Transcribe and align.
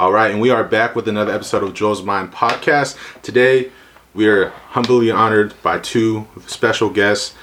All 0.00 0.12
right, 0.12 0.30
and 0.30 0.40
we 0.40 0.48
are 0.48 0.64
back 0.64 0.96
with 0.96 1.08
another 1.08 1.30
episode 1.30 1.62
of 1.62 1.74
Joel's 1.74 2.02
Mind 2.02 2.32
podcast. 2.32 2.96
Today, 3.20 3.70
we 4.14 4.28
are 4.28 4.48
humbly 4.70 5.10
honored 5.10 5.52
by 5.62 5.78
two 5.78 6.26
special 6.46 6.88
guests, 6.88 7.34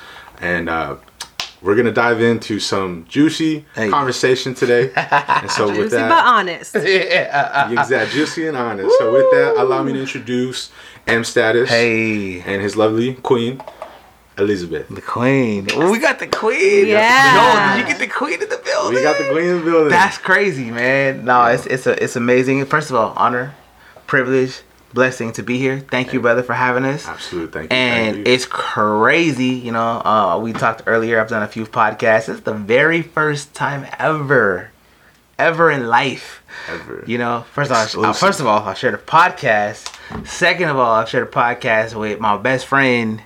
and 0.42 0.68
uh, 0.68 0.96
we're 1.62 1.76
gonna 1.76 1.92
dive 1.92 2.20
into 2.20 2.60
some 2.60 3.06
juicy 3.08 3.64
Hey. 3.76 3.90
conversation 3.92 4.56
today. 4.56 4.92
And 4.96 5.52
so, 5.52 5.68
with 5.68 5.76
Juicy 5.78 5.96
that, 5.98 6.10
but 6.10 6.26
honest. 6.26 6.76
exact 7.80 8.12
juicy 8.12 8.48
and 8.48 8.58
honest. 8.58 8.90
So, 8.98 9.14
with 9.14 9.30
that, 9.34 9.54
allow 9.58 9.84
me 9.84 9.94
to 9.94 10.00
introduce 10.00 10.72
M 11.06 11.24
Status 11.24 11.70
Hey, 11.70 12.42
and 12.42 12.60
his 12.64 12.76
lovely 12.76 13.14
queen, 13.14 13.62
Elizabeth. 14.38 14.88
the 14.90 15.02
queen. 15.02 15.68
Oh, 15.74 15.92
we 15.92 16.00
got 16.00 16.20
the 16.20 16.28
queen. 16.28 16.88
Yeah. 16.88 17.74
Yo, 17.74 17.76
did 17.78 17.82
you 17.82 17.88
get 17.94 18.00
the 18.00 18.14
queen 18.14 18.42
in 18.42 18.50
the 18.50 18.62
building? 18.64 18.96
We 18.96 19.04
got 19.04 19.18
the 19.18 19.30
queen 19.32 19.46
in 19.46 19.58
the 19.60 19.64
building. 19.64 19.90
That's 19.90 20.18
crazy, 20.18 20.72
man. 20.72 21.26
No, 21.26 21.46
it's 21.46 21.66
it's 21.66 21.88
a 21.88 22.02
it's 22.04 22.16
amazing. 22.16 22.66
First 22.66 22.90
of 22.90 22.96
all, 22.96 23.14
honor, 23.16 23.56
privilege, 24.06 24.62
blessing 24.94 25.32
to 25.34 25.44
be 25.44 25.58
here. 25.58 25.80
Thank 25.80 26.14
you, 26.14 26.20
brother, 26.22 26.44
for 26.44 26.54
having 26.54 26.86
us. 26.86 27.08
absolute. 27.08 27.52
Thank 27.52 27.72
you. 27.72 27.78
And 27.78 28.16
thank 28.16 28.28
you. 28.28 28.34
it's 28.34 28.46
crazy, 28.46 29.46
you 29.46 29.72
know. 29.72 30.02
Uh, 30.04 30.40
we 30.42 30.54
talked 30.54 30.84
earlier. 30.88 31.20
I've 31.20 31.30
done 31.30 31.44
a 31.44 31.48
few 31.48 31.66
podcasts. 31.66 32.30
It's 32.30 32.42
the 32.42 32.54
very 32.54 33.02
first 33.02 33.54
time 33.54 33.86
ever, 34.00 34.72
ever 35.38 35.72
in 35.72 35.88
life. 35.88 36.44
Ever. 36.68 37.04
You 37.06 37.18
know, 37.18 37.46
first 37.54 37.72
of 37.72 37.78
all, 37.98 38.06
uh, 38.06 38.14
first 38.14 38.40
of 38.40 38.48
all, 38.48 38.68
I 38.68 38.74
shared 38.74 38.94
a 38.94 38.98
podcast. 38.98 39.94
Second 40.26 40.70
of 40.70 40.78
all, 40.78 40.92
I 40.92 41.06
shared 41.06 41.28
a 41.28 41.32
podcast 41.32 41.94
with 41.94 42.20
my 42.20 42.38
best 42.38 42.66
friend, 42.66 43.22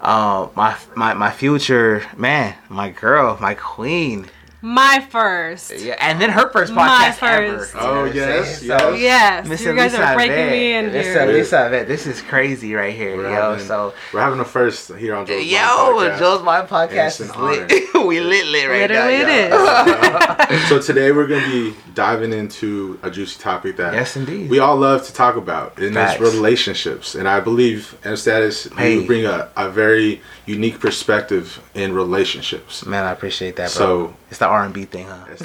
uh, 0.00 0.48
my 0.54 0.76
my 0.94 1.14
my 1.14 1.30
future 1.30 2.04
man, 2.16 2.54
my 2.68 2.90
girl, 2.90 3.36
my 3.40 3.54
queen. 3.54 4.28
My 4.62 5.06
first. 5.10 5.78
Yeah, 5.78 5.96
and 6.00 6.20
then 6.20 6.30
her 6.30 6.50
first 6.50 6.72
My 6.72 6.88
podcast 6.88 7.14
first. 7.18 7.74
ever. 7.76 7.84
Oh, 7.86 8.02
what 8.06 8.14
yes, 8.14 8.58
saying? 8.58 8.68
yes. 8.70 9.00
Yes, 9.00 9.46
Miss 9.48 9.60
you 9.62 9.74
guys 9.76 9.92
Elisa 9.92 10.04
are 10.06 10.14
breaking 10.14 10.34
Vet. 10.36 10.50
me 10.50 10.72
in 10.74 10.92
Miss 10.92 11.06
here. 11.06 11.22
Elisa 11.28 11.68
Vet, 11.70 11.86
this 11.86 12.06
is 12.06 12.22
crazy 12.22 12.74
right 12.74 12.94
here, 12.94 13.16
We're 13.16 13.24
yo. 13.30 13.52
having, 13.52 13.66
so, 13.66 13.92
we're 14.12 14.20
having 14.20 14.40
a 14.40 14.44
first 14.44 14.92
here 14.94 15.14
on 15.14 15.26
Joel's 15.26 15.40
Mind 15.42 15.50
yo, 15.50 15.58
podcast. 15.58 16.18
Joel's 16.18 16.42
Mind 16.42 16.68
podcast 16.68 17.20
is 17.20 17.36
lit. 17.36 17.94
we 18.06 18.20
lit 18.20 18.46
lit 18.46 18.68
right 18.68 18.90
Literally 18.90 19.18
now. 19.18 19.28
it 19.28 20.50
yo. 20.50 20.56
is. 20.56 20.68
so 20.68 20.80
today 20.80 21.12
we're 21.12 21.26
gonna 21.26 21.46
be 21.46 21.74
diving 21.94 22.32
into 22.32 22.98
a 23.02 23.10
juicy 23.10 23.38
topic 23.40 23.76
that 23.76 23.92
Yes, 23.92 24.16
indeed. 24.16 24.48
we 24.50 24.58
all 24.58 24.76
love 24.76 25.06
to 25.06 25.12
talk 25.12 25.36
about, 25.36 25.78
and 25.78 25.94
that's 25.94 26.18
relationships. 26.18 27.14
And 27.14 27.28
I 27.28 27.40
believe, 27.40 27.96
and 28.04 28.18
status, 28.18 28.64
Hey. 28.76 28.94
you 28.94 29.06
bring 29.06 29.26
a, 29.26 29.50
a 29.56 29.68
very 29.70 30.22
unique 30.46 30.78
perspective 30.80 31.60
in 31.74 31.92
relationships. 31.92 32.86
Man, 32.86 33.04
I 33.04 33.10
appreciate 33.12 33.56
that, 33.56 33.74
bro. 33.74 34.08
So- 34.08 34.16
it's 34.30 34.38
the 34.38 34.46
R 34.46 34.64
and 34.64 34.74
B 34.74 34.84
thing, 34.86 35.06
huh? 35.06 35.24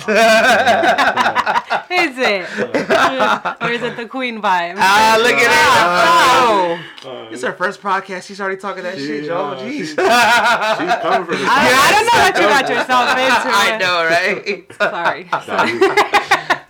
Is 1.92 2.18
it? 2.18 2.48
or 3.62 3.70
is 3.70 3.84
it 3.84 3.96
the 3.98 4.08
queen 4.10 4.42
vibe? 4.42 4.76
Ah, 4.78 5.18
look 5.22 5.34
at 5.34 5.48
Wow. 5.48 6.78
that. 6.78 7.06
Oh, 7.06 7.28
it's 7.32 7.44
her 7.44 7.52
first 7.54 7.82
podcast. 7.82 8.26
She's 8.26 8.40
already 8.42 8.58
talking 8.60 8.84
that 8.84 8.98
She- 8.98 9.06
shit, 9.06 9.26
Joe. 9.26 9.38
uh, 9.52 9.60
Jeez. 9.60 9.72
she's- 9.72 9.90
She's 9.90 9.98
coming 9.98 11.26
for 11.28 11.36
this. 11.36 11.48
I, 11.50 11.62
I 11.78 11.92
don't 11.94 12.06
know 12.08 12.20
what 12.24 12.36
you 12.42 12.48
got 12.50 12.70
yourself 12.70 13.10
into. 13.18 13.50
I 13.54 13.78
know, 13.78 14.06
right? 14.10 14.66
Sorry. 14.80 15.30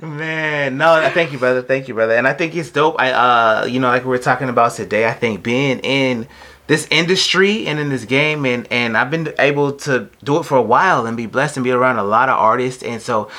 Man, 0.01 0.77
no, 0.77 1.09
thank 1.13 1.31
you, 1.31 1.37
brother. 1.37 1.61
Thank 1.61 1.87
you, 1.87 1.93
brother. 1.93 2.13
And 2.15 2.27
I 2.27 2.33
think 2.33 2.55
it's 2.55 2.71
dope. 2.71 2.95
I, 2.99 3.11
uh, 3.11 3.65
you 3.65 3.79
know, 3.79 3.87
like 3.89 4.03
we 4.03 4.09
were 4.09 4.17
talking 4.17 4.49
about 4.49 4.73
today. 4.73 5.07
I 5.07 5.13
think 5.13 5.43
being 5.43 5.79
in 5.79 6.27
this 6.67 6.87
industry 6.91 7.67
and 7.67 7.79
in 7.79 7.89
this 7.89 8.05
game, 8.05 8.45
and 8.45 8.67
and 8.71 8.97
I've 8.97 9.11
been 9.11 9.33
able 9.39 9.73
to 9.87 10.09
do 10.23 10.37
it 10.39 10.43
for 10.43 10.57
a 10.57 10.61
while 10.61 11.05
and 11.05 11.17
be 11.17 11.25
blessed 11.25 11.57
and 11.57 11.63
be 11.63 11.71
around 11.71 11.97
a 11.97 12.03
lot 12.03 12.29
of 12.29 12.37
artists, 12.37 12.83
and 12.83 13.01
so. 13.01 13.29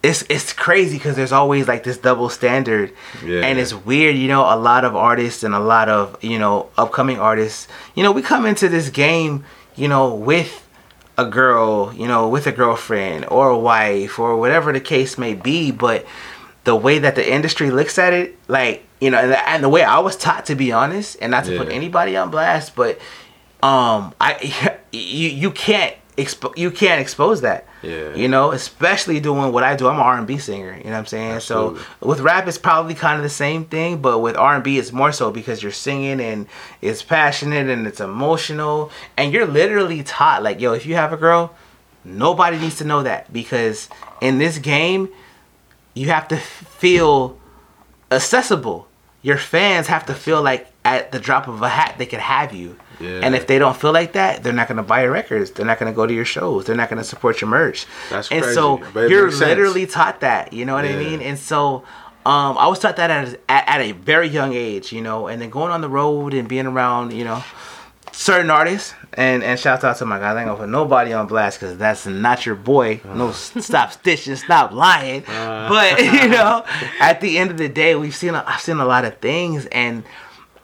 It's, 0.00 0.22
it's 0.30 0.52
crazy 0.52 0.96
because 0.96 1.16
there's 1.16 1.32
always 1.32 1.66
like 1.66 1.82
this 1.82 1.98
double 1.98 2.28
standard 2.28 2.92
Yeah. 3.26 3.40
and 3.40 3.58
it's 3.58 3.74
weird 3.74 4.14
you 4.14 4.28
know 4.28 4.42
a 4.42 4.54
lot 4.56 4.84
of 4.84 4.94
artists 4.94 5.42
and 5.42 5.56
a 5.56 5.58
lot 5.58 5.88
of 5.88 6.16
you 6.22 6.38
know 6.38 6.68
upcoming 6.78 7.18
artists 7.18 7.66
you 7.96 8.04
know 8.04 8.12
we 8.12 8.22
come 8.22 8.46
into 8.46 8.68
this 8.68 8.90
game 8.90 9.44
you 9.74 9.88
know 9.88 10.14
with 10.14 10.64
a 11.18 11.26
girl, 11.26 11.92
you 11.94 12.06
know, 12.06 12.28
with 12.28 12.46
a 12.46 12.52
girlfriend 12.52 13.26
or 13.26 13.48
a 13.50 13.58
wife 13.58 14.20
or 14.20 14.36
whatever 14.36 14.72
the 14.72 14.80
case 14.80 15.18
may 15.18 15.34
be, 15.34 15.72
but 15.72 16.06
the 16.62 16.76
way 16.76 17.00
that 17.00 17.16
the 17.16 17.28
industry 17.32 17.72
looks 17.72 17.98
at 17.98 18.12
it, 18.12 18.38
like, 18.46 18.84
you 19.00 19.10
know, 19.10 19.18
and 19.18 19.32
the, 19.32 19.48
and 19.48 19.64
the 19.64 19.68
way 19.68 19.82
I 19.82 19.98
was 19.98 20.16
taught 20.16 20.46
to 20.46 20.54
be 20.54 20.72
honest, 20.72 21.16
and 21.20 21.30
not 21.30 21.44
to 21.44 21.56
put 21.56 21.68
anybody 21.70 22.16
on 22.16 22.30
blast, 22.30 22.74
but 22.74 22.98
um 23.62 24.14
I 24.20 24.76
you 24.92 25.28
you 25.28 25.50
can't 25.50 25.94
expo- 26.18 26.56
you 26.58 26.70
can't 26.70 27.00
expose 27.00 27.40
that. 27.42 27.66
Yeah. 27.82 28.14
You 28.14 28.28
know, 28.28 28.50
especially 28.50 29.20
doing 29.20 29.52
what 29.52 29.62
I 29.62 29.76
do. 29.76 29.86
I'm 29.86 29.94
an 29.94 30.00
R&B 30.00 30.38
singer, 30.38 30.76
you 30.76 30.84
know 30.84 30.90
what 30.90 30.98
I'm 30.98 31.06
saying? 31.06 31.32
Absolutely. 31.32 31.80
So 31.80 31.86
with 32.06 32.20
rap 32.20 32.48
it's 32.48 32.58
probably 32.58 32.94
kind 32.94 33.16
of 33.16 33.22
the 33.22 33.28
same 33.30 33.64
thing, 33.64 34.02
but 34.02 34.18
with 34.18 34.36
R&B 34.36 34.78
it's 34.78 34.92
more 34.92 35.12
so 35.12 35.30
because 35.30 35.62
you're 35.62 35.72
singing 35.72 36.20
and 36.20 36.46
it's 36.82 37.02
passionate 37.02 37.68
and 37.68 37.86
it's 37.86 38.00
emotional 38.00 38.90
and 39.16 39.32
you're 39.32 39.46
literally 39.46 40.02
taught 40.02 40.42
like, 40.42 40.60
yo, 40.60 40.72
if 40.72 40.86
you 40.86 40.96
have 40.96 41.12
a 41.12 41.16
girl, 41.16 41.54
nobody 42.04 42.58
needs 42.58 42.78
to 42.78 42.84
know 42.84 43.04
that 43.04 43.32
because 43.32 43.88
in 44.20 44.38
this 44.38 44.58
game 44.58 45.08
you 45.94 46.08
have 46.08 46.26
to 46.28 46.36
feel 46.36 47.38
accessible. 48.10 48.87
Your 49.22 49.36
fans 49.36 49.88
have 49.88 50.06
to 50.06 50.14
feel 50.14 50.42
like 50.42 50.68
at 50.84 51.12
the 51.12 51.18
drop 51.18 51.48
of 51.48 51.60
a 51.62 51.68
hat 51.68 51.96
they 51.98 52.06
could 52.06 52.20
have 52.20 52.52
you. 52.52 52.76
Yeah. 53.00 53.20
And 53.22 53.34
if 53.34 53.46
they 53.46 53.58
don't 53.58 53.76
feel 53.76 53.92
like 53.92 54.12
that, 54.12 54.42
they're 54.42 54.52
not 54.52 54.68
gonna 54.68 54.82
buy 54.82 55.02
your 55.02 55.12
records. 55.12 55.50
They're 55.50 55.66
not 55.66 55.78
gonna 55.78 55.92
go 55.92 56.06
to 56.06 56.14
your 56.14 56.24
shows. 56.24 56.64
They're 56.64 56.76
not 56.76 56.88
gonna 56.88 57.04
support 57.04 57.40
your 57.40 57.50
merch. 57.50 57.86
That's 58.10 58.30
and 58.30 58.42
crazy, 58.42 58.54
so 58.54 58.78
you're 58.94 59.26
makes 59.26 59.38
sense. 59.38 59.48
literally 59.48 59.86
taught 59.86 60.20
that. 60.20 60.52
You 60.52 60.64
know 60.64 60.74
what 60.74 60.84
I 60.84 60.96
mean? 60.96 61.20
And 61.20 61.38
so 61.38 61.84
um, 62.26 62.58
I 62.58 62.66
was 62.68 62.78
taught 62.78 62.96
that 62.96 63.10
at, 63.10 63.40
at, 63.48 63.68
at 63.68 63.80
a 63.80 63.92
very 63.92 64.28
young 64.28 64.52
age. 64.54 64.92
You 64.92 65.02
know, 65.02 65.28
and 65.28 65.40
then 65.40 65.50
going 65.50 65.70
on 65.72 65.80
the 65.80 65.88
road 65.88 66.34
and 66.34 66.48
being 66.48 66.66
around, 66.66 67.12
you 67.12 67.24
know, 67.24 67.42
certain 68.28 68.50
artists. 68.50 68.94
And 69.14 69.42
and 69.42 69.58
shout 69.58 69.82
out 69.82 69.96
to 69.96 70.04
my 70.04 70.18
guys. 70.18 70.36
I 70.36 70.40
ain't 70.40 70.48
gonna 70.48 70.60
put 70.60 70.68
nobody 70.68 71.12
on 71.12 71.26
blast 71.26 71.58
because 71.58 71.76
that's 71.78 72.06
not 72.06 72.44
your 72.46 72.54
boy. 72.54 73.00
No, 73.04 73.32
stop 73.32 73.92
stitching, 73.92 74.36
stop 74.36 74.70
lying. 74.72 75.22
but 75.26 75.98
you 76.02 76.28
know, 76.28 76.64
at 77.00 77.20
the 77.20 77.38
end 77.38 77.50
of 77.50 77.58
the 77.58 77.68
day, 77.68 77.96
we've 77.96 78.14
seen 78.14 78.34
a, 78.34 78.44
I've 78.46 78.60
seen 78.60 78.76
a 78.76 78.84
lot 78.84 79.04
of 79.04 79.16
things, 79.18 79.66
and 79.66 80.04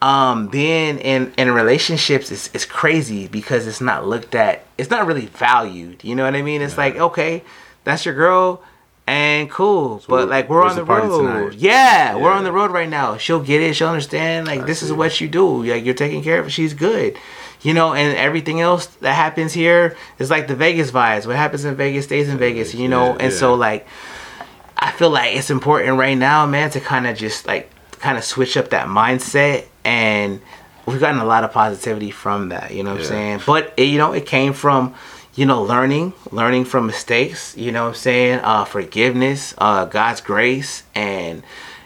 um, 0.03 0.49
being 0.49 0.99
in 0.99 1.33
in 1.39 1.51
relationships 1.51 2.31
is 2.31 2.51
is 2.53 2.67
crazy 2.67 3.27
because 3.27 3.67
it's 3.67 3.81
not 3.81 4.07
looked 4.07 4.35
at. 4.35 4.65
It's 4.77 4.91
not 4.91 5.07
really 5.07 5.27
valued. 5.27 6.05
You 6.05 6.15
know 6.15 6.25
what 6.25 6.37
I 6.37 6.43
mean? 6.43 6.61
It's 6.61 6.77
like 6.79 6.97
okay, 6.97 7.43
that's 7.85 8.05
your 8.05 8.15
girl. 8.15 8.63
And 9.07 9.51
cool, 9.51 10.03
but 10.09 10.31
like 10.31 10.49
we're 10.49 10.65
on 10.65 10.77
the 10.77 10.85
road. 10.85 11.19
tonight? 11.19 11.59
Yeah, 11.59 12.17
we're 12.17 12.33
on 12.33 12.43
the 12.45 12.53
road 12.53 12.71
right 12.71 12.89
now. 12.89 13.19
She'll 13.19 13.43
get 13.43 13.61
it. 13.61 13.75
She'll 13.77 13.89
understand. 13.89 14.47
Like 14.47 14.65
this 14.65 14.83
is 14.83 14.95
what 14.95 15.21
you 15.21 15.29
do. 15.29 15.63
Like 15.63 15.85
you're 15.85 15.93
taking 15.93 16.23
care 16.23 16.39
of. 16.39 16.47
her. 16.47 16.51
She's 16.51 16.73
good, 16.73 17.19
you 17.65 17.75
know. 17.75 17.93
And 17.95 18.17
everything 18.17 18.61
else 18.61 18.87
that 19.01 19.15
happens 19.15 19.53
here 19.53 19.97
is 20.21 20.31
like 20.31 20.47
the 20.47 20.55
Vegas 20.55 20.93
vibes. 20.93 21.27
What 21.27 21.35
happens 21.35 21.65
in 21.65 21.75
Vegas 21.75 22.05
stays 22.05 22.29
in 22.29 22.39
Vegas, 22.39 22.73
you 22.75 22.87
know. 22.89 23.07
Yeah, 23.15 23.25
and 23.25 23.33
so 23.33 23.55
like, 23.55 23.87
I 24.79 24.93
feel 24.93 25.11
like 25.11 25.35
it's 25.37 25.51
important 25.51 25.99
right 25.99 26.15
now, 26.17 26.47
man, 26.47 26.71
to 26.71 26.81
kind 26.81 27.07
of 27.09 27.17
just 27.19 27.47
like 27.47 27.69
kind 27.99 28.17
of 28.17 28.23
switch 28.25 28.57
up 28.57 28.71
that 28.71 28.87
mindset. 28.87 29.65
And 29.85 30.41
we've 30.87 31.01
gotten 31.01 31.19
a 31.21 31.25
lot 31.25 31.43
of 31.43 31.51
positivity 31.53 32.11
from 32.13 32.51
that. 32.51 32.73
You 32.73 32.85
know 32.85 32.93
what 32.93 33.01
Yeah. 33.01 33.07
I'm 33.07 33.11
saying? 33.11 33.41
But 33.47 33.75
it, 33.77 33.89
you 33.89 33.99
know, 33.99 34.13
it 34.13 34.27
came 34.27 34.53
from 34.53 34.95
you 35.37 35.45
know 35.47 35.63
learning 35.65 36.13
learning 36.31 36.65
from 36.65 36.87
mistakes 36.87 37.57
you 37.57 37.73
know 37.73 37.83
what 37.83 37.89
i'm 37.89 37.95
saying 37.97 38.39
uh 38.45 38.65
forgiveness 38.65 39.53
uh 39.59 39.85
god's 39.85 40.21
grace 40.21 40.85
and 40.95 41.43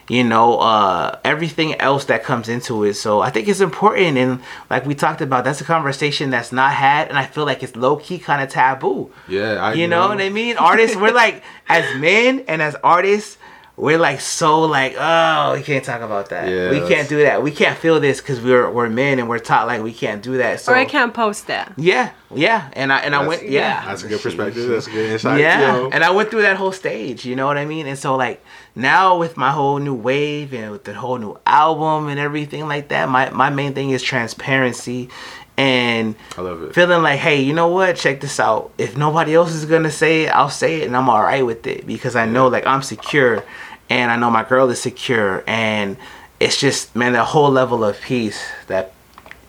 you 0.09 0.23
know 0.23 0.57
uh 0.59 1.17
everything 1.23 1.79
else 1.79 2.05
that 2.05 2.23
comes 2.23 2.49
into 2.49 2.83
it. 2.83 2.95
So 2.95 3.21
i 3.21 3.29
think 3.29 3.47
it's 3.47 3.61
important 3.61 4.17
and 4.17 4.41
like 4.69 4.85
we 4.85 4.95
talked 4.95 5.21
about 5.21 5.43
that's 5.45 5.61
a 5.61 5.63
conversation 5.63 6.29
that's 6.29 6.51
not 6.51 6.73
had 6.73 7.07
and 7.09 7.17
i 7.17 7.25
feel 7.25 7.45
like 7.45 7.63
it's 7.63 7.75
low-key 7.75 8.19
kind 8.19 8.41
of 8.43 8.49
taboo. 8.49 9.11
Yeah, 9.27 9.53
I 9.53 9.73
you 9.73 9.87
know. 9.87 10.09
what 10.09 10.19
I 10.19 10.29
mean? 10.29 10.57
Artists, 10.57 10.95
we're 10.97 11.13
like, 11.13 11.43
as 11.69 11.85
men 11.99 12.43
and 12.47 12.61
as 12.61 12.75
artists, 12.83 13.37
we're 13.79 13.97
like 13.97 14.19
so 14.19 14.61
like, 14.63 14.95
oh, 14.99 15.53
we 15.55 15.63
can't 15.63 15.85
talk 15.85 16.01
about 16.01 16.29
that. 16.29 16.49
Yeah, 16.49 16.69
we 16.69 16.79
that's- 16.79 16.89
can't 16.89 17.07
do 17.09 17.23
that. 17.23 17.41
We 17.41 17.51
can't 17.51 17.77
feel 17.77 17.99
this 18.01 18.19
because 18.19 18.41
we're 18.41 18.69
we're 18.69 18.89
men 18.89 19.19
and 19.19 19.29
we're 19.29 19.39
taught 19.39 19.67
like 19.67 19.81
we 19.81 19.93
can't 19.93 20.21
do 20.21 20.37
that. 20.37 20.59
So 20.59 20.73
or 20.73 20.75
I 20.75 20.83
can't 20.85 21.13
post 21.13 21.47
that. 21.47 21.71
yeah, 21.77 22.11
yeah, 22.33 22.69
and 22.73 22.91
I 22.91 22.99
and 22.99 23.15
I 23.15 23.25
went 23.25 23.47
yeah. 23.49 23.85
That's 23.85 24.03
a 24.03 24.07
good 24.07 24.21
perspective. 24.21 24.67
That's 24.67 24.87
a 24.87 24.91
good 24.91 25.09
insight. 25.11 25.39
Yeah, 25.39 25.77
yo. 25.77 25.89
and 25.91 26.03
I 26.03 26.11
went 26.11 26.29
through 26.29 26.41
that 26.41 26.57
whole 26.57 26.73
stage, 26.73 27.25
you 27.25 27.35
know 27.37 27.47
what 27.47 27.57
I 27.57 27.65
mean? 27.65 27.87
And 27.87 27.97
so 27.97 28.15
like 28.17 28.43
now 28.75 29.17
with 29.17 29.37
my 29.37 29.51
whole 29.51 29.79
new 29.79 29.95
wave 29.95 30.53
and 30.53 30.71
with 30.71 30.83
the 30.83 30.93
whole 30.93 31.17
new 31.17 31.37
album 31.47 32.09
and 32.09 32.19
everything 32.19 32.67
like 32.67 32.89
that, 32.89 33.07
my 33.07 33.29
my 33.29 33.49
main 33.49 33.73
thing 33.73 33.91
is 33.91 34.03
transparency 34.03 35.09
and 35.57 36.15
I 36.37 36.41
love 36.41 36.63
it. 36.63 36.73
feeling 36.73 37.03
like, 37.03 37.19
hey, 37.19 37.41
you 37.41 37.53
know 37.53 37.67
what? 37.67 37.97
Check 37.97 38.21
this 38.21 38.39
out. 38.39 38.71
If 38.77 38.95
nobody 38.95 39.35
else 39.35 39.53
is 39.53 39.65
gonna 39.65 39.91
say 39.91 40.23
it, 40.23 40.29
I'll 40.29 40.49
say 40.49 40.81
it, 40.81 40.87
and 40.87 40.95
I'm 40.95 41.09
all 41.09 41.21
right 41.21 41.45
with 41.45 41.67
it 41.67 41.85
because 41.85 42.15
I 42.15 42.25
know 42.25 42.47
like 42.47 42.65
I'm 42.65 42.81
secure, 42.81 43.43
and 43.89 44.11
I 44.11 44.15
know 44.15 44.29
my 44.29 44.43
girl 44.43 44.69
is 44.69 44.81
secure, 44.81 45.43
and 45.47 45.97
it's 46.39 46.57
just 46.57 46.95
man, 46.95 47.13
that 47.13 47.25
whole 47.25 47.49
level 47.49 47.83
of 47.83 47.99
peace 48.01 48.41
that 48.67 48.93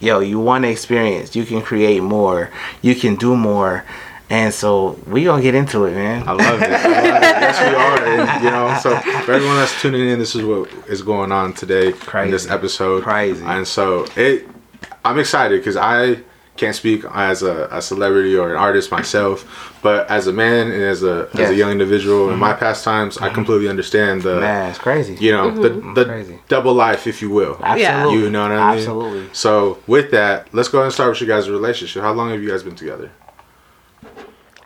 yo, 0.01 0.21
you 0.21 0.41
want 0.41 0.65
to 0.65 0.71
experience, 0.71 1.37
you 1.37 1.45
can 1.45 1.61
create 1.63 2.03
more, 2.03 2.51
you 2.83 2.95
can 2.95 3.15
do 3.17 3.37
more, 3.37 3.85
And 4.31 4.55
so 4.55 4.97
we 5.09 5.25
gonna 5.25 5.43
get 5.43 5.57
into 5.57 5.87
it, 5.87 5.93
man. 5.93 6.27
I 6.27 6.33
love 6.33 6.63
it. 6.63 6.71
I 6.71 6.75
love 6.75 7.17
it. 7.17 7.23
yes, 7.43 7.61
we 7.61 7.75
are. 7.75 8.21
And, 8.21 8.45
you 8.45 8.51
know, 8.51 8.79
so 8.81 8.97
for 9.25 9.33
everyone 9.33 9.57
that's 9.57 9.83
tuning 9.83 10.09
in, 10.09 10.21
this 10.21 10.37
is 10.37 10.45
what 10.45 10.71
is 10.89 11.03
going 11.03 11.33
on 11.33 11.53
today 11.53 11.89
in 11.89 12.31
this 12.31 12.49
episode. 12.49 13.03
Crazy. 13.03 13.45
And 13.45 13.67
so 13.67 14.07
it, 14.15 14.47
I'm 15.05 15.19
excited 15.19 15.59
because 15.59 15.77
I 15.77 16.21
can't 16.61 16.77
speak 16.77 17.05
as 17.15 17.43
a, 17.43 17.69
a 17.73 17.81
celebrity 17.81 18.37
or 18.37 18.51
an 18.51 18.57
artist 18.57 18.91
myself, 18.91 19.79
but 19.83 20.09
as 20.11 20.27
a 20.27 20.33
man 20.33 20.71
and 20.71 20.83
as 20.83 21.03
a 21.03 21.29
as 21.35 21.51
a 21.51 21.55
young 21.55 21.73
individual 21.73 22.31
in 22.31 22.39
my 22.39 22.51
mm-hmm. 22.51 22.61
pastimes, 22.61 23.17
I 23.17 23.27
mm-hmm. 23.27 23.35
completely 23.35 23.69
understand 23.69 24.23
the. 24.23 24.41
Man, 24.41 24.71
it's 24.71 24.79
crazy. 24.79 25.15
You 25.15 25.33
know 25.33 25.51
the 25.51 25.71
mm-hmm. 25.71 25.95
the 25.95 26.05
Crazy. 26.05 26.39
double 26.49 26.75
life, 26.75 27.07
if 27.07 27.23
you 27.23 27.31
will. 27.31 27.59
Absolutely. 27.62 28.21
You 28.21 28.31
know 28.31 28.43
what 28.43 28.53
I 28.53 28.71
mean? 28.71 28.79
Absolutely. 28.79 29.29
So 29.33 29.79
with 29.87 30.11
that, 30.11 30.53
let's 30.53 30.69
go 30.69 30.79
ahead 30.79 30.87
and 30.87 30.95
start 30.95 31.11
with 31.11 31.21
you 31.23 31.27
guys' 31.27 31.49
relationship. 31.49 32.03
How 32.03 32.12
long 32.12 32.31
have 32.31 32.43
you 32.43 32.51
guys 32.51 32.62
been 32.62 32.77
together? 32.77 33.11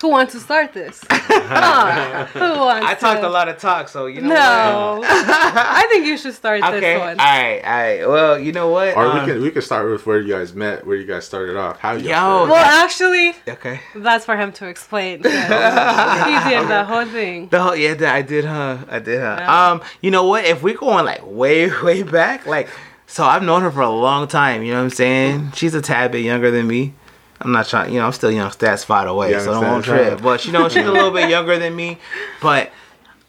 Who 0.05 0.11
wants 0.11 0.35
to 0.35 0.41
start 0.41 0.75
this? 0.75 1.03
Huh? 1.11 2.27
Who 2.27 2.41
wants? 2.61 2.87
I 2.87 2.95
talked 2.95 3.23
to? 3.23 3.29
a 3.29 3.31
lot 3.31 3.49
of 3.49 3.56
talk, 3.59 3.89
so 3.89 4.05
you 4.06 4.21
know. 4.21 4.29
No, 4.29 5.03
I 5.06 5.87
think 5.91 6.05
you 6.06 6.19
should 6.19 6.35
start 6.35 6.62
Okay. 6.62 6.81
this 6.81 7.01
one. 7.01 7.17
right. 7.17 7.61
All 7.65 7.73
right. 7.73 8.06
Well, 8.09 8.39
you 8.39 8.53
know 8.53 8.69
what? 8.69 8.95
Or 8.97 9.06
Um, 9.06 9.21
we 9.21 9.33
can 9.33 9.43
we 9.43 9.51
can 9.51 9.62
start 9.62 9.91
with 9.91 10.05
where 10.06 10.21
you 10.21 10.33
guys 10.35 10.53
met, 10.55 10.87
where 10.87 10.97
you 10.97 11.06
guys 11.06 11.25
started 11.25 11.56
off, 11.56 11.79
how 11.79 11.93
you. 11.93 12.09
Yo. 12.11 12.11
guys 12.11 12.49
Well, 12.51 12.65
actually, 12.85 13.35
Okay. 13.49 13.81
that's 13.95 14.25
for 14.27 14.37
him 14.37 14.53
to 14.53 14.67
explain. 14.69 15.23
'cause 15.23 15.33
He 16.29 16.51
did 16.51 16.69
the 16.69 16.85
whole 16.85 17.06
thing. 17.06 17.49
The 17.49 17.62
whole, 17.62 17.77
yeah, 17.77 18.12
I 18.12 18.21
did, 18.23 18.45
huh? 18.45 18.77
I 18.91 18.99
did, 18.99 19.21
huh? 19.21 19.37
Yeah. 19.41 19.71
Um, 19.71 19.83
you 20.03 20.11
know 20.11 20.25
what? 20.25 20.45
If 20.45 20.62
we're 20.62 20.77
going 20.77 21.06
like 21.06 21.23
way, 21.25 21.71
way 21.83 22.03
back, 22.03 22.47
like, 22.47 22.69
so 23.06 23.25
I've 23.25 23.43
known 23.43 23.62
her 23.62 23.71
for 23.71 23.81
a 23.83 23.89
long 23.91 24.29
time. 24.29 24.62
You 24.62 24.73
know 24.73 24.79
what 24.81 24.85
I'm 24.85 24.91
saying? 24.91 25.53
She's 25.55 25.75
a 25.75 25.81
tad 25.81 26.12
bit 26.12 26.25
younger 26.25 26.51
than 26.51 26.67
me. 26.67 26.93
I'm 27.44 27.52
not 27.52 27.69
trying, 27.69 27.93
you 27.93 28.00
know, 28.00 28.06
I'm 28.06 28.12
still 28.12 28.31
young 28.31 28.50
stats 28.50 28.85
five 28.85 29.06
away, 29.06 29.32
Young 29.32 29.41
so 29.44 29.52
don't 29.52 29.64
won't 29.64 29.85
trip. 29.85 30.23
But 30.23 30.46
you 30.46 30.52
know, 30.52 30.69
she's 30.69 30.87
a 30.87 30.91
little 30.91 31.11
bit 31.11 31.29
younger 31.29 31.58
than 31.58 31.76
me. 31.76 31.99
But 32.41 32.73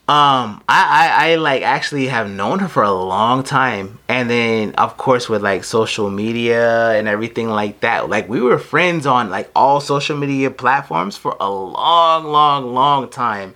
um, 0.08 0.64
I, 0.70 1.10
I, 1.18 1.32
I 1.32 1.36
like 1.36 1.64
actually 1.64 2.08
have 2.08 2.30
known 2.30 2.60
her 2.60 2.68
for 2.68 2.84
a 2.84 2.94
long 2.94 3.44
time, 3.44 4.00
and 4.08 4.30
then 4.30 4.74
of 4.76 4.98
course 4.98 5.28
with 5.28 5.42
like 5.42 5.64
social 5.64 6.10
media 6.10 6.92
and 6.92 7.08
everything 7.08 7.50
like 7.50 7.82
that, 7.82 8.08
like 8.08 8.30
we 8.30 8.40
were 8.40 8.60
friends 8.60 9.06
on 9.06 9.30
like 9.30 9.50
all 9.56 9.82
social 9.82 10.16
media 10.16 10.52
platforms 10.52 11.18
for 11.18 11.36
a 11.40 11.50
long, 11.50 12.26
long, 12.26 12.74
long 12.74 13.10
time. 13.10 13.56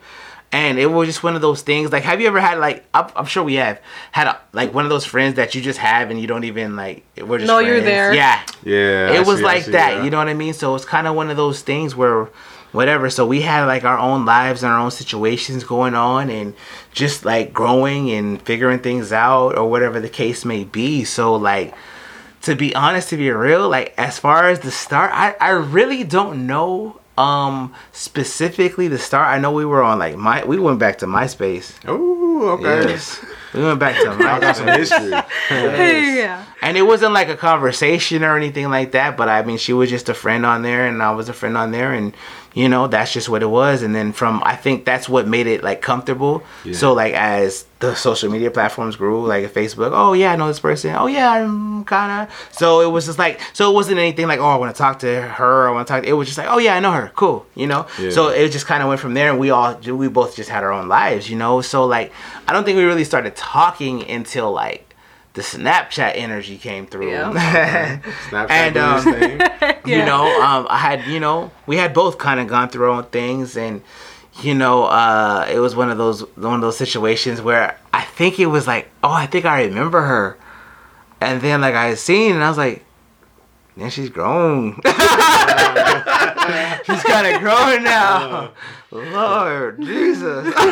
And 0.51 0.79
it 0.79 0.87
was 0.87 1.07
just 1.07 1.21
one 1.21 1.35
of 1.35 1.41
those 1.41 1.61
things. 1.61 1.91
Like, 1.91 2.01
have 2.03 2.19
you 2.21 2.27
ever 2.27 2.39
had 2.39 2.57
like? 2.57 2.83
I'm, 2.93 3.07
I'm 3.15 3.25
sure 3.25 3.43
we 3.43 3.55
have 3.55 3.79
had 4.11 4.25
a, 4.25 4.41
like 4.51 4.73
one 4.73 4.83
of 4.83 4.89
those 4.89 5.05
friends 5.05 5.35
that 5.35 5.53
you 5.53 5.61
just 5.61 5.77
have 5.77 6.09
and 6.09 6.19
you 6.19 6.25
don't 6.25 6.43
even 6.43 6.75
like. 6.75 7.05
We're 7.17 7.37
just 7.37 7.47
Know 7.47 7.59
you're 7.59 7.81
there. 7.81 8.13
Yeah, 8.15 8.43
Yeah, 8.63 9.09
I 9.11 9.17
it 9.17 9.27
was 9.27 9.37
see, 9.37 9.43
like 9.43 9.63
see, 9.63 9.71
that 9.73 9.97
yeah. 9.97 10.03
you 10.03 10.09
know 10.09 10.17
what 10.17 10.27
i 10.27 10.33
mean 10.33 10.53
so 10.53 10.75
it's 10.75 10.85
kind 10.85 11.07
of 11.07 11.15
one 11.15 11.29
of 11.29 11.37
those 11.37 11.61
things 11.61 11.95
where 11.95 12.29
whatever 12.71 13.09
so 13.09 13.25
we 13.25 13.41
had 13.41 13.65
like 13.65 13.83
our 13.83 13.97
own 13.97 14.25
lives 14.25 14.63
and 14.63 14.71
our 14.71 14.79
own 14.79 14.91
situations 14.91 15.63
going 15.63 15.95
on 15.95 16.29
and 16.29 16.53
just 16.91 17.25
like 17.25 17.51
growing 17.51 18.11
and 18.11 18.41
figuring 18.43 18.79
things 18.79 19.11
out 19.11 19.57
or 19.57 19.69
whatever 19.69 19.99
the 19.99 20.09
case 20.09 20.45
may 20.45 20.63
be 20.63 21.03
so 21.03 21.35
like 21.35 21.73
to 22.41 22.55
be 22.55 22.73
honest 22.75 23.09
to 23.09 23.17
be 23.17 23.29
real 23.31 23.67
like 23.67 23.93
as 23.97 24.19
far 24.19 24.49
as 24.49 24.59
the 24.59 24.71
start 24.71 25.11
i 25.13 25.35
i 25.41 25.49
really 25.49 26.03
don't 26.03 26.45
know 26.45 26.99
um 27.19 27.73
specifically 27.91 28.87
the 28.87 28.97
start 28.97 29.27
i 29.27 29.37
know 29.37 29.51
we 29.51 29.65
were 29.65 29.83
on 29.83 29.99
like 29.99 30.15
my 30.15 30.43
we 30.45 30.57
went 30.57 30.79
back 30.79 30.97
to 30.99 31.05
myspace 31.05 31.73
Oh, 31.85 32.49
okay. 32.51 32.91
yes 32.91 33.23
we 33.53 33.61
went 33.63 33.79
back 33.79 33.95
to 34.01 34.09
I 34.11 34.39
got 34.39 34.55
some 34.55 34.67
myspace 34.67 34.77
history. 34.77 35.09
Yeah. 35.49 36.45
and 36.61 36.77
it 36.77 36.83
wasn't 36.83 37.13
like 37.13 37.27
a 37.29 37.35
conversation 37.35 38.23
or 38.23 38.37
anything 38.37 38.69
like 38.69 38.91
that, 38.91 39.17
but 39.17 39.27
I 39.27 39.41
mean, 39.43 39.57
she 39.57 39.73
was 39.73 39.89
just 39.89 40.07
a 40.07 40.13
friend 40.13 40.45
on 40.45 40.61
there, 40.61 40.85
and 40.85 41.01
I 41.01 41.11
was 41.11 41.29
a 41.29 41.33
friend 41.33 41.57
on 41.57 41.71
there, 41.71 41.91
and 41.93 42.13
you 42.53 42.67
know, 42.67 42.87
that's 42.87 43.13
just 43.13 43.29
what 43.29 43.43
it 43.43 43.47
was. 43.47 43.81
And 43.83 43.93
then 43.93 44.11
from, 44.11 44.41
I 44.45 44.55
think 44.55 44.85
that's 44.85 45.07
what 45.07 45.27
made 45.27 45.47
it 45.47 45.63
like 45.63 45.81
comfortable. 45.81 46.43
Yeah. 46.65 46.73
So 46.73 46.93
like 46.93 47.13
as 47.13 47.65
the 47.79 47.95
social 47.95 48.29
media 48.31 48.51
platforms 48.51 48.95
grew, 48.95 49.25
like 49.25 49.45
Facebook, 49.53 49.91
oh 49.93 50.13
yeah, 50.13 50.33
I 50.33 50.35
know 50.35 50.47
this 50.47 50.59
person. 50.59 50.95
Oh 50.95 51.07
yeah, 51.07 51.31
I'm 51.31 51.85
kind 51.85 52.27
of. 52.27 52.49
So 52.51 52.81
it 52.81 52.91
was 52.91 53.05
just 53.05 53.19
like, 53.19 53.39
so 53.53 53.71
it 53.71 53.73
wasn't 53.73 53.99
anything 53.99 54.27
like, 54.27 54.39
oh, 54.39 54.47
I 54.47 54.55
want 54.55 54.75
to 54.75 54.77
talk 54.77 54.99
to 54.99 55.21
her. 55.21 55.69
I 55.69 55.71
want 55.71 55.87
to 55.87 55.93
talk. 55.93 56.03
It 56.03 56.13
was 56.13 56.27
just 56.27 56.37
like, 56.37 56.47
oh 56.49 56.57
yeah, 56.57 56.75
I 56.75 56.79
know 56.79 56.91
her. 56.91 57.11
Cool, 57.15 57.45
you 57.55 57.67
know. 57.67 57.87
Yeah. 57.99 58.09
So 58.09 58.29
it 58.29 58.51
just 58.51 58.65
kind 58.65 58.81
of 58.81 58.89
went 58.89 58.99
from 58.99 59.13
there, 59.13 59.29
and 59.29 59.39
we 59.39 59.51
all, 59.51 59.75
we 59.75 60.07
both 60.07 60.35
just 60.35 60.49
had 60.49 60.63
our 60.63 60.71
own 60.71 60.87
lives, 60.87 61.29
you 61.29 61.37
know. 61.37 61.61
So 61.61 61.85
like, 61.85 62.11
I 62.47 62.53
don't 62.53 62.63
think 62.63 62.77
we 62.77 62.83
really 62.83 63.05
started 63.05 63.35
talking 63.35 64.09
until 64.09 64.51
like 64.51 64.88
the 65.39 65.45
Snapchat 65.45 66.11
energy 66.15 66.57
came 66.57 66.85
through. 66.85 67.11
Snapchat 67.11 68.49
And, 68.49 68.75
um, 68.75 68.95
his 68.95 69.15
thing. 69.15 69.39
You 69.85 70.03
know, 70.03 70.25
um, 70.41 70.67
I 70.69 70.77
had, 70.77 71.07
you 71.07 71.21
know, 71.21 71.49
we 71.65 71.77
had 71.77 71.93
both 71.93 72.17
kind 72.17 72.41
of 72.41 72.47
gone 72.47 72.67
through 72.67 72.91
our 72.91 72.97
own 72.97 73.05
things, 73.05 73.55
and 73.55 73.81
you 74.41 74.53
know, 74.53 74.83
uh, 74.83 75.47
it 75.49 75.59
was 75.59 75.77
one 75.77 75.89
of 75.89 75.97
those 75.97 76.21
one 76.35 76.55
of 76.55 76.61
those 76.61 76.77
situations 76.77 77.41
where 77.41 77.79
I 77.93 78.01
think 78.01 78.37
it 78.37 78.47
was 78.47 78.67
like, 78.67 78.89
oh, 79.01 79.11
I 79.11 79.25
think 79.27 79.45
I 79.45 79.63
remember 79.63 80.01
her, 80.01 80.37
and 81.21 81.41
then 81.41 81.61
like 81.61 81.73
I 81.73 81.85
had 81.85 81.97
seen, 81.97 82.35
and 82.35 82.43
I 82.43 82.49
was 82.49 82.57
like, 82.57 82.83
man, 83.77 83.89
she's 83.89 84.09
grown. 84.09 84.73
she's 86.85 87.03
kind 87.03 87.33
of 87.33 87.41
growing 87.41 87.83
now. 87.83 88.51
Lord 88.91 89.81
Jesus. 89.81 90.53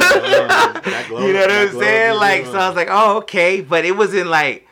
You 1.09 1.33
know 1.33 1.41
what 1.41 1.51
I'm 1.51 1.79
saying? 1.79 2.19
Like, 2.19 2.45
so 2.45 2.57
I 2.57 2.67
was 2.67 2.75
like, 2.75 2.89
oh, 2.89 3.17
okay. 3.17 3.61
But 3.61 3.85
it 3.85 3.95
wasn't 3.95 4.27
like 4.27 4.66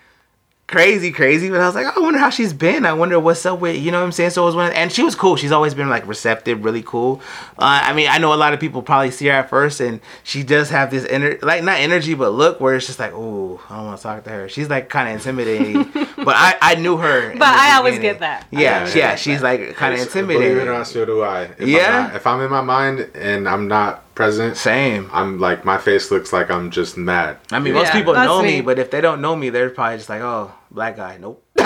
crazy, 0.68 1.12
crazy. 1.12 1.50
But 1.50 1.62
I 1.62 1.66
was 1.68 1.76
like, 1.76 1.86
oh, 1.88 1.94
I 1.96 2.00
wonder 2.04 2.20
how 2.20 2.30
she's 2.30 2.54
been. 2.54 2.86
I 2.86 2.94
wonder 2.94 3.20
what's 3.20 3.46
up 3.46 3.60
with, 3.60 3.78
you 3.78 3.92
know 3.92 4.00
what 4.00 4.06
I'm 4.06 4.12
saying? 4.12 4.32
So 4.32 4.44
it 4.44 4.46
was 4.48 4.56
one, 4.56 4.72
and 4.74 4.92
she 4.92 5.04
was 5.04 5.16
cool. 5.16 5.36
She's 5.36 5.52
always 5.52 5.74
been 5.74 5.90
like 5.90 6.08
receptive, 6.08 6.64
really 6.64 6.82
cool. 6.82 7.22
Uh, 7.60 7.82
I 7.84 7.94
mean, 7.94 8.08
I 8.10 8.18
know 8.18 8.34
a 8.34 8.36
lot 8.36 8.54
of 8.54 8.60
people 8.60 8.82
probably 8.82 9.12
see 9.12 9.28
her 9.28 9.34
at 9.34 9.50
first, 9.50 9.80
and 9.80 10.02
she 10.24 10.44
does 10.44 10.70
have 10.72 10.92
this 10.92 11.06
ener- 11.06 11.42
like 11.44 11.64
not 11.64 11.80
energy, 11.80 12.14
but 12.14 12.32
look 12.32 12.60
where 12.60 12.76
it's 12.76 12.88
just 12.88 13.00
like, 13.00 13.12
oh, 13.14 13.62
I 13.70 13.76
don't 13.78 13.86
want 13.86 13.98
to 13.98 14.04
talk 14.04 14.24
to 14.24 14.30
her. 14.32 14.50
She's 14.50 14.70
like 14.70 14.90
kind 14.90 15.08
of 15.10 15.16
intimidating. 15.16 15.84
but 16.18 16.36
I, 16.36 16.58
I 16.62 16.76
knew 16.76 16.98
her. 16.98 17.32
But 17.34 17.40
the 17.40 17.46
I 17.46 17.76
always 17.78 17.96
beginning. 17.96 18.14
get 18.14 18.20
that. 18.22 18.48
Yeah, 18.52 18.78
always 18.80 18.96
yeah, 18.96 19.12
get 19.12 19.20
she's 19.20 19.42
that. 19.42 19.60
like 19.60 19.76
kind 19.76 19.94
of 19.94 20.00
intimidating. 20.02 20.42
Believe 20.54 20.58
it 20.68 20.70
or 20.70 20.74
not, 20.78 20.88
so 20.88 21.06
do 21.06 21.22
I. 21.22 21.44
If 21.44 21.62
I'm 21.62 21.68
Yeah? 21.68 21.90
not- 22.08 22.16
if 22.16 22.28
I'm 22.28 22.42
in 22.42 22.50
my 22.52 22.62
mind 22.62 23.12
and 23.16 23.48
I'm 23.48 23.68
not 23.68 24.04
present, 24.16 24.58
Same. 24.58 25.10
I'm 25.14 25.40
like 25.40 25.66
my 25.66 25.78
face 25.78 26.10
looks 26.10 26.32
like 26.34 26.50
I'm 26.50 26.72
just 26.72 26.98
mad. 26.98 27.38
I 27.52 27.60
mean, 27.60 27.74
most 27.74 27.92
people 27.92 28.14
that's 28.14 28.28
know 28.28 28.42
me, 28.42 28.56
me. 28.56 28.62
but 28.62 28.80
if 28.80 28.90
they 28.90 29.02
don't 29.02 29.22
know 29.22 29.36
me, 29.36 29.50
they're 29.50 29.70
probably 29.70 29.98
just 29.98 30.10
like, 30.10 30.22
"Oh, 30.22 30.52
black 30.72 30.96
guy, 30.96 31.18
nope." 31.20 31.44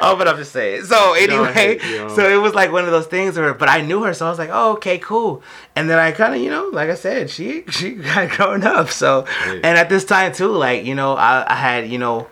oh, 0.00 0.14
but 0.16 0.28
I'm 0.28 0.36
just 0.36 0.52
saying. 0.52 0.84
So 0.84 1.14
anyway, 1.14 1.78
you 1.82 1.98
know. 1.98 2.08
so 2.14 2.28
it 2.28 2.36
was 2.36 2.54
like 2.54 2.72
one 2.72 2.84
of 2.84 2.90
those 2.90 3.06
things 3.06 3.36
where, 3.38 3.54
but 3.54 3.68
I 3.68 3.80
knew 3.80 4.02
her, 4.02 4.14
so 4.14 4.26
I 4.26 4.30
was 4.30 4.38
like, 4.38 4.50
"Oh, 4.52 4.72
okay, 4.74 4.98
cool." 4.98 5.42
And 5.76 5.88
then 5.88 5.98
I 5.98 6.12
kind 6.12 6.34
of, 6.34 6.40
you 6.40 6.50
know, 6.50 6.68
like 6.72 6.90
I 6.90 6.94
said, 6.94 7.30
she 7.30 7.64
she 7.70 7.90
got 7.94 8.30
grown 8.30 8.64
up. 8.64 8.90
So, 8.90 9.22
Hey. 9.22 9.56
and 9.62 9.78
at 9.78 9.88
this 9.88 10.04
time 10.04 10.32
too, 10.32 10.48
like 10.48 10.84
you 10.84 10.94
know, 10.94 11.14
I, 11.14 11.44
I 11.50 11.54
had 11.56 11.88
you 11.88 11.98
know. 11.98 12.28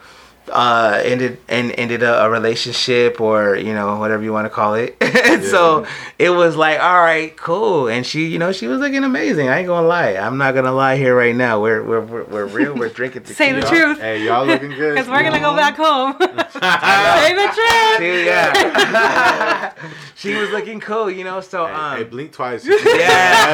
Uh, 0.52 1.00
ended 1.04 1.38
and 1.48 1.72
ended 1.78 2.02
a, 2.02 2.24
a 2.24 2.30
relationship 2.30 3.20
or 3.20 3.56
you 3.56 3.72
know 3.72 3.96
whatever 3.98 4.22
you 4.22 4.32
want 4.32 4.46
to 4.46 4.50
call 4.50 4.74
it. 4.74 4.96
and 5.00 5.42
so 5.44 5.86
it 6.18 6.30
was 6.30 6.56
like, 6.56 6.80
all 6.80 7.00
right, 7.00 7.36
cool. 7.36 7.88
And 7.88 8.04
she, 8.04 8.26
you 8.26 8.38
know, 8.38 8.52
she 8.52 8.66
was 8.66 8.80
looking 8.80 9.04
amazing. 9.04 9.48
I 9.48 9.58
ain't 9.58 9.66
gonna 9.68 9.86
lie. 9.86 10.14
I'm 10.16 10.36
not 10.38 10.54
gonna 10.54 10.72
lie 10.72 10.96
here 10.96 11.16
right 11.16 11.34
now. 11.34 11.60
We're 11.62 11.82
we're 11.82 12.00
we're, 12.00 12.24
we're 12.24 12.46
real. 12.46 12.74
We're 12.74 12.88
drinking 12.88 13.22
tequila. 13.22 13.36
Say 13.36 13.52
the 13.52 13.60
Y'all- 13.60 13.70
truth. 13.70 14.00
Hey, 14.00 14.24
y'all 14.24 14.46
looking 14.46 14.70
good. 14.70 14.90
Because 14.94 15.08
we're 15.08 15.22
gonna 15.22 15.40
go 15.40 15.54
back 15.56 15.76
home. 15.76 16.14
Say 16.18 17.34
the 17.34 17.48
truth. 17.54 17.98
She, 17.98 18.24
yeah. 18.26 19.74
she 20.14 20.34
was 20.34 20.50
looking 20.50 20.80
cool, 20.80 21.10
you 21.10 21.24
know. 21.24 21.40
So 21.40 21.66
Hey, 21.66 21.72
um, 21.72 21.96
hey, 21.98 22.04
blink 22.04 22.32
twice. 22.32 22.66
yeah, 22.66 22.76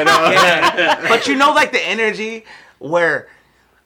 yeah. 0.02 1.08
But 1.08 1.26
you 1.28 1.36
know, 1.36 1.52
like 1.52 1.72
the 1.72 1.82
energy 1.86 2.44
where 2.78 3.28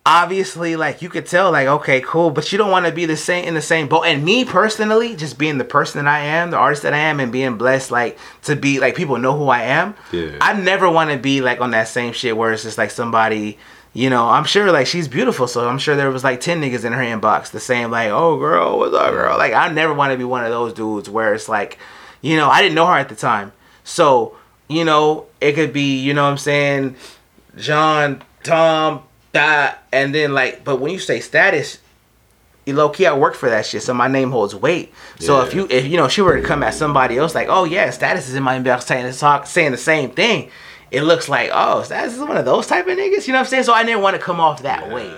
obviously, 0.05 0.77
like 0.77 1.03
you 1.03 1.09
could 1.09 1.27
tell, 1.27 1.53
like 1.53 1.67
okay, 1.67 2.01
cool, 2.01 2.31
but 2.31 2.51
you 2.53 2.59
don't 2.59 2.71
want 2.71 2.87
to 2.87 2.93
be 2.93 3.07
the 3.07 3.17
same 3.17 3.45
in 3.45 3.55
the 3.55 3.63
same 3.63 3.89
boat. 3.89 4.05
And 4.05 4.25
me 4.25 4.45
personally, 4.45 5.17
just 5.17 5.39
being 5.39 5.59
the 5.59 5.65
person 5.65 6.05
that 6.05 6.11
I 6.11 6.21
am, 6.21 6.51
the 6.51 6.57
artist 6.57 6.83
that 6.83 6.95
I 6.95 6.99
am, 6.99 7.21
and 7.21 7.31
being 7.31 7.57
blessed, 7.57 7.91
like 7.91 8.19
to 8.43 8.57
be 8.57 8.81
like 8.81 8.95
people 8.95 9.19
know 9.19 9.37
who 9.37 9.49
I 9.49 9.63
am. 9.63 9.95
Yeah. 10.13 10.39
I 10.41 10.55
never 10.55 10.91
want 10.91 11.11
to 11.11 11.19
be 11.19 11.41
like 11.41 11.61
on 11.61 11.73
that 11.73 11.89
same 11.89 12.13
shit 12.13 12.37
where 12.37 12.53
it's 12.53 12.63
just 12.63 12.79
like 12.79 12.91
somebody. 12.91 13.59
You 13.93 14.09
know, 14.09 14.29
I'm 14.29 14.45
sure 14.45 14.71
like 14.71 14.87
she's 14.87 15.09
beautiful, 15.09 15.49
so 15.49 15.69
I'm 15.69 15.79
sure 15.79 15.97
there 15.97 16.11
was 16.11 16.23
like 16.23 16.41
ten 16.41 16.61
niggas 16.61 16.85
in 16.85 16.93
her 16.93 17.03
inbox 17.03 17.51
the 17.51 17.59
same 17.59 17.91
like, 17.91 18.11
oh 18.11 18.39
girl, 18.39 18.79
what's 18.79 18.95
up, 18.95 19.11
girl? 19.11 19.37
Like 19.37 19.53
I 19.53 19.69
never 19.73 19.93
want 19.93 20.13
to 20.13 20.19
be 20.19 20.25
one 20.25 20.45
of 20.45 20.51
those 20.51 20.73
dudes 20.73 21.11
where 21.11 21.35
it's 21.35 21.49
like, 21.49 21.77
you 22.21 22.37
know, 22.37 22.49
I 22.49 22.63
didn't 22.63 22.77
know 22.77 22.87
her 22.87 22.97
at 22.97 23.09
the 23.09 23.17
time, 23.17 23.53
so 23.83 24.37
you 24.69 24.85
know, 24.85 25.27
it 25.41 25.55
could 25.55 25.73
be, 25.73 25.99
you 25.99 26.15
know 26.15 26.23
what 26.23 26.31
I'm 26.31 26.39
saying, 26.39 26.95
John, 27.57 28.23
Tom, 28.45 29.03
that, 29.33 29.85
and 29.93 30.15
then 30.15 30.35
like, 30.35 30.65
but 30.65 30.81
when 30.81 30.93
you 30.93 30.99
say 30.99 31.21
status, 31.21 31.79
low 32.67 32.89
key, 32.89 33.05
I 33.07 33.17
work 33.17 33.35
for 33.35 33.51
that 33.51 33.67
shit, 33.67 33.83
so 33.83 33.93
my 33.95 34.07
name 34.07 34.31
holds 34.31 34.55
weight. 34.55 34.93
So 35.19 35.41
if 35.43 35.55
you, 35.55 35.67
if 35.71 35.87
you 35.87 35.97
know, 35.97 36.07
she 36.09 36.23
were 36.23 36.41
to 36.41 36.47
come 36.47 36.63
at 36.63 36.73
somebody 36.75 37.19
else, 37.19 37.35
like, 37.35 37.49
oh 37.51 37.65
yeah, 37.65 37.91
status 37.91 38.29
is 38.29 38.35
in 38.37 38.43
my 38.45 38.59
inbox 38.59 38.83
saying 38.85 39.07
the 39.07 39.13
talk, 39.13 39.47
saying 39.47 39.73
the 39.73 39.77
same 39.77 40.11
thing, 40.11 40.51
it 40.93 41.03
looks 41.03 41.29
like 41.29 41.51
oh 41.53 41.83
status 41.83 42.15
is 42.15 42.21
one 42.21 42.37
of 42.37 42.45
those 42.45 42.67
type 42.69 42.87
of 42.87 42.97
niggas. 42.97 43.27
You 43.27 43.33
know 43.33 43.39
what 43.41 43.45
I'm 43.45 43.51
saying? 43.51 43.65
So 43.65 43.73
I 43.73 43.85
didn't 43.85 44.03
want 44.03 44.15
to 44.17 44.23
come 44.23 44.41
off 44.41 44.63
that 44.63 44.87
Yeah, 44.87 44.95
way. 44.95 45.17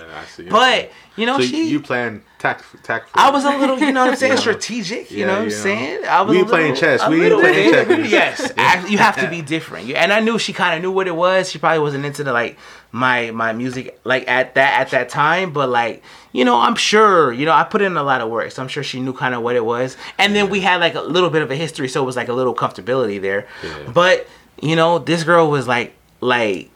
But 0.49 0.91
you 1.15 1.25
know 1.27 1.37
so 1.37 1.43
she. 1.45 1.69
you 1.69 1.79
playing 1.79 2.23
tact 2.39 2.65
tactful. 2.83 3.19
I 3.21 3.29
was 3.29 3.43
a 3.45 3.55
little, 3.55 3.79
you 3.79 3.91
know 3.91 4.01
what 4.01 4.09
I'm 4.11 4.15
saying, 4.15 4.33
Yeah. 4.33 4.39
strategic. 4.39 5.11
You 5.11 5.19
Yeah, 5.19 5.25
know 5.27 5.33
what 5.33 5.41
I'm 5.43 5.49
yeah. 5.49 5.55
saying? 5.57 6.05
I 6.05 6.21
was 6.21 6.31
We 6.33 6.39
ain't 6.39 6.49
playing 6.49 6.75
chess. 6.75 7.07
We 7.07 7.19
little 7.19 7.39
playing 7.39 7.71
checkers. 7.71 8.11
Yes, 8.11 8.51
I- 8.57 8.85
you 8.87 8.97
have 8.97 9.17
to 9.19 9.27
be 9.29 9.41
different. 9.55 9.89
And 9.91 10.11
I 10.11 10.19
knew 10.21 10.37
she 10.39 10.53
kind 10.53 10.75
of 10.75 10.81
knew 10.81 10.91
what 10.91 11.07
it 11.07 11.15
was. 11.15 11.51
She 11.51 11.59
probably 11.59 11.79
wasn't 11.79 12.05
into 12.05 12.23
the 12.23 12.33
like 12.33 12.57
my 12.93 13.31
my 13.31 13.51
music 13.53 13.99
like 14.03 14.25
at 14.29 14.53
that 14.53 14.79
at 14.79 14.91
that 14.91 15.09
time, 15.09 15.51
but 15.51 15.67
like 15.67 16.03
you 16.31 16.45
know, 16.45 16.59
I'm 16.59 16.75
sure 16.75 17.33
you 17.33 17.45
know 17.45 17.51
I 17.51 17.63
put 17.63 17.81
in 17.81 17.97
a 17.97 18.03
lot 18.03 18.21
of 18.21 18.29
work, 18.29 18.51
so 18.51 18.61
I'm 18.61 18.67
sure 18.67 18.83
she 18.83 18.99
knew 19.01 19.13
kind 19.13 19.33
of 19.33 19.41
what 19.41 19.55
it 19.55 19.65
was. 19.65 19.97
And 20.19 20.35
then 20.35 20.49
we 20.49 20.61
had 20.61 20.79
like 20.79 20.93
a 20.93 21.01
little 21.01 21.31
bit 21.31 21.41
of 21.41 21.49
a 21.49 21.55
history, 21.55 21.89
so 21.89 22.03
it 22.03 22.05
was 22.05 22.15
like 22.15 22.29
a 22.29 22.33
little 22.33 22.53
comfortability 22.53 23.19
there. 23.19 23.47
Yeah. 23.63 23.91
But 23.91 24.27
you 24.61 24.75
know, 24.75 24.99
this 24.99 25.23
girl 25.23 25.49
was 25.49 25.67
like 25.67 25.95
like 26.21 26.69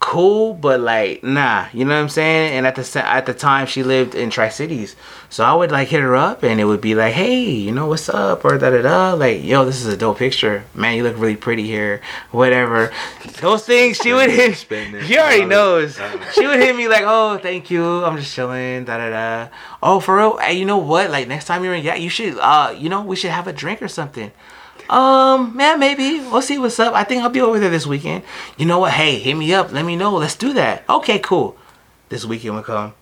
cool, 0.00 0.54
but 0.54 0.80
like 0.80 1.22
nah, 1.22 1.68
you 1.72 1.84
know 1.84 1.94
what 1.94 2.00
I'm 2.02 2.08
saying? 2.08 2.56
And 2.56 2.66
at 2.66 2.74
the 2.74 3.06
at 3.06 3.26
the 3.26 3.34
time 3.34 3.66
she 3.66 3.82
lived 3.82 4.14
in 4.14 4.30
Tri 4.30 4.48
Cities, 4.48 4.96
so 5.28 5.44
I 5.44 5.54
would 5.54 5.70
like 5.70 5.88
hit 5.88 6.00
her 6.00 6.16
up, 6.16 6.42
and 6.42 6.58
it 6.58 6.64
would 6.64 6.80
be 6.80 6.94
like, 6.94 7.12
hey, 7.12 7.44
you 7.44 7.70
know 7.70 7.86
what's 7.86 8.08
up, 8.08 8.44
or 8.44 8.58
da 8.58 8.70
da 8.70 8.82
da, 8.82 9.12
like 9.12 9.44
yo, 9.44 9.64
this 9.64 9.80
is 9.80 9.92
a 9.92 9.96
dope 9.96 10.18
picture, 10.18 10.64
man, 10.74 10.96
you 10.96 11.04
look 11.04 11.18
really 11.18 11.36
pretty 11.36 11.64
here, 11.64 12.00
whatever. 12.32 12.90
Those 13.40 13.64
things 13.64 13.98
she 13.98 14.12
would 14.12 14.30
hit. 14.30 14.50
She 15.06 15.18
already 15.18 15.44
knows. 15.44 15.98
She 16.32 16.46
would 16.46 16.58
hit 16.58 16.74
me 16.74 16.88
like, 16.88 17.04
oh, 17.06 17.38
thank 17.38 17.70
you, 17.70 18.04
I'm 18.04 18.16
just 18.16 18.34
chilling, 18.34 18.84
da 18.84 18.96
da 18.96 19.10
da. 19.10 19.48
Oh, 19.82 20.00
for 20.00 20.16
real? 20.16 20.38
Hey, 20.38 20.54
you 20.54 20.64
know 20.64 20.78
what? 20.78 21.10
Like 21.10 21.28
next 21.28 21.44
time 21.44 21.62
you're 21.62 21.74
in, 21.74 21.84
yeah, 21.84 21.94
you 21.94 22.08
should, 22.08 22.38
uh, 22.38 22.74
you 22.76 22.88
know, 22.88 23.02
we 23.02 23.16
should 23.16 23.30
have 23.30 23.46
a 23.46 23.52
drink 23.52 23.82
or 23.82 23.88
something. 23.88 24.32
Um, 24.90 25.56
man, 25.56 25.78
maybe 25.78 26.18
we'll 26.18 26.42
see 26.42 26.58
what's 26.58 26.78
up. 26.80 26.94
I 26.94 27.04
think 27.04 27.22
I'll 27.22 27.30
be 27.30 27.40
over 27.40 27.58
there 27.60 27.70
this 27.70 27.86
weekend. 27.86 28.24
You 28.58 28.66
know 28.66 28.80
what? 28.80 28.92
Hey, 28.92 29.18
hit 29.18 29.34
me 29.36 29.54
up. 29.54 29.72
Let 29.72 29.84
me 29.84 29.94
know. 29.96 30.14
Let's 30.16 30.34
do 30.34 30.52
that. 30.54 30.82
Okay, 30.88 31.18
cool. 31.20 31.56
This 32.08 32.24
weekend 32.24 32.56
will 32.56 32.62
come. 32.64 32.94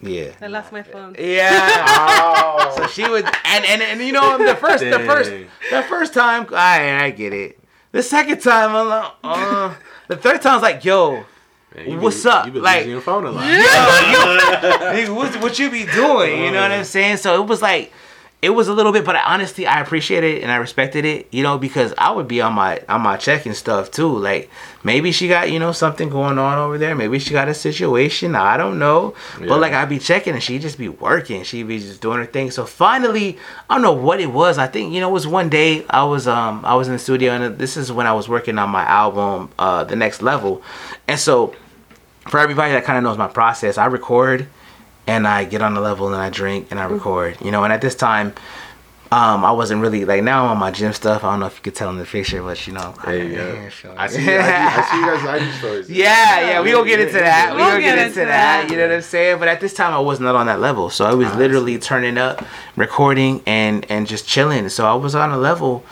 Yeah. 0.00 0.32
I 0.40 0.46
lost 0.46 0.72
my 0.72 0.82
phone. 0.82 1.14
Yeah. 1.18 2.40
So 2.76 2.86
she 2.88 3.08
would, 3.08 3.24
and, 3.24 3.64
and 3.66 3.82
and 3.82 4.00
you 4.00 4.10
know 4.12 4.36
the 4.38 4.56
first 4.56 4.82
the 4.82 4.98
first 5.00 5.30
the 5.70 5.82
first 5.82 6.12
time 6.14 6.46
I 6.52 7.04
I 7.04 7.10
get 7.10 7.32
it. 7.32 7.58
The 7.92 8.02
second 8.02 8.40
time 8.40 8.74
I'm 8.74 8.88
like, 8.88 9.12
uh, 9.22 9.74
the 10.08 10.16
third 10.16 10.42
time 10.42 10.52
I 10.52 10.56
was 10.56 10.62
like, 10.62 10.84
yo, 10.84 11.24
Man, 11.74 11.90
you 11.90 12.00
What's 12.00 12.24
up? 12.26 12.46
You 12.46 12.52
been 12.52 12.62
Like- 12.62 12.78
using 12.78 12.90
your 12.92 13.00
phone 13.00 13.26
a 13.26 13.30
lot. 13.30 13.44
nigga, 13.44 15.08
what, 15.14 15.40
what 15.42 15.58
you 15.58 15.70
be 15.70 15.84
doing? 15.86 16.42
You 16.42 16.50
know 16.50 16.62
what 16.62 16.72
I'm 16.72 16.84
saying? 16.84 17.18
So 17.18 17.40
it 17.42 17.46
was 17.46 17.62
like, 17.62 17.92
it 18.44 18.50
was 18.50 18.68
a 18.68 18.74
little 18.74 18.92
bit, 18.92 19.06
but 19.06 19.16
I, 19.16 19.22
honestly, 19.22 19.66
I 19.66 19.80
appreciated 19.80 20.36
it 20.36 20.42
and 20.42 20.52
I 20.52 20.56
respected 20.56 21.06
it, 21.06 21.28
you 21.30 21.42
know, 21.42 21.56
because 21.56 21.94
I 21.96 22.10
would 22.10 22.28
be 22.28 22.42
on 22.42 22.52
my 22.52 22.82
on 22.90 23.00
my 23.00 23.16
checking 23.16 23.54
stuff 23.54 23.90
too. 23.90 24.18
Like 24.18 24.50
maybe 24.82 25.12
she 25.12 25.28
got 25.28 25.50
you 25.50 25.58
know 25.58 25.72
something 25.72 26.10
going 26.10 26.38
on 26.38 26.58
over 26.58 26.76
there. 26.76 26.94
Maybe 26.94 27.18
she 27.18 27.30
got 27.30 27.48
a 27.48 27.54
situation. 27.54 28.34
I 28.34 28.58
don't 28.58 28.78
know. 28.78 29.14
Yeah. 29.40 29.46
But 29.46 29.60
like 29.60 29.72
I'd 29.72 29.88
be 29.88 29.98
checking 29.98 30.34
and 30.34 30.42
she'd 30.42 30.60
just 30.60 30.76
be 30.76 30.90
working. 30.90 31.42
She'd 31.42 31.66
be 31.66 31.78
just 31.78 32.02
doing 32.02 32.18
her 32.18 32.26
thing. 32.26 32.50
So 32.50 32.66
finally, 32.66 33.38
I 33.70 33.76
don't 33.76 33.82
know 33.82 33.92
what 33.92 34.20
it 34.20 34.30
was. 34.30 34.58
I 34.58 34.66
think 34.66 34.92
you 34.92 35.00
know 35.00 35.08
it 35.08 35.12
was 35.12 35.26
one 35.26 35.48
day 35.48 35.86
I 35.88 36.04
was 36.04 36.28
um 36.28 36.62
I 36.66 36.74
was 36.74 36.86
in 36.86 36.92
the 36.92 36.98
studio 36.98 37.32
and 37.32 37.56
this 37.56 37.78
is 37.78 37.90
when 37.90 38.06
I 38.06 38.12
was 38.12 38.28
working 38.28 38.58
on 38.58 38.68
my 38.68 38.84
album, 38.84 39.52
uh, 39.58 39.84
the 39.84 39.96
next 39.96 40.20
level, 40.20 40.62
and 41.08 41.18
so 41.18 41.54
for 42.28 42.40
everybody 42.40 42.72
that 42.72 42.84
kind 42.84 42.98
of 42.98 43.04
knows 43.04 43.16
my 43.16 43.28
process, 43.28 43.78
I 43.78 43.86
record 43.86 44.48
and 45.06 45.26
I 45.26 45.44
get 45.44 45.62
on 45.62 45.74
the 45.74 45.80
level 45.80 46.06
and 46.08 46.16
I 46.16 46.30
drink 46.30 46.68
and 46.70 46.80
I 46.80 46.84
record, 46.84 47.38
you 47.40 47.50
know. 47.50 47.64
And 47.64 47.72
at 47.72 47.80
this 47.80 47.94
time, 47.94 48.32
um, 49.12 49.44
I 49.44 49.52
wasn't 49.52 49.80
really 49.80 50.04
like 50.04 50.24
now 50.24 50.44
I'm 50.44 50.50
on 50.52 50.58
my 50.58 50.70
gym 50.72 50.92
stuff. 50.92 51.22
I 51.22 51.30
don't 51.30 51.40
know 51.40 51.46
if 51.46 51.56
you 51.56 51.62
could 51.62 51.74
tell 51.74 51.90
in 51.90 51.98
the 51.98 52.04
picture, 52.04 52.42
but 52.42 52.66
you 52.66 52.72
know, 52.72 52.94
There 53.04 53.22
you 53.24 53.34
yeah, 53.36 53.68
sure. 53.68 53.94
I 53.96 54.06
see. 54.08 54.28
I, 54.28 54.78
I 54.78 54.82
see 54.90 54.96
you 54.98 55.06
guys' 55.06 55.42
IG 55.42 55.58
stories. 55.60 55.90
Yeah, 55.90 56.40
yeah, 56.40 56.60
we 56.62 56.72
gonna 56.72 56.86
get 56.88 57.00
into 57.00 57.12
that. 57.14 57.50
We 57.52 57.58
We'll 57.58 57.68
gonna 57.70 57.80
get 57.80 57.96
get 57.96 58.06
into 58.06 58.20
into 58.22 58.30
that. 58.32 58.62
that. 58.62 58.70
You 58.70 58.76
know 58.78 58.88
what 58.88 58.94
I'm 58.96 59.02
saying? 59.02 59.38
But 59.38 59.48
at 59.48 59.60
this 59.60 59.74
time, 59.74 59.92
I 59.92 60.00
was 60.00 60.18
not 60.20 60.34
on 60.34 60.46
that 60.46 60.58
level, 60.60 60.90
so 60.90 61.04
I 61.04 61.14
was 61.14 61.32
literally 61.36 61.78
turning 61.78 62.18
up, 62.18 62.44
recording, 62.76 63.42
and 63.46 63.86
and 63.90 64.06
just 64.06 64.26
chilling. 64.26 64.68
So 64.70 64.86
I 64.86 64.94
was 64.94 65.14
on 65.14 65.30
a 65.30 65.38
level, 65.38 65.84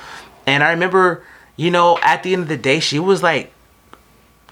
and 0.47 0.65
I 0.65 0.71
remember, 0.71 1.23
you 1.57 1.71
know, 1.71 1.99
at 2.03 2.23
the 2.25 2.33
end 2.33 2.43
of 2.43 2.49
the 2.49 2.57
day, 2.57 2.81
she 2.81 2.99
was 2.99 3.23
like 3.23 3.53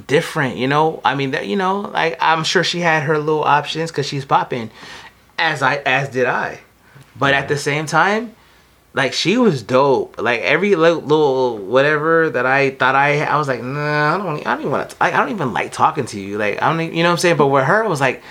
different. 0.07 0.57
You 0.57 0.69
know, 0.69 1.01
I 1.05 1.15
mean, 1.15 1.33
that 1.33 1.47
you 1.47 1.57
know, 1.57 1.81
like 1.81 2.19
I'm 2.21 2.45
sure 2.45 2.65
she 2.65 2.81
had 2.81 3.05
her 3.05 3.19
little 3.19 3.45
options 3.45 3.91
because 3.91 4.07
she's 4.07 4.25
popping, 4.25 4.71
as 5.39 5.63
I 5.63 5.77
as 5.77 6.09
did 6.09 6.27
I, 6.27 6.61
but 7.17 7.35
at 7.35 7.49
the 7.49 7.57
same 7.57 7.87
time 7.87 8.35
like 8.93 9.13
she 9.13 9.39
was 9.39 9.63
dope. 9.63 10.21
Like 10.21 10.41
every 10.41 10.75
little, 10.75 11.01
little 11.01 11.59
whatever 11.59 12.31
that 12.31 12.47
I 12.47 12.71
thought 12.71 12.95
I 12.95 13.23
I 13.23 13.37
was 13.37 13.49
like, 13.49 13.63
nah, 13.63 14.15
I 14.15 14.19
don't 14.19 14.47
I 14.47 14.55
don't 14.55 14.61
even 14.61 14.73
want 14.73 14.91
to 14.91 15.03
I 15.03 15.11
don't 15.11 15.31
even 15.31 15.53
like 15.53 15.73
talking 15.73 16.07
to 16.07 16.21
you. 16.21 16.39
Like 16.39 16.61
I 16.63 16.69
don't 16.69 16.81
even, 16.81 16.97
you 16.97 17.03
know 17.03 17.11
what 17.11 17.15
I'm 17.15 17.19
saying? 17.19 17.37
But 17.37 17.49
with 17.49 17.65
her 17.65 17.85
it 17.85 17.89
was 17.89 18.01
like 18.01 18.23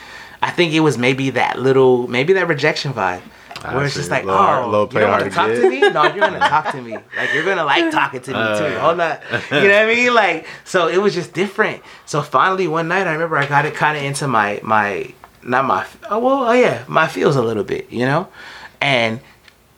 I 0.41 0.51
think 0.51 0.73
it 0.73 0.81
was 0.81 0.97
maybe 0.97 1.31
that 1.31 1.59
little 1.59 2.07
maybe 2.07 2.33
that 2.33 2.47
rejection 2.47 2.93
vibe. 2.93 3.21
I 3.63 3.75
Where 3.75 3.85
it's 3.85 3.95
just 3.95 4.09
like, 4.09 4.25
Little 4.25 4.39
oh, 4.39 4.69
little 4.69 4.87
you 4.93 4.99
don't 4.99 5.11
want 5.11 5.23
to 5.25 5.29
talk 5.29 5.49
to 5.49 5.69
me? 5.69 5.79
No, 5.81 6.03
you're 6.03 6.19
gonna 6.19 6.39
talk 6.39 6.71
to 6.71 6.81
me. 6.81 6.93
Like 6.93 7.33
you're 7.33 7.43
gonna 7.43 7.65
like 7.65 7.91
talking 7.91 8.21
to 8.21 8.31
me 8.31 8.37
too. 8.37 8.39
Uh. 8.39 8.79
Hold 8.79 8.99
on, 8.99 9.17
you 9.51 9.67
know 9.67 9.85
what 9.85 9.89
I 9.89 9.93
mean? 9.93 10.13
Like 10.19 10.47
so, 10.65 10.87
it 10.87 10.97
was 10.97 11.13
just 11.13 11.33
different. 11.33 11.81
So 12.05 12.21
finally, 12.21 12.67
one 12.67 12.87
night, 12.87 13.07
I 13.07 13.13
remember 13.13 13.37
I 13.37 13.45
got 13.45 13.65
it 13.65 13.73
kind 13.73 13.97
of 13.97 14.03
into 14.03 14.27
my 14.27 14.59
my 14.63 15.13
not 15.43 15.65
my 15.65 15.85
oh 16.09 16.19
well 16.19 16.49
oh 16.49 16.51
yeah 16.51 16.83
my 16.87 17.07
feels 17.07 17.35
a 17.35 17.41
little 17.41 17.63
bit, 17.63 17.91
you 17.91 18.05
know, 18.05 18.27
and 18.81 19.19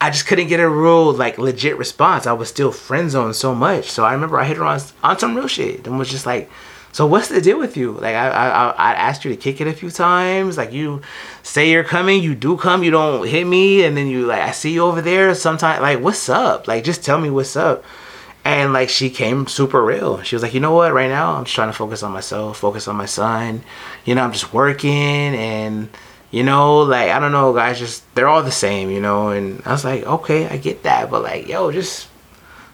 I 0.00 0.10
just 0.10 0.26
couldn't 0.26 0.48
get 0.48 0.58
a 0.58 0.68
real 0.68 1.12
like 1.12 1.38
legit 1.38 1.76
response. 1.76 2.26
I 2.26 2.32
was 2.32 2.48
still 2.48 2.72
friend 2.72 3.08
zoned 3.08 3.36
so 3.36 3.54
much. 3.54 3.88
So 3.90 4.04
I 4.04 4.12
remember 4.12 4.38
I 4.38 4.44
hit 4.44 4.56
her 4.56 4.64
on 4.64 4.80
on 5.04 5.18
some 5.18 5.36
real 5.36 5.46
shit 5.46 5.86
and 5.86 5.98
was 5.98 6.10
just 6.10 6.26
like, 6.26 6.50
"So 6.92 7.06
what's 7.06 7.28
the 7.28 7.40
deal 7.40 7.58
with 7.58 7.76
you?" 7.76 7.92
Like 7.92 8.14
I 8.14 8.28
I 8.28 8.68
I 8.70 8.92
asked 8.94 9.24
you 9.24 9.30
to 9.30 9.36
kick 9.36 9.60
it 9.60 9.66
a 9.66 9.72
few 9.72 9.90
times. 9.90 10.56
Like 10.56 10.72
you 10.72 11.02
say 11.42 11.70
you're 11.70 11.84
coming, 11.84 12.22
you 12.22 12.34
do 12.34 12.56
come, 12.56 12.84
you 12.84 12.90
don't 12.90 13.26
hit 13.26 13.46
me, 13.46 13.84
and 13.84 13.96
then 13.96 14.06
you 14.08 14.26
like 14.26 14.42
I 14.42 14.52
see 14.52 14.72
you 14.72 14.84
over 14.84 15.00
there. 15.02 15.34
Sometimes 15.34 15.80
like 15.80 16.00
what's 16.00 16.28
up? 16.28 16.68
Like 16.68 16.84
just 16.84 17.04
tell 17.04 17.20
me 17.20 17.30
what's 17.30 17.56
up. 17.56 17.84
And 18.44 18.72
like 18.72 18.88
she 18.88 19.08
came 19.08 19.46
super 19.46 19.84
real. 19.84 20.22
She 20.22 20.34
was 20.34 20.42
like, 20.42 20.54
you 20.54 20.60
know 20.60 20.74
what? 20.74 20.92
Right 20.92 21.08
now 21.08 21.34
I'm 21.34 21.44
just 21.44 21.54
trying 21.54 21.68
to 21.68 21.72
focus 21.76 22.02
on 22.02 22.12
myself, 22.12 22.58
focus 22.58 22.88
on 22.88 22.96
my 22.96 23.06
son. 23.06 23.62
You 24.04 24.14
know, 24.14 24.22
I'm 24.22 24.32
just 24.32 24.52
working 24.52 24.90
and 24.90 25.88
you 26.32 26.42
know, 26.42 26.80
like 26.80 27.10
I 27.10 27.20
don't 27.20 27.30
know, 27.32 27.52
guys. 27.52 27.78
Just 27.78 28.02
they're 28.14 28.26
all 28.28 28.42
the 28.42 28.50
same, 28.50 28.90
you 28.90 29.00
know. 29.00 29.28
And 29.28 29.62
I 29.64 29.72
was 29.72 29.84
like, 29.84 30.04
okay, 30.04 30.48
I 30.48 30.56
get 30.56 30.82
that, 30.82 31.10
but 31.10 31.22
like, 31.22 31.46
yo, 31.46 31.70
just 31.70 32.08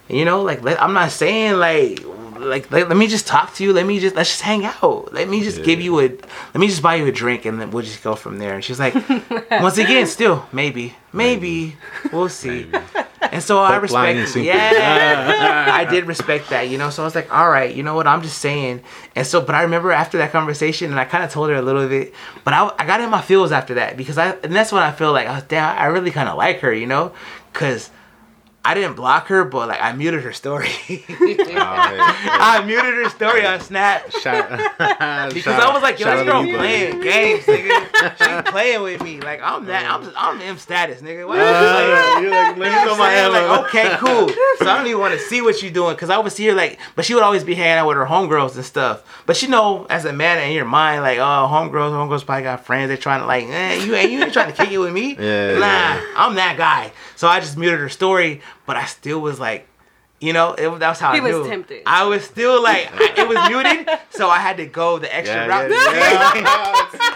you 0.08 0.24
know, 0.24 0.42
like 0.42 0.62
let, 0.62 0.80
I'm 0.82 0.94
not 0.94 1.10
saying 1.10 1.58
like 1.58 2.00
like 2.40 2.70
let, 2.70 2.88
let 2.88 2.96
me 2.96 3.06
just 3.06 3.26
talk 3.26 3.54
to 3.54 3.64
you. 3.64 3.72
Let 3.72 3.86
me 3.86 3.98
just 3.98 4.14
let's 4.16 4.30
just 4.30 4.42
hang 4.42 4.64
out. 4.64 5.12
Let 5.12 5.28
me 5.28 5.42
just 5.42 5.62
give 5.62 5.80
you 5.80 5.98
a 6.00 6.08
let 6.08 6.56
me 6.56 6.68
just 6.68 6.82
buy 6.82 6.96
you 6.96 7.06
a 7.06 7.12
drink 7.12 7.44
and 7.44 7.60
then 7.60 7.70
we'll 7.70 7.84
just 7.84 8.02
go 8.02 8.14
from 8.14 8.38
there. 8.38 8.54
And 8.54 8.64
she's 8.64 8.78
like, 8.78 8.94
once 9.50 9.78
again, 9.78 10.06
still 10.06 10.46
maybe, 10.52 10.94
maybe, 11.12 11.76
we'll 12.12 12.28
see. 12.28 12.64
Maybe. 12.64 12.78
And 13.32 13.42
so 13.42 13.60
I 13.60 13.78
Hook, 13.78 13.90
line, 13.90 14.16
and 14.16 14.20
respect, 14.20 14.44
yeah, 14.46 15.66
I 15.72 15.84
did 15.84 16.06
respect 16.06 16.50
that, 16.50 16.68
you 16.68 16.78
know. 16.78 16.90
So 16.90 17.02
I 17.02 17.04
was 17.04 17.14
like, 17.14 17.32
all 17.32 17.50
right, 17.50 17.74
you 17.74 17.82
know 17.82 17.94
what? 17.94 18.06
I'm 18.06 18.22
just 18.22 18.38
saying. 18.38 18.82
And 19.14 19.26
so, 19.26 19.40
but 19.40 19.54
I 19.54 19.62
remember 19.62 19.92
after 19.92 20.18
that 20.18 20.32
conversation, 20.32 20.90
and 20.90 21.00
I 21.00 21.04
kind 21.04 21.24
of 21.24 21.30
told 21.30 21.50
her 21.50 21.56
a 21.56 21.62
little 21.62 21.88
bit, 21.88 22.14
but 22.44 22.54
I, 22.54 22.72
I 22.78 22.86
got 22.86 23.00
in 23.00 23.10
my 23.10 23.20
feels 23.20 23.52
after 23.52 23.74
that 23.74 23.96
because 23.96 24.18
I, 24.18 24.30
and 24.42 24.54
that's 24.54 24.72
when 24.72 24.82
I 24.82 24.92
feel 24.92 25.12
like, 25.12 25.26
I 25.26 25.34
was 25.34 25.44
damn, 25.44 25.76
I 25.76 25.86
really 25.86 26.10
kind 26.10 26.28
of 26.28 26.36
like 26.36 26.60
her, 26.60 26.72
you 26.72 26.86
know, 26.86 27.12
because 27.52 27.90
I 28.68 28.74
didn't 28.74 28.96
block 28.96 29.28
her, 29.28 29.44
but 29.44 29.68
like 29.68 29.80
I 29.80 29.92
muted 29.92 30.22
her 30.24 30.32
story. 30.32 30.68
Oh, 31.10 31.26
yeah, 31.54 32.38
I 32.40 32.62
muted 32.64 32.94
her 32.94 33.08
story 33.10 33.44
on 33.46 33.60
Snap. 33.60 34.10
Shout- 34.22 34.48
Because 35.28 35.42
shout- 35.42 35.60
I 35.62 35.72
was 35.72 35.82
like, 35.82 35.98
yo, 35.98 36.06
this 36.16 36.24
girl 36.26 36.42
to 36.42 36.48
you, 36.48 36.56
playing 36.56 37.00
games, 37.00 37.44
nigga. 37.44 38.44
She 38.44 38.50
playing 38.50 38.82
with 38.82 39.02
me. 39.02 39.20
Like, 39.20 39.40
I'm 39.42 39.64
that, 39.66 39.90
I'm, 39.90 40.10
I'm 40.16 40.40
M 40.40 40.58
status, 40.58 41.00
nigga. 41.02 41.26
Why 41.26 41.36
you 41.36 41.42
Uh, 41.42 42.14
like, 42.14 42.22
you're 42.22 42.30
like, 42.30 42.56
let 42.56 42.58
me 42.58 42.64
you 42.66 42.72
know 42.72 42.82
throw 42.82 42.90
what 42.92 42.98
my 42.98 43.06
I'm 43.08 43.32
saying? 43.32 43.36
ammo. 43.36 43.52
Like, 43.52 43.64
okay, 43.68 43.96
cool. 43.98 44.28
So 44.58 44.70
I 44.70 44.76
don't 44.76 44.86
even 44.86 45.00
want 45.00 45.14
to 45.14 45.20
see 45.20 45.40
what 45.42 45.62
you're 45.62 45.72
doing 45.72 45.94
because 45.94 46.10
I 46.10 46.18
would 46.18 46.32
see 46.32 46.46
her 46.46 46.54
like, 46.54 46.78
but 46.94 47.04
she 47.04 47.14
would 47.14 47.22
always 47.22 47.44
be 47.44 47.54
hanging 47.54 47.78
out 47.78 47.88
with 47.88 47.96
her 47.96 48.06
homegirls 48.06 48.54
and 48.56 48.64
stuff. 48.64 49.02
But 49.26 49.40
you 49.42 49.48
know, 49.48 49.86
as 49.90 50.04
a 50.04 50.12
man 50.12 50.42
in 50.46 50.52
your 50.52 50.64
mind, 50.66 51.02
like, 51.02 51.18
oh, 51.18 51.48
homegirls, 51.50 51.90
homegirls 51.92 52.24
probably 52.26 52.44
got 52.44 52.64
friends. 52.66 52.88
They're 52.88 52.96
trying 52.96 53.20
to 53.20 53.26
like, 53.26 53.44
eh, 53.46 53.84
you 53.84 53.94
ain't 53.94 54.10
you 54.12 54.22
ain't 54.22 54.32
trying 54.32 54.50
to 54.52 54.56
kick 54.56 54.70
it 54.70 54.78
with 54.78 54.92
me. 54.92 55.14
Yeah, 55.18 55.54
nah, 55.54 55.60
yeah. 55.60 56.04
I'm 56.16 56.34
that 56.36 56.56
guy. 56.56 56.92
So 57.18 57.26
I 57.26 57.40
just 57.40 57.56
muted 57.58 57.80
her 57.80 57.88
story, 57.88 58.42
but 58.64 58.76
I 58.76 58.84
still 58.86 59.20
was 59.20 59.40
like. 59.40 59.66
You 60.20 60.32
know, 60.32 60.52
it, 60.54 60.66
was 60.66 60.98
how 60.98 61.12
He 61.12 61.20
I 61.20 61.22
was 61.22 61.36
knew. 61.36 61.48
tempted. 61.48 61.82
I 61.86 62.04
was 62.06 62.24
still 62.24 62.60
like, 62.60 62.88
I- 62.92 63.14
it 63.22 63.28
was 63.28 63.38
muted, 63.48 63.88
so 64.10 64.28
I 64.28 64.38
had 64.38 64.56
to 64.56 64.66
go 64.66 64.98
the 64.98 65.06
extra 65.14 65.46
Yeah, 65.46 65.46
route. 65.46 65.70
yeah, 65.70 66.34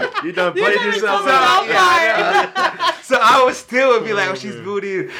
yeah. 0.06 0.10
you 0.24 0.30
done 0.30 0.52
played 0.52 0.76
done 0.76 0.86
yourself 0.86 1.22
come 1.22 1.28
out. 1.30 1.64
out. 1.64 1.66
Yeah, 1.68 2.92
so 3.02 3.18
I 3.20 3.42
was 3.44 3.56
still 3.58 3.88
would 3.98 4.04
be 4.06 4.12
like, 4.12 4.28
oh, 4.28 4.36
she's 4.36 4.54
booty. 4.54 5.10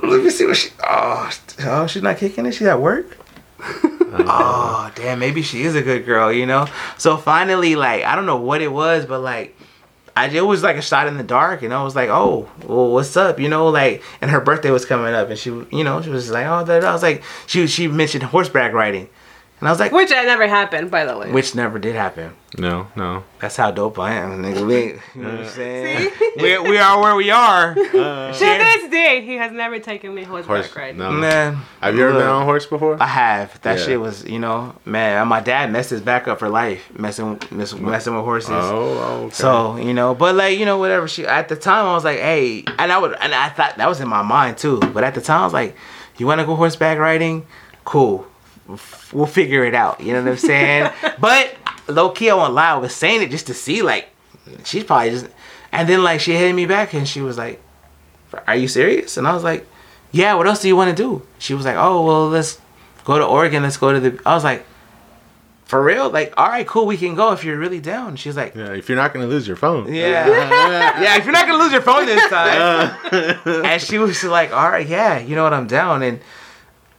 Let 0.00 0.22
me 0.22 0.30
see 0.30 0.46
what 0.46 0.56
she. 0.56 0.70
Oh, 0.86 1.28
oh, 1.64 1.86
she's 1.88 2.00
not 2.02 2.16
kicking 2.16 2.46
it. 2.46 2.52
She's 2.52 2.68
at 2.68 2.80
work. 2.80 3.18
oh, 3.64 4.92
damn. 4.94 5.18
Maybe 5.18 5.42
she 5.42 5.62
is 5.62 5.74
a 5.74 5.82
good 5.82 6.06
girl, 6.06 6.32
you 6.32 6.46
know. 6.46 6.68
So 6.96 7.16
finally, 7.16 7.74
like, 7.74 8.04
I 8.04 8.14
don't 8.14 8.26
know 8.26 8.36
what 8.40 8.62
it 8.62 8.70
was, 8.72 9.04
but 9.06 9.18
like, 9.18 9.56
I 10.20 10.26
it 10.28 10.42
was 10.42 10.62
like 10.62 10.76
a 10.76 10.82
shot 10.82 11.06
in 11.06 11.16
the 11.16 11.22
dark, 11.22 11.62
and 11.62 11.72
I 11.72 11.82
was 11.82 11.96
like, 11.96 12.10
oh, 12.10 12.48
well, 12.66 12.90
what's 12.92 13.16
up, 13.16 13.40
you 13.40 13.48
know, 13.48 13.68
like, 13.68 14.02
and 14.20 14.30
her 14.30 14.40
birthday 14.40 14.70
was 14.70 14.84
coming 14.84 15.14
up, 15.14 15.30
and 15.30 15.38
she, 15.38 15.50
you 15.50 15.82
know, 15.84 16.02
she 16.02 16.10
was 16.10 16.30
like, 16.30 16.46
oh, 16.46 16.64
da. 16.64 16.86
I 16.86 16.92
was 16.92 17.02
like, 17.02 17.22
she 17.46 17.66
she 17.66 17.88
mentioned 17.88 18.24
horseback 18.24 18.72
riding. 18.72 19.08
And 19.60 19.68
I 19.68 19.72
was 19.72 19.78
like, 19.78 19.92
Which 19.92 20.10
I 20.10 20.24
never 20.24 20.48
happened, 20.48 20.90
by 20.90 21.04
the 21.04 21.18
way. 21.18 21.30
which 21.30 21.54
never 21.54 21.78
did 21.78 21.94
happen. 21.94 22.34
No, 22.58 22.88
no. 22.96 23.22
That's 23.40 23.56
how 23.56 23.70
dope 23.70 23.98
I 23.98 24.14
am, 24.14 24.42
nigga. 24.42 24.66
We, 24.66 24.84
you 25.14 25.22
know 25.22 25.30
what 25.30 25.40
I'm 25.40 25.46
saying? 25.46 26.10
we, 26.38 26.58
we 26.58 26.78
are 26.78 27.00
where 27.00 27.14
we 27.14 27.30
are. 27.30 27.72
Uh, 27.72 28.32
to 28.32 28.38
this 28.38 28.90
day, 28.90 29.22
he 29.24 29.34
has 29.36 29.52
never 29.52 29.78
taken 29.78 30.14
me 30.14 30.24
horseback 30.24 30.64
Horse, 30.64 30.74
riding. 30.76 30.96
no. 30.96 31.12
Man, 31.12 31.58
Have 31.80 31.94
you 31.94 32.02
ever 32.04 32.14
been 32.18 32.26
on 32.26 32.42
a 32.42 32.44
horse 32.44 32.66
before? 32.66 33.00
I 33.00 33.06
have. 33.06 33.60
That 33.60 33.78
Yeah. 33.78 33.84
shit 33.84 34.00
was, 34.00 34.24
you 34.24 34.38
know, 34.38 34.74
man. 34.84 35.28
My 35.28 35.40
dad 35.40 35.70
messed 35.70 35.90
his 35.90 36.00
back 36.00 36.26
up 36.26 36.38
for 36.40 36.48
life, 36.48 36.90
messing, 36.98 37.38
mess, 37.50 37.72
oh. 37.74 37.78
messing 37.78 38.14
with 38.16 38.24
horses. 38.24 38.50
Oh, 38.52 39.24
okay. 39.26 39.34
So 39.34 39.76
you 39.76 39.92
know, 39.94 40.14
but 40.14 40.34
like 40.34 40.58
you 40.58 40.64
know, 40.64 40.78
whatever. 40.78 41.06
She 41.06 41.26
at 41.26 41.48
the 41.48 41.56
time 41.56 41.84
I 41.86 41.92
was 41.92 42.04
like, 42.04 42.18
hey, 42.18 42.64
and 42.78 42.90
I 42.90 42.98
would, 42.98 43.14
and 43.20 43.32
I 43.34 43.50
thought 43.50 43.76
that 43.76 43.88
was 43.88 44.00
in 44.00 44.08
my 44.08 44.22
mind 44.22 44.56
too. 44.58 44.80
But 44.80 45.04
at 45.04 45.14
the 45.14 45.20
time 45.20 45.42
I 45.42 45.44
was 45.44 45.52
like, 45.52 45.76
you 46.16 46.26
want 46.26 46.40
to 46.40 46.46
go 46.46 46.56
horseback 46.56 46.98
riding? 46.98 47.46
Cool, 47.84 48.26
we'll 49.12 49.26
figure 49.26 49.64
it 49.64 49.74
out. 49.74 50.00
You 50.00 50.12
know 50.12 50.22
what 50.22 50.32
I'm 50.32 50.36
saying? 50.36 50.90
but 51.20 51.54
low 51.88 52.10
key, 52.10 52.30
I 52.30 52.34
won't 52.34 52.54
lie. 52.54 52.70
I 52.70 52.76
was 52.76 52.94
saying 52.94 53.22
it 53.22 53.30
just 53.30 53.46
to 53.48 53.54
see, 53.54 53.82
like, 53.82 54.08
she's 54.64 54.84
probably 54.84 55.10
just. 55.10 55.28
And 55.72 55.88
then 55.88 56.02
like 56.02 56.20
she 56.20 56.32
hit 56.32 56.52
me 56.52 56.66
back 56.66 56.94
and 56.94 57.06
she 57.06 57.20
was 57.20 57.38
like, 57.38 57.62
"Are 58.46 58.56
you 58.56 58.66
serious?" 58.66 59.16
And 59.16 59.26
I 59.26 59.34
was 59.34 59.44
like, 59.44 59.66
"Yeah. 60.10 60.34
What 60.34 60.48
else 60.48 60.60
do 60.62 60.68
you 60.68 60.74
want 60.74 60.96
to 60.96 61.00
do?" 61.00 61.22
She 61.38 61.54
was 61.54 61.64
like, 61.64 61.76
"Oh 61.76 62.04
well, 62.04 62.28
let's 62.28 62.60
go 63.04 63.18
to 63.18 63.24
Oregon. 63.24 63.62
Let's 63.62 63.76
go 63.76 63.92
to 63.92 64.00
the." 64.00 64.20
I 64.26 64.34
was 64.34 64.44
like. 64.44 64.66
For 65.66 65.80
real? 65.80 66.10
Like, 66.10 66.34
all 66.36 66.48
right, 66.48 66.66
cool, 66.66 66.84
we 66.84 66.96
can 66.96 67.14
go 67.14 67.30
if 67.30 67.44
you're 67.44 67.56
really 67.56 67.78
down. 67.78 68.16
She's 68.16 68.36
like, 68.36 68.56
yeah, 68.56 68.72
if 68.72 68.88
you're 68.88 68.98
not 68.98 69.14
gonna 69.14 69.28
lose 69.28 69.46
your 69.46 69.54
phone. 69.54 69.86
yeah. 69.94 70.26
yeah, 70.26 71.16
if 71.18 71.24
you're 71.24 71.32
not 71.32 71.46
gonna 71.46 71.62
lose 71.62 71.70
your 71.70 71.80
phone 71.80 72.06
this 72.06 72.28
time. 72.28 72.96
and 73.64 73.80
she 73.80 73.98
was 73.98 74.24
like, 74.24 74.52
All 74.52 74.68
right, 74.68 74.84
yeah, 74.84 75.20
you 75.20 75.36
know 75.36 75.44
what, 75.44 75.54
I'm 75.54 75.68
down. 75.68 76.02
And 76.02 76.18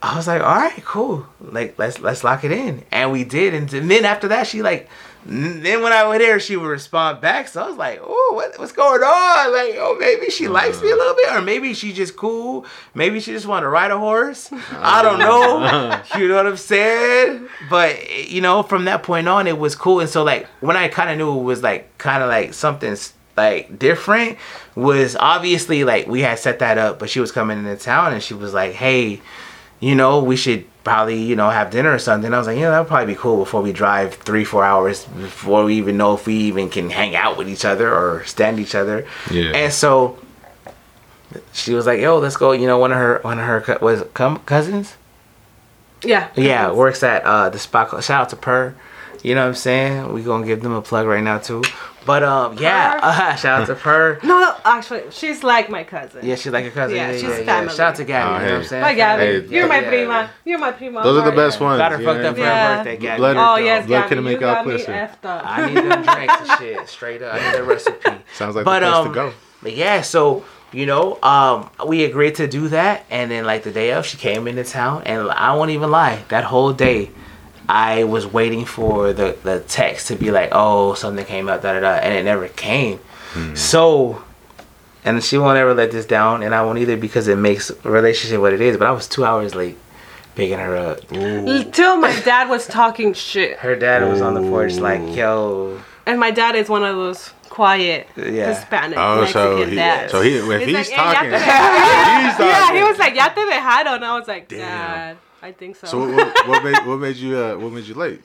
I 0.02 0.16
was 0.16 0.28
like, 0.28 0.42
All 0.42 0.56
right, 0.56 0.84
cool. 0.86 1.26
Like 1.40 1.78
let's 1.78 2.00
let's 2.00 2.24
lock 2.24 2.44
it 2.44 2.52
in. 2.52 2.84
And 2.92 3.12
we 3.12 3.24
did. 3.24 3.54
And 3.54 3.70
then 3.70 4.06
after 4.06 4.28
that, 4.30 4.48
she 4.48 4.62
like 4.62 4.90
then 5.26 5.84
when 5.84 5.94
I 5.94 6.08
went 6.08 6.22
there, 6.22 6.40
she 6.40 6.58
would 6.58 6.68
respond 6.68 7.22
back. 7.22 7.48
So 7.48 7.64
I 7.64 7.68
was 7.68 7.78
like, 7.78 8.00
oh, 8.02 8.32
what, 8.34 8.58
what's 8.58 8.72
going 8.72 9.02
on? 9.02 9.54
Like, 9.54 9.76
oh, 9.78 9.96
maybe 10.00 10.32
she 10.32 10.48
likes 10.48 10.82
me 10.82 10.90
a 10.90 10.94
uh. 10.94 10.98
little 10.98 11.16
bit, 11.16 11.32
or 11.32 11.42
maybe 11.42 11.74
she 11.74 11.94
just 11.94 12.16
cool. 12.16 12.66
Maybe 12.96 13.20
she 13.20 13.32
just 13.32 13.46
want 13.46 13.64
to 13.64 13.70
ride 13.70 13.92
a 13.92 14.00
horse. 14.00 14.52
I 14.72 15.02
don't 15.04 15.22
uh. 15.22 15.26
know. 15.26 16.02
you 16.18 16.28
know 16.28 16.38
what 16.38 16.48
I'm 16.48 16.58
saying? 16.58 17.48
But 17.70 18.30
you 18.30 18.42
know, 18.42 18.64
from 18.64 18.86
that 18.86 19.04
point 19.04 19.28
on, 19.28 19.46
it 19.48 19.58
was 19.58 19.76
cool. 19.76 20.00
And 20.00 20.10
so 20.10 20.24
like 20.24 20.48
when 20.60 20.76
I 20.76 20.88
kind 20.88 21.12
of 21.12 21.18
knew 21.18 21.40
it 21.40 21.44
was 21.44 21.62
like 21.62 21.98
kind 22.00 22.24
of 22.24 22.30
like 22.30 22.54
something 22.54 22.98
like 23.38 23.78
different 23.78 24.38
was 24.76 25.16
obviously 25.16 25.84
like 25.84 26.08
we 26.08 26.22
had 26.22 26.40
set 26.40 26.60
that 26.60 26.78
up, 26.80 26.98
but 26.98 27.10
she 27.10 27.20
was 27.20 27.32
coming 27.32 27.60
into 27.60 27.76
town 27.76 28.14
and 28.14 28.24
she 28.24 28.34
was 28.34 28.54
like, 28.54 28.74
hey, 28.74 29.22
you 29.82 29.96
know, 29.96 30.24
we 30.24 30.36
should 30.38 30.64
probably, 30.86 31.22
you 31.22 31.36
know, 31.36 31.50
have 31.50 31.70
dinner 31.72 31.92
or 31.94 32.00
something. 32.00 32.34
I 32.34 32.38
was 32.38 32.48
like, 32.48 32.58
yeah, 32.58 32.70
that 32.72 32.80
would 32.80 32.88
probably 32.88 33.14
be 33.14 33.20
cool 33.20 33.38
before 33.38 33.62
we 33.62 33.72
drive 33.74 34.14
three, 34.16 34.44
four 34.46 34.64
hours 34.64 35.04
before 35.06 35.66
we 35.66 35.76
even 35.76 35.98
know 35.98 36.14
if 36.14 36.26
we 36.26 36.34
even 36.36 36.70
can 36.70 36.90
hang 36.90 37.16
out 37.16 37.38
with 37.38 37.50
each 37.50 37.66
other 37.66 37.94
or 37.94 38.24
stand 38.26 38.60
each 38.60 38.74
other. 38.76 39.06
Yeah. 39.30 39.52
And 39.56 39.74
so 39.74 40.18
she 41.54 41.74
was 41.74 41.86
like, 41.86 42.00
yo, 42.00 42.18
let's 42.20 42.38
go. 42.38 42.52
You 42.54 42.68
know, 42.68 42.78
one 42.78 42.92
of 42.92 42.98
her, 42.98 43.20
one 43.24 43.38
of 43.40 43.46
her, 43.46 43.62
co- 43.62 43.78
was 43.82 44.02
it 44.02 44.14
cum- 44.14 44.40
cousins? 44.46 44.96
Yeah. 46.04 46.30
Yeah, 46.36 46.72
works 46.72 47.04
at 47.04 47.24
uh 47.24 47.50
the 47.50 47.60
spot. 47.60 47.90
called- 47.90 48.04
Shout 48.04 48.22
out 48.22 48.30
to 48.30 48.36
Per. 48.36 48.74
You 49.24 49.36
know 49.36 49.42
what 49.42 49.50
I'm 49.50 49.56
saying? 49.56 50.14
We 50.14 50.24
gonna 50.24 50.48
give 50.48 50.62
them 50.64 50.74
a 50.74 50.82
plug 50.82 51.06
right 51.06 51.24
now 51.24 51.38
too. 51.38 51.62
But 52.06 52.24
um, 52.24 52.58
yeah, 52.58 53.00
uh, 53.02 53.36
shout 53.36 53.62
out 53.62 53.68
to 53.68 53.76
Per. 53.76 54.20
No, 54.24 54.40
no, 54.40 54.56
actually, 54.66 55.04
she's 55.12 55.44
like 55.44 55.70
my 55.70 55.84
cousin. 55.84 56.26
Yeah, 56.26 56.36
she's 56.36 56.52
like 56.52 56.66
a 56.66 56.72
cousin. 56.72 56.98
Yeah, 56.98 57.08
Yeah, 57.12 57.14
she's 57.14 57.24
yeah, 57.24 57.38
yeah. 57.40 57.46
family. 57.46 57.70
Shout 57.76 57.80
out 57.90 57.96
to 57.98 58.06
Gabby. 58.06 58.30
Oh, 58.34 58.40
you 58.40 58.46
know 58.46 58.52
what 58.54 58.62
I'm 58.62 58.68
saying? 58.68 58.82
Bye, 58.84 58.94
Gabby. 58.96 59.24
Hey, 59.24 59.46
You're 59.48 59.68
my 59.68 59.80
yeah. 59.82 59.88
prima. 59.90 60.30
You're 60.44 60.58
my 60.60 60.72
prima. 60.72 61.04
Those 61.04 61.18
are 61.20 61.26
the 61.26 61.26
Sorry. 61.26 61.36
best 61.36 61.60
ones. 61.60 61.78
Got 61.78 61.92
her 61.92 62.00
you 62.00 62.06
fucked 62.06 62.22
know? 62.22 62.30
up 62.30 62.36
for 62.36 62.44
her 62.44 62.76
birthday, 62.78 62.98
Gabby. 62.98 63.18
Blood- 63.20 63.38
Oh 63.38 63.56
yes, 63.58 63.86
Blood 63.86 63.98
Gabby, 63.98 64.10
couldn't 64.10 64.24
you 64.26 64.30
make 64.32 64.42
out 64.42 64.66
got 64.66 64.68
me 64.68 64.84
effed 64.84 65.26
up. 65.26 65.44
I 65.46 65.66
need 65.68 65.78
them 65.78 66.04
drinks 66.04 66.50
and 66.50 66.60
shit. 66.60 66.90
Straight 66.98 67.22
up. 67.22 67.36
I 67.36 67.52
need 67.52 67.60
a 67.60 67.64
recipe. 67.64 68.12
Sounds 68.36 68.56
like 68.56 68.66
But 68.66 68.80
the 68.80 68.86
place 68.88 68.96
um, 68.96 69.08
to 69.10 69.14
go. 69.14 69.34
but 69.62 69.76
yeah, 69.76 70.02
so 70.02 70.44
you 70.74 70.86
know, 70.88 71.22
um, 71.22 71.70
we 71.86 72.06
agreed 72.06 72.36
to 72.36 72.48
do 72.48 72.70
that, 72.70 73.06
and 73.12 73.30
then 73.30 73.46
like 73.46 73.62
the 73.64 73.72
day 73.72 73.92
of, 73.92 74.06
she 74.06 74.18
came 74.18 74.48
into 74.48 74.64
town, 74.64 75.04
and 75.06 75.30
I 75.30 75.54
won't 75.54 75.70
even 75.72 75.92
lie, 75.92 76.24
that 76.30 76.46
whole 76.46 76.72
day, 76.74 77.12
I 77.74 78.04
was 78.04 78.28
waiting 78.28 78.66
for 78.66 79.14
the 79.14 79.38
the 79.44 79.62
text 79.62 80.08
to 80.10 80.16
be 80.16 80.30
like, 80.32 80.50
oh, 80.52 80.94
something 80.94 81.26
came 81.26 81.48
up, 81.48 81.62
da 81.62 81.74
da 81.74 81.80
da, 81.80 81.94
and 82.04 82.14
it 82.14 82.24
never 82.26 82.48
came. 82.50 83.00
So, 83.56 84.22
and 85.06 85.24
she 85.24 85.38
won't 85.38 85.58
ever 85.58 85.74
let 85.74 85.92
this 85.92 86.06
down, 86.06 86.44
and 86.44 86.54
I 86.54 86.64
won't 86.66 86.80
either 86.80 86.98
because 86.98 87.28
it 87.30 87.38
makes 87.38 87.72
relationship 87.86 88.42
what 88.42 88.52
it 88.54 88.60
is. 88.62 88.76
But 88.78 88.88
I 88.88 88.92
was 88.92 89.08
two 89.08 89.24
hours 89.24 89.56
late 89.56 89.78
picking 90.36 90.60
her 90.60 90.76
up. 90.76 91.08
Till 91.72 91.96
my 91.98 92.14
dad 92.22 92.50
was 92.50 92.68
talking 92.68 93.14
shit, 93.14 93.58
Her 93.60 93.76
dad 93.76 94.04
was 94.08 94.20
on 94.22 94.34
the 94.34 94.42
porch 94.42 94.76
like, 94.76 95.16
yo, 95.16 95.80
and 96.06 96.20
my 96.20 96.32
dad 96.32 96.56
is 96.56 96.68
one 96.68 96.84
of 96.84 96.96
those 96.96 97.32
quiet 97.50 98.08
Yeah. 98.16 98.54
Hispanic 98.54 98.98
Oh, 98.98 99.26
so 99.26 99.58
Mexican 99.58 99.70
he, 99.70 99.76
dads. 99.76 100.12
so 100.12 100.22
he, 100.22 100.36
if 100.38 100.44
He's 100.46 100.66
he's, 100.68 100.76
like, 100.76 100.92
"Eh, 100.92 100.96
talking, 100.96 101.32
he's 101.32 101.42
talking. 101.42 102.48
yeah, 102.48 102.74
he 102.74 102.84
was 102.84 102.98
like, 102.98 103.16
"Ya 103.16 103.28
te 103.30 103.42
dejaron." 103.42 103.96
And 103.96 104.06
I 104.06 104.18
was 104.20 104.28
like, 104.28 104.48
Damn. 104.48 104.60
"Dad, 104.60 105.18
I 105.42 105.52
think 105.52 105.76
so." 105.76 105.88
So 105.88 106.00
what, 106.00 106.16
what, 106.16 106.48
what 106.48 106.64
made 106.64 106.86
what 106.88 106.98
made 107.00 107.16
you 107.18 107.38
uh, 107.38 107.56
what 107.58 107.72
made 107.72 107.86
you 107.86 107.96
late? 107.96 108.22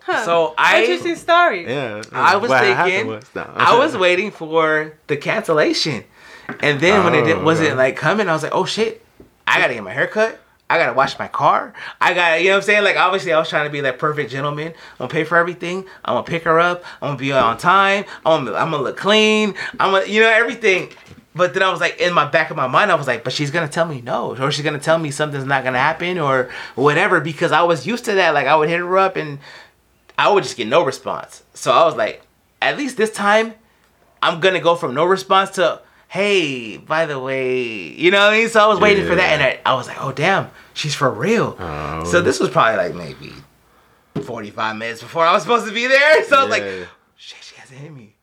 Huh. 0.00 0.24
So 0.24 0.54
I- 0.58 0.82
interesting 0.82 1.16
story. 1.16 1.66
Yeah, 1.66 2.02
I 2.12 2.36
was 2.36 2.50
what 2.50 2.60
thinking, 2.62 3.06
was- 3.06 3.24
no. 3.34 3.50
I 3.54 3.78
was 3.78 3.96
waiting 3.96 4.30
for 4.30 4.92
the 5.06 5.16
cancellation, 5.16 6.04
and 6.60 6.80
then 6.80 7.04
when 7.04 7.14
it 7.14 7.26
Oh, 7.36 7.42
wasn't 7.42 7.68
okay. 7.70 7.76
like 7.76 7.96
coming, 7.96 8.28
I 8.28 8.32
was 8.32 8.42
like, 8.42 8.54
oh 8.54 8.64
shit, 8.66 9.04
I 9.46 9.60
gotta 9.60 9.74
get 9.74 9.82
my 9.82 9.92
hair 9.92 10.06
cut. 10.06 10.40
I 10.68 10.78
gotta 10.78 10.94
wash 10.94 11.18
my 11.18 11.28
car. 11.28 11.74
I 12.00 12.14
got, 12.14 12.34
to 12.36 12.40
you 12.40 12.48
know 12.48 12.54
what 12.54 12.56
I'm 12.56 12.62
saying? 12.62 12.84
Like, 12.84 12.96
obviously, 12.96 13.32
I 13.34 13.38
was 13.38 13.50
trying 13.50 13.66
to 13.66 13.70
be 13.70 13.80
that 13.82 13.98
perfect 13.98 14.30
gentleman. 14.30 14.68
I'm 14.68 14.74
gonna 14.98 15.10
pay 15.10 15.24
for 15.24 15.36
everything. 15.36 15.84
I'm 16.04 16.14
gonna 16.14 16.22
pick 16.24 16.42
her 16.44 16.58
up. 16.58 16.82
I'm 17.02 17.08
gonna 17.08 17.18
be 17.18 17.32
on 17.32 17.58
time. 17.58 18.04
I'm 18.24 18.44
gonna, 18.46 18.56
I'm 18.56 18.70
gonna 18.70 18.82
look 18.82 18.96
clean. 18.96 19.54
I'm 19.78 19.92
gonna, 19.92 20.06
you 20.06 20.22
know, 20.22 20.30
everything. 20.30 20.90
But 21.36 21.52
then 21.52 21.62
I 21.64 21.70
was 21.70 21.80
like, 21.80 21.98
in 21.98 22.12
my 22.12 22.26
back 22.26 22.50
of 22.50 22.56
my 22.56 22.68
mind, 22.68 22.92
I 22.92 22.94
was 22.94 23.06
like, 23.08 23.24
but 23.24 23.32
she's 23.32 23.50
gonna 23.50 23.68
tell 23.68 23.86
me 23.86 24.00
no, 24.00 24.36
or 24.36 24.50
she's 24.52 24.64
gonna 24.64 24.78
tell 24.78 24.98
me 24.98 25.10
something's 25.10 25.44
not 25.44 25.64
gonna 25.64 25.78
happen, 25.78 26.18
or 26.18 26.48
whatever, 26.76 27.20
because 27.20 27.50
I 27.50 27.62
was 27.62 27.86
used 27.86 28.04
to 28.04 28.14
that. 28.14 28.34
Like, 28.34 28.46
I 28.46 28.54
would 28.54 28.68
hit 28.68 28.78
her 28.78 28.98
up 28.98 29.16
and 29.16 29.38
I 30.16 30.30
would 30.30 30.44
just 30.44 30.56
get 30.56 30.68
no 30.68 30.84
response. 30.84 31.42
So 31.54 31.72
I 31.72 31.84
was 31.84 31.96
like, 31.96 32.22
at 32.62 32.76
least 32.76 32.96
this 32.96 33.10
time, 33.12 33.54
I'm 34.22 34.40
gonna 34.40 34.60
go 34.60 34.76
from 34.76 34.94
no 34.94 35.04
response 35.04 35.50
to, 35.52 35.80
hey, 36.08 36.76
by 36.76 37.06
the 37.06 37.18
way, 37.18 37.62
you 37.66 38.12
know 38.12 38.20
what 38.24 38.32
I 38.34 38.38
mean? 38.38 38.48
So 38.48 38.60
I 38.62 38.66
was 38.68 38.78
waiting 38.78 39.06
for 39.06 39.16
that, 39.16 39.32
and 39.32 39.42
I, 39.42 39.60
I 39.66 39.74
was 39.74 39.88
like, 39.88 40.00
oh 40.00 40.12
damn, 40.12 40.50
she's 40.72 40.94
for 40.94 41.10
real. 41.10 41.56
Oh. 41.58 42.04
So 42.04 42.22
this 42.22 42.38
was 42.38 42.48
probably 42.50 42.76
like 42.76 42.94
maybe 42.94 43.32
45 44.22 44.76
minutes 44.76 45.02
before 45.02 45.24
I 45.26 45.32
was 45.32 45.42
supposed 45.42 45.66
to 45.66 45.74
be 45.74 45.86
there. 45.88 46.24
So 46.28 46.38
I 46.38 46.42
was 46.42 46.50
like, 46.50 46.62
shit, 47.16 47.42
she 47.42 47.56
hasn't 47.56 47.80
hit 47.80 47.92
me. 47.92 48.13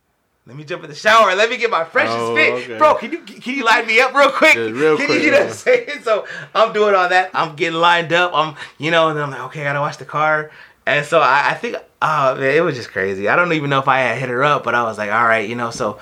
Let 0.48 0.56
me 0.56 0.64
jump 0.64 0.84
in 0.84 0.90
the 0.90 0.96
shower. 0.96 1.36
Let 1.36 1.50
me 1.52 1.58
get 1.58 1.70
my 1.70 1.84
freshest 1.84 2.18
Oh, 2.18 2.36
fit, 2.36 2.54
okay. 2.64 2.78
bro. 2.80 2.96
Can 2.96 3.12
you 3.12 3.20
can 3.20 3.54
you 3.56 3.64
line 3.64 3.86
me 3.86 4.00
up 4.00 4.14
real 4.14 4.32
quick? 4.32 4.56
Yeah, 4.56 4.62
real 4.72 4.98
can 4.98 5.06
quick, 5.06 5.20
you, 5.20 5.26
you 5.26 5.32
know 5.32 5.40
what. 5.42 5.48
I'm 5.50 5.54
saying? 5.54 6.02
So 6.02 6.26
I'm 6.56 6.74
doing 6.74 6.96
all 6.96 7.08
that. 7.10 7.30
I'm 7.36 7.56
getting 7.56 7.80
lined 7.80 8.12
up. 8.12 8.32
I'm 8.34 8.56
you 8.80 8.90
know, 8.90 9.10
and 9.10 9.20
I'm 9.20 9.30
like, 9.30 9.42
okay, 9.42 9.62
I 9.62 9.66
gotta 9.66 9.80
wash 9.82 9.98
the 9.98 10.06
car. 10.06 10.50
And 10.88 11.06
so 11.06 11.20
I, 11.20 11.52
I 11.52 11.54
think, 11.54 11.76
oh 12.02 12.36
man, 12.36 12.56
it 12.56 12.62
was 12.62 12.76
just 12.76 12.90
crazy. 12.90 13.30
I 13.30 13.36
don't 13.36 13.54
even 13.54 13.70
know 13.70 13.78
if 13.80 13.88
I 13.88 14.00
had 14.00 14.18
hit 14.18 14.30
her 14.30 14.44
up, 14.44 14.64
but 14.64 14.74
I 14.74 14.82
was 14.84 14.98
like, 14.98 15.12
all 15.12 15.26
right, 15.26 15.48
you 15.48 15.56
know. 15.56 15.70
So 15.70 16.00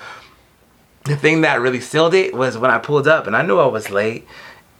the 1.04 1.16
thing 1.16 1.42
that 1.42 1.60
really 1.60 1.80
sealed 1.80 2.14
it 2.14 2.34
was 2.34 2.56
when 2.56 2.70
I 2.70 2.78
pulled 2.78 3.06
up, 3.06 3.26
and 3.26 3.36
I 3.36 3.42
knew 3.42 3.58
I 3.58 3.66
was 3.66 3.90
late, 3.90 4.26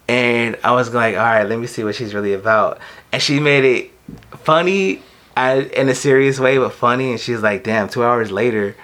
and 0.09 0.57
I 0.65 0.73
was 0.73 0.93
like, 0.95 1.17
all 1.17 1.23
right, 1.23 1.45
let 1.47 1.59
me 1.59 1.67
see 1.67 1.85
what 1.85 1.95
she's 1.95 2.15
really 2.15 2.33
about. 2.33 2.79
And 3.13 3.21
she 3.21 3.39
made 3.41 3.65
it 3.65 3.91
funny 4.39 5.03
I, 5.37 5.61
in 5.61 5.91
a 5.91 5.95
serious 5.95 6.41
way, 6.41 6.57
but 6.57 6.73
funny. 6.73 7.11
And 7.11 7.21
she's 7.21 7.43
like, 7.43 7.63
damn, 7.63 7.89
two 7.91 8.03
hours 8.03 8.33
later, 8.33 8.75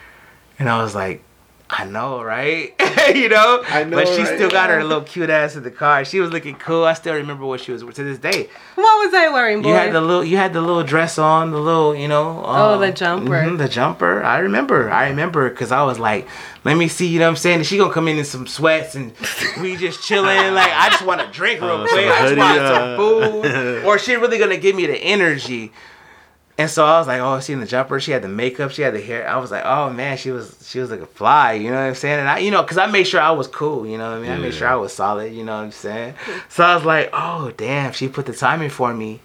and 0.59 0.69
I 0.69 0.83
was 0.83 0.95
like. 0.95 1.23
I 1.69 1.85
know, 1.85 2.23
right? 2.23 2.73
you 3.13 3.29
know, 3.29 3.61
I 3.67 3.83
know, 3.83 3.97
but 3.97 4.07
she 4.07 4.23
right? 4.23 4.37
still 4.37 4.49
got 4.49 4.71
her 4.71 4.85
little 4.85 5.03
cute 5.03 5.31
ass 5.31 5.57
in 5.57 5.65
the 5.65 5.71
car. 5.73 6.05
She 6.05 6.21
was 6.21 6.31
looking 6.31 6.55
cool. 6.55 6.85
I 6.85 6.93
still 6.93 7.15
remember 7.15 7.45
what 7.45 7.59
she 7.61 7.73
was 7.73 7.83
to 7.83 8.05
this 8.05 8.19
day. 8.19 8.49
What 8.77 9.05
was 9.05 9.13
I 9.13 9.31
wearing, 9.31 9.63
boy? 9.63 9.71
You 9.71 9.75
had 9.75 9.93
the 9.93 10.01
little, 10.01 10.25
you 10.25 10.37
had 10.37 10.53
the 10.53 10.61
little 10.61 10.85
dress 10.85 11.19
on, 11.19 11.51
the 11.51 11.59
little, 11.59 11.93
you 11.93 12.07
know. 12.07 12.41
Oh, 12.47 12.79
the 12.79 12.91
um, 12.91 12.95
jumper. 12.95 13.31
mhm, 13.43 13.59
the 13.59 13.69
jumper. 13.69 14.23
I 14.23 14.39
remember. 14.39 14.89
I 14.93 15.09
remember 15.09 15.51
because 15.51 15.73
I 15.73 15.83
was 15.83 15.99
like, 15.99 16.29
let 16.63 16.77
me 16.77 16.87
see. 16.87 17.09
You 17.09 17.19
know 17.19 17.25
what 17.25 17.31
I'm 17.31 17.37
saying? 17.37 17.65
She 17.65 17.79
gonna 17.79 17.93
come 17.93 18.07
in 18.07 18.17
in 18.17 18.25
some 18.25 18.47
sweats 18.47 18.95
and 18.95 19.13
we 19.61 19.75
just 19.75 20.05
chilling. 20.07 20.55
like 20.55 20.71
I 20.73 20.89
just 20.91 21.05
want 21.05 21.21
to 21.21 21.27
drink 21.33 21.61
real 21.63 21.71
Uh, 21.83 21.89
quick. 21.89 22.09
some 22.09 22.13
I 22.15 22.23
just 22.29 22.37
want 22.39 22.61
uh, 22.61 22.97
some 22.97 23.43
food. 23.43 23.85
or 23.87 23.99
she 23.99 24.15
really 24.15 24.39
gonna 24.39 24.57
give 24.57 24.77
me 24.77 24.87
the 24.87 24.97
energy. 24.99 25.73
And 26.59 26.71
so 26.71 26.87
I 26.87 26.99
was 26.99 27.07
like, 27.07 27.21
oh, 27.21 27.39
she 27.41 27.53
in 27.53 27.61
the 27.61 27.67
jumper. 27.67 28.01
She 28.01 28.13
had 28.13 28.23
the 28.23 28.29
makeup. 28.29 28.71
She 28.71 28.81
had 28.81 28.95
the 28.95 29.01
hair. 29.01 29.29
I 29.29 29.37
was 29.37 29.51
like, 29.51 29.65
oh 29.67 29.91
man, 29.91 30.17
she 30.17 30.31
was 30.31 30.57
she 30.67 30.79
was 30.79 30.91
like 30.91 31.01
a 31.01 31.07
fly. 31.07 31.53
You 31.53 31.71
know 31.71 31.77
what 31.77 31.89
I'm 31.89 31.95
saying? 31.95 32.21
And 32.21 32.29
I, 32.29 32.39
you 32.39 32.51
know, 32.51 32.63
cause 32.63 32.79
I 32.79 32.87
made 32.87 33.05
sure 33.05 33.21
I 33.21 33.31
was 33.33 33.47
cool. 33.47 33.87
You 33.87 33.99
know 33.99 34.11
what 34.11 34.19
I 34.19 34.23
mean? 34.23 34.31
I 34.31 34.39
made 34.39 34.55
sure 34.55 34.69
I 34.69 34.77
was 34.77 34.93
solid. 34.93 35.35
You 35.35 35.45
know 35.45 35.57
what 35.57 35.65
I'm 35.65 35.73
saying? 35.73 36.15
So 36.49 36.65
I 36.65 36.75
was 36.75 36.85
like, 36.85 37.11
oh 37.13 37.53
damn, 37.57 37.93
she 37.93 38.09
put 38.09 38.25
the 38.25 38.33
time 38.33 38.63
in 38.63 38.71
for 38.71 38.95
me. 38.95 39.21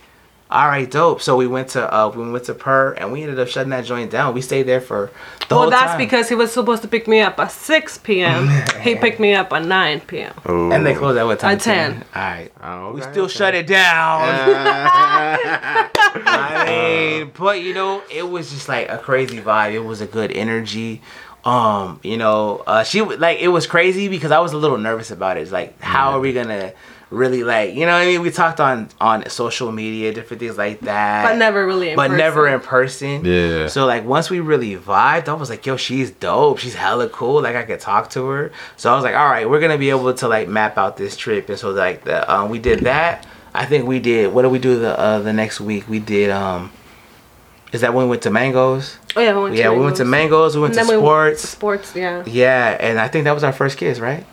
All 0.52 0.68
right, 0.68 0.90
dope. 0.92 1.22
So 1.22 1.38
we 1.38 1.48
went 1.48 1.70
to 1.70 1.94
uh 1.96 2.10
we 2.10 2.30
went 2.30 2.44
to 2.46 2.54
Per 2.54 2.92
and 2.94 3.14
we 3.14 3.24
ended 3.24 3.40
up 3.40 3.48
shutting 3.48 3.70
that 3.70 3.86
joint 3.86 4.12
down. 4.12 4.34
We 4.34 4.42
stayed 4.42 4.64
there 4.64 4.82
for 4.82 5.10
the 5.48 5.56
well, 5.56 5.62
whole 5.62 5.70
that's 5.72 5.96
because 5.98 6.28
he 6.28 6.36
was 6.36 6.52
supposed 6.52 6.82
to 6.82 6.90
pick 6.90 7.08
me 7.08 7.22
up 7.22 7.40
at 7.40 7.52
6 7.52 7.98
p.m. 8.00 8.50
he 8.82 8.96
picked 8.96 9.20
me 9.22 9.34
up 9.34 9.54
at 9.54 9.64
9 9.66 10.02
p.m. 10.02 10.34
Oh. 10.46 10.72
and 10.72 10.86
they 10.86 10.94
closed 10.94 11.18
at 11.18 11.26
what 11.26 11.40
time? 11.40 11.56
At 11.56 11.62
10. 11.62 11.94
All 11.94 12.22
right. 12.22 12.52
Oh, 12.62 12.92
We 12.94 13.02
still 13.02 13.26
okay. 13.26 13.34
shut 13.34 13.56
it 13.56 13.66
down. 13.68 14.22
I 16.14 16.66
mean, 16.68 17.32
but 17.38 17.62
you 17.62 17.74
know, 17.74 18.04
it 18.12 18.28
was 18.30 18.52
just 18.52 18.68
like 18.68 18.90
a 18.90 18.98
crazy 18.98 19.40
vibe. 19.40 19.74
It 19.74 19.80
was 19.80 20.02
a 20.02 20.08
good 20.08 20.32
energy. 20.32 21.02
Um, 21.46 22.00
you 22.04 22.18
know, 22.18 22.62
uh, 22.68 22.84
she 22.84 23.00
w- 23.00 23.18
like 23.18 23.40
it 23.40 23.48
was 23.48 23.66
crazy 23.66 24.08
because 24.10 24.32
I 24.32 24.40
was 24.40 24.54
a 24.54 24.58
little 24.58 24.78
nervous 24.78 25.10
about 25.12 25.38
it. 25.38 25.42
It's 25.42 25.52
like, 25.52 25.80
how 25.82 26.12
are 26.12 26.20
we 26.20 26.34
gonna 26.34 26.74
really 27.12 27.44
like, 27.44 27.76
you 27.76 27.86
know? 27.86 27.92
what 27.92 28.02
I 28.02 28.06
mean, 28.06 28.22
we 28.22 28.32
talked 28.32 28.60
on 28.60 28.90
on 29.00 29.30
social 29.30 29.72
media, 29.72 30.12
different 30.14 30.40
things 30.40 30.58
like 30.58 30.80
that, 30.82 31.24
But 31.24 31.36
never 31.38 31.66
really 31.68 31.90
in 31.92 31.96
but 31.96 32.08
person. 32.08 32.18
never 32.18 32.48
in 32.48 32.60
person. 32.62 33.24
Yeah. 33.26 33.68
So 33.68 33.86
like 33.86 34.04
once 34.06 34.30
we 34.30 34.40
really 34.40 34.76
vibed, 34.78 35.28
I 35.28 35.34
was 35.34 35.50
like, 35.50 35.66
yo, 35.66 35.78
she's 35.78 36.10
dope. 36.10 36.58
She's 36.58 36.74
hella 36.74 37.10
cool. 37.10 37.42
Like 37.44 37.56
I 37.56 37.64
could 37.64 37.80
talk 37.80 38.10
to 38.12 38.26
her. 38.30 38.52
So 38.78 38.92
I 38.92 38.96
was 38.96 39.04
like, 39.04 39.16
all 39.16 39.30
right, 39.30 39.48
we're 39.50 39.60
gonna 39.60 39.78
be 39.78 39.90
able 39.92 40.14
to 40.14 40.28
like 40.28 40.48
map 40.48 40.78
out 40.78 40.98
this 40.98 41.16
trip. 41.16 41.50
And 41.50 41.60
so 41.60 41.70
like 41.72 42.04
the 42.06 42.18
um, 42.34 42.50
we 42.50 42.58
did 42.60 42.80
that. 42.82 43.28
I 43.54 43.66
think 43.66 43.86
we 43.86 44.00
did. 44.00 44.34
What 44.34 44.44
did 44.44 44.52
we 44.52 44.60
do 44.60 44.80
the 44.80 44.98
uh, 44.98 45.20
the 45.20 45.34
next 45.34 45.60
week? 45.62 45.88
We 45.90 46.00
did. 46.00 46.32
um 46.32 46.72
Is 47.74 47.82
that 47.82 47.94
when 47.94 48.06
we 48.06 48.10
went 48.12 48.22
to 48.24 48.32
Mangoes? 48.32 48.98
Oh 49.16 49.22
yeah, 49.22 49.34
we 49.36 49.44
went 49.44 49.56
yeah, 49.56 49.68
to 49.70 49.74
we 49.74 49.84
went 49.84 49.98
to 49.98 50.06
Mango's. 50.06 50.56
We 50.56 50.62
went 50.62 50.78
And 50.78 50.88
to 50.88 50.88
then 50.94 50.98
we- 51.00 51.04
sports. 51.06 51.50
Sports, 51.50 51.96
yeah, 51.96 52.24
Yeah, 52.26 52.78
and 52.80 52.98
I 53.00 53.08
think 53.10 53.26
that 53.26 53.34
was 53.34 53.44
our 53.44 53.52
first 53.54 53.78
kiss, 53.78 54.00
right? 54.00 54.26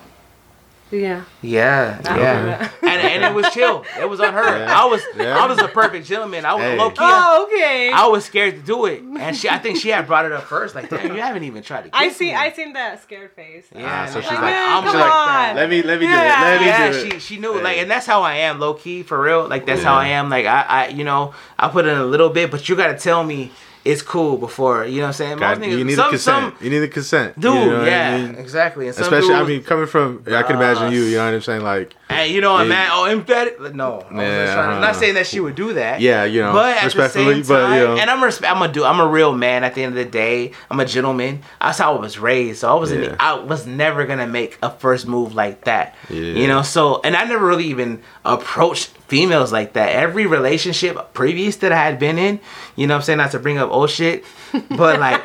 Yeah. 0.90 1.24
Yeah, 1.42 2.00
I 2.06 2.18
yeah, 2.18 2.70
and 2.82 2.90
and 2.90 3.24
it 3.24 3.34
was 3.34 3.48
chill. 3.52 3.84
It 4.00 4.08
was 4.08 4.20
on 4.20 4.32
her. 4.32 4.58
Yeah. 4.58 4.80
I 4.82 4.86
was 4.86 5.02
Yeah. 5.16 5.36
I 5.38 5.46
was 5.46 5.58
a 5.58 5.68
perfect 5.68 6.06
gentleman. 6.06 6.44
I 6.44 6.54
was 6.54 6.62
Hey. 6.62 6.78
low 6.78 6.90
key. 6.90 6.96
Oh, 7.00 7.46
okay. 7.46 7.90
I 7.92 8.06
was 8.06 8.24
scared 8.24 8.54
to 8.56 8.60
do 8.62 8.86
it, 8.86 9.02
and 9.02 9.36
she. 9.36 9.48
I 9.48 9.58
think 9.58 9.76
she 9.78 9.90
had 9.90 10.06
brought 10.06 10.24
it 10.24 10.32
up 10.32 10.44
first. 10.44 10.74
Like, 10.74 10.88
damn, 10.90 11.14
you 11.14 11.20
haven't 11.20 11.44
even 11.44 11.62
tried 11.62 11.84
to. 11.84 11.90
Kiss 11.90 12.00
I 12.00 12.08
see. 12.08 12.26
me. 12.28 12.34
I 12.34 12.52
seen 12.52 12.72
that 12.72 13.02
scared 13.02 13.32
face. 13.32 13.66
Yeah, 13.74 14.04
Ah, 14.08 14.10
so 14.10 14.20
she's 14.20 14.30
like, 14.30 14.40
like, 14.40 14.54
I'm 14.54 14.82
come 14.84 14.94
like 14.96 15.12
on. 15.50 15.56
Let 15.56 15.68
me 15.70 15.82
let 15.82 16.00
me 16.00 16.06
do 16.06 16.12
it. 16.12 16.16
Let 16.16 16.60
me 16.60 16.66
yeah, 16.66 16.90
do 16.92 16.98
it. 16.98 17.12
she 17.12 17.18
she 17.20 17.36
knew 17.38 17.54
Hey. 17.58 17.62
like, 17.62 17.76
and 17.78 17.90
that's 17.90 18.06
how 18.06 18.22
I 18.22 18.34
am, 18.36 18.58
low 18.58 18.74
key 18.74 19.02
for 19.02 19.20
real. 19.20 19.46
Like 19.46 19.66
that's 19.66 19.82
how 19.82 19.94
I 19.94 20.08
am. 20.08 20.30
Like 20.30 20.46
I 20.46 20.62
I 20.62 20.88
you 20.88 21.04
know 21.04 21.34
I 21.58 21.68
put 21.68 21.86
in 21.86 21.96
a 21.96 22.04
little 22.04 22.30
bit, 22.30 22.50
but 22.50 22.68
you 22.68 22.76
gotta 22.76 22.96
tell 22.98 23.22
me 23.24 23.52
it's 23.88 24.02
cool 24.02 24.36
before 24.36 24.84
you 24.84 24.96
know 24.96 25.02
what 25.02 25.06
I'm 25.08 25.12
saying. 25.14 25.38
God, 25.38 25.58
Most 25.60 25.70
you 25.70 25.84
need 25.84 25.94
some, 25.94 26.06
the 26.06 26.10
consent. 26.10 26.54
some 26.54 26.64
you 26.64 26.70
need 26.70 26.80
the 26.80 26.88
consent. 26.88 27.40
dude, 27.40 27.54
you 27.54 27.60
know 27.60 27.78
what 27.78 27.84
I 27.84 27.90
yeah, 27.90 28.16
mean? 28.18 28.34
exactly. 28.34 28.86
And 28.88 28.96
Especially, 28.98 29.34
I 29.34 29.44
mean, 29.44 29.62
coming 29.62 29.86
from, 29.86 30.22
I 30.26 30.42
can 30.42 30.56
imagine 30.56 30.92
you. 30.92 31.02
You 31.04 31.16
know 31.16 31.24
what 31.24 31.34
I'm 31.34 31.40
saying? 31.40 31.62
Like, 31.62 31.94
Hey, 32.10 32.28
you 32.32 32.40
know, 32.40 32.56
Yeah. 32.56 32.64
a 32.64 32.66
man, 32.66 32.88
oh, 32.92 33.06
emphatic. 33.06 33.60
No, 33.74 34.04
I'm, 34.10 34.16
yeah, 34.18 34.56
I'm 34.58 34.80
not 34.80 34.90
uh-huh. 34.90 35.00
saying 35.00 35.14
that 35.14 35.26
she 35.26 35.40
would 35.40 35.54
do 35.54 35.74
that. 35.74 36.00
Yeah, 36.00 36.24
you 36.24 36.42
know, 36.42 36.52
but 36.52 36.76
at 36.76 36.80
the 36.80 36.86
respectfully, 36.86 37.34
same 37.42 37.48
but, 37.48 37.60
time, 37.62 37.78
you 37.78 37.84
know. 37.86 37.96
and 37.96 38.10
I'm 38.10 38.18
resp- 38.20 38.50
I'm 38.50 38.60
a 38.62 38.68
do, 38.68 38.84
I'm 38.84 39.00
a 39.00 39.06
real 39.06 39.34
man. 39.34 39.64
At 39.64 39.74
the 39.74 39.82
end 39.84 39.96
of 39.96 40.04
the 40.04 40.10
day, 40.10 40.52
I'm 40.70 40.80
a 40.80 40.84
gentleman. 40.86 41.42
That's 41.60 41.78
how 41.78 41.96
I 41.96 42.00
was 42.00 42.18
raised. 42.18 42.60
So 42.60 42.70
I 42.70 42.74
was, 42.78 42.92
Yeah. 42.92 43.16
I 43.18 43.34
was 43.34 43.66
never 43.66 44.04
gonna 44.06 44.26
make 44.26 44.58
a 44.62 44.70
first 44.70 45.06
move 45.06 45.34
like 45.34 45.64
that. 45.64 45.94
Yeah. 46.10 46.20
You 46.20 46.46
know, 46.46 46.62
so 46.62 47.00
and 47.04 47.16
I 47.16 47.24
never 47.24 47.46
really 47.46 47.66
even 47.66 48.02
approached 48.24 48.90
females 49.08 49.52
like 49.52 49.72
that. 49.72 49.90
Every 49.90 50.26
relationship 50.26 51.12
previous 51.14 51.56
that 51.56 51.72
I 51.72 51.82
had 51.84 51.98
been 51.98 52.18
in, 52.18 52.40
you 52.76 52.86
know, 52.86 52.94
what 52.94 52.98
I'm 52.98 53.04
saying 53.04 53.18
not 53.18 53.32
to 53.32 53.38
bring 53.38 53.58
up 53.58 53.70
old 53.70 53.90
shit, 53.90 54.24
but 54.68 55.00
like 55.00 55.22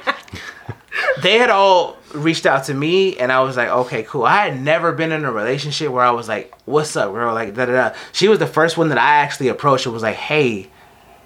they 1.21 1.37
had 1.37 1.49
all 1.49 1.97
reached 2.13 2.45
out 2.45 2.65
to 2.65 2.73
me 2.73 3.17
and 3.17 3.31
I 3.31 3.41
was 3.41 3.57
like, 3.57 3.69
okay, 3.69 4.03
cool. 4.03 4.23
I 4.23 4.45
had 4.47 4.61
never 4.61 4.91
been 4.91 5.11
in 5.11 5.25
a 5.25 5.31
relationship 5.31 5.91
where 5.91 6.03
I 6.03 6.11
was 6.11 6.27
like, 6.27 6.53
what's 6.65 6.95
up, 6.95 7.11
girl? 7.11 7.33
Like, 7.33 7.53
da 7.55 7.65
da 7.65 7.89
da. 7.89 7.95
She 8.11 8.27
was 8.27 8.39
the 8.39 8.47
first 8.47 8.77
one 8.77 8.89
that 8.89 8.97
I 8.97 9.15
actually 9.17 9.49
approached 9.49 9.85
and 9.85 9.93
was 9.93 10.03
like, 10.03 10.15
hey, 10.15 10.69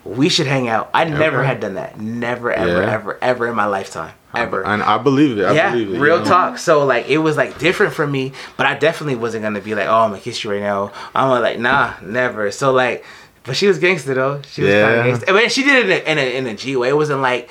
we 0.08 0.30
should 0.30 0.48
hang 0.48 0.68
out. 0.68 0.90
I 0.94 1.04
never 1.06 1.44
had 1.44 1.60
done 1.60 1.76
that. 1.76 2.00
Never, 2.00 2.52
ever, 2.52 2.82
Yeah. 2.82 2.92
ever, 2.92 3.18
ever 3.22 3.48
in 3.48 3.56
my 3.56 3.66
lifetime. 3.66 4.14
Ever. 4.34 4.64
and 4.64 4.84
I 4.84 4.98
believe 5.00 5.40
it. 5.40 5.46
I 5.46 5.54
yeah, 5.54 5.72
believe 5.72 5.90
it. 5.90 5.94
you 5.96 6.00
real 6.00 6.20
know? 6.20 6.26
talk. 6.26 6.58
So 6.60 6.86
like 6.86 7.08
it 7.10 7.18
was 7.18 7.38
like 7.38 7.58
different 7.58 7.94
for 7.94 8.06
me, 8.06 8.34
but 8.56 8.66
I 8.68 8.78
definitely 8.78 9.16
wasn't 9.16 9.42
gonna 9.44 9.62
be 9.62 9.74
like, 9.74 9.88
oh, 9.88 10.02
I'm 10.02 10.12
gonna 10.12 10.22
kiss 10.22 10.44
you 10.44 10.52
right 10.52 10.62
now. 10.62 10.92
I'm 11.16 11.42
like, 11.42 11.58
nah, 11.60 11.94
never. 12.04 12.52
So 12.52 12.72
like, 12.72 13.04
but 13.46 13.56
she 13.56 13.66
was 13.68 13.80
gangster 13.80 14.14
though. 14.14 14.42
She 14.44 14.62
was 14.64 14.72
kind 14.74 14.82
Yeah. 14.82 15.00
of 15.00 15.06
gangster. 15.06 15.30
I 15.32 15.34
mean, 15.40 15.50
she 15.50 15.64
did 15.64 15.90
it 15.90 16.06
in 16.06 16.18
a, 16.18 16.22
in 16.22 16.28
a 16.28 16.38
in 16.40 16.48
a 16.48 16.56
G 16.56 16.76
way. 16.76 16.90
It 16.90 16.96
wasn't 16.96 17.22
like 17.22 17.50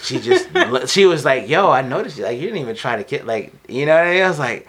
she 0.00 0.20
just 0.20 0.48
she 0.88 1.04
was 1.04 1.24
like, 1.24 1.48
yo, 1.48 1.70
I 1.70 1.82
noticed 1.82 2.16
you. 2.18 2.24
Like 2.24 2.36
you 2.36 2.42
didn't 2.46 2.58
even 2.60 2.76
try 2.76 2.96
to 2.96 3.04
kiss. 3.04 3.24
Like 3.24 3.52
you 3.68 3.84
know 3.84 3.94
what 3.94 4.06
I 4.06 4.12
mean? 4.14 4.22
I 4.22 4.28
was 4.28 4.38
like. 4.38 4.66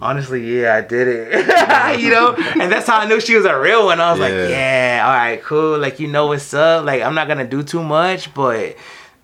Honestly, 0.00 0.60
yeah, 0.60 0.74
I 0.76 0.80
did 0.80 1.08
it. 1.08 2.00
you 2.00 2.10
know, 2.10 2.34
and 2.34 2.70
that's 2.72 2.86
how 2.86 2.98
I 2.98 3.06
knew 3.06 3.20
she 3.20 3.34
was 3.36 3.44
a 3.44 3.58
real 3.58 3.86
one. 3.86 4.00
I 4.00 4.10
was 4.10 4.20
like, 4.20 4.32
Yeah. 4.32 4.48
yeah, 4.48 5.02
all 5.06 5.12
right, 5.14 5.42
cool. 5.42 5.78
Like, 5.78 6.00
you 6.00 6.08
know 6.08 6.26
what's 6.26 6.52
up. 6.54 6.84
Like, 6.84 7.02
I'm 7.02 7.14
not 7.14 7.28
gonna 7.28 7.46
do 7.46 7.62
too 7.62 7.82
much, 7.82 8.32
but 8.34 8.76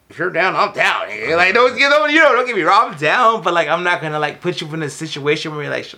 if 0.09 0.19
you're 0.19 0.31
down, 0.31 0.55
I'm 0.55 0.73
down. 0.73 1.09
nigga. 1.09 1.37
Like 1.37 1.53
don't 1.53 1.77
you 1.79 1.88
know, 1.90 2.07
you 2.07 2.21
know, 2.21 2.33
don't 2.33 2.47
get 2.47 2.55
me 2.55 2.62
wrong, 2.62 2.92
I'm 2.92 2.99
down, 2.99 3.42
but 3.42 3.53
like 3.55 3.69
I'm 3.69 3.83
not 3.83 4.01
gonna 4.01 4.21
like 4.21 4.40
put 4.40 4.61
you 4.61 4.73
in 4.73 4.83
a 4.83 4.88
situation 4.88 5.53
where 5.53 5.64
you're 5.64 5.73
like, 5.73 5.92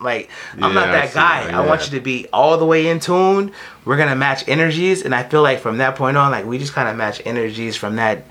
like 0.00 0.28
I'm 0.60 0.74
not 0.74 0.88
Yeah, 0.88 0.92
I 0.92 1.06
that 1.06 1.14
guy. 1.14 1.44
that, 1.46 1.54
I 1.54 1.66
want 1.66 1.90
you 1.90 1.98
to 1.98 2.04
be 2.04 2.26
all 2.34 2.58
the 2.58 2.66
way 2.66 2.88
in 2.88 3.00
tune. 3.00 3.52
We're 3.86 3.96
gonna 3.96 4.14
match 4.14 4.46
energies, 4.46 5.02
and 5.02 5.14
I 5.14 5.22
feel 5.22 5.42
like 5.42 5.60
from 5.60 5.78
that 5.78 5.96
point 5.96 6.16
on, 6.18 6.30
like 6.32 6.44
we 6.44 6.58
just 6.58 6.74
kind 6.74 6.88
of 6.88 6.96
match 6.96 7.22
energies 7.24 7.76
from 7.76 7.96
that 7.96 8.24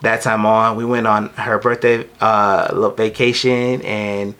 that 0.00 0.22
time 0.22 0.46
on. 0.46 0.76
We 0.76 0.86
went 0.86 1.06
on 1.06 1.28
her 1.30 1.58
birthday 1.58 2.08
uh 2.22 2.68
little 2.72 2.90
vacation, 2.92 3.82
and 3.82 4.34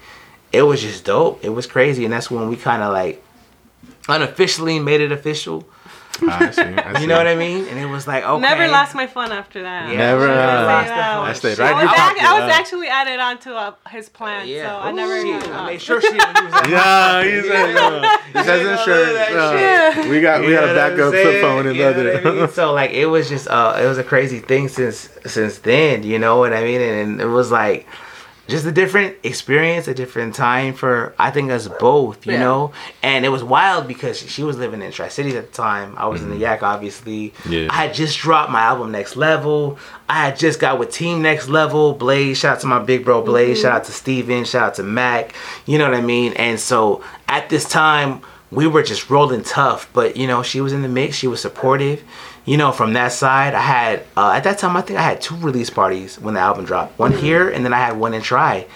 it 0.52 0.62
was 0.62 0.80
just 0.80 1.04
dope. 1.04 1.44
It 1.44 1.50
was 1.50 1.66
crazy, 1.66 2.04
and 2.04 2.12
that's 2.12 2.30
when 2.30 2.48
we 2.48 2.56
kind 2.56 2.82
of 2.82 2.92
like 2.92 3.22
unofficially 4.08 4.78
made 4.78 5.00
it 5.00 5.12
official. 5.12 5.66
I 6.22 6.50
see. 6.50 6.60
I 6.62 6.94
see. 6.96 7.02
You 7.02 7.06
know 7.06 7.16
what 7.16 7.26
I 7.26 7.34
mean? 7.34 7.66
And 7.68 7.78
it 7.78 7.86
was 7.86 8.06
like 8.06 8.24
okay, 8.24 8.40
Never 8.40 8.68
lost 8.68 8.94
my 8.94 9.06
fun 9.06 9.32
after 9.32 9.62
that. 9.62 9.90
Yeah, 9.90 9.98
Never, 9.98 10.28
uh, 10.28 10.64
lost 10.66 10.88
that. 10.88 11.18
I 11.18 11.32
stayed 11.32 11.58
right 11.58 11.74
I 11.74 11.84
was, 11.84 11.92
act- 11.96 12.20
I 12.20 12.40
was 12.40 12.52
actually 12.52 12.88
added 12.88 13.20
onto 13.20 13.52
uh, 13.52 13.74
his 13.88 14.08
plan, 14.08 14.46
Yeah, 14.46 14.80
so 14.82 14.88
I 14.88 14.92
never. 14.92 15.20
She, 15.22 15.32
I 15.32 15.66
made 15.66 15.80
sure 15.80 16.00
she 16.00 16.10
didn't 16.10 16.26
use 16.26 16.52
that. 16.52 16.68
Yeah, 16.68 17.24
he 17.24 17.48
said 17.48 17.74
no. 17.74 18.00
This 18.32 18.46
has 18.46 18.62
know, 18.62 18.70
insurance. 18.72 19.18
that 19.18 19.98
Uh, 19.98 20.10
we 20.10 20.20
got 20.20 20.40
we 20.40 20.48
You 20.48 20.54
got 20.54 20.68
a 20.68 20.74
backup 20.74 21.10
flip 21.12 21.40
phone 21.40 21.66
and 21.68 21.76
You 21.76 21.82
know 21.84 22.12
what 22.20 22.26
I 22.26 22.30
mean? 22.40 22.48
So 22.48 22.72
like 22.72 22.90
it 22.90 23.06
was 23.06 23.28
just 23.28 23.48
uh 23.48 23.78
it 23.80 23.86
was 23.86 23.98
a 23.98 24.04
crazy 24.04 24.40
thing 24.40 24.68
since 24.68 25.08
since 25.26 25.58
then, 25.58 26.02
you 26.02 26.18
know 26.18 26.36
what 26.38 26.52
I 26.52 26.62
mean? 26.62 26.80
And, 26.80 27.20
it 27.20 27.26
was 27.26 27.50
like 27.50 27.86
just 28.50 28.66
a 28.66 28.72
different 28.72 29.16
experience, 29.22 29.88
a 29.88 29.94
different 29.94 30.34
time 30.34 30.74
for 30.74 31.14
I 31.18 31.30
think 31.30 31.50
us 31.50 31.68
both, 31.68 32.26
you 32.26 32.32
Yeah. 32.32 32.40
know. 32.40 32.72
And 33.02 33.24
it 33.24 33.30
was 33.30 33.42
wild 33.42 33.88
because 33.88 34.18
she 34.18 34.42
was 34.42 34.58
living 34.58 34.82
in 34.82 34.92
Tri 34.92 35.08
Cities 35.08 35.34
at 35.34 35.50
the 35.50 35.56
time. 35.56 35.94
I 35.96 36.06
was 36.06 36.20
in 36.22 36.28
the 36.28 36.34
mm-hmm. 36.34 36.42
Yak, 36.42 36.62
obviously. 36.62 37.32
Yeah. 37.48 37.68
I 37.70 37.86
had 37.86 37.94
just 37.94 38.18
dropped 38.18 38.50
my 38.50 38.60
album 38.60 38.92
Next 38.92 39.16
Level. 39.16 39.78
I 40.08 40.24
had 40.24 40.38
just 40.38 40.60
got 40.60 40.78
with 40.78 40.90
Team 40.90 41.22
Next 41.22 41.48
Level, 41.48 41.94
Blaze. 41.94 42.38
Shout 42.38 42.56
out 42.56 42.60
to 42.60 42.66
my 42.66 42.80
big 42.80 43.04
bro 43.04 43.22
Blaze. 43.22 43.58
Mm-hmm. 43.58 43.62
Shout 43.62 43.72
out 43.72 43.84
to 43.84 43.92
Steven. 43.92 44.44
Shout 44.44 44.62
out 44.62 44.74
to 44.74 44.82
Mac. 44.82 45.34
You 45.66 45.78
know 45.78 45.84
what 45.88 45.94
I 45.94 46.02
mean? 46.02 46.32
And 46.34 46.58
so 46.60 47.02
at 47.28 47.48
this 47.48 47.68
time, 47.68 48.22
we 48.50 48.66
were 48.66 48.82
just 48.82 49.08
rolling 49.10 49.44
tough. 49.44 49.88
But 49.92 50.16
you 50.16 50.26
know, 50.26 50.42
she 50.42 50.60
was 50.60 50.72
in 50.72 50.82
the 50.82 50.88
mix. 50.88 51.16
She 51.16 51.26
was 51.26 51.40
supportive. 51.40 52.02
You 52.46 52.56
know, 52.56 52.72
from 52.72 52.94
that 52.94 53.12
side, 53.12 53.54
I 53.54 53.60
had 53.60 54.02
uh, 54.16 54.32
at 54.32 54.44
that 54.44 54.58
time 54.58 54.76
I 54.76 54.80
think 54.80 54.98
I 54.98 55.02
had 55.02 55.20
two 55.20 55.36
release 55.36 55.70
parties 55.70 56.18
when 56.18 56.34
the 56.34 56.40
album 56.40 56.64
dropped. 56.64 56.98
One 56.98 57.12
here, 57.12 57.48
and 57.50 57.64
then 57.64 57.72
I 57.72 57.78
had 57.78 57.98
one 57.98 58.14
in 58.14 58.22
Try. 58.22 58.66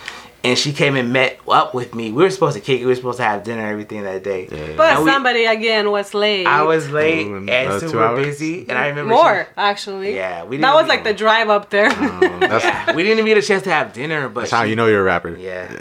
And 0.45 0.59
she 0.59 0.75
came 0.75 0.95
and 0.95 1.11
met 1.11 1.39
up 1.49 1.73
with 1.75 1.95
me. 1.95 2.13
We 2.13 2.23
were 2.23 2.29
supposed 2.29 2.55
to 2.55 2.61
kick. 2.61 2.83
it. 2.83 2.85
We 2.85 2.89
were 2.91 2.95
supposed 2.97 3.17
to 3.17 3.25
have 3.25 3.45
dinner 3.45 3.63
and 3.63 3.71
everything 3.71 4.03
that 4.03 4.23
day. 4.23 4.75
But 4.77 5.03
we- 5.03 5.11
somebody 5.11 5.47
again 5.47 5.91
was 5.91 6.13
late. 6.13 6.47
I 6.47 6.65
was 6.65 6.91
late 6.91 7.27
Ooh, 7.27 7.37
and, 7.37 7.49
and 7.49 7.71
uh, 7.73 7.81
two 7.81 7.89
super 7.89 8.05
hours? 8.05 8.27
busy, 8.27 8.69
and 8.69 8.77
I 8.77 8.89
remember 8.89 9.15
more 9.15 9.45
she- 9.45 9.51
actually. 9.57 10.15
Yeah, 10.15 10.45
we 10.45 10.59
That 10.59 10.67
didn't- 10.67 10.75
was 10.83 10.87
like 10.89 11.03
the 11.05 11.15
drive 11.15 11.49
up 11.49 11.71
there. 11.71 11.89
That's, 11.89 12.63
yeah, 12.67 12.95
we 12.95 13.03
didn't 13.03 13.21
even 13.21 13.25
get 13.31 13.39
a 13.39 13.47
chance 13.47 13.63
to 13.63 13.71
have 13.71 13.95
dinner, 13.95 14.29
but 14.29 14.41
that's 14.41 14.53
how 14.53 14.65
you 14.65 14.77
know 14.77 14.87
you're 14.87 15.01
a 15.01 15.05
rapper. 15.05 15.35
Yeah. 15.35 15.73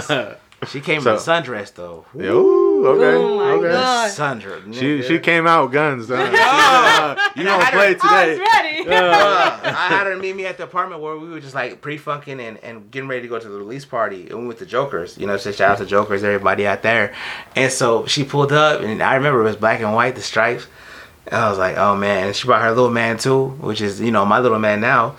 Nah. 0.00 0.34
she 0.68 0.80
came 0.80 1.00
So- 1.02 1.12
in 1.14 1.18
sundress 1.18 1.72
though. 1.74 2.04
Ooh, 2.16 2.86
okay. 2.86 3.16
Oh 3.16 3.36
my 3.36 3.50
okay. 3.52 3.68
God. 3.72 4.10
Sundress. 4.10 4.74
She 4.74 4.98
nigga. 4.98 5.04
she 5.08 5.18
came 5.18 5.46
out 5.46 5.64
with 5.64 5.72
guns. 5.72 6.10
Uh, 6.10 7.30
you 7.36 7.42
And 7.42 7.48
I 7.48 7.58
gonna 7.58 7.70
play 7.70 7.94
her- 7.94 7.98
I 8.02 8.26
was 8.28 8.36
today? 8.38 8.38
ready. 8.38 8.68
Uh, 8.92 9.60
I 9.64 9.86
had 9.88 10.06
her 10.08 10.16
meet 10.16 10.34
me 10.34 10.44
at 10.46 10.56
the 10.56 10.64
apartment 10.64 11.00
where 11.02 11.16
we 11.16 11.28
were 11.28 11.38
just 11.40 11.54
like 11.54 11.80
pre-funking 11.80 12.40
and, 12.40 12.58
and 12.58 12.90
getting 12.90 13.08
ready 13.08 13.22
to 13.22 13.28
go 13.28 13.38
to 13.38 13.48
the 13.48 13.56
release 13.58 13.84
party. 13.84 14.28
And 14.28 14.40
we 14.40 14.46
went 14.48 14.58
to 14.58 14.66
Jokers. 14.66 15.16
You 15.18 15.26
know, 15.26 15.36
so 15.36 15.52
shout 15.52 15.72
out 15.72 15.78
to 15.78 15.86
Jokers, 15.86 16.24
everybody 16.24 16.66
out 16.66 16.82
there. 16.82 17.14
And 17.54 17.70
so 17.72 18.06
she 18.06 18.24
pulled 18.24 18.52
up, 18.52 18.80
and 18.80 19.00
I 19.02 19.14
remember 19.14 19.40
it 19.40 19.44
was 19.44 19.56
black 19.56 19.80
and 19.80 19.94
white, 19.94 20.14
the 20.16 20.20
stripes. 20.22 20.66
And 21.26 21.36
I 21.36 21.48
was 21.48 21.58
like, 21.58 21.76
oh 21.76 21.96
man. 21.96 22.26
And 22.28 22.36
she 22.36 22.46
brought 22.46 22.62
her 22.62 22.70
little 22.70 22.90
man 22.90 23.16
too, 23.18 23.48
which 23.60 23.80
is, 23.80 24.00
you 24.00 24.10
know, 24.10 24.24
my 24.26 24.40
little 24.40 24.58
man 24.58 24.80
now. 24.80 25.14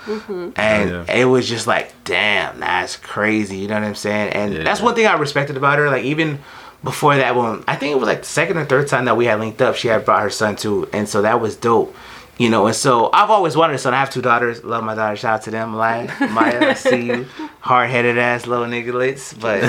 And 0.56 0.90
Yeah. 0.90 1.06
it 1.14 1.26
was 1.26 1.48
just 1.48 1.66
like, 1.66 1.92
damn, 2.04 2.60
that's 2.60 2.98
crazy. 2.98 3.58
You 3.58 3.68
know 3.70 3.76
what 3.76 3.84
I'm 3.84 3.96
saying? 3.96 4.34
And 4.34 4.54
Yeah. 4.54 4.64
that's 4.64 4.82
one 4.82 4.96
thing 4.96 5.08
I 5.08 5.14
respected 5.16 5.56
about 5.58 5.80
her. 5.80 5.90
Like, 5.90 6.04
even 6.04 6.40
before 6.84 7.16
that 7.16 7.36
one, 7.36 7.64
I 7.68 7.76
think 7.78 7.94
it 7.94 8.00
was 8.00 8.08
like 8.08 8.20
the 8.20 8.28
second 8.28 8.58
or 8.58 8.66
third 8.66 8.88
time 8.90 9.06
that 9.06 9.16
we 9.16 9.26
had 9.26 9.40
linked 9.40 9.62
up, 9.62 9.76
she 9.76 9.88
had 9.88 10.04
brought 10.04 10.22
her 10.22 10.30
son 10.30 10.56
too. 10.58 10.90
And 10.92 11.08
so 11.08 11.22
that 11.22 11.40
was 11.40 11.56
dope. 11.56 11.96
You 12.38 12.50
know, 12.50 12.66
and 12.66 12.76
so 12.76 13.12
I've 13.14 13.30
always 13.30 13.56
wanted 13.56 13.76
a 13.76 13.78
son. 13.78 13.94
I 13.94 14.00
have 14.00 14.10
two 14.10 14.22
daughters. 14.22 14.64
Love 14.64 14.84
my 14.84 14.96
daughters. 14.96 15.20
Shout 15.20 15.36
out 15.36 15.42
to 15.44 15.52
them. 15.52 15.70
Maya, 15.70 16.10
Maya 16.32 16.70
I 16.72 16.74
see 16.74 17.06
you. 17.06 17.28
Hard 17.62 17.92
headed 17.92 18.18
ass 18.18 18.48
little 18.48 18.66
nigglets. 18.66 19.40
But 19.40 19.62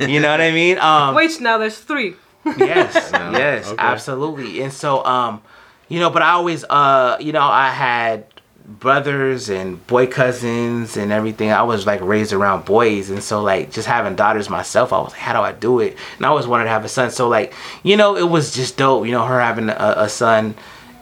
you 0.10 0.18
know 0.20 0.28
what 0.30 0.40
I 0.40 0.50
mean? 0.50 0.78
Um, 0.78 1.14
Wait, 1.14 1.40
now 1.40 1.58
there's 1.58 1.78
three. 1.78 2.16
yes 2.58 3.10
Yeah, 3.12 3.30
yes 3.32 3.66
okay. 3.68 3.76
absolutely 3.78 4.62
and 4.62 4.72
so 4.72 5.04
um 5.04 5.42
you 5.88 5.98
know 5.98 6.10
but 6.10 6.22
i 6.22 6.30
always 6.30 6.64
uh 6.64 7.16
you 7.20 7.32
know 7.32 7.42
i 7.42 7.68
had 7.70 8.26
brothers 8.68 9.48
and 9.48 9.84
boy 9.86 10.06
cousins 10.06 10.98
and 10.98 11.10
everything. 11.10 11.50
I 11.50 11.62
was 11.62 11.86
like 11.86 12.02
raised 12.02 12.34
around 12.34 12.66
boys 12.66 13.08
and 13.08 13.22
so 13.22 13.42
like 13.42 13.72
just 13.72 13.88
having 13.88 14.14
daughters 14.14 14.50
myself 14.50 14.92
i 14.92 14.98
was 14.98 15.12
like 15.12 15.20
how 15.20 15.32
do 15.32 15.40
i 15.40 15.52
do 15.52 15.80
it? 15.80 15.96
And 16.18 16.26
i 16.26 16.28
always 16.28 16.46
wanted 16.46 16.64
to 16.64 16.70
have 16.70 16.84
a 16.84 16.88
son. 16.88 17.10
So 17.10 17.28
like 17.28 17.54
you 17.82 17.96
know 17.96 18.16
it 18.16 18.28
was 18.28 18.54
just 18.54 18.76
dope 18.76 19.06
you 19.06 19.12
know 19.12 19.24
her 19.24 19.40
having 19.40 19.70
a, 19.70 19.94
a 19.96 20.08
son 20.08 20.54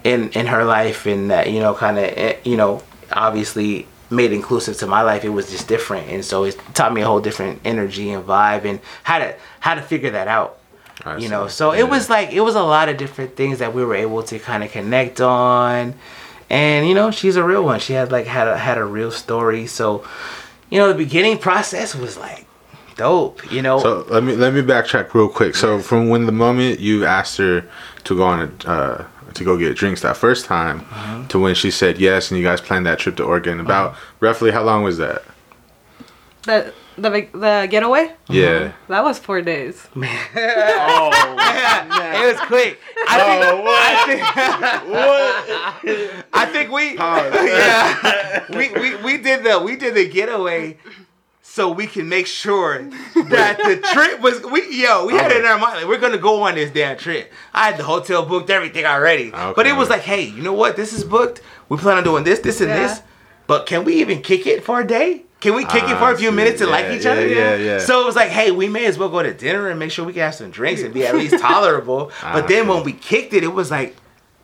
in 0.05 0.31
in 0.31 0.47
her 0.47 0.65
life 0.65 1.07
and 1.07 1.31
that 1.33 1.51
you 1.51 1.59
know 1.59 1.75
kind 1.75 1.99
of 1.99 2.47
you 2.47 2.57
know 2.57 2.83
obviously 3.13 3.89
made 4.11 4.33
inclusive 4.33 4.77
to 4.79 4.87
my 4.87 5.03
life. 5.03 5.25
It 5.25 5.31
was 5.31 5.51
just 5.51 5.67
different. 5.69 6.09
And 6.09 6.25
so 6.25 6.45
it 6.45 6.57
taught 6.75 6.93
me 6.93 7.01
a 7.03 7.07
whole 7.07 7.21
different 7.21 7.61
energy 7.65 8.11
and 8.11 8.25
vibe 8.25 8.65
and 8.65 8.81
how 9.03 9.19
to 9.19 9.35
how 9.61 9.75
to 9.75 9.83
figure 9.83 10.11
that 10.11 10.29
out 10.29 10.56
I 11.05 11.17
you 11.17 11.23
see. 11.23 11.29
know 11.29 11.49
so 11.49 11.73
Yeah. 11.73 11.81
it 11.81 11.89
was 11.91 12.09
like 12.11 12.33
it 12.33 12.41
was 12.41 12.55
a 12.55 12.63
lot 12.63 12.89
of 12.89 12.97
different 12.97 13.37
things 13.37 13.59
that 13.59 13.75
we 13.75 13.85
were 13.85 13.95
able 13.95 14.23
to 14.25 14.39
kind 14.39 14.65
of 14.65 14.71
connect 14.73 15.21
on 15.21 15.95
and 16.51 16.89
you 16.89 16.95
know 16.95 17.11
she's 17.11 17.37
a 17.37 17.43
real 17.45 17.63
one 17.65 17.81
she 17.81 17.93
had 17.93 18.11
like 18.13 18.27
had 18.27 18.49
a 18.49 18.57
had 18.57 18.79
a 18.79 18.85
real 18.85 19.11
story 19.11 19.67
so 19.67 20.05
you 20.71 20.79
know 20.79 20.89
the 20.89 20.95
beginning 20.95 21.39
process 21.39 21.95
was 21.95 22.17
like 22.17 22.47
dope 22.97 23.53
you 23.53 23.61
know 23.63 23.79
So 23.79 24.07
let 24.09 24.23
me 24.25 24.35
let 24.37 24.55
me 24.55 24.63
backtrack 24.63 25.13
real 25.13 25.29
quick. 25.29 25.55
So 25.55 25.81
from 25.81 26.09
when 26.09 26.25
the 26.25 26.33
moment 26.33 26.81
you 26.81 27.05
asked 27.05 27.37
her 27.37 27.65
to 28.05 28.17
go 28.17 28.23
on 28.25 28.41
a, 28.65 28.69
uh, 28.71 29.05
to 29.35 29.45
go 29.45 29.59
get 29.59 29.77
drinks 29.77 30.01
that 30.01 30.17
first 30.17 30.47
time, 30.47 30.81
Uh-huh. 30.81 31.29
to 31.29 31.39
when 31.39 31.55
she 31.55 31.71
said 31.71 31.99
yes, 31.99 32.31
and 32.31 32.41
you 32.41 32.45
guys 32.47 32.63
planned 32.63 32.87
that 32.87 32.99
trip 32.99 33.17
to 33.17 33.25
Oregon, 33.25 33.61
about 33.61 33.97
roughly 34.21 34.51
how 34.51 34.63
long 34.63 34.83
was 34.83 34.97
that? 34.97 35.25
The 36.45 36.73
the 36.97 37.11
the 37.33 37.67
getaway. 37.71 38.13
Yeah. 38.29 38.47
Uh-huh. 38.47 38.73
That 38.89 39.05
was 39.05 39.19
four 39.19 39.43
days. 39.43 39.87
Man. 39.95 40.09
oh 40.35 41.35
Man. 41.37 42.17
it 42.23 42.33
was 42.33 42.41
quick 42.47 42.79
i 43.09 44.03
think 44.07 44.23
I 44.35 45.81
think, 45.83 46.25
I 46.33 46.47
think 46.47 46.71
we 46.71 46.95
yeah 46.97 48.45
we, 48.51 48.71
we 48.81 48.97
we 49.05 49.19
did 49.19 49.45
the 49.45 49.61
we 49.61 49.77
did 49.77 49.95
the 49.95 50.09
getaway 50.09 50.79
so 51.43 51.71
we 51.71 51.87
can 51.87 52.09
make 52.09 52.27
sure 52.27 52.83
that 53.31 53.57
the 53.59 53.77
trip 53.93 54.21
was 54.21 54.43
we 54.45 54.63
yo 54.83 55.07
we 55.07 55.15
had 55.15 55.31
it 55.31 55.39
in 55.41 55.47
our 55.47 55.59
mind 55.59 55.77
like 55.79 55.87
we're 55.89 55.99
gonna 55.99 56.19
go 56.19 56.43
on 56.43 56.55
this 56.57 56.71
damn 56.71 56.97
trip. 56.99 57.33
I 57.55 57.67
had 57.71 57.79
the 57.79 57.85
hotel 57.85 58.25
booked, 58.27 58.51
everything 58.51 58.85
already, 58.85 59.31
but 59.31 59.67
it 59.67 59.75
was 59.77 59.89
like, 59.89 60.03
hey, 60.03 60.23
you 60.23 60.43
know 60.43 60.53
what? 60.53 60.77
This 60.77 60.93
is 60.93 61.05
booked. 61.05 61.41
We 61.69 61.77
plan 61.79 61.97
on 61.99 62.05
doing 62.05 62.25
this, 62.25 62.41
this, 62.41 62.61
and 62.61 62.69
Yeah. 62.71 62.89
this. 62.89 63.03
But 63.47 63.67
can 63.67 63.85
we 63.85 63.95
even 64.01 64.23
kick 64.23 64.47
it 64.47 64.65
for 64.65 64.81
a 64.81 64.87
day? 64.87 65.26
Can 65.41 65.55
we 65.55 65.65
kick 65.67 65.85
it 65.85 65.97
for 65.99 66.05
Ah, 66.05 66.13
a 66.13 66.17
few 66.17 66.31
see. 66.31 66.35
minutes 66.35 66.61
and 66.63 66.71
Yeah, 66.71 66.77
like 66.77 66.93
each 66.97 67.05
yeah, 67.05 67.11
other? 67.13 67.27
yeah, 67.29 67.55
yeah. 67.57 67.79
So 67.79 68.01
it 68.01 68.07
was 68.07 68.17
like, 68.17 68.31
hey, 68.31 68.51
we 68.51 68.69
may 68.69 68.87
as 68.87 68.97
well 68.99 69.11
go 69.11 69.23
to 69.23 69.35
dinner 69.35 69.69
and 69.69 69.79
make 69.79 69.91
sure 69.91 70.05
we 70.05 70.13
can 70.15 70.23
have 70.23 70.35
some 70.35 70.51
drinks 70.51 70.83
and 70.83 70.95
be 70.95 71.07
at 71.07 71.15
least 71.15 71.39
tolerable. 71.41 72.11
Ah, 72.23 72.33
but 72.33 72.49
then 72.49 72.65
see. 72.65 72.71
when 72.71 72.83
we 72.85 72.93
kicked 72.93 73.33
it, 73.35 73.45
it 73.45 73.53
was 73.53 73.71
like, 73.71 73.97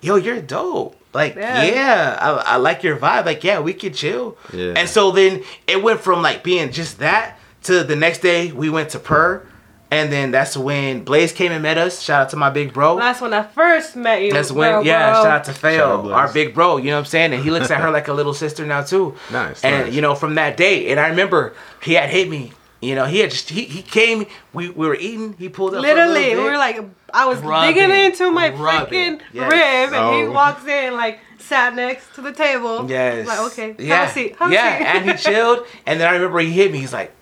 yo, 0.02 0.16
you're 0.16 0.40
dope. 0.42 0.96
Like, 1.14 1.34
Yeah. 1.34 1.62
yeah, 1.64 2.18
I, 2.20 2.54
I 2.54 2.56
like 2.56 2.82
your 2.82 2.96
vibe. 2.96 3.24
Like, 3.26 3.42
yeah, 3.44 3.60
we 3.60 3.72
could 3.74 3.94
chill. 3.94 4.36
Yeah. 4.52 4.74
And 4.76 4.88
so 4.88 5.10
then 5.10 5.42
it 5.66 5.82
went 5.82 6.00
from 6.00 6.20
like 6.22 6.42
being 6.44 6.70
just 6.72 6.98
that 6.98 7.38
to 7.64 7.84
the 7.84 7.96
next 7.96 8.18
day 8.20 8.52
we 8.52 8.68
went 8.70 8.90
to 8.90 8.98
Per. 8.98 9.46
And 9.92 10.10
then 10.12 10.30
that's 10.30 10.56
when 10.56 11.04
Blaze 11.04 11.32
came 11.32 11.52
and 11.52 11.62
met 11.62 11.76
us. 11.76 12.00
Shout 12.00 12.22
out 12.22 12.28
to 12.30 12.36
my 12.36 12.48
big 12.50 12.72
bro. 12.72 12.96
That's 12.96 13.20
when 13.20 13.34
I 13.34 13.42
first 13.42 13.94
met 13.94 14.22
you. 14.22 14.32
That's 14.32 14.50
when, 14.50 14.72
bro, 14.72 14.80
yeah, 14.82 15.12
bro. 15.12 15.22
shout 15.22 15.26
out 15.32 15.44
to 15.44 15.50
Shout 15.52 15.60
Fail, 15.60 16.12
our 16.14 16.32
big 16.32 16.54
bro. 16.54 16.78
You 16.78 16.86
know 16.86 16.92
what 16.94 17.00
I'm 17.00 17.04
saying? 17.04 17.32
And 17.34 17.42
he 17.44 17.50
looks 17.50 17.70
at 17.70 17.80
her 17.80 17.90
like 17.90 18.08
a 18.08 18.12
little 18.14 18.34
sister 18.34 18.64
now 18.66 18.82
too. 18.82 19.14
Nice, 19.30 19.62
And 19.62 19.86
nice. 19.86 19.94
you 19.94 20.00
know, 20.00 20.14
from 20.14 20.34
that 20.36 20.56
day, 20.56 20.90
and 20.90 20.98
I 20.98 21.08
remember 21.08 21.52
he 21.82 21.92
had 21.94 22.08
hit 22.10 22.28
me. 22.30 22.52
You 22.80 22.96
know, 22.96 23.04
he 23.04 23.20
had 23.20 23.30
just 23.30 23.48
he, 23.50 23.64
he 23.66 23.80
came. 23.82 24.26
We, 24.52 24.68
we 24.70 24.88
were 24.88 24.96
eating. 24.96 25.34
He 25.38 25.48
pulled 25.48 25.74
up. 25.74 25.82
for 25.84 25.88
a 25.88 25.94
little 25.94 26.08
Literally, 26.12 26.36
we 26.36 26.50
were 26.50 26.56
like, 26.58 26.80
I 27.14 27.26
was 27.26 27.38
Rubbing, 27.38 27.74
digging 27.74 27.90
into 27.94 28.30
my 28.32 28.48
rubbing. 28.50 29.18
freaking 29.18 29.20
Yes. 29.32 29.52
rib, 29.52 29.92
and 29.94 30.16
he 30.16 30.22
Oh. 30.24 30.32
walks 30.32 30.64
in, 30.66 30.94
like, 30.94 31.20
sat 31.38 31.74
next 31.76 32.12
to 32.16 32.22
the 32.22 32.32
table. 32.32 32.90
Yes. 32.90 33.28
Like, 33.28 33.38
okay, 33.52 33.76
Yeah. 33.78 33.96
have 34.00 34.08
a 34.08 34.12
seat. 34.12 34.36
Have 34.36 34.50
yeah. 34.52 34.74
a 34.74 34.78
seat. 34.78 34.86
and 34.86 35.10
he 35.10 35.16
chilled. 35.16 35.66
And 35.86 36.00
then 36.00 36.08
I 36.08 36.14
remember 36.14 36.40
he 36.40 36.50
hit 36.50 36.72
me. 36.72 36.78
He's 36.78 36.92
like, 36.92 37.12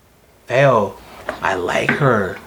Fail, 0.47 0.97
I 1.43 1.55
like 1.55 1.91
her. 1.91 2.39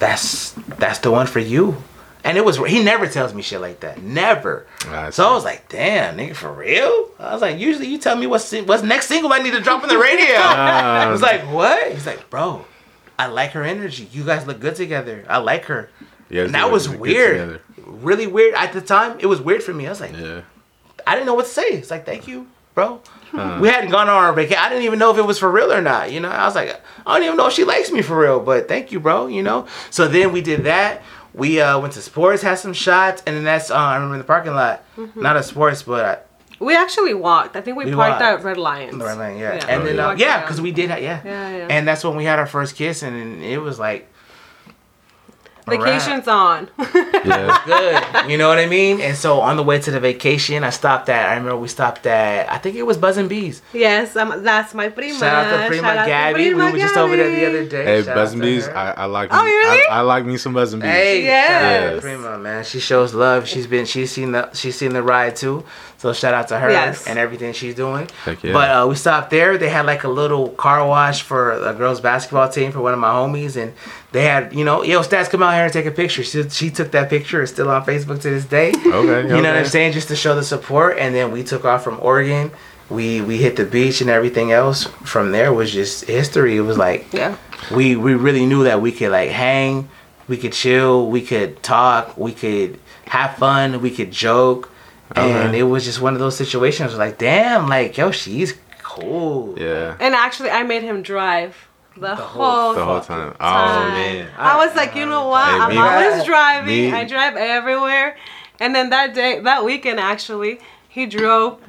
That's 0.00 0.50
that's 0.78 0.98
the 0.98 1.10
one 1.12 1.26
for 1.28 1.38
you. 1.38 1.76
And 2.24 2.36
it 2.36 2.44
was 2.44 2.56
he 2.58 2.82
never 2.82 3.06
tells 3.06 3.32
me 3.32 3.40
shit 3.42 3.60
like 3.60 3.80
that. 3.80 4.02
Never. 4.02 4.66
So 5.10 5.26
I 5.30 5.32
was 5.32 5.44
like, 5.44 5.68
damn, 5.68 6.16
nigga, 6.18 6.34
for 6.34 6.52
real? 6.52 7.08
I 7.18 7.32
was 7.32 7.40
like, 7.40 7.58
usually 7.58 7.86
you 7.86 7.98
tell 7.98 8.16
me 8.16 8.26
what's 8.26 8.52
what's 8.52 8.82
next 8.82 9.06
single 9.06 9.32
I 9.32 9.38
need 9.38 9.52
to 9.52 9.60
drop 9.60 9.82
on 9.82 9.88
the 9.88 9.98
radio. 10.10 10.34
I 10.36 11.08
was 11.10 11.22
like, 11.30 11.42
what? 11.42 11.92
He's 11.92 12.04
like, 12.06 12.28
bro, 12.28 12.64
I 13.18 13.26
like 13.28 13.52
her 13.52 13.62
energy. 13.62 14.08
You 14.12 14.24
guys 14.24 14.46
look 14.46 14.58
good 14.60 14.74
together. 14.74 15.24
I 15.28 15.38
like 15.38 15.66
her. 15.66 15.88
Yeah, 16.28 16.44
And 16.44 16.54
that 16.54 16.70
was 16.70 16.88
weird. 16.88 17.60
Really 17.84 18.26
weird. 18.26 18.54
At 18.54 18.72
the 18.72 18.80
time, 18.80 19.18
it 19.20 19.26
was 19.26 19.40
weird 19.40 19.62
for 19.62 19.72
me. 19.74 19.86
I 19.86 19.90
was 19.90 20.00
like, 20.00 20.12
Yeah. 20.16 20.42
I 21.06 21.14
didn't 21.14 21.26
know 21.26 21.34
what 21.34 21.46
to 21.46 21.50
say. 21.52 21.68
It's 21.68 21.90
like, 21.90 22.04
thank 22.06 22.28
you, 22.28 22.46
bro. 22.80 23.60
We 23.60 23.68
hadn't 23.68 23.90
gone 23.90 24.08
on 24.08 24.16
our 24.24 24.32
vacation. 24.32 24.58
I 24.62 24.68
didn't 24.68 24.84
even 24.84 24.98
know 24.98 25.10
if 25.12 25.18
it 25.18 25.22
was 25.22 25.38
for 25.38 25.50
real 25.50 25.72
or 25.72 25.80
not. 25.80 26.10
You 26.10 26.18
know, 26.20 26.28
I 26.30 26.44
was 26.46 26.54
like, 26.56 26.80
I 27.06 27.16
don't 27.16 27.24
even 27.26 27.36
know 27.36 27.46
if 27.46 27.52
she 27.52 27.64
likes 27.64 27.90
me 27.92 28.02
for 28.02 28.18
real, 28.18 28.40
but 28.40 28.66
thank 28.68 28.90
you, 28.92 28.98
bro. 29.00 29.28
You 29.28 29.42
know. 29.42 29.66
So 29.90 30.08
then 30.08 30.32
we 30.32 30.40
did 30.40 30.64
that. 30.64 31.02
We 31.32 31.60
uh, 31.60 31.78
went 31.78 31.92
to 31.94 32.02
sports, 32.02 32.42
had 32.42 32.58
some 32.58 32.72
shots, 32.72 33.22
and 33.26 33.36
then 33.36 33.44
that's 33.44 33.70
uh, 33.70 33.76
I 33.76 33.94
remember 33.94 34.14
in 34.16 34.18
the 34.18 34.24
parking 34.26 34.52
lot, 34.54 34.82
not 35.14 35.36
a 35.36 35.44
sports, 35.44 35.84
but 35.84 36.26
we 36.58 36.76
actually 36.76 37.14
walked. 37.14 37.54
I 37.54 37.60
think 37.60 37.76
we, 37.76 37.84
We 37.84 37.92
parked 37.94 38.20
walked. 38.20 38.40
at 38.40 38.44
Red 38.44 38.56
Lions. 38.56 38.94
uh, 38.94 38.98
the 38.98 39.04
Red 39.04 39.18
Lane, 39.18 39.38
yeah. 39.38 39.54
Yeah. 39.54 39.66
And 39.68 39.82
Oh, 39.82 39.86
then 39.86 39.96
yeah. 39.96 40.08
uh, 40.08 40.14
yeah, 40.16 40.40
because 40.40 40.60
we 40.60 40.72
did, 40.72 40.90
that, 40.90 41.00
yeah. 41.00 41.20
Yeah, 41.24 41.56
yeah. 41.56 41.66
And 41.70 41.86
that's 41.86 42.02
when 42.02 42.16
we 42.16 42.24
had 42.24 42.38
our 42.40 42.46
first 42.46 42.74
kiss, 42.74 43.02
and 43.04 43.42
it 43.44 43.58
was 43.58 43.78
like 43.78 44.10
a 45.72 45.78
wrap. 45.78 45.86
Vacation's 46.02 46.28
on. 46.28 46.68
Yeah. 47.20 47.62
good. 47.66 48.30
You 48.30 48.38
know 48.38 48.48
what 48.48 48.58
I 48.58 48.64
mean? 48.64 48.98
And 49.02 49.14
so 49.14 49.40
on 49.40 49.56
the 49.58 49.62
way 49.62 49.78
to 49.78 49.90
the 49.90 50.00
vacation, 50.00 50.64
I 50.64 50.70
stopped 50.70 51.10
at. 51.10 51.28
I 51.28 51.34
remember 51.34 51.58
we 51.58 51.68
stopped 51.68 52.06
at. 52.06 52.50
I 52.50 52.56
think 52.56 52.76
it 52.76 52.82
was 52.84 52.96
Buzz 52.96 53.18
and 53.18 53.28
Bees. 53.28 53.60
yes, 53.74 54.16
um, 54.16 54.42
that's 54.42 54.72
my 54.72 54.88
prima. 54.88 55.18
Shout 55.18 55.46
out 55.46 55.62
to 55.62 55.66
Prima 55.68 55.82
Shout 55.82 55.96
out 55.98 56.04
to 56.04 56.08
Gabby. 56.08 56.38
We 56.44 56.54
Prima 56.54 56.72
were 56.72 56.78
just 56.78 56.96
over 56.96 57.14
there 57.16 57.30
the 57.30 57.46
other 57.46 57.68
day. 57.68 57.84
Hey, 57.84 58.02
Shout 58.04 58.14
Buzz 58.14 58.32
and 58.32 58.40
Bees. 58.40 58.66
I, 58.68 58.92
I 58.92 59.04
like. 59.04 59.28
Oh, 59.32 59.44
really? 59.44 59.82
I, 59.90 59.98
I 59.98 60.00
like 60.00 60.24
me 60.24 60.38
some 60.38 60.54
Buzz 60.54 60.72
and 60.72 60.80
Bees. 60.80 60.90
Hey, 60.90 61.24
Yes. 61.24 61.48
shout 61.50 61.62
out 61.62 61.88
to 61.90 61.94
Yes. 61.96 62.00
Prima, 62.02 62.38
man. 62.38 62.64
She 62.64 62.80
shows 62.80 63.12
love. 63.12 63.46
She's 63.46 63.66
been 63.66 63.84
she's 63.84 64.10
seen 64.10 64.32
the 64.32 64.50
she's 64.54 64.76
seen 64.76 64.94
the 64.94 65.02
ride 65.02 65.36
too. 65.36 65.62
So 66.00 66.14
shout 66.14 66.32
out 66.32 66.48
to 66.48 66.58
her 66.58 66.70
Yes. 66.70 67.06
and 67.06 67.18
everything 67.18 67.52
she's 67.52 67.74
doing. 67.74 68.08
Heck 68.24 68.42
yeah. 68.42 68.54
But 68.54 68.70
uh, 68.70 68.86
we 68.88 68.94
stopped 68.94 69.28
there. 69.28 69.58
They 69.58 69.68
had 69.68 69.84
like 69.84 70.04
a 70.04 70.08
little 70.08 70.48
car 70.48 70.86
wash 70.88 71.20
for 71.20 71.52
a 71.52 71.74
girls 71.74 72.00
basketball 72.00 72.48
team 72.48 72.72
for 72.72 72.80
one 72.80 72.94
of 72.94 72.98
my 72.98 73.10
homies, 73.10 73.54
and 73.62 73.74
they 74.12 74.24
had 74.24 74.54
you 74.54 74.64
know 74.64 74.82
yo 74.82 75.00
stats 75.02 75.28
come 75.28 75.42
out 75.42 75.52
here 75.52 75.64
and 75.64 75.72
take 75.72 75.84
a 75.84 75.90
picture. 75.90 76.22
She 76.22 76.48
she 76.48 76.70
took 76.70 76.90
that 76.92 77.10
picture. 77.10 77.42
It's 77.42 77.52
still 77.52 77.68
on 77.68 77.84
Facebook 77.84 78.22
to 78.22 78.30
this 78.30 78.46
day. 78.46 78.70
Okay. 78.70 79.22
You 79.28 79.42
know 79.42 79.50
what 79.52 79.58
I'm 79.62 79.66
saying? 79.66 79.92
Just 79.92 80.08
to 80.08 80.16
show 80.16 80.34
the 80.34 80.42
support, 80.42 80.96
and 80.98 81.14
then 81.14 81.32
we 81.32 81.44
took 81.44 81.66
off 81.66 81.84
from 81.84 81.98
Oregon. 82.00 82.50
We 82.88 83.20
we 83.20 83.36
hit 83.36 83.56
the 83.56 83.66
beach 83.66 84.00
and 84.00 84.08
everything 84.08 84.52
else. 84.52 84.84
From 85.04 85.32
there 85.32 85.52
was 85.52 85.70
just 85.70 86.06
history. 86.06 86.56
It 86.56 86.62
was 86.62 86.78
like 86.78 87.12
Yeah. 87.12 87.36
we 87.70 87.94
we 87.94 88.14
really 88.14 88.46
knew 88.46 88.64
that 88.64 88.80
we 88.80 88.90
could 88.90 89.10
like 89.12 89.28
hang, 89.30 89.90
we 90.28 90.38
could 90.38 90.54
chill, 90.54 91.08
we 91.10 91.20
could 91.20 91.62
talk, 91.62 92.16
we 92.16 92.32
could 92.32 92.78
have 93.04 93.36
fun, 93.36 93.82
we 93.82 93.90
could 93.90 94.10
joke, 94.10 94.70
and 95.16 95.54
it 95.56 95.64
was 95.64 95.84
just 95.84 96.00
one 96.00 96.14
of 96.14 96.20
those 96.20 96.36
situations. 96.36 96.96
Like, 96.96 97.18
damn, 97.18 97.68
like 97.68 97.96
yo, 97.96 98.10
she's 98.10 98.54
cool. 98.82 99.58
Yeah. 99.58 99.96
And 100.00 100.14
actually, 100.14 100.50
I 100.50 100.62
made 100.62 100.82
him 100.82 101.02
drive 101.02 101.56
the, 101.96 102.14
whole- 102.14 102.72
whole, 102.72 102.74
The 102.74 102.84
whole 102.84 103.00
time. 103.00 103.34
Oh 103.40 103.88
man. 103.90 104.28
I 104.38 104.64
was 104.64 104.74
like, 104.76 104.94
you 104.94 105.06
know 105.06 105.28
what? 105.28 105.48
Hey, 105.48 105.58
I'm 105.58 105.70
me- 105.70 105.76
always 105.78 106.24
driving. 106.24 106.66
me- 106.66 106.92
I 106.92 107.04
drive 107.04 107.36
everywhere. 107.36 108.16
And 108.58 108.74
then 108.74 108.90
that 108.90 109.14
day, 109.14 109.40
that 109.40 109.64
weekend, 109.64 109.98
actually, 110.00 110.60
he 110.88 111.06
drove 111.06 111.60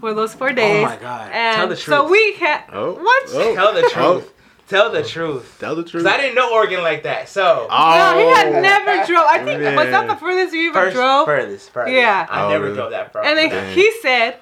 for 0.00 0.14
those 0.14 0.34
four 0.34 0.52
days. 0.52 0.84
Oh 0.84 0.88
my 0.88 0.96
God. 0.96 1.30
And 1.32 1.56
Tell 1.56 1.68
the 1.68 1.76
truth. 1.76 1.84
So 1.96 2.00
truth. 2.08 2.10
we 2.10 2.32
had 2.44 2.64
Oh, 2.72 2.92
what? 2.94 3.24
oh. 3.30 3.54
Tell 3.54 3.72
the 3.74 3.82
oh. 3.84 3.88
truth. 4.20 4.32
Oh. 4.72 4.76
Tell 4.76 4.90
the 4.92 5.02
truth. 5.02 5.56
Tell 5.58 5.74
the 5.76 5.82
truth. 5.84 6.04
Cause 6.04 6.12
I 6.12 6.16
didn't 6.16 6.36
know 6.36 6.52
Oregon 6.52 6.82
like 6.82 7.02
that. 7.02 7.28
So 7.28 7.66
Oh. 7.70 7.90
No, 8.14 8.18
he 8.18 8.26
had 8.36 8.62
never 8.62 9.04
drove. 9.06 9.26
I 9.28 9.42
think 9.44 9.60
was 9.76 9.90
that 9.90 10.06
the 10.08 10.16
furthest 10.16 10.54
you 10.54 10.70
ever 10.70 10.80
first, 10.80 10.94
drove? 10.96 11.26
furthest, 11.26 11.70
furthest. 11.70 11.94
Yeah. 11.94 12.26
I 12.30 12.44
Oh, 12.44 12.48
never 12.50 12.64
really? 12.64 12.76
drove 12.76 12.90
that 12.92 13.12
far. 13.12 13.24
And 13.24 13.36
then 13.36 13.50
Dang. 13.50 13.74
he 13.74 13.92
said, 14.00 14.36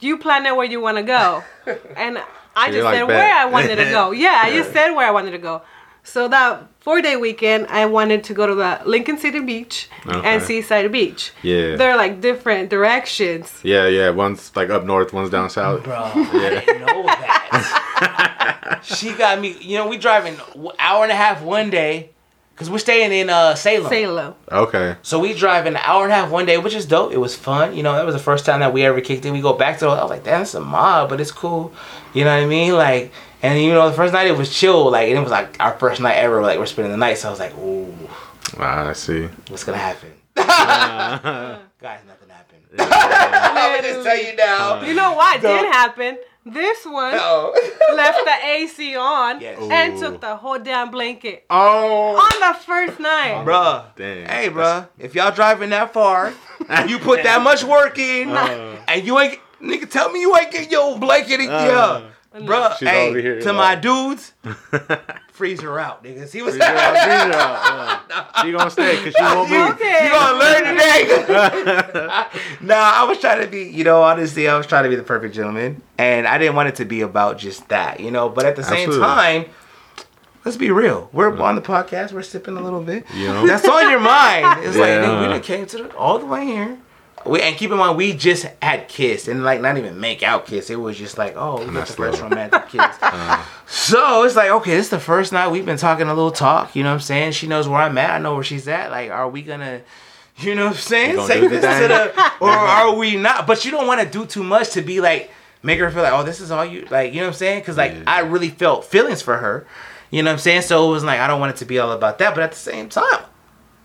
"You 0.00 0.18
plan 0.18 0.46
out 0.46 0.56
where 0.56 0.66
you 0.66 0.80
want 0.80 0.96
to 0.98 1.02
go," 1.02 1.42
and 1.96 2.18
I 2.56 2.66
So 2.66 2.72
just 2.72 2.84
like, 2.84 2.94
said 2.96 3.06
"Bet." 3.08 3.16
where 3.16 3.34
I 3.34 3.44
wanted 3.46 3.76
to 3.76 3.84
go. 3.90 4.10
Yeah, 4.24 4.40
I 4.44 4.50
just 4.52 4.72
said 4.72 4.90
where 4.92 5.06
I 5.06 5.10
wanted 5.10 5.32
to 5.32 5.38
go. 5.38 5.62
So 6.06 6.28
that 6.28 6.66
four 6.80 7.00
day 7.00 7.16
weekend, 7.16 7.66
I 7.68 7.86
wanted 7.86 8.24
to 8.24 8.34
go 8.34 8.46
to 8.46 8.54
the 8.54 8.80
Lincoln 8.84 9.16
City 9.16 9.40
Beach 9.40 9.88
Okay. 10.06 10.20
and 10.28 10.42
Seaside 10.42 10.92
Beach. 10.92 11.32
Yeah. 11.42 11.76
They're 11.76 11.96
like 11.96 12.20
different 12.20 12.68
directions. 12.68 13.58
Yeah, 13.62 13.86
yeah. 13.88 14.10
One's 14.10 14.54
like 14.54 14.68
up 14.68 14.84
north, 14.84 15.14
one's 15.14 15.30
down 15.30 15.48
south. 15.48 15.82
Bro, 15.84 15.96
I 16.14 16.60
didn't 16.66 16.80
know 16.86 17.02
that. 17.06 17.43
She 18.82 19.12
got 19.14 19.40
me. 19.40 19.56
You 19.60 19.78
know, 19.78 19.88
we 19.88 19.96
driving 19.98 20.36
hour 20.78 21.02
and 21.02 21.12
a 21.12 21.14
half 21.16 21.42
one 21.42 21.70
day, 21.70 22.10
cause 22.56 22.68
we're 22.70 22.78
staying 22.78 23.12
in 23.12 23.30
uh 23.30 23.54
Salem. 23.54 23.88
Salem. 23.88 24.34
Okay. 24.50 24.96
So 25.02 25.18
we 25.18 25.34
drive 25.34 25.66
an 25.66 25.76
hour 25.76 26.04
and 26.04 26.12
a 26.12 26.16
half 26.16 26.30
one 26.30 26.46
day, 26.46 26.58
which 26.58 26.74
is 26.74 26.86
dope. 26.86 27.12
It 27.12 27.18
was 27.18 27.34
fun. 27.34 27.76
You 27.76 27.82
know, 27.82 27.94
that 27.94 28.04
was 28.06 28.14
the 28.14 28.20
first 28.20 28.44
time 28.46 28.60
that 28.60 28.72
we 28.72 28.84
ever 28.84 29.00
kicked 29.00 29.24
it. 29.24 29.30
We 29.30 29.40
go 29.40 29.52
back 29.54 29.78
to. 29.80 29.86
I 29.86 30.00
was 30.02 30.10
like, 30.10 30.24
damn, 30.24 30.42
it's 30.42 30.54
a 30.54 30.60
mob, 30.60 31.08
but 31.08 31.20
it's 31.20 31.32
cool. 31.32 31.72
You 32.14 32.24
know 32.24 32.34
what 32.36 32.42
I 32.42 32.46
mean? 32.46 32.74
Like, 32.74 33.12
and 33.42 33.60
you 33.62 33.70
know, 33.72 33.88
the 33.88 33.94
first 33.96 34.12
night 34.12 34.26
it 34.28 34.36
was 34.36 34.54
chill. 34.54 34.90
Like, 34.90 35.08
and 35.08 35.18
it 35.18 35.22
was 35.22 35.30
like 35.32 35.56
our 35.60 35.78
first 35.78 36.00
night 36.00 36.14
ever. 36.14 36.42
Like, 36.42 36.58
we're 36.58 36.66
spending 36.66 36.92
the 36.92 36.98
night. 36.98 37.18
So 37.18 37.28
I 37.28 37.30
was 37.30 37.40
like, 37.40 37.56
ooh, 37.58 37.92
Ah, 38.58 38.88
I 38.90 38.92
see. 38.92 39.28
what's 39.48 39.64
gonna 39.64 39.78
happen? 39.78 40.12
Guys, 40.36 42.00
nothing 42.06 42.28
happened. 42.28 42.62
I'm 42.78 43.76
gonna 43.76 43.88
just 43.94 44.04
tell 44.06 44.16
you 44.16 44.34
now. 44.36 44.82
You 44.82 44.94
know 44.94 45.14
what 45.14 45.40
Don't- 45.42 45.62
did 45.64 45.72
happen? 45.72 46.18
This 46.46 46.84
one 46.84 47.14
Oh. 47.14 47.52
left 47.94 48.18
the 48.24 48.46
AC 48.46 48.96
on 48.96 49.40
Yes. 49.40 49.58
and 49.70 49.94
Ooh. 49.94 50.00
took 50.00 50.20
the 50.20 50.36
whole 50.36 50.58
damn 50.58 50.90
blanket 50.90 51.46
Oh. 51.48 52.16
on 52.16 52.40
the 52.40 52.58
first 52.60 53.00
night. 53.00 53.44
Bruh. 53.46 53.84
Dang. 53.96 54.26
Hey, 54.26 54.48
bruh. 54.50 54.88
If 54.98 55.14
y'all 55.14 55.32
driving 55.32 55.70
that 55.70 55.92
far 55.94 56.34
you 56.86 56.98
put 56.98 57.22
that 57.22 57.40
much 57.42 57.64
work 57.64 57.98
in, 57.98 58.30
Uh. 58.30 58.76
and 58.88 59.06
you 59.06 59.18
ain't 59.18 59.38
nigga 59.62 59.88
tell 59.90 60.10
me 60.12 60.20
you 60.20 60.36
ain't 60.36 60.50
get 60.52 60.70
your 60.70 60.98
blanket. 60.98 61.40
in 61.40 61.48
Uh. 61.50 62.02
yeah, 62.34 62.40
bruh. 62.40 62.76
She's 62.78 62.88
hey, 62.88 63.08
over 63.08 63.18
here 63.18 63.40
to 63.40 63.52
like- 63.52 63.56
my 63.56 63.74
dudes, 63.76 64.32
freeze 65.34 65.60
her 65.62 65.80
out, 65.80 66.04
niggas. 66.04 66.32
He 66.32 66.42
was. 66.42 66.54
Freeze 66.54 66.64
her 66.64 66.76
out, 66.76 66.92
freeze 66.92 67.34
her 67.34 67.40
out, 67.40 68.02
yeah. 68.08 68.42
She 68.42 68.52
gonna 68.52 68.70
stay 68.70 68.96
because 68.96 69.14
she 69.14 69.22
won't 69.22 69.50
move. 69.50 69.70
Okay. 69.72 70.04
you 70.06 70.10
gonna 70.10 70.38
learn 70.38 70.64
today. 70.64 72.26
nah, 72.60 72.74
I 72.74 73.04
was 73.08 73.18
trying 73.18 73.40
to 73.42 73.48
be, 73.48 73.64
you 73.64 73.84
know, 73.84 74.02
honestly, 74.02 74.48
I 74.48 74.56
was 74.56 74.66
trying 74.66 74.84
to 74.84 74.90
be 74.90 74.96
the 74.96 75.02
perfect 75.02 75.34
gentleman, 75.34 75.82
and 75.98 76.26
I 76.26 76.38
didn't 76.38 76.54
want 76.54 76.68
it 76.68 76.76
to 76.76 76.84
be 76.84 77.00
about 77.00 77.38
just 77.38 77.68
that, 77.68 78.00
you 78.00 78.10
know. 78.10 78.28
But 78.28 78.44
at 78.46 78.54
the 78.56 78.62
same 78.62 78.88
Absolutely. 78.88 79.00
time, 79.00 79.44
let's 80.44 80.56
be 80.56 80.70
real. 80.70 81.10
We're 81.12 81.36
on 81.40 81.56
the 81.56 81.62
podcast. 81.62 82.12
We're 82.12 82.22
sipping 82.22 82.56
a 82.56 82.62
little 82.62 82.82
bit. 82.82 83.04
You 83.14 83.28
know? 83.28 83.46
That's 83.46 83.66
on 83.68 83.90
your 83.90 84.00
mind. 84.00 84.64
It's 84.64 84.76
like 84.76 84.88
Yeah. 84.88 85.04
nigga, 85.04 85.20
we 85.22 85.26
done 85.28 85.40
came 85.42 85.66
to 85.66 85.76
the, 85.78 85.96
all 85.96 86.18
the 86.18 86.26
way 86.26 86.46
here. 86.46 86.78
We, 87.26 87.40
and 87.40 87.56
keep 87.56 87.70
in 87.70 87.78
mind, 87.78 87.96
we 87.96 88.12
just 88.12 88.46
had 88.62 88.88
kissed, 88.88 89.28
and 89.28 89.44
like 89.44 89.60
not 89.60 89.78
even 89.78 89.98
make 90.00 90.22
out 90.22 90.46
kiss. 90.46 90.68
It 90.70 90.76
was 90.76 90.98
just 90.98 91.16
like, 91.16 91.34
oh, 91.36 91.64
we 91.64 91.72
got 91.72 91.86
the 91.86 91.92
first 91.94 92.20
romantic 92.20 92.68
kiss. 92.68 92.96
So 93.66 94.24
it's 94.24 94.36
like, 94.36 94.50
okay, 94.50 94.72
this 94.76 94.86
is 94.86 94.90
the 94.90 95.00
first 95.00 95.32
night 95.32 95.48
we've 95.48 95.64
been 95.64 95.78
talking 95.78 96.06
a 96.06 96.14
little 96.14 96.30
talk. 96.30 96.76
You 96.76 96.82
know 96.82 96.90
what 96.90 96.94
I'm 96.96 97.00
saying? 97.00 97.32
She 97.32 97.46
knows 97.46 97.66
where 97.68 97.80
I'm 97.80 97.96
at. 97.98 98.10
I 98.10 98.18
know 98.18 98.34
where 98.34 98.44
she's 98.44 98.68
at. 98.68 98.90
Like, 98.90 99.10
are 99.10 99.28
we 99.28 99.42
gonna, 99.42 99.80
you 100.38 100.54
know 100.54 100.64
what 100.66 100.72
I'm 100.74 100.78
saying? 100.78 101.20
Say 101.26 101.40
this 101.46 101.62
to 101.62 101.88
the, 101.88 102.32
or 102.40 102.50
are 102.50 102.94
we 102.94 103.16
not? 103.16 103.46
But 103.46 103.64
you 103.64 103.70
don't 103.70 103.86
want 103.86 104.00
to 104.02 104.06
do 104.08 104.26
too 104.26 104.42
much 104.42 104.70
to 104.72 104.82
be 104.82 105.00
like, 105.00 105.30
make 105.62 105.78
her 105.80 105.90
feel 105.90 106.02
like, 106.02 106.12
oh, 106.12 106.22
this 106.24 106.40
is 106.40 106.50
all 106.50 106.64
you, 106.64 106.86
like, 106.90 107.12
you 107.14 107.20
know 107.20 107.26
what 107.26 107.34
I'm 107.34 107.38
saying? 107.38 107.60
Because 107.60 107.76
like, 107.78 107.92
Yeah. 107.94 108.04
I 108.06 108.20
really 108.20 108.50
felt 108.50 108.84
feelings 108.84 109.22
for 109.22 109.38
her. 109.38 109.66
You 110.10 110.22
know 110.22 110.30
what 110.30 110.34
I'm 110.34 110.38
saying? 110.40 110.62
So 110.62 110.86
it 110.88 110.92
was 110.92 111.02
like, 111.04 111.20
I 111.20 111.26
don't 111.26 111.40
want 111.40 111.54
it 111.54 111.56
to 111.58 111.64
be 111.64 111.78
all 111.78 111.90
about 111.92 112.18
that. 112.18 112.34
But 112.34 112.44
at 112.44 112.52
the 112.52 112.58
same 112.58 112.88
time, 112.88 113.24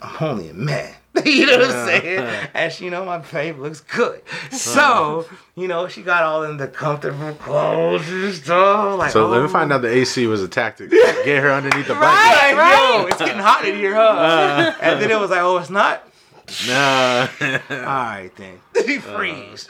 I'm 0.02 0.16
only 0.30 0.50
a 0.50 0.54
man. 0.54 0.94
you 1.26 1.46
know 1.46 1.58
what 1.60 1.70
I'm 1.70 1.88
saying? 1.88 2.48
And 2.54 2.74
she, 2.74 2.86
you 2.86 2.92
know, 2.92 3.06
my 3.06 3.20
babe 3.20 3.60
looks 3.60 3.82
good. 3.82 4.22
So, 4.52 5.26
you 5.56 5.68
know, 5.68 5.88
she 5.88 6.02
got 6.02 6.24
all 6.24 6.44
in 6.44 6.58
the 6.58 6.68
comfortable 6.68 7.34
clothes 7.36 8.10
and 8.10 8.34
stuff. 8.34 8.98
Like, 8.98 9.12
So 9.12 9.28
let 9.28 9.40
me 9.40 9.46
oh. 9.46 9.48
find 9.48 9.72
out 9.72 9.82
the 9.82 9.90
AC 9.90 10.26
was 10.28 10.42
a 10.44 10.48
tactic. 10.48 10.90
Get 10.92 11.44
her 11.44 11.52
underneath 11.52 11.88
the 11.88 11.96
blanket. 11.96 12.58
Like, 12.58 12.58
Right. 12.58 12.96
yo, 13.02 13.06
it's 13.08 13.18
getting 13.18 13.38
hot 13.38 13.66
in 13.66 13.76
here, 13.76 13.94
huh? 13.96 14.02
Uh. 14.02 14.74
and 14.82 15.02
then 15.02 15.12
it 15.12 15.20
was 15.20 15.30
like, 15.30 15.42
oh, 15.42 15.58
it's 15.58 15.70
not. 15.70 16.04
Nah. 16.68 17.28
All 17.70 17.78
right 17.86 18.32
then. 18.36 18.60
He 18.90 18.98
freeze. 18.98 19.66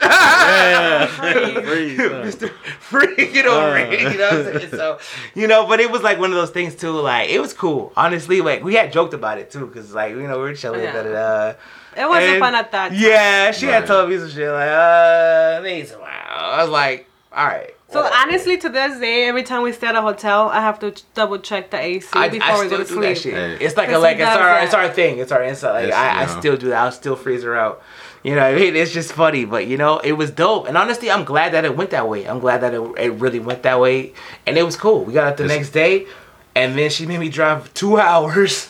huh? 1.98 2.22
Mr. 2.24 2.48
Freak 2.80 3.34
it 3.34 3.44
over 3.46 3.76
Uh. 3.76 3.80
it, 3.80 4.00
you 4.12 4.18
know 4.18 4.30
what 4.30 4.46
I'm 4.54 4.60
saying? 4.60 4.70
So, 4.70 4.98
you 5.34 5.46
know, 5.46 5.66
but 5.66 5.80
it 5.80 5.90
was 5.90 6.02
like 6.02 6.18
one 6.18 6.30
of 6.30 6.36
those 6.36 6.50
things 6.50 6.74
too. 6.74 6.92
Like 6.92 7.28
it 7.30 7.40
was 7.40 7.52
cool, 7.52 7.92
honestly. 7.96 8.40
Like 8.40 8.62
we 8.64 8.74
had 8.74 8.92
joked 8.92 9.12
about 9.14 9.38
it 9.38 9.50
too, 9.50 9.66
cause 9.68 9.92
like 9.92 10.12
you 10.12 10.22
know 10.26 10.36
we 10.36 10.42
were 10.44 10.54
chilling, 10.54 10.80
Yeah. 10.82 10.92
da 10.92 11.02
da 11.02 11.12
da. 11.12 11.54
It 12.02 12.08
wasn't 12.08 12.30
And- 12.34 12.40
fun 12.40 12.54
at 12.54 12.70
that. 12.72 12.88
time. 12.90 12.98
Yeah, 12.98 13.50
she 13.50 13.66
had 13.66 13.80
Right. 13.80 13.86
told 13.88 14.08
me 14.10 14.18
some 14.18 14.30
shit 14.30 14.50
like, 14.50 14.70
uh, 14.70 15.60
needs 15.62 15.90
a 15.92 15.98
while. 15.98 16.08
I 16.30 16.62
was 16.62 16.70
like, 16.70 17.06
all 17.32 17.46
right. 17.46 17.74
So 17.90 18.02
whatever. 18.02 18.14
honestly, 18.22 18.56
to 18.58 18.68
this 18.68 19.00
day, 19.00 19.24
every 19.26 19.42
time 19.42 19.62
we 19.62 19.72
stay 19.72 19.88
at 19.88 19.96
a 19.96 20.02
hotel, 20.02 20.48
I 20.48 20.60
have 20.60 20.78
to 20.80 20.94
double 21.14 21.38
check 21.38 21.70
the 21.70 21.78
AC 21.78 22.08
I, 22.12 22.28
before 22.28 22.48
I 22.48 22.60
we 22.60 22.66
still 22.66 22.78
go 22.78 22.84
to 22.84 22.88
do 22.94 23.00
that 23.00 23.16
sleep. 23.18 23.34
shit. 23.34 23.58
Hey. 23.58 23.64
It's 23.64 23.76
like 23.76 23.90
a 23.90 23.98
like 23.98 24.18
it's 24.18 24.26
our 24.28 24.36
that. 24.38 24.64
it's 24.64 24.74
our 24.74 24.88
thing. 24.88 25.18
It's 25.18 25.32
our 25.32 25.42
inside. 25.42 25.86
Like 25.86 25.92
I, 25.94 26.22
I 26.22 26.26
still 26.26 26.56
do 26.56 26.68
that. 26.68 26.82
I'll 26.84 26.92
still 26.92 27.16
freeze 27.16 27.42
her 27.42 27.56
out. 27.56 27.82
You 28.22 28.34
know, 28.36 28.42
I 28.42 28.54
mean, 28.54 28.76
it's 28.76 28.92
just 28.92 29.12
funny, 29.14 29.46
but 29.46 29.66
you 29.66 29.76
know, 29.78 29.98
it 29.98 30.12
was 30.12 30.30
dope. 30.30 30.68
And 30.68 30.76
honestly, 30.76 31.10
I'm 31.10 31.24
glad 31.24 31.52
that 31.54 31.64
it 31.64 31.74
went 31.76 31.90
that 31.90 32.06
way. 32.06 32.26
I'm 32.26 32.38
glad 32.38 32.58
that 32.60 32.74
it, 32.74 32.80
it 32.98 33.12
really 33.14 33.38
went 33.40 33.62
that 33.62 33.80
way, 33.80 34.12
and 34.46 34.58
it 34.58 34.62
was 34.62 34.76
cool. 34.76 35.04
We 35.04 35.14
got 35.14 35.26
up 35.28 35.36
the 35.38 35.44
It's- 35.44 35.58
next 35.58 35.70
day, 35.70 36.06
and 36.54 36.76
then 36.78 36.90
she 36.90 37.06
made 37.06 37.20
me 37.20 37.28
drive 37.28 37.72
two 37.74 37.98
hours 37.98 38.68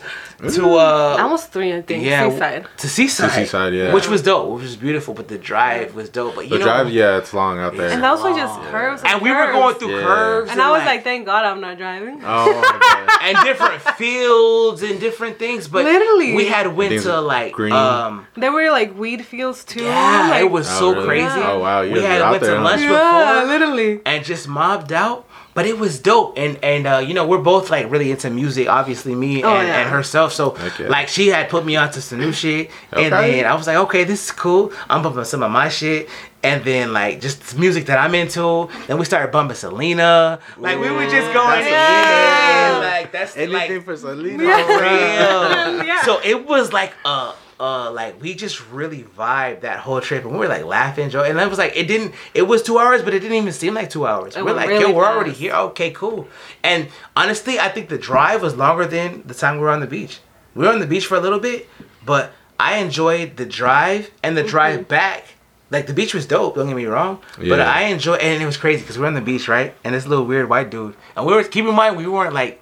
to 0.55 0.75
uh 0.77 1.17
Almost 1.21 1.53
three, 1.53 1.75
I 1.75 1.83
think. 1.83 2.03
yeah 2.03 2.31
Seaside. 2.31 2.67
to 2.79 2.89
seaside, 2.89 3.29
To 3.31 3.37
Seaside, 3.37 3.75
yeah. 3.75 3.93
which 3.93 4.09
was 4.09 4.23
dope, 4.23 4.49
which 4.55 4.63
was 4.63 4.77
beautiful. 4.77 5.13
But 5.13 5.29
the 5.29 5.37
drive 5.37 5.95
was 5.95 6.09
dope. 6.09 6.35
But 6.35 6.45
you 6.45 6.51
The 6.53 6.59
know, 6.61 6.65
drive, 6.65 6.89
yeah, 6.91 7.19
it's 7.19 7.35
long 7.35 7.59
out 7.59 7.77
there. 7.77 7.91
And 7.91 8.03
those 8.03 8.23
were 8.23 8.33
just 8.33 8.59
curves. 8.73 9.03
and 9.05 9.21
we 9.21 9.31
were 9.33 9.53
going 9.53 9.75
through 9.75 9.97
Yeah. 9.99 10.03
curves, 10.07 10.51
And 10.51 10.63
I 10.63 10.71
was 10.71 10.83
like, 10.87 11.05
thank 11.05 11.27
God 11.27 11.45
I'm 11.45 11.61
not 11.61 11.77
driving. 11.77 12.23
oh, 12.25 12.49
okay. 12.49 13.07
and 13.29 13.45
different 13.45 13.83
fields 13.99 14.83
and 14.83 14.99
different 14.99 15.39
things. 15.39 15.69
But 15.69 15.85
Literally. 15.85 16.35
we 16.35 16.47
had 16.47 16.75
went 16.75 17.03
to 17.03 17.21
like 17.21 17.53
green. 17.53 17.73
um 17.75 18.27
There 18.35 18.51
were 18.53 18.71
like 18.71 18.97
weed 18.99 19.25
fields 19.27 19.63
too. 19.65 19.85
yeah, 19.85 20.29
like, 20.31 20.41
it 20.41 20.51
was 20.51 20.67
Oh, 20.71 20.79
so 20.81 20.93
really? 20.95 21.07
crazy. 21.07 21.39
Yeah. 21.39 21.51
Oh, 21.53 21.59
wow. 21.61 21.81
You 21.83 21.93
we 21.95 22.01
had 22.03 22.19
were 22.21 22.25
out 22.25 22.31
went 22.31 22.43
there, 22.45 22.55
to 22.55 22.59
huh? 22.61 22.65
lunch 22.65 22.81
Yeah, 22.83 22.89
before 22.89 23.47
literally. 23.53 24.01
and 24.07 24.25
just 24.25 24.49
mobbed 24.49 24.93
out. 24.93 25.27
But 25.53 25.67
it 25.67 25.79
was 25.79 25.99
dope, 25.99 26.39
and 26.39 26.59
and 26.63 26.87
uh, 26.87 26.99
you 26.99 27.13
know 27.13 27.27
we're 27.27 27.39
both 27.43 27.71
like 27.71 27.91
really 27.91 28.11
into 28.13 28.31
music. 28.31 28.69
Obviously, 28.69 29.15
me 29.17 29.43
Oh, 29.43 29.53
and, 29.57 29.67
yeah. 29.69 29.81
and 29.81 29.91
herself. 29.91 30.33
So 30.33 30.53
Okay. 30.53 30.87
like 30.89 31.09
she 31.09 31.29
had 31.29 31.49
put 31.51 31.67
me 31.67 31.75
onto 31.77 32.01
some 32.01 32.21
new 32.21 32.33
shit, 32.33 32.71
and 32.93 33.13
Okay. 33.13 33.41
then 33.43 33.47
I 33.47 33.55
was 33.55 33.67
like, 33.67 33.77
okay, 33.77 34.05
this 34.05 34.27
is 34.27 34.31
cool. 34.33 34.73
I'm 34.89 35.03
bumping 35.03 35.25
some 35.25 35.43
of 35.43 35.51
my 35.51 35.69
shit, 35.69 36.09
and 36.45 36.63
then 36.65 36.93
like 36.93 37.21
just 37.21 37.59
music 37.59 37.87
that 37.87 37.99
I'm 37.99 38.15
into. 38.15 38.69
Then 38.87 38.99
we 38.99 39.05
started 39.05 39.33
bumping 39.33 39.57
Selena. 39.57 40.39
Like 40.57 40.79
we 40.79 40.89
were 40.91 41.05
just 41.11 41.33
going 41.35 41.65
That's 41.65 41.67
in, 41.67 42.79
Selena. 42.79 42.87
like 42.87 43.13
that's 43.13 43.37
Anything 43.37 43.77
like 43.77 43.85
for 43.85 43.97
Selena. 43.97 44.39
for 44.39 44.81
real. 44.81 45.85
Yeah. 45.91 46.03
So 46.03 46.21
it 46.23 46.47
was 46.47 46.73
like 46.73 46.93
uh 47.05 47.35
uh 47.61 47.91
like 47.93 48.21
we 48.23 48.35
just 48.35 48.67
really 48.71 49.03
vibed 49.17 49.61
that 49.61 49.79
whole 49.81 50.01
trip 50.01 50.25
and 50.25 50.33
we 50.33 50.39
were 50.39 50.49
like 50.49 50.65
laughing, 50.65 51.11
Joe. 51.11 51.23
And 51.23 51.39
it 51.39 51.49
was 51.49 51.59
like 51.59 51.77
it 51.77 51.87
didn't 51.87 52.15
it 52.35 52.43
was 52.43 52.63
two 52.63 52.79
hours, 52.79 53.03
but 53.03 53.13
it 53.13 53.21
didn't 53.21 53.37
even 53.37 53.53
seem 53.53 53.75
like 53.75 53.91
two 53.91 54.07
hours. 54.07 54.35
It 54.37 54.45
we're 54.45 54.55
like, 54.55 54.69
really 54.71 54.91
yo, 54.91 54.97
we're 54.97 55.05
already 55.07 55.33
here. 55.33 55.53
Okay, 55.53 55.91
cool. 55.91 56.27
And 56.65 56.89
honestly, 57.15 57.59
I 57.61 57.69
think 57.69 57.89
the 57.91 57.99
drive 57.99 58.41
was 58.43 58.57
longer 58.57 58.87
than 58.87 59.23
the 59.27 59.35
time 59.35 59.57
we 59.57 59.61
were 59.61 59.71
on 59.71 59.81
the 59.81 59.87
beach. 59.87 60.21
We 60.55 60.65
were 60.67 60.73
on 60.73 60.81
the 60.81 60.87
beach 60.87 61.07
for 61.07 61.17
a 61.17 61.21
little 61.21 61.39
bit, 61.39 61.69
but 62.05 62.33
I 62.59 62.79
enjoyed 62.79 63.37
the 63.37 63.47
drive 63.47 64.11
and 64.23 64.37
the 64.37 64.43
drive 64.43 64.89
back. 64.89 65.25
Like 65.71 65.87
the 65.87 65.95
beach 65.95 66.15
was 66.15 66.27
dope, 66.27 66.57
don't 66.57 66.67
get 66.67 66.75
me 66.75 66.87
wrong. 66.87 67.21
yeah. 67.39 67.51
But 67.51 67.59
Yeah. 67.59 67.73
I 67.73 67.83
enjoy 67.83 68.15
and 68.15 68.43
it 68.43 68.47
was 68.47 68.57
crazy 68.57 68.81
because 68.83 68.97
we 68.99 69.05
are 69.05 69.07
on 69.07 69.15
the 69.15 69.21
beach, 69.21 69.47
right? 69.49 69.75
And 69.85 69.95
this 69.95 70.07
little 70.07 70.25
weird 70.25 70.49
white 70.49 70.71
dude. 70.71 70.97
And 71.15 71.27
we 71.27 71.33
were 71.35 71.45
keep 71.45 71.65
in 71.67 71.75
mind 71.75 71.97
we 71.97 72.07
weren't 72.09 72.33
like 72.35 72.61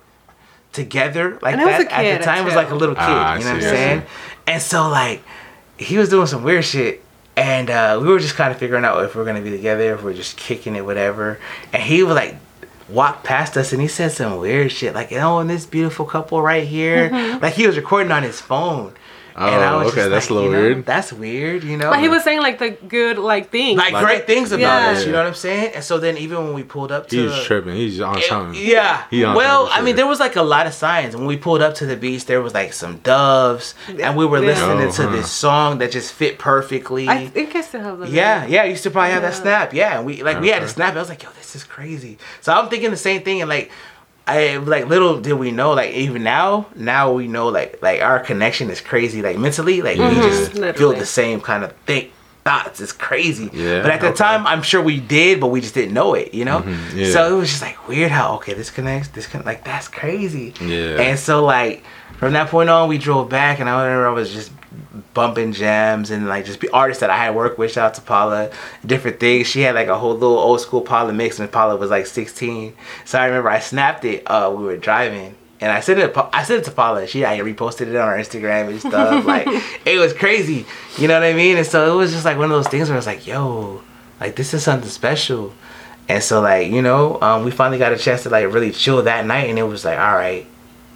together 0.72 1.38
like 1.40 1.54
And 1.54 1.62
I 1.62 1.64
was 1.64 1.84
that 1.86 1.92
a 1.92 1.94
at 1.94 2.18
the 2.18 2.24
time. 2.24 2.42
It 2.42 2.44
was 2.44 2.54
like 2.54 2.70
a 2.70 2.74
little 2.74 2.94
kid. 2.94 3.04
Ah, 3.04 3.32
I 3.32 3.38
you 3.38 3.44
know 3.44 3.50
what 3.50 3.56
I'm 3.56 3.62
see, 3.62 3.68
saying? 3.68 4.02
And 4.48 4.62
so 4.62 4.88
like 4.88 5.22
he 5.76 5.98
was 5.98 6.08
doing 6.08 6.26
some 6.26 6.42
weird 6.42 6.64
shit. 6.64 7.04
And 7.36 7.70
uh, 7.70 8.00
we 8.02 8.08
were 8.08 8.18
just 8.18 8.34
kind 8.34 8.50
of 8.50 8.58
figuring 8.58 8.84
out 8.84 9.04
if 9.04 9.14
we 9.14 9.22
are 9.22 9.24
gonna 9.24 9.40
be 9.42 9.50
together, 9.50 9.94
if 9.94 10.02
we 10.02 10.10
are 10.10 10.16
just 10.16 10.36
kicking 10.36 10.74
it, 10.74 10.84
whatever. 10.84 11.38
And 11.72 11.82
he 11.82 12.02
was 12.02 12.16
like 12.16 12.34
walked 12.88 13.22
past 13.22 13.56
us 13.56 13.72
and 13.72 13.80
he 13.82 13.86
said 13.86 14.10
some 14.10 14.38
weird 14.38 14.72
shit 14.72 14.94
like, 14.94 15.12
"Oh, 15.12 15.38
and 15.38 15.48
this 15.48 15.66
beautiful 15.66 16.04
couple 16.06 16.40
right 16.42 16.66
here." 16.66 17.10
Like 17.40 17.54
he 17.54 17.66
was 17.66 17.76
recording 17.76 18.10
on 18.10 18.22
his 18.24 18.40
phone. 18.40 18.94
Oh, 19.40 19.88
okay, 19.88 20.08
that's 20.08 20.30
a 20.30 20.34
little 20.34 20.50
you 20.50 20.56
know, 20.56 20.62
weird. 20.62 20.86
That's 20.86 21.12
weird, 21.12 21.62
you 21.64 21.76
know. 21.76 21.90
But 21.90 22.00
he 22.00 22.08
was 22.08 22.24
saying 22.24 22.40
like 22.40 22.58
the 22.58 22.70
good 22.70 23.18
like 23.18 23.50
things. 23.50 23.78
like, 23.78 23.92
Like- 23.92 24.04
great 24.04 24.26
things 24.26 24.50
about 24.52 24.60
Yeah. 24.82 24.90
us. 24.90 25.06
You 25.06 25.12
know 25.12 25.18
what 25.18 25.26
I'm 25.28 25.34
saying? 25.34 25.72
And 25.74 25.84
so 25.84 25.98
then 25.98 26.16
even 26.18 26.38
when 26.44 26.54
we 26.54 26.62
pulled 26.64 26.90
up 26.90 27.08
to 27.10 27.28
He's 27.28 27.44
tripping. 27.44 27.74
He's 27.76 28.00
on 28.00 28.18
it- 28.18 28.24
something. 28.24 28.60
yeah. 28.60 29.02
He 29.10 29.24
on 29.24 29.34
well, 29.36 29.66
something, 29.66 29.82
I 29.82 29.84
mean, 29.84 29.96
there 29.96 30.06
was 30.06 30.18
like 30.20 30.36
a 30.36 30.42
lot 30.42 30.66
of 30.66 30.74
signs. 30.74 31.14
When 31.16 31.26
we 31.26 31.36
pulled 31.36 31.62
up 31.62 31.74
to 31.76 31.86
the 31.86 31.96
beach, 31.96 32.26
there 32.26 32.42
was 32.42 32.54
like 32.54 32.72
some 32.72 32.96
doves, 32.98 33.74
and 34.00 34.16
we 34.16 34.26
were 34.26 34.38
Yeah. 34.40 34.46
listening 34.46 34.88
Oh, 34.88 34.90
to 34.90 35.02
huh. 35.04 35.10
this 35.16 35.30
song 35.30 35.78
that 35.78 35.92
just 35.92 36.12
fit 36.12 36.38
perfectly. 36.38 37.08
I 37.08 37.26
think 37.26 37.54
I 37.54 37.60
still 37.60 37.80
have 37.82 37.98
the 38.00 38.08
yeah, 38.08 38.44
yeah, 38.46 38.64
you 38.64 38.70
used 38.70 38.82
to 38.84 38.90
probably 38.90 39.12
have 39.12 39.22
that 39.22 39.34
snap. 39.34 39.72
Yeah, 39.72 39.98
and 39.98 40.06
we 40.06 40.22
like 40.22 40.40
we 40.40 40.48
had 40.48 40.62
a 40.62 40.68
snap. 40.68 40.96
I 40.96 40.98
was 40.98 41.08
like, 41.08 41.22
yo, 41.22 41.28
this 41.38 41.54
is 41.54 41.64
crazy. 41.64 42.18
So 42.40 42.52
I'm 42.52 42.68
thinking 42.68 42.90
the 42.90 42.96
same 42.96 43.22
thing, 43.22 43.40
and 43.40 43.48
like. 43.48 43.70
I 44.28 44.56
like 44.58 44.86
little 44.86 45.20
did 45.20 45.32
we 45.34 45.50
know 45.50 45.72
like 45.72 45.92
even 45.94 46.22
now 46.22 46.66
now 46.76 47.12
we 47.12 47.28
know 47.28 47.48
like 47.48 47.80
like 47.82 48.02
our 48.02 48.20
connection 48.20 48.68
is 48.70 48.80
crazy 48.80 49.22
like 49.22 49.38
mentally 49.38 49.80
like 49.82 49.98
we 49.98 50.14
just 50.16 50.52
feel 50.78 50.92
the 50.92 51.06
same 51.06 51.40
kind 51.40 51.64
of 51.64 51.72
thing 51.86 52.10
thoughts. 52.44 52.80
It's 52.80 52.92
crazy. 52.92 53.50
Yeah, 53.52 53.82
but 53.82 53.90
at 53.90 54.00
the 54.00 54.08
okay. 54.08 54.16
time 54.16 54.46
I'm 54.46 54.62
sure 54.62 54.80
we 54.80 55.00
did 55.00 55.40
but 55.40 55.48
we 55.48 55.60
just 55.60 55.74
didn't 55.74 55.92
know 55.92 56.14
it 56.14 56.32
you 56.32 56.44
know? 56.44 56.60
Mhm, 56.60 56.94
yeah. 56.94 57.12
so 57.12 57.34
it 57.34 57.38
was 57.38 57.50
just 57.50 57.62
like 57.62 57.88
weird 57.88 58.10
how 58.10 58.36
okay 58.36 58.54
this 58.54 58.70
connects 58.70 59.08
this 59.08 59.26
con- 59.26 59.44
like 59.44 59.64
that's 59.64 59.88
crazy. 59.88 60.54
Yeah. 60.60 61.00
and 61.00 61.18
so 61.18 61.44
like 61.44 61.84
from 62.18 62.32
that 62.32 62.48
point 62.48 62.70
on 62.70 62.88
we 62.88 62.98
drove 62.98 63.28
back 63.28 63.60
and 63.60 63.68
I 63.68 63.84
remember 63.84 64.08
I 64.08 64.12
was 64.12 64.32
just 64.32 64.50
bumping 65.14 65.52
jams 65.52 66.10
and 66.10 66.28
like 66.28 66.44
just 66.44 66.60
be 66.60 66.68
artists 66.68 67.00
that 67.00 67.10
I 67.10 67.16
had 67.16 67.34
worked 67.34 67.58
with 67.58 67.72
shout 67.72 67.86
out 67.86 67.94
to 67.94 68.02
Paula 68.02 68.50
different 68.84 69.18
things 69.18 69.46
she 69.46 69.60
had 69.62 69.74
like 69.74 69.88
a 69.88 69.98
whole 69.98 70.12
little 70.14 70.38
old 70.38 70.60
school 70.60 70.82
Paula 70.82 71.12
mix 71.12 71.38
and 71.38 71.50
Paula 71.50 71.76
was 71.76 71.90
like 71.90 72.06
16 72.06 72.74
so 73.04 73.18
I 73.18 73.26
remember 73.26 73.48
I 73.48 73.60
snapped 73.60 74.04
it 74.04 74.22
uh 74.26 74.52
we 74.54 74.64
were 74.64 74.76
driving 74.76 75.34
and 75.60 75.72
I 75.72 75.80
sent 75.80 75.98
it. 75.98 76.14
to 76.14 76.28
I 76.32 76.44
sent 76.44 76.62
it 76.62 76.64
to 76.66 76.70
Paula. 76.70 77.06
She 77.06 77.24
I 77.24 77.38
reposted 77.38 77.88
it 77.88 77.96
on 77.96 78.08
her 78.08 78.16
Instagram 78.16 78.68
and 78.68 78.80
stuff. 78.80 79.24
like 79.26 79.46
it 79.84 79.98
was 79.98 80.12
crazy. 80.12 80.66
You 80.96 81.08
know 81.08 81.14
what 81.14 81.24
I 81.24 81.32
mean? 81.32 81.56
And 81.56 81.66
so 81.66 81.92
it 81.92 81.96
was 81.96 82.12
just 82.12 82.24
like 82.24 82.36
one 82.36 82.46
of 82.46 82.50
those 82.50 82.68
things 82.68 82.88
where 82.88 82.98
it's 82.98 83.06
like, 83.06 83.26
yo, 83.26 83.82
like 84.20 84.36
this 84.36 84.54
is 84.54 84.62
something 84.62 84.88
special. 84.88 85.52
And 86.08 86.22
so 86.22 86.40
like 86.40 86.70
you 86.70 86.82
know, 86.82 87.20
um, 87.20 87.44
we 87.44 87.50
finally 87.50 87.78
got 87.78 87.92
a 87.92 87.98
chance 87.98 88.22
to 88.22 88.30
like 88.30 88.52
really 88.52 88.70
chill 88.70 89.02
that 89.02 89.26
night, 89.26 89.48
and 89.48 89.58
it 89.58 89.64
was 89.64 89.84
like, 89.84 89.98
all 89.98 90.14
right, 90.14 90.46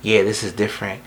yeah, 0.02 0.22
this 0.22 0.42
is 0.42 0.52
different. 0.52 1.02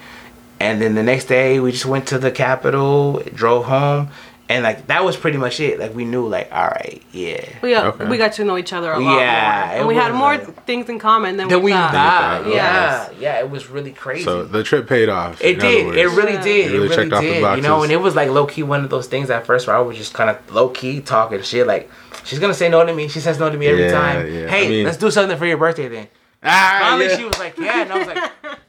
And 0.59 0.81
then 0.81 0.95
the 0.95 1.03
next 1.03 1.25
day, 1.25 1.59
we 1.59 1.71
just 1.71 1.85
went 1.85 2.07
to 2.07 2.17
the 2.17 2.31
Capitol, 2.31 3.21
drove 3.33 3.65
home, 3.65 4.09
and 4.47 4.63
like 4.63 4.87
that 4.87 5.03
was 5.03 5.17
pretty 5.17 5.37
much 5.37 5.59
it. 5.59 5.79
Like 5.79 5.93
we 5.93 6.05
knew, 6.05 6.27
like 6.27 6.49
all 6.53 6.67
right, 6.67 7.01
yeah. 7.11 7.43
We 7.61 7.71
got, 7.71 7.85
Okay. 7.87 8.05
we 8.05 8.17
got 8.17 8.33
to 8.33 8.45
know 8.45 8.57
each 8.57 8.71
other 8.73 8.91
a 8.93 8.99
lot 8.99 9.19
Yeah, 9.19 9.65
more. 9.69 9.77
And 9.79 9.87
we 9.87 9.95
had 9.95 10.13
more 10.13 10.37
like- 10.37 10.65
things 10.65 10.87
in 10.87 10.97
common 10.99 11.35
than 11.37 11.47
Then 11.49 11.59
we 11.59 11.65
we 11.65 11.71
thought. 11.71 11.91
thought, 11.91 12.47
Yeah. 12.47 12.53
yeah, 12.53 13.09
yeah, 13.19 13.39
it 13.39 13.49
was 13.49 13.69
really 13.69 13.91
crazy. 13.91 14.23
So 14.23 14.43
the 14.45 14.63
trip 14.63 14.87
paid 14.87 15.09
off. 15.09 15.41
It 15.41 15.55
in 15.55 15.59
other 15.59 15.67
did. 15.69 15.97
It 15.97 16.07
really 16.09 16.33
Yeah. 16.33 16.41
did. 16.43 16.55
You 16.57 16.61
It 16.61 16.65
really 16.67 16.79
really 16.89 16.95
checked 16.95 17.13
off 17.13 17.21
the 17.21 17.27
did. 17.27 17.55
You 17.57 17.61
know, 17.63 17.83
and 17.83 17.91
it 17.91 17.97
was 18.01 18.15
like 18.15 18.29
low 18.29 18.45
key 18.45 18.63
one 18.63 18.83
of 18.83 18.89
those 18.89 19.07
things 19.07 19.29
at 19.29 19.45
first 19.45 19.67
where 19.67 19.75
I 19.75 19.79
was 19.79 19.97
just 19.97 20.13
kind 20.13 20.29
of 20.29 20.37
low 20.53 20.69
key 20.69 21.01
talking 21.01 21.41
shit. 21.41 21.67
Like 21.67 21.91
she's 22.23 22.39
gonna 22.39 22.53
say 22.53 22.69
no 22.69 22.85
to 22.85 22.93
me. 22.93 23.07
She 23.09 23.19
says 23.19 23.39
no 23.39 23.49
to 23.49 23.57
me 23.57 23.67
every 23.67 23.85
Yeah, 23.85 23.91
time. 23.91 24.27
yeah. 24.33 24.47
Hey, 24.47 24.65
I 24.67 24.69
mean- 24.69 24.85
let's 24.85 24.97
do 24.97 25.09
something 25.11 25.37
for 25.37 25.45
your 25.47 25.57
birthday 25.57 25.87
then. 25.89 26.07
Ah, 26.47 26.77
Finally, 26.81 27.07
yeah. 27.07 27.17
she 27.17 27.23
was 27.25 27.39
like, 27.39 27.57
yeah, 27.57 27.81
and 27.81 27.91
I 27.91 27.97
was 27.97 28.07
like, 28.07 28.23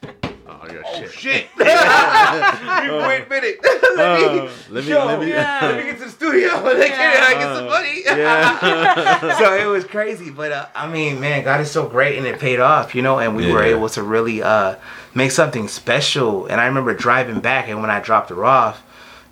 Oh, 0.68 0.74
yeah, 1.00 1.08
shit. 1.08 1.12
shit. 1.12 1.46
Wait 1.58 1.66
a 1.66 3.26
minute. 3.28 3.58
let 3.96 4.20
me, 4.20 4.38
Uh, 4.38 4.48
let 4.70 4.84
me, 4.84 4.90
yo, 4.90 5.06
let 5.06 5.20
me, 5.20 5.28
yeah. 5.30 5.58
let 5.62 5.76
me 5.76 5.82
get 5.84 5.98
to 5.98 6.04
the 6.04 6.10
studio 6.10 6.50
and 6.68 6.80
then 6.80 6.90
Yeah. 6.90 7.24
I 7.26 7.34
get 7.34 7.56
some 7.56 7.66
money. 7.66 8.02
yeah. 8.04 9.38
so 9.38 9.54
it 9.56 9.66
was 9.66 9.84
crazy, 9.84 10.30
but 10.30 10.52
uh, 10.52 10.66
I 10.74 10.86
mean, 10.88 11.20
man, 11.20 11.44
God 11.44 11.60
is 11.60 11.70
so 11.70 11.86
great, 11.88 12.16
and 12.18 12.26
it 12.26 12.38
paid 12.38 12.60
off, 12.60 12.94
you 12.94 13.02
know. 13.02 13.18
And 13.18 13.36
we 13.36 13.50
were 13.52 13.62
able 13.62 13.88
to 13.90 14.02
really 14.02 14.42
uh, 14.42 14.76
make 15.14 15.30
something 15.30 15.68
special. 15.68 16.46
And 16.46 16.60
I 16.60 16.66
remember 16.66 16.94
driving 16.94 17.40
back, 17.40 17.68
and 17.68 17.80
when 17.80 17.90
I 17.90 18.00
dropped 18.00 18.30
her 18.30 18.44
off, 18.44 18.82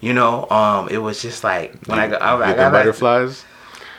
you 0.00 0.12
know, 0.12 0.48
um, 0.50 0.88
it 0.88 0.98
was 0.98 1.20
just 1.22 1.42
like 1.44 1.74
when 1.86 1.98
I 1.98 2.08
got, 2.08 2.22
I, 2.22 2.34
I 2.34 2.38
Get 2.38 2.46
the 2.48 2.54
got 2.62 2.72
back. 2.72 2.80
butterflies. 2.84 3.44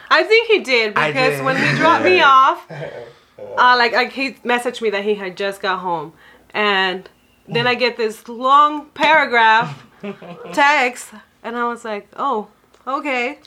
I 0.09 0.23
think 0.23 0.47
he 0.47 0.59
did 0.59 0.95
I 0.97 1.07
because 1.11 1.38
did. 1.38 1.45
when 1.45 1.57
he 1.57 1.75
dropped 1.77 2.03
me 2.05 2.21
off, 2.21 2.69
uh, 2.71 3.75
like 3.77 3.91
like 3.93 4.11
he 4.11 4.31
messaged 4.45 4.81
me 4.81 4.89
that 4.91 5.03
he 5.03 5.15
had 5.15 5.36
just 5.36 5.61
got 5.61 5.79
home, 5.79 6.13
and 6.53 7.09
then 7.47 7.67
I 7.67 7.75
get 7.75 7.97
this 7.97 8.27
long 8.27 8.87
paragraph 8.89 9.85
text, 10.53 11.11
and 11.43 11.55
I 11.55 11.67
was 11.67 11.85
like, 11.85 12.07
oh, 12.17 12.47
okay. 12.87 13.39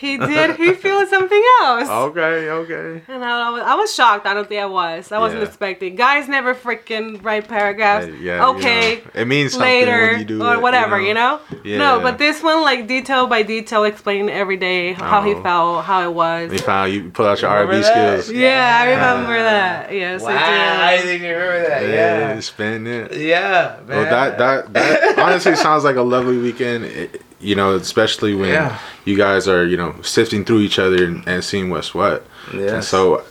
He 0.00 0.16
did. 0.16 0.56
He 0.56 0.72
feels 0.72 1.10
something 1.10 1.44
else. 1.60 1.88
Okay, 1.88 2.48
okay. 2.50 3.02
And 3.08 3.22
I 3.22 3.50
was, 3.50 3.62
I 3.62 3.74
was 3.74 3.94
shocked. 3.94 4.24
I 4.26 4.32
don't 4.32 4.48
think 4.48 4.60
I 4.62 4.66
was. 4.66 5.12
I 5.12 5.18
wasn't 5.18 5.42
Yeah. 5.42 5.48
expecting. 5.48 5.94
Guys 5.94 6.26
never 6.26 6.54
freaking 6.54 7.22
write 7.22 7.48
paragraphs. 7.48 8.06
Yeah, 8.06 8.14
yeah, 8.20 8.36
you 8.50 8.56
okay. 8.56 8.96
know, 8.96 9.20
it 9.22 9.26
means 9.26 9.52
something 9.52 9.68
later 9.68 10.00
when 10.12 10.18
you 10.20 10.24
do 10.24 10.42
or 10.42 10.52
it, 10.52 10.56
you 10.56 10.60
whatever, 10.62 10.98
know? 10.98 11.06
you 11.06 11.14
know. 11.14 11.40
Yeah. 11.64 11.78
No, 11.78 12.00
but 12.00 12.16
this 12.16 12.42
one 12.42 12.62
like 12.62 12.86
detail 12.88 13.26
by 13.26 13.42
detail 13.42 13.84
explaining 13.84 14.30
every 14.30 14.56
day 14.56 14.94
how 14.94 15.20
he 15.22 15.34
Oh. 15.34 15.42
felt, 15.42 15.84
how 15.84 16.02
it 16.08 16.12
was. 16.14 16.50
You 16.52 16.58
found 16.60 16.92
you 16.94 17.10
pull 17.10 17.26
out 17.26 17.40
your 17.42 17.50
R&B 17.50 17.82
skills. 17.82 18.30
Yeah, 18.30 18.78
I 18.80 18.90
remember 18.92 19.38
that. 19.38 19.92
Yes, 19.92 20.22
Wow, 20.22 20.30
I 20.30 20.92
I 20.92 20.96
did. 20.96 21.18
didn't 21.20 21.30
remember 21.30 21.68
that. 21.68 21.82
Yeah, 21.82 22.18
Yeah, 22.34 22.40
spin 22.40 22.86
it. 22.86 23.12
yeah, 23.16 23.76
man. 23.86 23.96
Well, 23.98 24.04
that 24.10 24.38
that 24.38 24.72
that 24.72 25.18
honestly 25.18 25.56
sounds 25.56 25.84
like 25.84 25.96
a 25.96 26.02
lovely 26.02 26.38
weekend. 26.38 26.84
It, 26.84 27.22
you 27.40 27.54
know, 27.54 27.74
especially 27.74 28.34
when 28.34 28.50
Yeah. 28.50 28.78
you 29.04 29.16
guys 29.16 29.48
are 29.48 29.64
you 29.64 29.76
know 29.76 29.94
sifting 30.02 30.44
through 30.44 30.60
each 30.60 30.78
other 30.78 31.04
and, 31.04 31.26
and 31.26 31.42
seeing 31.44 31.70
what's 31.70 31.94
what. 31.94 32.24
And 32.52 32.60
Yes. 32.60 32.88
so 32.88 33.22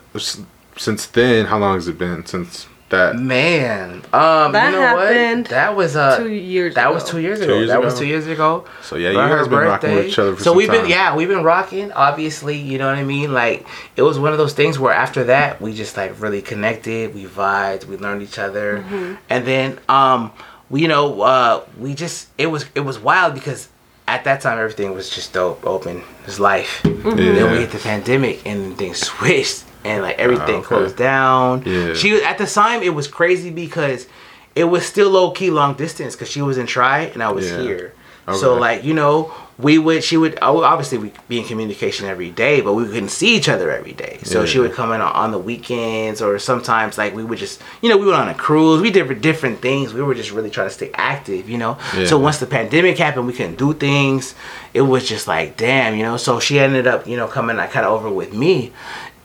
since 0.77 1.05
then, 1.07 1.45
how 1.45 1.57
long 1.59 1.75
has 1.75 1.87
it 1.87 1.97
been 1.97 2.25
since 2.25 2.67
that? 2.89 3.15
Man, 3.17 4.01
um, 4.13 4.51
That 4.53 4.71
you 4.73 4.79
know 4.79 4.81
happened 4.81 5.41
what? 5.43 5.49
That 5.49 5.75
was 5.75 5.95
uh, 5.95 6.17
Two 6.17 6.29
years. 6.29 6.73
Ago. 6.73 6.81
That 6.81 6.87
ago. 6.87 6.93
was 6.95 7.03
two 7.09 7.19
years 7.19 7.39
ago. 7.41 7.45
Two 7.47 7.51
ago. 7.51 7.59
years 7.59 7.69
that 7.69 7.81
was 7.83 7.99
two 7.99 8.05
years 8.07 8.27
ago. 8.27 8.65
So 8.81 8.95
yeah, 8.95 9.09
you 9.09 9.15
For 9.15 9.27
her 9.27 9.37
guys 9.37 9.47
been 9.47 9.59
rocking 9.59 9.89
with 9.91 9.97
birthday. 9.99 10.09
each 10.09 10.19
other 10.19 10.35
for 10.35 10.39
so 10.43 10.49
some 10.51 10.57
we've 10.57 10.67
time. 10.69 10.81
been 10.81 10.89
yeah 10.89 11.15
we've 11.15 11.27
been 11.27 11.43
rocking 11.43 11.91
obviously 11.91 12.57
you 12.57 12.77
know 12.79 12.87
what 12.87 12.95
i 12.97 13.03
mean 13.03 13.31
like 13.33 13.67
it 13.95 14.01
was 14.01 14.17
one 14.17 14.31
of 14.31 14.37
those 14.39 14.53
things 14.53 14.79
where 14.79 14.93
after 14.93 15.25
that 15.25 15.61
we 15.61 15.73
just 15.73 15.95
like 15.97 16.19
really 16.19 16.41
connected 16.41 17.13
we 17.13 17.25
vibed 17.25 17.85
we 17.85 17.95
learned 17.97 18.21
each 18.23 18.39
other 18.39 18.77
Mm-hmm. 18.79 19.13
and 19.29 19.45
then 19.45 19.79
um 19.89 20.31
we 20.71 20.81
you 20.81 20.87
know 20.87 21.21
uh 21.21 21.61
we 21.77 21.93
just 21.93 22.29
it 22.39 22.47
was 22.47 22.65
it 22.75 22.81
was 22.81 22.97
wild 22.97 23.33
because 23.35 23.67
at 24.15 24.23
that 24.23 24.41
time 24.41 24.57
everything 24.57 24.93
was 24.93 25.09
just 25.09 25.33
dope 25.33 25.65
open 25.65 25.97
it 25.97 26.25
was 26.25 26.39
life 26.39 26.81
Mm-hmm. 26.83 27.17
Yeah. 27.17 27.31
then 27.33 27.51
we 27.51 27.57
hit 27.59 27.71
the 27.71 27.77
pandemic 27.79 28.45
and 28.45 28.77
things 28.77 28.97
switched 28.99 29.63
and 29.85 30.03
like 30.03 30.17
everything 30.19 30.55
okay. 30.55 30.65
closed 30.67 30.97
down 30.97 31.63
Yeah. 31.65 31.93
she 31.93 32.21
at 32.23 32.37
the 32.37 32.45
time 32.47 32.81
it 32.83 32.93
was 32.93 33.07
crazy 33.07 33.51
because 33.51 34.07
it 34.55 34.65
was 34.65 34.85
still 34.85 35.09
low 35.11 35.31
key 35.31 35.51
long 35.51 35.75
distance 35.75 36.15
because 36.15 36.29
she 36.29 36.41
was 36.41 36.57
in 36.57 36.65
Tri 36.65 37.01
and 37.13 37.21
I 37.23 37.31
was 37.31 37.45
Yeah. 37.49 37.61
here. 37.61 37.93
So 38.33 38.55
like 38.55 38.83
you 38.83 38.93
know 38.93 39.33
we 39.57 39.77
would 39.77 40.03
she 40.05 40.15
would 40.15 40.39
oh, 40.41 40.63
obviously 40.63 40.97
we 40.97 41.11
be 41.27 41.39
in 41.39 41.45
communication 41.45 42.07
every 42.07 42.31
day 42.31 42.61
but 42.61 42.73
we 42.73 42.85
couldn't 42.85 43.09
see 43.09 43.35
each 43.35 43.49
other 43.49 43.69
every 43.71 43.91
day. 43.91 44.19
So 44.23 44.45
she 44.45 44.59
would 44.59 44.73
come 44.73 44.91
in 44.93 45.01
on, 45.01 45.11
on 45.11 45.31
the 45.31 45.37
weekends 45.37 46.21
or 46.21 46.39
sometimes 46.39 46.97
like 46.97 47.13
we 47.13 47.23
would 47.25 47.37
just 47.39 47.61
you 47.81 47.89
know 47.89 47.97
we 47.97 48.05
went 48.05 48.17
on 48.17 48.29
a 48.29 48.33
cruise 48.33 48.81
we 48.81 48.89
did 48.89 49.21
different 49.21 49.61
things 49.61 49.93
we 49.93 50.01
were 50.01 50.15
just 50.15 50.31
really 50.31 50.49
trying 50.49 50.67
to 50.69 50.73
stay 50.73 50.91
active 50.93 51.49
you 51.49 51.57
know. 51.57 51.77
Yeah. 51.95 52.05
So 52.05 52.17
once 52.17 52.37
the 52.37 52.45
pandemic 52.45 52.97
happened 52.97 53.27
we 53.27 53.33
couldn't 53.33 53.57
do 53.57 53.73
things. 53.73 54.33
It 54.73 54.81
was 54.81 55.07
just 55.07 55.27
like 55.27 55.57
damn 55.57 55.95
you 55.95 56.03
know. 56.03 56.17
So 56.17 56.39
she 56.39 56.57
ended 56.59 56.87
up 56.87 57.05
you 57.07 57.17
know 57.17 57.27
coming 57.27 57.57
like 57.57 57.71
kind 57.71 57.85
of 57.85 57.91
over 57.91 58.09
with 58.09 58.33
me, 58.33 58.71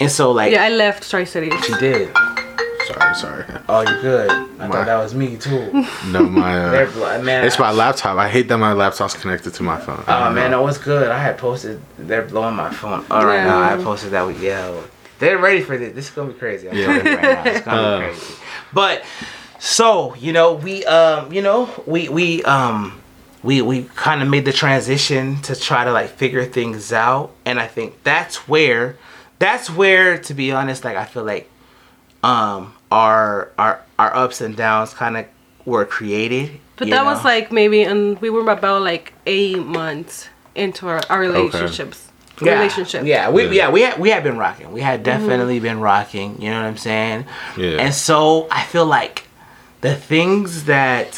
and 0.00 0.10
so 0.10 0.32
like 0.32 0.52
Yeah, 0.52 0.64
I 0.64 0.70
left 0.70 1.08
Tri 1.08 1.24
City. 1.24 1.50
she 1.62 1.74
did. 1.74 2.10
Sorry, 2.86 3.14
sorry. 3.14 3.44
Oh, 3.68 3.80
you're 3.80 4.02
good. 4.02 4.30
I 4.30 4.66
My- 4.66 4.68
thought 4.68 4.86
that 4.86 4.96
was 5.02 5.14
me 5.14 5.36
too. 5.36 5.84
No, 6.08 6.22
my 6.24 6.58
uh, 6.82 6.90
blo- 6.92 7.22
man. 7.22 7.44
it's 7.44 7.58
my 7.58 7.70
laptop. 7.72 8.18
I 8.18 8.28
hate 8.28 8.48
that 8.48 8.58
my 8.58 8.72
laptop's 8.72 9.14
connected 9.14 9.54
to 9.54 9.62
my 9.62 9.78
phone. 9.80 10.04
Oh 10.06 10.24
don't 10.24 10.34
man, 10.34 10.50
know. 10.50 10.62
no, 10.62 10.68
it's 10.68 10.78
good. 10.78 11.10
I 11.10 11.18
had 11.18 11.38
posted. 11.38 11.80
They're 11.98 12.22
blowing 12.22 12.56
my 12.56 12.70
phone. 12.72 13.04
All 13.10 13.24
right 13.26 13.36
Yeah. 13.36 13.44
now, 13.46 13.62
I 13.62 13.82
posted 13.82 14.10
that 14.12 14.26
with 14.26 14.42
yeah. 14.42 14.74
They're 15.18 15.38
ready 15.38 15.62
for 15.62 15.78
this. 15.78 15.94
This 15.94 16.08
is 16.08 16.10
gonna 16.14 16.32
be 16.32 16.38
crazy. 16.38 16.68
I'm 16.68 16.76
Yeah. 16.76 16.86
telling 16.86 17.06
you 17.06 17.12
right 17.14 17.22
now, 17.22 17.42
it's 17.52 17.64
gonna 17.64 17.80
Uh. 17.80 17.98
be 18.00 18.04
crazy. 18.06 18.34
But 18.72 19.04
so 19.58 20.14
you 20.16 20.32
know, 20.32 20.54
we 20.54 20.84
um, 20.84 21.32
you 21.32 21.42
know, 21.42 21.68
we 21.86 22.08
we 22.08 22.42
um. 22.44 23.00
We, 23.42 23.60
we 23.60 23.82
kind 23.94 24.22
of 24.22 24.28
made 24.28 24.46
the 24.46 24.54
transition 24.54 25.42
to 25.42 25.54
try 25.54 25.84
to 25.84 25.92
like 25.92 26.08
figure 26.08 26.46
things 26.46 26.94
out 26.94 27.32
and 27.44 27.60
i 27.60 27.66
think 27.66 28.02
that's 28.02 28.48
where 28.48 28.96
that's 29.38 29.68
where 29.68 30.16
to 30.16 30.32
be 30.32 30.50
honest 30.50 30.82
like 30.82 30.96
i 30.96 31.04
feel 31.04 31.24
like 31.24 31.50
um 32.24 32.72
our 32.90 33.50
our 33.58 33.74
our 33.98 34.12
ups 34.16 34.40
and 34.40 34.56
downs 34.56 34.94
kind 34.94 35.16
of 35.16 35.24
were 35.64 35.84
created 35.84 36.60
But 36.76 36.88
that 36.90 37.04
know? 37.04 37.10
was 37.10 37.24
like 37.24 37.52
maybe, 37.52 37.82
and 37.82 38.20
we 38.20 38.28
were 38.30 38.48
about 38.50 38.82
like 38.82 39.12
eight 39.26 39.64
months 39.80 40.28
into 40.54 40.88
our, 40.88 41.00
our 41.08 41.20
relationships. 41.20 41.98
Relationship. 42.40 43.04
Yeah, 43.04 43.30
we 43.30 43.44
Yeah. 43.44 43.50
yeah 43.52 43.70
we 43.70 43.80
had 43.82 43.98
we 44.04 44.08
had 44.10 44.22
been 44.24 44.38
rocking. 44.38 44.72
We 44.72 44.80
had 44.80 45.02
definitely 45.04 45.60
been 45.60 45.78
rocking. 45.80 46.40
You 46.42 46.50
know 46.50 46.60
what 46.60 46.66
I'm 46.66 46.76
saying? 46.90 47.26
Yeah. 47.56 47.78
And 47.84 47.94
so 47.94 48.48
I 48.50 48.62
feel 48.64 48.86
like 48.86 49.16
the 49.82 49.94
things 49.94 50.64
that, 50.64 51.12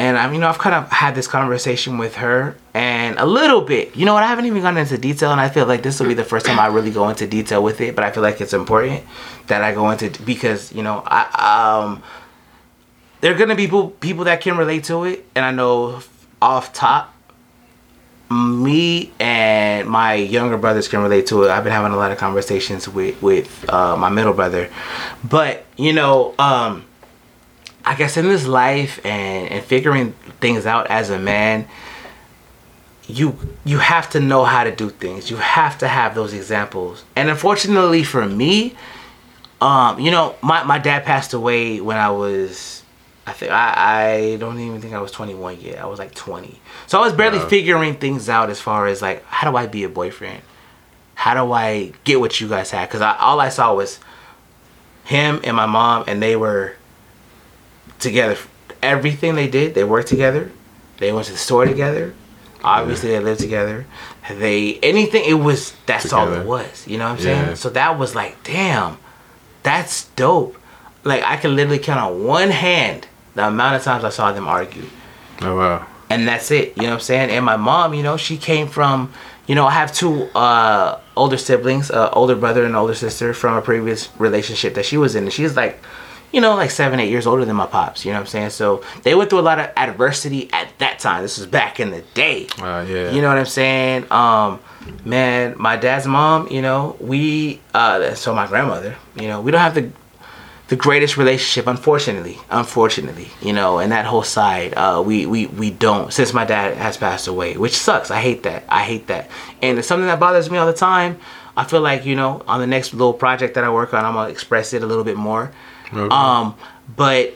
and 0.00 0.16
I 0.16 0.30
mean, 0.30 0.42
I've 0.42 0.56
kind 0.56 0.74
of 0.74 0.90
had 0.90 1.14
this 1.14 1.28
conversation 1.28 1.98
with 1.98 2.14
her, 2.16 2.56
and 2.72 3.18
a 3.18 3.26
little 3.26 3.60
bit. 3.60 3.94
You 3.94 4.06
know 4.06 4.14
what? 4.14 4.22
I 4.22 4.28
haven't 4.28 4.46
even 4.46 4.62
gone 4.62 4.78
into 4.78 4.96
detail, 4.96 5.30
and 5.30 5.38
I 5.38 5.50
feel 5.50 5.66
like 5.66 5.82
this 5.82 6.00
will 6.00 6.08
be 6.08 6.14
the 6.14 6.24
first 6.24 6.46
time 6.46 6.58
I 6.58 6.68
really 6.68 6.90
go 6.90 7.10
into 7.10 7.26
detail 7.26 7.62
with 7.62 7.82
it. 7.82 7.94
But 7.94 8.04
I 8.04 8.10
feel 8.10 8.22
like 8.22 8.40
it's 8.40 8.54
important 8.54 9.04
that 9.48 9.62
I 9.62 9.74
go 9.74 9.90
into 9.90 10.10
because 10.22 10.72
you 10.72 10.82
know 10.82 11.02
I 11.04 11.82
um. 11.82 12.02
There 13.20 13.34
are 13.34 13.36
gonna 13.36 13.54
be 13.54 13.66
people 13.66 13.90
people 13.90 14.24
that 14.24 14.40
can 14.40 14.56
relate 14.56 14.84
to 14.84 15.04
it, 15.04 15.26
and 15.34 15.44
I 15.44 15.50
know 15.50 16.00
off 16.40 16.72
top 16.72 17.14
me 18.30 19.12
and 19.18 19.86
my 19.86 20.14
younger 20.14 20.56
brothers 20.56 20.88
can 20.88 21.02
relate 21.02 21.26
to 21.26 21.42
it. 21.42 21.50
I've 21.50 21.64
been 21.64 21.72
having 21.72 21.92
a 21.92 21.96
lot 21.96 22.10
of 22.10 22.16
conversations 22.16 22.88
with 22.88 23.20
with 23.20 23.68
uh, 23.68 23.98
my 23.98 24.08
middle 24.08 24.32
brother, 24.32 24.70
but 25.22 25.66
you 25.76 25.92
know, 25.92 26.34
um, 26.38 26.86
I 27.84 27.94
guess 27.94 28.16
in 28.16 28.26
this 28.28 28.46
life 28.46 29.04
and 29.04 29.48
and 29.50 29.64
figuring 29.64 30.12
things 30.40 30.66
out 30.66 30.86
as 30.88 31.10
a 31.10 31.18
man, 31.18 31.66
you 33.06 33.36
you 33.64 33.78
have 33.78 34.10
to 34.10 34.20
know 34.20 34.44
how 34.44 34.64
to 34.64 34.74
do 34.74 34.90
things. 34.90 35.30
You 35.30 35.36
have 35.38 35.78
to 35.78 35.88
have 35.88 36.14
those 36.14 36.32
examples. 36.32 37.04
And 37.16 37.28
unfortunately 37.28 38.04
for 38.04 38.26
me, 38.26 38.74
um, 39.60 39.98
you 39.98 40.10
know, 40.10 40.36
my 40.42 40.62
my 40.64 40.78
dad 40.78 41.04
passed 41.04 41.32
away 41.32 41.80
when 41.80 41.96
I 41.96 42.10
was 42.10 42.82
I 43.26 43.32
think 43.32 43.52
I, 43.52 43.74
I 44.32 44.36
don't 44.36 44.58
even 44.58 44.80
think 44.80 44.94
I 44.94 45.00
was 45.00 45.12
21 45.12 45.60
yet. 45.60 45.78
I 45.80 45.86
was 45.86 45.98
like 45.98 46.14
20. 46.14 46.58
So 46.86 46.98
I 46.98 47.04
was 47.04 47.12
barely 47.12 47.38
Wow. 47.38 47.48
figuring 47.48 47.94
things 47.94 48.28
out 48.28 48.50
as 48.50 48.60
far 48.60 48.86
as 48.86 49.00
like 49.02 49.24
how 49.26 49.50
do 49.50 49.56
I 49.56 49.66
be 49.66 49.84
a 49.84 49.88
boyfriend? 49.88 50.42
How 51.14 51.34
do 51.34 51.52
I 51.52 51.92
get 52.04 52.18
what 52.20 52.40
you 52.40 52.48
guys 52.48 52.70
had? 52.70 52.88
Because 52.88 53.02
I, 53.02 53.16
all 53.18 53.40
I 53.40 53.50
saw 53.50 53.74
was 53.74 54.00
him 55.04 55.40
and 55.44 55.54
my 55.56 55.66
mom, 55.66 56.04
and 56.06 56.22
they 56.22 56.34
were 56.36 56.74
together. 58.00 58.36
Everything 58.82 59.34
they 59.34 59.48
did, 59.48 59.74
they 59.74 59.84
worked 59.84 60.08
together. 60.08 60.50
They 60.98 61.12
went 61.12 61.26
to 61.26 61.32
the 61.32 61.38
store 61.38 61.64
together. 61.66 62.14
Obviously, 62.62 63.10
they 63.10 63.20
lived 63.20 63.40
together. 63.40 63.86
They 64.30 64.78
anything. 64.82 65.24
It 65.26 65.34
was 65.34 65.74
that's 65.86 66.12
all 66.12 66.30
it 66.32 66.46
was. 66.46 66.86
You 66.86 66.98
know 66.98 67.04
what 67.10 67.20
I'm 67.20 67.26
Yeah. 67.26 67.44
saying? 67.44 67.56
So 67.56 67.70
that 67.70 67.98
was 67.98 68.14
like, 68.14 68.42
damn, 68.44 68.98
that's 69.62 70.04
dope. 70.16 70.56
Like 71.04 71.22
I 71.24 71.36
can 71.36 71.56
literally 71.56 71.78
count 71.78 72.00
on 72.00 72.24
one 72.24 72.50
hand 72.50 73.06
the 73.34 73.46
amount 73.46 73.76
of 73.76 73.82
times 73.82 74.04
I 74.04 74.10
saw 74.10 74.32
them 74.32 74.46
argue 74.46 74.82
Oh 75.40 75.56
wow. 75.56 75.86
and 76.10 76.28
that's 76.28 76.50
it. 76.50 76.76
You 76.76 76.82
know 76.82 76.88
what 76.90 76.94
I'm 76.96 77.00
saying? 77.00 77.30
And 77.30 77.44
my 77.44 77.56
mom, 77.56 77.94
you 77.94 78.02
know, 78.02 78.18
she 78.18 78.36
came 78.36 78.66
from, 78.68 79.10
you 79.46 79.54
know, 79.54 79.66
I 79.66 79.70
have 79.70 79.94
two 79.94 80.24
uh, 80.34 80.98
older 81.16 81.38
siblings, 81.38 81.90
uh, 81.90 82.10
older 82.12 82.34
brother 82.36 82.64
and 82.66 82.76
older 82.76 82.94
sister 82.94 83.32
from 83.32 83.56
a 83.56 83.62
previous 83.62 84.10
relationship 84.18 84.74
that 84.74 84.84
she 84.84 84.98
was 84.98 85.14
in, 85.14 85.24
and 85.24 85.32
she's 85.32 85.56
like, 85.56 85.80
you 86.32 86.40
know, 86.40 86.54
like 86.54 86.70
seven, 86.70 87.00
eight 87.00 87.10
years 87.10 87.26
older 87.26 87.44
than 87.44 87.56
my 87.56 87.66
pops. 87.66 88.04
You 88.04 88.12
know 88.12 88.18
what 88.18 88.22
I'm 88.22 88.26
saying? 88.28 88.50
So 88.50 88.84
they 89.02 89.14
went 89.14 89.30
through 89.30 89.40
a 89.40 89.42
lot 89.42 89.58
of 89.58 89.70
adversity 89.76 90.50
at 90.52 90.68
that 90.78 90.98
time. 90.98 91.22
This 91.22 91.38
was 91.38 91.46
back 91.46 91.80
in 91.80 91.90
the 91.90 92.02
day. 92.14 92.46
Uh, 92.58 92.84
yeah. 92.88 93.10
You 93.10 93.20
know 93.20 93.28
what 93.28 93.38
I'm 93.38 93.46
saying? 93.46 94.10
Um, 94.12 94.60
man, 95.04 95.54
my 95.58 95.76
dad's 95.76 96.06
mom, 96.06 96.48
you 96.48 96.62
know, 96.62 96.96
we, 97.00 97.60
uh, 97.74 98.14
so 98.14 98.34
my 98.34 98.46
grandmother, 98.46 98.96
you 99.16 99.28
know, 99.28 99.40
we 99.40 99.50
don't 99.50 99.60
have 99.60 99.74
the 99.74 99.90
the 100.68 100.76
greatest 100.76 101.16
relationship, 101.16 101.66
unfortunately, 101.66 102.38
unfortunately, 102.48 103.28
you 103.42 103.52
know, 103.52 103.80
and 103.80 103.90
that 103.90 104.06
whole 104.06 104.22
side, 104.22 104.72
uh, 104.76 105.02
we, 105.04 105.26
we, 105.26 105.46
we 105.46 105.68
don't, 105.68 106.12
since 106.12 106.32
my 106.32 106.44
dad 106.44 106.76
has 106.76 106.96
passed 106.96 107.26
away, 107.26 107.56
which 107.56 107.76
sucks. 107.76 108.08
I 108.08 108.20
hate 108.20 108.44
that. 108.44 108.62
I 108.68 108.84
hate 108.84 109.08
that. 109.08 109.28
And 109.60 109.80
it's 109.80 109.88
something 109.88 110.06
that 110.06 110.20
bothers 110.20 110.48
me 110.48 110.58
all 110.58 110.68
the 110.68 110.72
time. 110.72 111.18
I 111.56 111.64
feel 111.64 111.80
like, 111.80 112.04
you 112.04 112.14
know, 112.14 112.44
on 112.46 112.60
the 112.60 112.68
next 112.68 112.92
little 112.94 113.12
project 113.12 113.54
that 113.54 113.64
I 113.64 113.70
work 113.70 113.92
on, 113.94 114.04
I'm 114.04 114.14
going 114.14 114.26
to 114.26 114.30
express 114.30 114.72
it 114.72 114.84
a 114.84 114.86
little 114.86 115.02
bit 115.02 115.16
more. 115.16 115.50
Okay. 115.92 116.14
Um, 116.14 116.54
but 116.96 117.34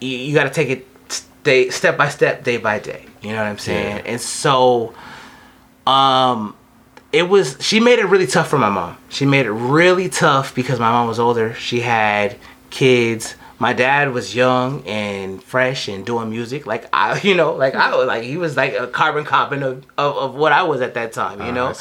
you, 0.00 0.08
you 0.08 0.34
got 0.34 0.44
to 0.44 0.50
take 0.50 0.68
it 0.68 0.86
day, 1.44 1.70
step 1.70 1.96
by 1.96 2.08
step, 2.08 2.44
day 2.44 2.56
by 2.56 2.78
day. 2.78 3.06
You 3.22 3.30
know 3.30 3.38
what 3.38 3.46
I'm 3.46 3.58
saying? 3.58 3.96
Yeah. 3.98 4.12
And 4.12 4.20
so, 4.20 4.94
um, 5.86 6.56
it 7.12 7.28
was 7.28 7.56
she 7.60 7.78
made 7.78 7.98
it 7.98 8.06
really 8.06 8.26
tough 8.26 8.48
for 8.48 8.58
my 8.58 8.70
mom. 8.70 8.96
She 9.08 9.26
made 9.26 9.46
it 9.46 9.52
really 9.52 10.08
tough 10.08 10.54
because 10.54 10.80
my 10.80 10.90
mom 10.90 11.06
was 11.06 11.18
older. 11.18 11.54
She 11.54 11.80
had 11.80 12.36
kids. 12.70 13.34
My 13.62 13.72
dad 13.72 14.12
was 14.12 14.34
young 14.34 14.82
and 14.88 15.40
fresh 15.40 15.86
and 15.86 16.04
doing 16.04 16.28
music. 16.30 16.66
Like 16.66 16.88
I, 16.92 17.20
you 17.28 17.36
know, 17.36 17.52
like 17.52 17.76
I 17.76 17.94
was 17.96 18.08
like 18.08 18.24
he 18.24 18.36
was 18.36 18.56
like 18.56 18.74
a 18.74 18.88
carbon 18.88 19.24
copy 19.24 19.54
of, 19.62 19.86
of, 19.96 20.16
of 20.16 20.34
what 20.34 20.50
I 20.50 20.64
was 20.64 20.80
at 20.80 20.94
that 20.94 21.12
time, 21.12 21.38
you 21.40 21.52
Ah, 21.52 21.52
know. 21.52 21.74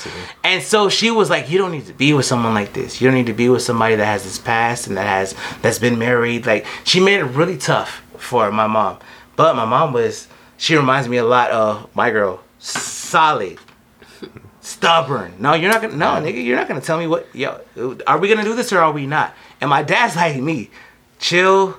And 0.43 0.61
so 0.61 0.89
she 0.89 1.09
was 1.09 1.31
like, 1.31 1.49
"You 1.49 1.57
don't 1.57 1.71
need 1.71 1.87
to 1.87 1.93
be 1.93 2.13
with 2.13 2.27
someone 2.27 2.53
like 2.53 2.73
this. 2.73 3.01
You 3.01 3.07
don't 3.07 3.15
need 3.15 3.25
to 3.25 3.33
be 3.33 3.49
with 3.49 3.63
somebody 3.63 3.95
that 3.95 4.05
has 4.05 4.23
this 4.23 4.37
past 4.37 4.85
and 4.85 4.95
that 4.95 5.07
has 5.07 5.33
that's 5.63 5.79
been 5.79 5.97
married." 5.97 6.45
Like 6.45 6.67
she 6.83 6.99
made 6.99 7.19
it 7.19 7.25
really 7.39 7.57
tough 7.57 8.03
for 8.15 8.51
my 8.51 8.67
mom. 8.67 8.99
But 9.35 9.55
my 9.55 9.65
mom 9.65 9.91
was 9.91 10.27
she 10.57 10.75
reminds 10.75 11.09
me 11.09 11.17
a 11.17 11.25
lot 11.25 11.49
of 11.49 11.89
my 11.95 12.11
girl, 12.11 12.43
solid, 12.59 13.57
stubborn. 14.61 15.33
No, 15.39 15.53
you're 15.55 15.71
not 15.71 15.81
gonna. 15.81 15.95
No, 15.95 16.05
nigga, 16.21 16.43
you're 16.45 16.57
not 16.57 16.67
gonna 16.67 16.79
tell 16.81 16.99
me 16.99 17.07
what. 17.07 17.27
Yo, 17.35 17.59
are 18.05 18.19
we 18.19 18.29
gonna 18.29 18.43
do 18.43 18.55
this 18.55 18.71
or 18.71 18.77
are 18.79 18.91
we 18.91 19.07
not? 19.07 19.33
And 19.59 19.67
my 19.69 19.81
dad's 19.81 20.15
like 20.15 20.37
me, 20.39 20.69
chill. 21.21 21.77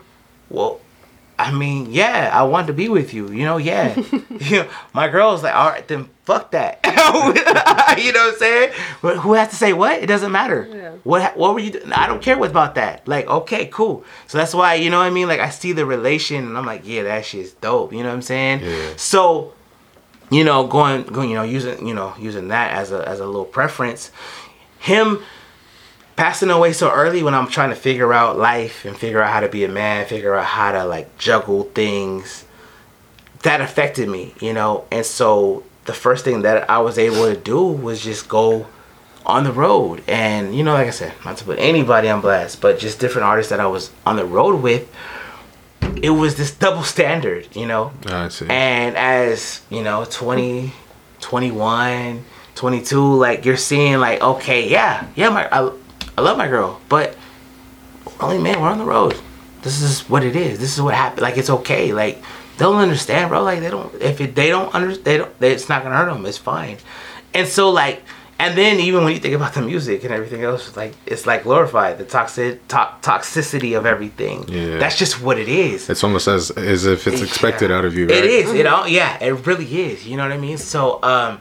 Well, 0.48 0.80
I 1.38 1.50
mean, 1.52 1.92
yeah, 1.92 2.30
I 2.32 2.44
want 2.44 2.68
to 2.68 2.72
be 2.72 2.88
with 2.88 3.12
you. 3.12 3.30
You 3.30 3.44
know, 3.44 3.56
yeah. 3.58 3.94
you 4.40 4.58
know, 4.62 4.68
my 4.94 5.08
girl's 5.08 5.42
like, 5.42 5.54
all 5.54 5.68
right, 5.68 5.86
then 5.88 6.08
fuck 6.24 6.52
that. 6.52 6.78
you 7.98 8.12
know 8.12 8.20
what 8.26 8.34
I'm 8.34 8.38
saying? 8.38 8.72
But 9.02 9.18
who 9.18 9.32
has 9.34 9.48
to 9.48 9.56
say 9.56 9.72
what? 9.72 10.02
It 10.02 10.06
doesn't 10.06 10.30
matter. 10.32 10.68
Yeah. 10.72 10.92
What 11.02 11.36
What 11.36 11.54
were 11.54 11.60
you? 11.60 11.72
doing? 11.72 11.92
I 11.92 12.06
don't 12.06 12.22
care 12.22 12.38
what 12.38 12.50
about 12.50 12.76
that. 12.76 13.06
Like, 13.08 13.26
okay, 13.26 13.66
cool. 13.66 14.04
So 14.28 14.38
that's 14.38 14.54
why 14.54 14.74
you 14.74 14.88
know 14.88 14.98
what 14.98 15.04
I 15.06 15.10
mean. 15.10 15.26
Like, 15.28 15.40
I 15.40 15.50
see 15.50 15.72
the 15.72 15.84
relation, 15.84 16.46
and 16.46 16.56
I'm 16.56 16.64
like, 16.64 16.82
yeah, 16.84 17.02
that 17.02 17.24
shit's 17.26 17.52
dope. 17.52 17.92
You 17.92 18.02
know 18.02 18.08
what 18.08 18.14
I'm 18.14 18.22
saying? 18.22 18.60
Yeah. 18.62 18.92
So 18.96 19.52
you 20.30 20.44
know, 20.44 20.66
going, 20.66 21.02
going, 21.02 21.28
you 21.28 21.34
know, 21.34 21.42
using, 21.42 21.86
you 21.86 21.92
know, 21.92 22.14
using 22.18 22.48
that 22.48 22.72
as 22.72 22.90
a 22.92 23.06
as 23.06 23.20
a 23.20 23.26
little 23.26 23.44
preference. 23.44 24.10
Him 24.78 25.22
passing 26.16 26.50
away 26.50 26.72
so 26.72 26.90
early 26.90 27.22
when 27.22 27.34
I'm 27.34 27.48
trying 27.48 27.70
to 27.70 27.76
figure 27.76 28.12
out 28.12 28.38
life 28.38 28.84
and 28.84 28.96
figure 28.96 29.22
out 29.22 29.32
how 29.32 29.40
to 29.40 29.48
be 29.48 29.64
a 29.64 29.68
man, 29.68 30.06
figure 30.06 30.34
out 30.34 30.46
how 30.46 30.72
to 30.72 30.84
like 30.84 31.18
juggle 31.18 31.64
things. 31.64 32.44
That 33.42 33.60
affected 33.60 34.08
me, 34.08 34.34
you 34.40 34.52
know, 34.52 34.84
and 34.92 35.04
so 35.04 35.64
the 35.84 35.92
first 35.92 36.24
thing 36.24 36.42
that 36.42 36.70
I 36.70 36.78
was 36.78 36.98
able 36.98 37.24
to 37.24 37.36
do 37.36 37.64
was 37.66 38.02
just 38.02 38.28
go 38.28 38.66
on 39.24 39.44
the 39.44 39.52
road, 39.52 40.02
and 40.08 40.54
you 40.54 40.64
know, 40.64 40.72
like 40.74 40.88
I 40.88 40.90
said, 40.90 41.12
not 41.24 41.36
to 41.38 41.44
put 41.44 41.58
anybody 41.58 42.08
on 42.08 42.20
blast, 42.20 42.60
but 42.60 42.78
just 42.78 42.98
different 42.98 43.26
artists 43.26 43.50
that 43.50 43.60
I 43.60 43.66
was 43.66 43.90
on 44.06 44.16
the 44.16 44.24
road 44.24 44.62
with. 44.62 44.92
It 46.02 46.10
was 46.10 46.36
this 46.36 46.52
double 46.52 46.82
standard, 46.82 47.54
you 47.54 47.66
know. 47.66 47.92
Ah, 48.06 48.24
I 48.24 48.28
see. 48.28 48.46
And 48.48 48.96
as, 48.96 49.60
you 49.70 49.82
know, 49.82 50.04
20, 50.04 50.72
21, 51.20 52.24
22, 52.54 53.14
like 53.14 53.44
you're 53.44 53.56
seeing 53.56 53.98
like, 53.98 54.20
okay, 54.20 54.68
yeah, 54.68 55.06
yeah, 55.14 55.28
my 55.28 55.48
I, 55.52 55.72
I 56.16 56.20
love 56.22 56.36
my 56.36 56.48
girl, 56.48 56.80
but 56.88 57.16
only 58.20 58.38
man, 58.38 58.60
we're 58.60 58.68
on 58.68 58.78
the 58.78 58.84
road. 58.84 59.16
This 59.62 59.80
is 59.80 60.08
what 60.08 60.24
it 60.24 60.36
is. 60.36 60.58
This 60.58 60.74
is 60.74 60.82
what 60.82 60.94
happened. 60.94 61.22
Like 61.22 61.38
it's 61.38 61.50
okay. 61.50 61.92
Like 61.92 62.22
they'll 62.58 62.74
understand, 62.74 63.30
bro. 63.30 63.42
Like 63.42 63.60
they 63.60 63.70
don't 63.70 63.94
if 64.00 64.20
it, 64.20 64.34
they 64.34 64.48
don't 64.48 64.74
understand, 64.74 65.04
they 65.06 65.16
don't 65.18 65.38
they, 65.38 65.52
it's 65.52 65.68
not 65.68 65.82
going 65.82 65.92
to 65.92 65.98
hurt 65.98 66.12
them. 66.12 66.26
It's 66.26 66.38
fine. 66.38 66.78
And 67.32 67.46
so 67.48 67.70
like 67.70 68.02
and 68.38 68.58
then 68.58 68.80
even 68.80 69.04
when 69.04 69.12
you 69.12 69.20
think 69.20 69.34
about 69.36 69.54
the 69.54 69.62
music 69.62 70.02
and 70.02 70.12
everything 70.12 70.42
else, 70.42 70.76
like 70.76 70.94
it's 71.06 71.26
like 71.26 71.44
glorified 71.44 71.98
the 71.98 72.04
toxic 72.04 72.66
to- 72.68 72.90
toxicity 73.00 73.78
of 73.78 73.86
everything. 73.86 74.44
Yeah. 74.48 74.78
That's 74.78 74.98
just 74.98 75.22
what 75.22 75.38
it 75.38 75.48
is. 75.48 75.88
it's 75.88 76.02
almost 76.02 76.26
as 76.26 76.50
as 76.50 76.84
if 76.84 77.06
it's 77.06 77.22
expected 77.22 77.70
Yeah. 77.70 77.76
out 77.78 77.84
of 77.84 77.94
you. 77.96 78.08
Right? 78.08 78.16
It 78.18 78.24
is. 78.24 78.52
It 78.52 78.66
all. 78.66 78.88
Yeah, 78.88 79.22
it 79.22 79.46
really 79.46 79.82
is. 79.82 80.04
You 80.06 80.16
know 80.16 80.24
what 80.24 80.32
I 80.32 80.38
mean? 80.38 80.58
So, 80.58 81.00
um, 81.04 81.40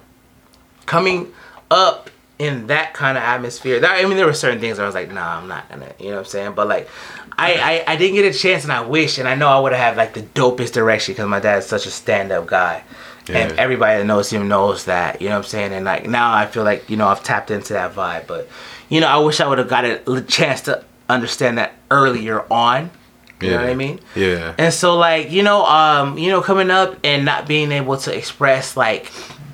coming 0.86 1.34
up 1.72 2.11
in 2.42 2.68
that 2.68 2.94
kind 2.94 3.18
of 3.18 3.24
atmosphere, 3.24 3.80
that, 3.80 4.04
I 4.04 4.08
mean, 4.08 4.18
there 4.18 4.26
were 4.26 4.34
certain 4.34 4.60
things 4.60 4.78
where 4.78 4.86
I 4.86 4.88
was 4.88 4.96
like, 4.96 5.12
nah, 5.12 5.38
I'm 5.38 5.48
not 5.48 5.70
gonna. 5.70 5.94
You 6.00 6.08
know 6.08 6.12
what 6.14 6.20
I'm 6.20 6.26
saying? 6.26 6.54
But 6.54 6.68
like, 6.68 6.90
I 7.38 7.84
I, 7.88 7.94
I 7.94 7.96
didn't 7.96 8.16
get 8.16 8.34
a 8.34 8.38
chance, 8.38 8.64
and 8.64 8.74
I 8.74 8.82
wish, 8.82 9.20
and 9.20 9.28
I 9.28 9.36
know 9.36 9.48
I 9.48 9.60
would 9.60 9.74
have 9.74 9.82
had 9.82 9.98
like 9.98 10.14
the 10.14 10.24
dopest 10.24 10.74
direction 10.74 11.14
because 11.14 11.28
my 11.28 11.40
dad's 11.40 11.66
such 11.66 11.86
a 11.86 11.92
stand 11.92 12.32
up 12.32 12.48
guy. 12.48 12.84
And 13.30 13.58
everybody 13.58 14.00
that 14.00 14.06
knows 14.06 14.30
him 14.30 14.50
knows 14.50 14.86
that, 14.86 15.22
you 15.22 15.30
know 15.30 15.36
what 15.36 15.46
I'm 15.46 15.50
saying? 15.50 15.72
And 15.72 15.86
like 15.86 16.06
now 16.06 16.34
I 16.34 16.48
feel 16.48 16.66
like, 16.66 16.90
you 16.90 16.98
know, 16.98 17.08
I've 17.08 17.24
tapped 17.24 17.50
into 17.50 17.72
that 17.72 17.94
vibe. 17.94 18.28
But, 18.28 18.50
you 18.90 19.00
know, 19.00 19.08
I 19.08 19.20
wish 19.20 19.40
I 19.40 19.48
would 19.48 19.58
have 19.58 19.70
got 19.70 19.86
a 19.86 20.22
chance 20.28 20.60
to 20.62 20.84
understand 21.08 21.58
that 21.58 21.72
earlier 21.90 22.44
on. 22.52 22.92
You 23.40 23.52
know 23.52 23.62
what 23.62 23.70
I 23.70 23.76
mean? 23.76 24.02
Yeah. 24.16 24.54
And 24.58 24.74
so 24.74 24.98
like, 24.98 25.32
you 25.32 25.44
know, 25.44 25.66
um, 25.66 26.18
you 26.18 26.30
know, 26.30 26.42
coming 26.42 26.70
up 26.70 26.98
and 27.06 27.24
not 27.24 27.48
being 27.48 27.72
able 27.72 27.96
to 27.98 28.16
express 28.16 28.76
like 28.76 29.10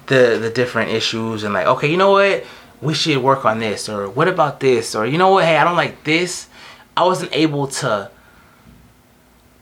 the 0.07 0.39
the 0.41 0.49
different 0.49 0.91
issues 0.91 1.43
and 1.43 1.53
like, 1.53 1.67
okay, 1.67 1.91
you 1.91 1.97
know 1.97 2.11
what? 2.11 2.45
We 2.81 2.93
should 2.93 3.17
work 3.17 3.45
on 3.45 3.59
this 3.59 3.89
or 3.89 4.09
what 4.09 4.27
about 4.27 4.59
this 4.59 4.95
or 4.95 5.05
you 5.05 5.17
know 5.17 5.31
what, 5.31 5.45
hey, 5.45 5.57
I 5.57 5.63
don't 5.63 5.75
like 5.75 6.03
this. 6.03 6.47
I 6.95 7.03
wasn't 7.05 7.35
able 7.35 7.67
to 7.67 8.11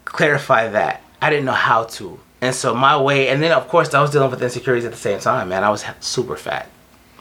clarify 0.03 0.67
that. 0.69 1.01
I 1.21 1.29
didn't 1.29 1.45
know 1.45 1.51
how 1.51 1.85
to. 1.85 2.19
And 2.41 2.53
so 2.53 2.75
my 2.75 3.01
way 3.01 3.29
and 3.29 3.41
then 3.41 3.51
of 3.51 3.67
course 3.67 3.93
I 3.93 4.01
was 4.01 4.11
dealing 4.11 4.31
with 4.31 4.41
insecurities 4.41 4.85
at 4.85 4.91
the 4.91 4.97
same 4.97 5.19
time, 5.19 5.49
man. 5.49 5.63
I 5.63 5.69
was 5.69 5.85
super 5.99 6.35
fat. 6.35 6.69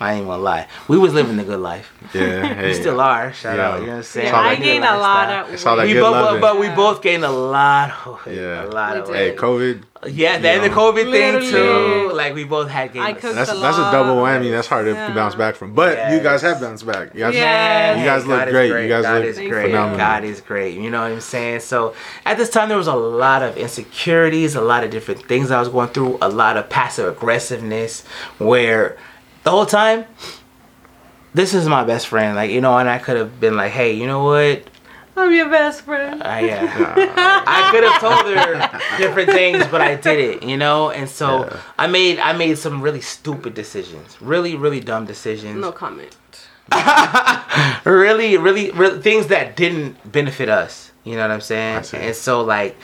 I 0.00 0.14
ain't 0.14 0.26
gonna 0.26 0.42
lie. 0.42 0.66
We 0.88 0.98
was 0.98 1.14
living 1.14 1.36
the 1.36 1.44
good 1.44 1.60
life. 1.60 1.92
Yeah. 2.12 2.54
Hey. 2.54 2.66
We 2.68 2.74
still 2.74 3.00
are. 3.00 3.32
Shout 3.32 3.56
Yeah. 3.56 3.68
out. 3.68 3.80
You 3.80 3.86
know 3.86 3.92
what 3.92 3.96
I'm 3.98 4.02
saying? 4.02 4.26
Yeah, 4.26 4.38
I 4.40 4.54
gained 4.56 4.84
a 4.84 4.96
lot 4.98 5.28
lifestyle. 5.28 5.44
of 5.46 5.54
It's 5.54 5.66
all 5.66 5.76
that 5.76 5.82
weight. 5.86 5.94
We 5.94 6.00
good 6.00 6.12
both, 6.12 6.40
but 6.40 6.58
we 6.58 6.68
both 6.70 7.02
gained 7.02 7.24
a 7.24 7.30
lot 7.30 7.90
of 8.06 8.26
weight. 8.26 8.36
Yeah. 8.38 8.64
A 8.64 8.66
lot 8.66 8.94
We 8.94 8.98
of 9.00 9.06
did. 9.06 9.12
weight. 9.12 9.30
Hey, 9.30 9.36
COVID. 9.36 9.82
Yeah, 10.06 10.38
then 10.38 10.60
the 10.60 10.68
Yeah. 10.68 10.74
COVID 10.74 11.10
thing 11.12 11.50
too. 11.50 12.10
Like 12.12 12.34
we 12.34 12.44
both 12.44 12.68
had 12.68 12.92
gained. 12.92 13.06
I 13.06 13.10
a- 13.10 13.14
cooked 13.14 13.34
That's 13.36 13.52
a 13.52 13.54
that's 13.54 13.78
a 13.78 13.90
double 13.92 14.16
whammy. 14.16 14.50
That's 14.50 14.66
hard 14.68 14.84
to 14.86 14.94
bounce 15.14 15.34
back 15.34 15.54
from. 15.54 15.72
But 15.74 16.12
you 16.12 16.20
guys 16.20 16.42
have 16.42 16.60
bounced 16.60 16.84
back. 16.86 17.14
You 17.14 17.20
guys, 17.20 17.34
Yeah. 17.34 17.96
you 17.98 18.04
guys 18.04 18.26
look 18.26 18.38
God 18.40 18.48
is 18.48 18.52
great. 18.52 18.82
You 18.82 18.88
guys 18.88 19.02
God 19.04 19.14
look 19.14 19.24
is 19.24 19.38
great. 19.38 19.66
phenomenal. 19.70 19.96
God 19.96 20.24
is 20.24 20.40
great. 20.40 20.74
You 20.76 20.90
know 20.90 21.00
what 21.02 21.12
I'm 21.12 21.20
saying? 21.20 21.60
So 21.60 21.94
at 22.26 22.36
this 22.36 22.50
time, 22.50 22.68
there 22.68 22.76
was 22.78 22.86
a 22.88 22.94
lot 22.94 23.42
of 23.42 23.56
insecurities, 23.56 24.54
a 24.56 24.60
lot 24.60 24.84
of 24.84 24.90
different 24.90 25.26
things 25.26 25.50
I 25.50 25.58
was 25.60 25.68
going 25.68 25.88
through, 25.88 26.18
a 26.20 26.28
lot 26.28 26.56
of 26.58 26.68
passive 26.68 27.06
aggressiveness, 27.16 28.04
where 28.38 28.96
the 29.44 29.50
whole 29.50 29.66
time, 29.66 30.04
this 31.34 31.54
is 31.54 31.68
my 31.68 31.84
best 31.84 32.08
friend. 32.08 32.34
Like 32.36 32.50
you 32.50 32.60
know, 32.60 32.76
and 32.78 32.88
I 32.88 32.98
could 32.98 33.16
have 33.16 33.38
been 33.40 33.56
like, 33.56 33.72
hey, 33.72 33.92
you 33.92 34.06
know 34.06 34.24
what? 34.24 34.64
I'm 35.16 35.32
your 35.32 35.48
best 35.48 35.82
friend. 35.82 36.22
I, 36.24 36.40
yeah. 36.40 36.64
I 37.46 37.70
could 37.70 37.84
have 37.84 38.00
told 38.00 38.34
her 38.36 38.98
different 38.98 39.30
things, 39.30 39.64
but 39.68 39.80
I 39.80 39.94
didn't, 39.94 40.42
you 40.48 40.56
know. 40.56 40.90
And 40.90 41.08
so 41.08 41.44
Yeah. 41.44 41.56
I 41.78 41.86
made 41.86 42.18
I 42.18 42.32
made 42.32 42.58
some 42.58 42.82
really 42.82 43.00
stupid 43.00 43.54
decisions, 43.54 44.20
really 44.20 44.56
really 44.56 44.80
dumb 44.80 45.06
decisions, 45.06 45.60
No 45.60 45.70
comment. 45.70 46.16
really, 47.84 48.36
really 48.38 48.70
really 48.72 49.00
things 49.00 49.28
that 49.28 49.56
didn't 49.56 50.10
benefit 50.10 50.48
us. 50.48 50.90
You 51.04 51.14
know 51.16 51.22
what 51.22 51.30
I'm 51.30 51.40
saying? 51.40 51.76
I 51.76 51.82
see. 51.82 51.96
And 51.98 52.16
so 52.16 52.42
like, 52.42 52.76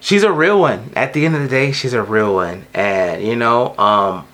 she's 0.00 0.22
a 0.24 0.32
real 0.32 0.58
one. 0.60 0.90
At 0.96 1.12
the 1.12 1.24
end 1.26 1.36
of 1.36 1.42
the 1.42 1.48
day, 1.48 1.72
she's 1.72 1.92
a 1.92 2.02
real 2.02 2.34
one, 2.34 2.66
and 2.74 3.22
you 3.22 3.36
know, 3.36 3.76
um, 3.78 4.26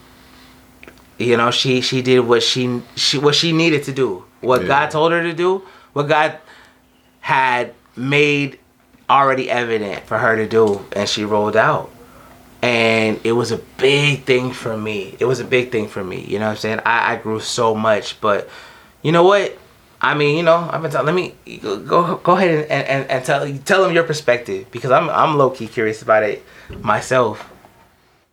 you 1.18 1.36
know, 1.36 1.50
she 1.50 1.80
she 1.80 2.02
did 2.02 2.20
what 2.20 2.42
she 2.42 2.82
she 2.94 3.18
what 3.18 3.34
she 3.34 3.52
needed 3.52 3.84
to 3.84 3.92
do, 3.92 4.24
what 4.40 4.62
Yeah. 4.62 4.68
God 4.68 4.90
told 4.90 5.12
her 5.12 5.22
to 5.22 5.32
do, 5.32 5.62
what 5.92 6.08
God 6.08 6.38
had 7.20 7.74
made 7.96 8.58
already 9.08 9.48
evident 9.50 10.04
for 10.06 10.18
her 10.18 10.36
to 10.36 10.46
do 10.46 10.84
and 10.92 11.08
she 11.08 11.24
rolled 11.24 11.56
out. 11.56 11.90
And 12.62 13.20
it 13.22 13.32
was 13.32 13.52
a 13.52 13.58
big 13.78 14.24
thing 14.24 14.52
for 14.52 14.76
me. 14.76 15.14
It 15.20 15.24
was 15.26 15.38
a 15.40 15.44
big 15.44 15.70
thing 15.70 15.88
for 15.88 16.02
me 16.02 16.20
you 16.24 16.38
know 16.38 16.46
what 16.46 16.52
i'm 16.52 16.56
saying? 16.56 16.80
I, 16.84 17.12
I 17.12 17.16
grew 17.16 17.40
so 17.40 17.74
much 17.74 18.20
but 18.20 18.48
you 19.02 19.12
know 19.12 19.22
what? 19.22 19.56
I 20.00 20.12
mean 20.14 20.36
you 20.36 20.42
know 20.42 20.68
i've 20.70 20.82
been 20.82 20.90
telling 20.90 21.06
let 21.06 21.14
me 21.14 21.34
go 21.62 22.16
go, 22.16 22.32
ahead 22.36 22.66
and, 22.70 22.84
and, 22.86 23.10
and 23.10 23.24
tell 23.24 23.50
tell 23.64 23.82
them 23.82 23.94
your 23.94 24.04
perspective 24.04 24.66
because 24.70 24.90
i'm 24.90 25.08
i'm 25.08 25.38
low-key 25.38 25.68
curious 25.68 26.02
about 26.02 26.22
it 26.22 26.44
myself 26.82 27.50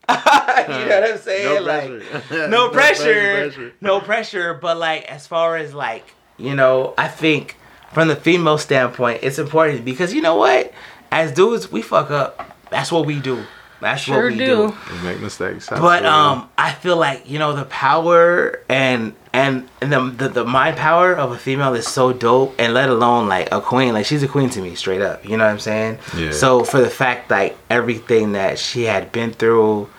you 0.10 0.16
know 0.16 0.99
what 0.99 1.04
i'm 1.04 1.14
uh, 1.14 1.18
saying 1.18 1.64
like 1.64 1.88
pressure. 1.88 2.47
no 2.49 2.70
pressure, 2.72 3.04
pressure. 3.04 3.74
no 3.80 4.01
pressure. 4.01 4.54
But 4.54 4.78
like, 4.78 5.06
as 5.06 5.28
far 5.28 5.56
as 5.56 5.74
like, 5.74 6.14
you 6.38 6.56
know, 6.56 6.93
I 6.97 7.08
think 7.08 7.58
from 7.93 8.10
the 8.10 8.16
female 8.16 8.58
standpoint, 8.58 9.20
it's 9.24 9.39
important 9.39 9.86
because 9.86 10.14
you 10.14 10.22
know 10.22 10.36
what? 10.36 10.74
As 11.12 11.32
dudes, 11.32 11.72
we 11.72 11.82
fuck 11.82 12.12
up. 12.12 12.58
That's 12.70 12.91
what 12.91 13.06
we 13.06 13.20
do. 13.20 13.45
That's 13.84 14.02
Sure 14.02 14.24
what 14.24 14.32
we 14.34 14.38
do. 14.40 14.46
do. 14.46 14.76
We 14.92 15.02
make 15.04 15.20
mistakes. 15.22 15.70
But 15.70 15.78
absolutely. 16.04 16.08
um, 16.08 16.50
I 16.58 16.72
feel 16.74 16.98
like 16.98 17.30
you 17.30 17.38
know 17.40 17.54
the 17.54 17.66
power 17.66 18.60
and 18.70 19.14
and 19.34 19.68
and 19.82 19.92
the, 19.94 20.00
the 20.10 20.30
the 20.30 20.46
mind 20.46 20.78
power 20.78 21.14
of 21.14 21.32
a 21.32 21.38
female 21.38 21.74
is 21.76 21.88
so 21.88 22.14
dope, 22.14 22.56
and 22.58 22.74
let 22.74 22.90
alone 22.90 23.28
like 23.28 23.50
a 23.52 23.62
queen. 23.62 23.94
Like 23.94 24.06
she's 24.06 24.24
a 24.24 24.28
queen 24.28 24.50
to 24.52 24.62
me, 24.62 24.76
straight 24.76 25.02
up. 25.02 25.24
You 25.28 25.38
know 25.38 25.44
what 25.46 25.52
I'm 25.52 25.60
saying? 25.60 26.00
Yeah. 26.18 26.32
So 26.32 26.64
for 26.64 26.80
the 26.80 26.90
fact 26.90 27.30
like 27.30 27.56
everything 27.70 28.32
that 28.34 28.58
she 28.60 28.84
had 28.84 29.12
been 29.12 29.32
through, 29.34 29.90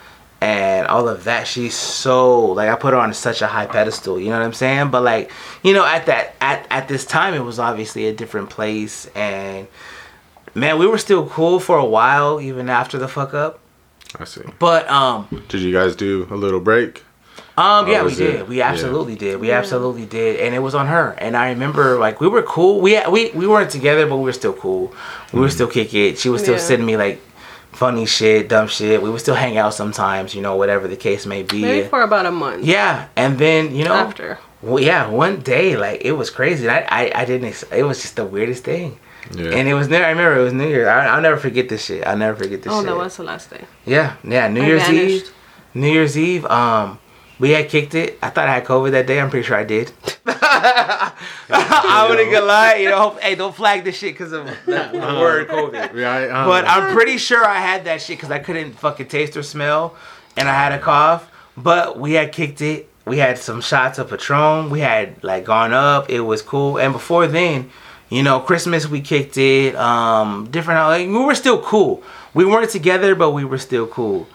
and 0.41 0.87
all 0.87 1.07
of 1.07 1.23
that, 1.25 1.47
she's 1.47 1.73
so 1.75 2.43
like 2.53 2.69
I 2.69 2.75
put 2.75 2.93
her 2.93 2.99
on 2.99 3.13
such 3.13 3.41
a 3.41 3.47
high 3.47 3.65
pedestal. 3.67 4.19
You 4.19 4.29
know 4.29 4.39
what 4.39 4.45
I'm 4.45 4.53
saying? 4.53 4.89
But 4.89 5.03
like 5.03 5.31
you 5.63 5.73
know 5.73 5.85
at 5.85 6.05
that 6.07 6.35
at 6.41 6.65
at 6.69 6.87
this 6.87 7.05
time, 7.05 7.33
it 7.33 7.43
was 7.43 7.59
obviously 7.59 8.07
a 8.07 8.13
different 8.13 8.49
place, 8.49 9.05
and 9.15 9.67
man, 10.53 10.79
we 10.79 10.87
were 10.87 10.97
still 10.97 11.27
cool 11.27 11.59
for 11.59 11.77
a 11.77 11.85
while, 11.85 12.39
even 12.39 12.69
after 12.69 12.97
the 12.97 13.07
fuck 13.07 13.33
up. 13.33 13.59
I 14.19 14.23
see. 14.25 14.41
But 14.59 14.89
um. 14.89 15.27
Did 15.49 15.61
you 15.61 15.71
guys 15.73 15.95
do 15.95 16.27
a 16.31 16.35
little 16.35 16.59
break? 16.59 17.03
Um, 17.57 17.87
yeah, 17.87 17.99
we 17.99 18.05
was 18.05 18.19
it? 18.19 18.31
did. 18.31 18.47
We 18.49 18.57
Yeah. 18.57 18.69
absolutely 18.69 19.15
did. 19.15 19.39
We 19.39 19.51
absolutely 19.51 20.05
did, 20.05 20.41
and 20.41 20.53
it 20.53 20.59
was 20.59 20.75
on 20.75 20.87
her. 20.87 21.15
And 21.19 21.37
I 21.37 21.49
remember, 21.51 21.97
like, 21.97 22.19
we 22.19 22.27
were 22.27 22.41
cool. 22.43 22.81
We 22.81 22.99
we 23.09 23.31
we 23.31 23.47
weren't 23.47 23.69
together, 23.71 24.05
but 24.07 24.17
we 24.17 24.23
were 24.25 24.33
still 24.33 24.53
cool. 24.53 24.93
We 25.31 25.39
were 25.39 25.49
still 25.49 25.67
kicking 25.67 26.05
it. 26.11 26.17
She 26.19 26.27
was 26.29 26.41
still 26.41 26.55
Yeah. 26.55 26.59
sending 26.69 26.85
me 26.85 26.97
like 26.97 27.21
funny 27.71 28.05
shit, 28.05 28.49
dumb 28.49 28.67
shit. 28.67 29.01
We 29.01 29.09
would 29.09 29.21
still 29.21 29.35
hang 29.35 29.57
out 29.57 29.73
sometimes, 29.73 30.33
you 30.35 30.41
know, 30.41 30.55
whatever 30.57 30.87
the 30.87 30.95
case 30.97 31.25
may 31.25 31.43
be. 31.43 31.61
Maybe 31.61 31.87
for 31.87 32.01
about 32.01 32.25
a 32.25 32.31
month. 32.31 32.63
yeah, 32.65 33.07
and 33.15 33.37
then 33.37 33.73
you 33.75 33.85
know, 33.85 33.93
After. 33.93 34.37
well, 34.61 34.81
yeah, 34.83 35.07
one 35.07 35.37
day, 35.39 35.77
like, 35.77 36.01
it 36.03 36.13
was 36.13 36.29
crazy. 36.29 36.67
I 36.69 36.79
I, 36.89 37.11
I 37.21 37.25
didn't. 37.25 37.47
Ex- 37.47 37.63
it 37.71 37.83
was 37.83 38.01
just 38.01 38.15
the 38.17 38.25
weirdest 38.25 38.63
thing. 38.65 38.97
Yeah. 39.33 39.51
And 39.51 39.67
it 39.67 39.73
was 39.73 39.87
near. 39.89 40.03
I 40.05 40.09
remember 40.09 40.39
it 40.39 40.43
was 40.43 40.53
New 40.53 40.67
Year. 40.67 40.89
I, 40.89 41.07
I'll 41.07 41.21
never 41.21 41.37
forget 41.37 41.67
this 41.69 41.85
shit. 41.85 42.05
I'll 42.05 42.17
never 42.17 42.37
forget 42.43 42.61
this 42.61 42.71
shit. 42.71 42.73
Oh, 42.73 42.81
shit. 42.81 42.87
that 42.89 42.97
was 42.97 43.17
the 43.17 43.23
last 43.23 43.49
day. 43.49 43.65
Yeah, 43.85 44.15
yeah. 44.23 44.47
New 44.47 44.61
I 44.61 44.65
Year's 44.67 44.83
vanished. 44.83 45.25
Eve. 45.27 45.33
New 45.73 45.91
Year's 45.91 46.17
Eve. 46.17 46.45
Um, 46.45 46.99
we 47.39 47.51
had 47.51 47.67
kicked 47.69 47.95
it. 47.95 48.17
I 48.21 48.29
thought 48.29 48.47
I 48.47 48.53
had 48.53 48.65
COVID 48.65 48.91
that 48.91 49.07
day. 49.07 49.19
I'm 49.19 49.29
pretty 49.29 49.45
sure 49.45 49.57
I 49.57 49.63
did. 49.65 49.91
I 50.27 52.07
wouldn't 52.09 52.31
gonna 52.31 52.45
lie. 52.45 52.75
You 52.75 52.89
know, 52.89 52.99
hope, 52.99 53.19
hey, 53.21 53.35
don't 53.35 53.55
flag 53.55 53.83
this 53.83 53.97
shit 53.97 54.13
because 54.13 54.31
of 54.31 54.45
the, 54.45 54.89
the 54.91 54.99
word 55.19 55.47
COVID. 55.47 55.93
Right. 55.93 56.27
uh, 56.29 56.45
But 56.45 56.65
I'm 56.67 56.93
pretty 56.93 57.17
sure 57.17 57.43
I 57.45 57.59
had 57.59 57.85
that 57.85 58.01
shit 58.01 58.17
because 58.17 58.31
I 58.31 58.39
couldn't 58.39 58.73
fucking 58.73 59.07
taste 59.07 59.35
or 59.37 59.43
smell, 59.43 59.95
and 60.37 60.47
I 60.47 60.53
had 60.53 60.71
a 60.71 60.79
cough. 60.79 61.29
But 61.57 61.99
we 61.99 62.13
had 62.13 62.31
kicked 62.31 62.61
it. 62.61 62.89
We 63.05 63.17
had 63.19 63.37
some 63.37 63.61
shots 63.61 63.99
of 63.99 64.09
Patron. 64.09 64.69
We 64.69 64.79
had 64.79 65.23
like 65.23 65.45
gone 65.45 65.73
up. 65.73 66.09
It 66.09 66.21
was 66.21 66.41
cool. 66.41 66.77
And 66.77 66.91
before 66.93 67.27
then, 67.27 67.69
you 68.15 68.23
know, 68.23 68.39
Christmas 68.39 68.87
we 68.87 69.01
kicked 69.01 69.37
it. 69.37 69.75
Um, 69.75 70.47
different. 70.51 70.79
Like, 70.79 71.07
we 71.07 71.25
were 71.25 71.35
still 71.35 71.61
cool. 71.61 72.03
We 72.33 72.45
weren't 72.45 72.69
together, 72.69 73.15
but 73.15 73.31
we 73.31 73.45
were 73.45 73.57
still 73.57 73.87
cool. 73.87 74.27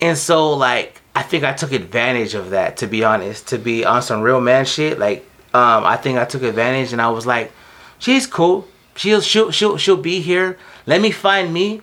And 0.00 0.16
so 0.16 0.52
like 0.52 1.00
I 1.14 1.22
think 1.22 1.44
I 1.44 1.52
took 1.52 1.72
advantage 1.72 2.34
of 2.34 2.50
that 2.50 2.78
to 2.78 2.86
be 2.86 3.04
honest, 3.04 3.48
to 3.48 3.58
be 3.58 3.84
on 3.84 4.02
some 4.02 4.22
real 4.22 4.40
man 4.40 4.64
shit. 4.64 4.98
Like 4.98 5.24
um 5.52 5.84
I 5.84 5.96
think 5.96 6.18
I 6.18 6.24
took 6.24 6.42
advantage 6.42 6.92
and 6.92 7.02
I 7.02 7.10
was 7.10 7.26
like, 7.26 7.52
she's 7.98 8.26
cool. 8.26 8.66
She'll 8.96 9.20
she'll 9.20 9.50
she'll 9.50 9.76
she'll 9.76 9.96
be 9.96 10.20
here. 10.20 10.58
Let 10.86 11.00
me 11.00 11.10
find 11.10 11.52
me. 11.52 11.82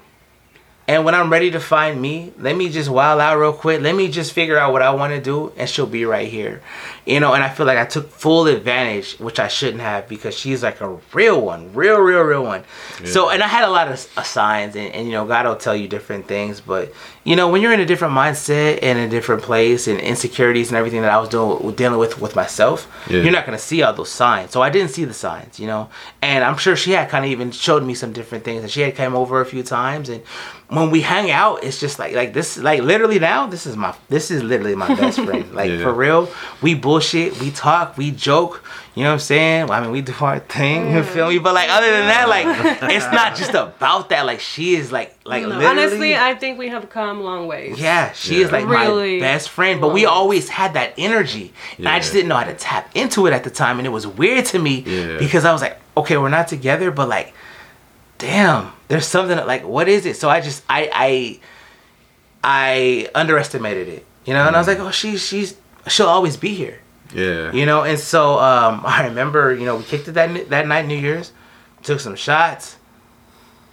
And 0.90 1.04
when 1.04 1.14
I'm 1.14 1.30
ready 1.30 1.52
to 1.52 1.60
find 1.60 2.02
me, 2.02 2.32
let 2.40 2.56
me 2.56 2.70
just 2.70 2.90
wild 2.90 3.20
out 3.20 3.38
real 3.38 3.52
quick. 3.52 3.82
Let 3.82 3.94
me 3.94 4.08
just 4.10 4.32
figure 4.32 4.58
out 4.58 4.72
what 4.72 4.82
I 4.82 4.92
want 4.92 5.12
to 5.14 5.20
do, 5.20 5.52
and 5.58 5.70
she'll 5.70 5.86
be 5.86 6.06
right 6.06 6.30
here. 6.30 6.62
You 7.06 7.20
know, 7.20 7.34
and 7.34 7.44
I 7.44 7.50
feel 7.50 7.66
like 7.66 7.78
I 7.78 7.84
took 7.84 8.10
full 8.10 8.48
advantage, 8.48 9.18
which 9.20 9.38
I 9.38 9.50
shouldn't 9.50 9.82
have, 9.82 10.08
because 10.08 10.34
she's 10.38 10.64
like 10.64 10.80
a 10.80 10.98
real 11.14 11.42
one, 11.42 11.74
real, 11.74 11.98
real, 12.00 12.22
real 12.22 12.44
one. 12.44 12.64
So, 13.04 13.30
and 13.30 13.44
I 13.44 13.48
had 13.48 13.66
a 13.66 13.70
lot 13.70 13.90
of 13.90 13.94
uh, 14.18 14.24
signs, 14.24 14.78
and, 14.78 14.94
and 14.94 15.06
you 15.08 15.12
know, 15.12 15.26
God 15.26 15.46
will 15.46 15.58
tell 15.58 15.76
you 15.76 15.90
different 15.90 16.26
things. 16.26 16.62
But 16.62 16.94
you 17.26 17.36
know, 17.36 17.50
when 17.50 17.62
you're 17.62 17.74
in 17.74 17.82
a 17.82 17.86
different 17.86 18.14
mindset 18.14 18.80
and 18.82 18.98
a 18.98 19.10
different 19.10 19.44
place, 19.44 19.88
and 19.90 20.00
insecurities 20.00 20.70
and 20.70 20.78
everything 20.78 21.02
that 21.02 21.12
I 21.12 21.18
was 21.18 21.28
doing, 21.28 21.74
dealing 21.76 22.00
with 22.00 22.22
with 22.22 22.34
myself, 22.34 22.88
Yeah. 23.10 23.24
you're 23.24 23.32
not 23.34 23.46
gonna 23.46 23.60
see 23.60 23.84
all 23.84 23.92
those 23.92 24.10
signs. 24.12 24.52
So 24.52 24.62
I 24.62 24.70
didn't 24.70 24.92
see 24.92 25.04
the 25.04 25.14
signs, 25.14 25.60
you 25.60 25.68
know. 25.68 25.90
And 26.22 26.46
I'm 26.46 26.56
sure 26.58 26.78
she 26.78 26.92
had 26.92 27.10
kind 27.10 27.26
of 27.26 27.32
even 27.32 27.52
showed 27.52 27.84
me 27.84 27.94
some 27.94 28.14
different 28.14 28.46
things, 28.46 28.62
and 28.64 28.72
she 28.72 28.82
had 28.82 28.96
came 28.96 29.16
over 29.18 29.42
a 29.42 29.46
few 29.46 29.64
times, 29.64 30.08
and 30.08 30.24
when 30.70 30.92
we 30.92 31.00
hang 31.00 31.32
out, 31.32 31.64
it's 31.64 31.80
just 31.80 31.98
like 31.98 32.14
like 32.14 32.34
this, 32.34 32.58
like 32.58 32.82
literally 32.82 33.20
now, 33.20 33.48
this 33.48 33.66
is 33.66 33.78
my 33.78 33.96
this 34.10 34.30
is 34.30 34.44
literally 34.44 34.76
my 34.76 34.94
best 34.96 35.20
friend, 35.26 35.54
like 35.54 35.72
Yeah. 35.72 35.84
for 35.84 35.94
real. 35.94 36.30
We 36.62 36.76
bullshit, 36.76 37.40
we 37.40 37.52
talk, 37.52 37.98
we 37.98 38.12
joke. 38.12 38.64
You 38.94 39.04
know 39.04 39.10
what 39.10 39.14
I'm 39.14 39.20
saying? 39.20 39.68
Well, 39.68 39.80
I 39.80 39.84
mean, 39.84 39.92
we 39.92 40.02
do 40.02 40.14
our 40.22 40.40
thing. 40.40 40.92
You 40.92 41.04
mm. 41.04 41.06
feel 41.06 41.30
me? 41.30 41.38
But 41.38 41.54
like 41.54 41.70
other 41.70 41.90
than 41.90 42.08
that, 42.08 42.28
like 42.28 42.48
it's 42.92 43.06
not 43.14 43.36
just 43.38 43.52
about 43.52 44.10
that. 44.10 44.26
Like 44.26 44.40
she 44.42 44.76
is 44.76 44.92
like 44.92 45.16
like 45.24 45.44
No, 45.44 45.50
literally. 45.50 45.66
honestly, 45.68 46.16
I 46.18 46.36
think 46.36 46.58
we 46.58 46.68
have 46.70 46.90
come 46.90 47.20
a 47.20 47.24
long 47.24 47.48
ways. 47.48 47.80
Yeah, 47.80 48.12
she 48.12 48.42
is 48.42 48.52
like 48.52 48.66
Really 48.66 49.20
my 49.20 49.26
best 49.26 49.50
friend, 49.50 49.80
but 49.80 49.94
we 49.94 50.06
always 50.06 50.50
had 50.50 50.74
that 50.74 50.94
energy. 50.98 51.54
And 51.78 51.88
I 51.88 52.00
just 52.00 52.12
didn't 52.12 52.28
know 52.28 52.36
how 52.36 52.44
to 52.44 52.56
tap 52.56 52.90
into 52.94 53.26
it 53.28 53.34
at 53.34 53.44
the 53.46 53.52
time. 53.52 53.78
And 53.78 53.86
it 53.86 53.92
was 53.92 54.06
weird 54.06 54.46
to 54.48 54.60
me 54.60 54.84
Yeah. 54.86 55.18
because 55.18 55.46
I 55.46 55.54
was 55.54 55.62
like, 55.62 55.80
okay, 55.96 56.18
we're 56.18 56.30
not 56.30 56.48
together, 56.48 56.92
but 56.92 57.08
like, 57.08 57.34
damn, 58.18 58.72
there's 58.88 59.06
something 59.08 59.36
that, 59.38 59.48
like, 59.48 59.64
what 59.66 59.88
is 59.88 60.06
it? 60.06 60.18
So 60.18 60.30
I 60.30 60.42
just, 60.42 60.64
I, 60.70 60.90
I, 60.94 61.40
I 62.44 63.10
underestimated 63.16 63.88
it, 63.88 64.06
you 64.26 64.34
know? 64.34 64.46
And 64.48 64.56
I 64.56 64.60
was 64.60 64.68
like, 64.68 64.80
oh, 64.80 64.92
she, 64.92 65.18
she's, 65.18 65.56
she'll 65.88 66.08
always 66.08 66.38
be 66.38 66.54
here, 66.54 66.80
Yeah. 67.14 67.52
you 67.52 67.66
know? 67.66 67.84
And 67.84 68.00
so 68.00 68.40
um, 68.40 68.82
I 68.86 69.08
remember, 69.08 69.54
you 69.54 69.66
know, 69.66 69.76
we 69.78 69.84
kicked 69.84 70.08
it 70.08 70.14
that, 70.14 70.50
that 70.50 70.68
night, 70.68 70.86
New 70.86 70.98
Year's, 70.98 71.32
took 71.84 72.00
some 72.00 72.16
shots. 72.16 72.78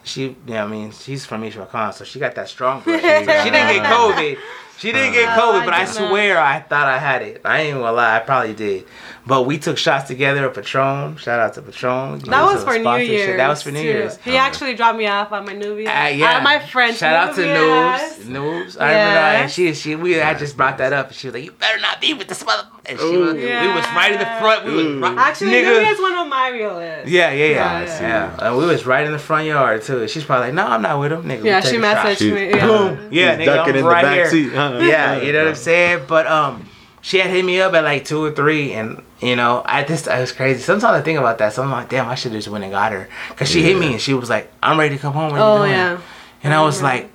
She, 0.02 0.36
yeah, 0.46 0.64
I 0.64 0.66
mean, 0.66 0.92
she's 0.92 1.24
from 1.24 1.44
East 1.44 1.56
Rakan, 1.56 1.94
so 1.94 2.04
she 2.04 2.18
got 2.18 2.34
that 2.34 2.48
strong 2.48 2.80
blood. 2.84 2.96
she 3.00 3.02
didn't 3.02 3.52
get 3.52 3.84
COVID. 3.86 4.38
She 4.78 4.92
didn't 4.92 5.12
get 5.12 5.28
COVID, 5.38 5.62
I 5.62 5.64
but 5.64 5.74
I 5.74 5.84
not. 5.84 5.94
swear 5.94 6.38
I 6.38 6.60
thought 6.60 6.86
I 6.86 6.98
had 6.98 7.22
it. 7.22 7.40
I 7.44 7.60
ain't 7.62 7.78
gonna 7.78 7.92
lie, 7.92 8.16
I 8.16 8.20
probably 8.20 8.54
did. 8.54 8.84
But 9.26 9.44
we 9.44 9.56
took 9.58 9.78
shots 9.78 10.08
together 10.08 10.44
of 10.44 10.54
Patron. 10.54 11.16
Shout 11.16 11.40
out 11.40 11.54
to 11.54 11.62
Patron. 11.62 12.18
That 12.20 12.42
was 12.44 12.62
for 12.62 12.78
New 12.78 12.96
Year's. 12.98 13.36
That 13.38 13.48
was 13.48 13.62
for 13.62 13.70
New 13.70 13.80
too. 13.80 13.84
Year's. 13.86 14.16
He 14.18 14.36
actually 14.36 14.74
dropped 14.74 14.98
me 14.98 15.06
off 15.06 15.32
at 15.32 15.46
my 15.46 15.54
New 15.54 15.76
Year's. 15.76 15.88
Uh, 15.88 16.12
yeah, 16.14 16.32
At 16.32 16.42
my 16.42 16.58
friend's 16.58 16.98
Shout 16.98 17.14
out 17.30 17.34
to 17.36 17.40
Noobs. 17.40 18.24
Noobs. 18.24 18.80
I 18.80 18.88
remember. 18.90 19.18
And 19.18 19.50
she, 19.50 19.72
she, 19.74 19.96
we 19.96 20.20
I 20.20 20.34
just 20.34 20.56
brought 20.56 20.76
that 20.78 20.92
up, 20.92 21.06
and 21.08 21.16
she 21.16 21.28
was 21.28 21.34
like, 21.34 21.44
"You 21.44 21.52
better 21.52 21.80
not 21.80 22.00
be 22.00 22.12
with 22.12 22.28
this 22.28 22.44
mother." 22.44 22.68
And 22.86 22.98
she 22.98 23.16
was, 23.16 23.32
we 23.34 23.42
was 23.44 23.84
right 23.96 24.12
in 24.12 24.18
the 24.18 24.26
front. 24.40 24.66
We 24.66 24.72
was 24.74 24.96
right, 24.96 25.16
Actually, 25.16 25.52
nigga. 25.52 25.74
New 25.78 25.84
Year's 25.86 25.98
one 26.00 26.14
of 26.14 26.28
my 26.28 26.48
real 26.50 26.74
lists. 26.74 27.10
Yeah, 27.10 27.30
yeah, 27.32 27.46
yeah, 27.46 27.82
Yeah, 27.82 28.00
yeah. 28.02 28.46
And 28.46 28.58
we 28.58 28.66
was 28.66 28.84
right 28.84 29.06
in 29.06 29.12
the 29.12 29.18
front 29.18 29.46
yard 29.46 29.82
too. 29.82 30.06
She's 30.08 30.22
probably 30.24 30.48
like, 30.48 30.54
"No, 30.54 30.66
I'm 30.66 30.82
not 30.82 31.00
with 31.00 31.12
him, 31.12 31.22
nigga." 31.22 31.44
Yeah, 31.44 31.60
she 31.60 31.76
messaged 31.76 32.18
She- 32.18 32.32
me. 32.32 32.50
Yeah. 32.50 32.66
Boom. 32.66 33.08
Yeah, 33.10 33.36
He's 33.36 33.48
nigga, 33.48 33.54
ducking 33.54 33.72
I'm 33.72 33.78
in 33.78 33.84
the 33.84 33.90
right 33.90 34.02
back 34.02 34.14
here. 34.14 34.30
seat. 34.30 34.54
Uh, 34.54 34.78
yeah, 34.82 35.16
you 35.20 35.32
know 35.32 35.38
what 35.44 35.48
I'm 35.48 35.54
saying. 35.54 36.04
But 36.06 36.26
um, 36.26 36.68
she 37.00 37.18
had 37.18 37.30
hit 37.30 37.44
me 37.44 37.58
up 37.60 37.72
at 37.72 37.84
like 37.84 38.04
two 38.04 38.22
or 38.22 38.32
three, 38.32 38.72
and 38.74 39.02
you 39.22 39.34
know, 39.34 39.62
at 39.64 39.86
this, 39.88 40.06
it 40.06 40.20
was 40.20 40.32
crazy. 40.32 40.60
Sometimes 40.60 40.94
I 40.94 41.00
think 41.00 41.18
about 41.18 41.38
that. 41.38 41.54
So 41.54 41.62
I'm 41.62 41.70
like, 41.70 41.88
damn, 41.88 42.06
I 42.08 42.14
should 42.16 42.32
have 42.32 42.38
just 42.42 42.48
went 42.48 42.64
and 42.64 42.72
got 42.72 42.92
her, 42.92 43.08
cause 43.36 43.48
she 43.48 43.62
hit 43.62 43.78
me 43.78 43.92
and 43.92 44.00
she 44.00 44.12
was 44.12 44.28
like, 44.28 44.52
I'm 44.62 44.78
ready 44.78 44.96
to 44.96 45.00
come 45.00 45.14
home. 45.14 45.30
What 45.32 45.40
are 45.40 45.56
you 45.56 45.62
Oh 45.62 45.66
doing? 45.66 45.70
yeah. 45.70 46.00
And 46.42 46.52
I 46.52 46.60
was 46.62 46.82
like, 46.82 47.10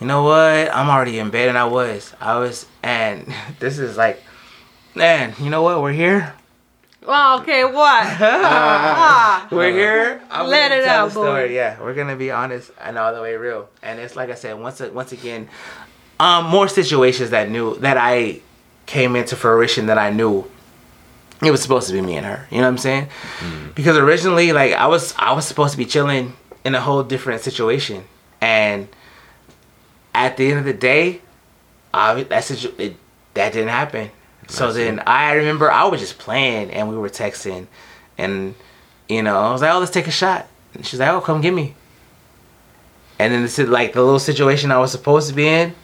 you 0.00 0.06
know 0.06 0.22
what? 0.22 0.72
I'm 0.72 0.88
already 0.88 1.18
in 1.18 1.30
bed, 1.30 1.48
and 1.48 1.58
I 1.58 1.64
was, 1.64 2.14
I 2.20 2.38
was, 2.38 2.66
and 2.84 3.26
this 3.58 3.80
is 3.80 3.96
like, 3.96 4.22
man, 4.94 5.34
you 5.40 5.50
know 5.50 5.62
what? 5.62 5.80
We're 5.82 5.92
here. 5.92 6.34
Well, 7.06 7.40
okay, 7.40 7.64
what? 7.64 7.72
ah, 8.20 9.48
We're 9.50 9.72
here. 9.72 10.22
I'm 10.30 10.46
Let 10.46 10.68
gonna 10.68 10.80
it 10.80 10.84
tell 10.84 11.00
out, 11.00 11.04
the 11.06 11.10
story. 11.10 11.48
boy. 11.48 11.54
Yeah, 11.54 11.80
we're 11.82 11.94
gonna 11.94 12.14
be 12.16 12.30
honest 12.30 12.70
and 12.80 12.96
all 12.96 13.12
the 13.12 13.20
way 13.20 13.34
real. 13.36 13.68
And 13.82 13.98
it's 13.98 14.14
like 14.14 14.30
I 14.30 14.34
said, 14.34 14.58
once 14.60 14.80
once 14.80 15.10
again, 15.10 15.48
um, 16.20 16.46
more 16.46 16.68
situations 16.68 17.30
that 17.30 17.50
knew 17.50 17.76
that 17.78 17.96
I 17.96 18.40
came 18.86 19.16
into 19.16 19.34
fruition 19.34 19.86
that 19.86 19.98
I 19.98 20.10
knew 20.10 20.48
it 21.44 21.50
was 21.50 21.60
supposed 21.60 21.88
to 21.88 21.92
be 21.92 22.00
me 22.00 22.14
and 22.14 22.24
her. 22.26 22.46
You 22.50 22.58
know 22.58 22.64
what 22.64 22.68
I'm 22.68 22.78
saying? 22.78 23.08
Because 23.74 23.96
originally, 23.96 24.52
like 24.52 24.72
I 24.72 24.86
was 24.86 25.12
I 25.18 25.32
was 25.32 25.44
supposed 25.44 25.72
to 25.72 25.78
be 25.78 25.86
chilling 25.86 26.36
in 26.64 26.76
a 26.76 26.80
whole 26.80 27.02
different 27.02 27.40
situation, 27.42 28.04
and 28.40 28.86
at 30.14 30.36
the 30.36 30.48
end 30.50 30.60
of 30.60 30.64
the 30.64 30.72
day, 30.72 31.20
I 31.92 32.22
that 32.22 32.44
situ- 32.44 32.74
it, 32.78 32.96
that 33.34 33.52
didn't 33.54 33.70
happen. 33.70 34.12
So 34.48 34.68
I 34.68 34.72
see. 34.72 34.84
then 34.84 35.00
I 35.06 35.32
remember 35.34 35.70
I 35.70 35.84
was 35.84 36.00
just 36.00 36.18
playing 36.18 36.70
and 36.70 36.88
we 36.88 36.96
were 36.96 37.08
texting, 37.08 37.66
and 38.18 38.54
you 39.08 39.22
know 39.22 39.36
I 39.38 39.52
was 39.52 39.62
like, 39.62 39.72
"Oh, 39.74 39.78
let's 39.78 39.90
take 39.92 40.06
a 40.06 40.10
shot." 40.12 40.46
And 40.74 40.84
she's 40.86 41.00
like, 41.00 41.08
"Oh, 41.10 41.20
come 41.20 41.40
get 41.40 41.52
me." 41.54 41.74
And 43.18 43.32
then 43.32 43.42
this 43.42 43.58
is 43.58 43.68
like 43.68 43.92
the 43.92 44.02
little 44.02 44.18
situation 44.18 44.70
I 44.72 44.78
was 44.78 44.90
supposed 44.90 45.28
to 45.28 45.34
be 45.34 45.46
in. 45.46 45.74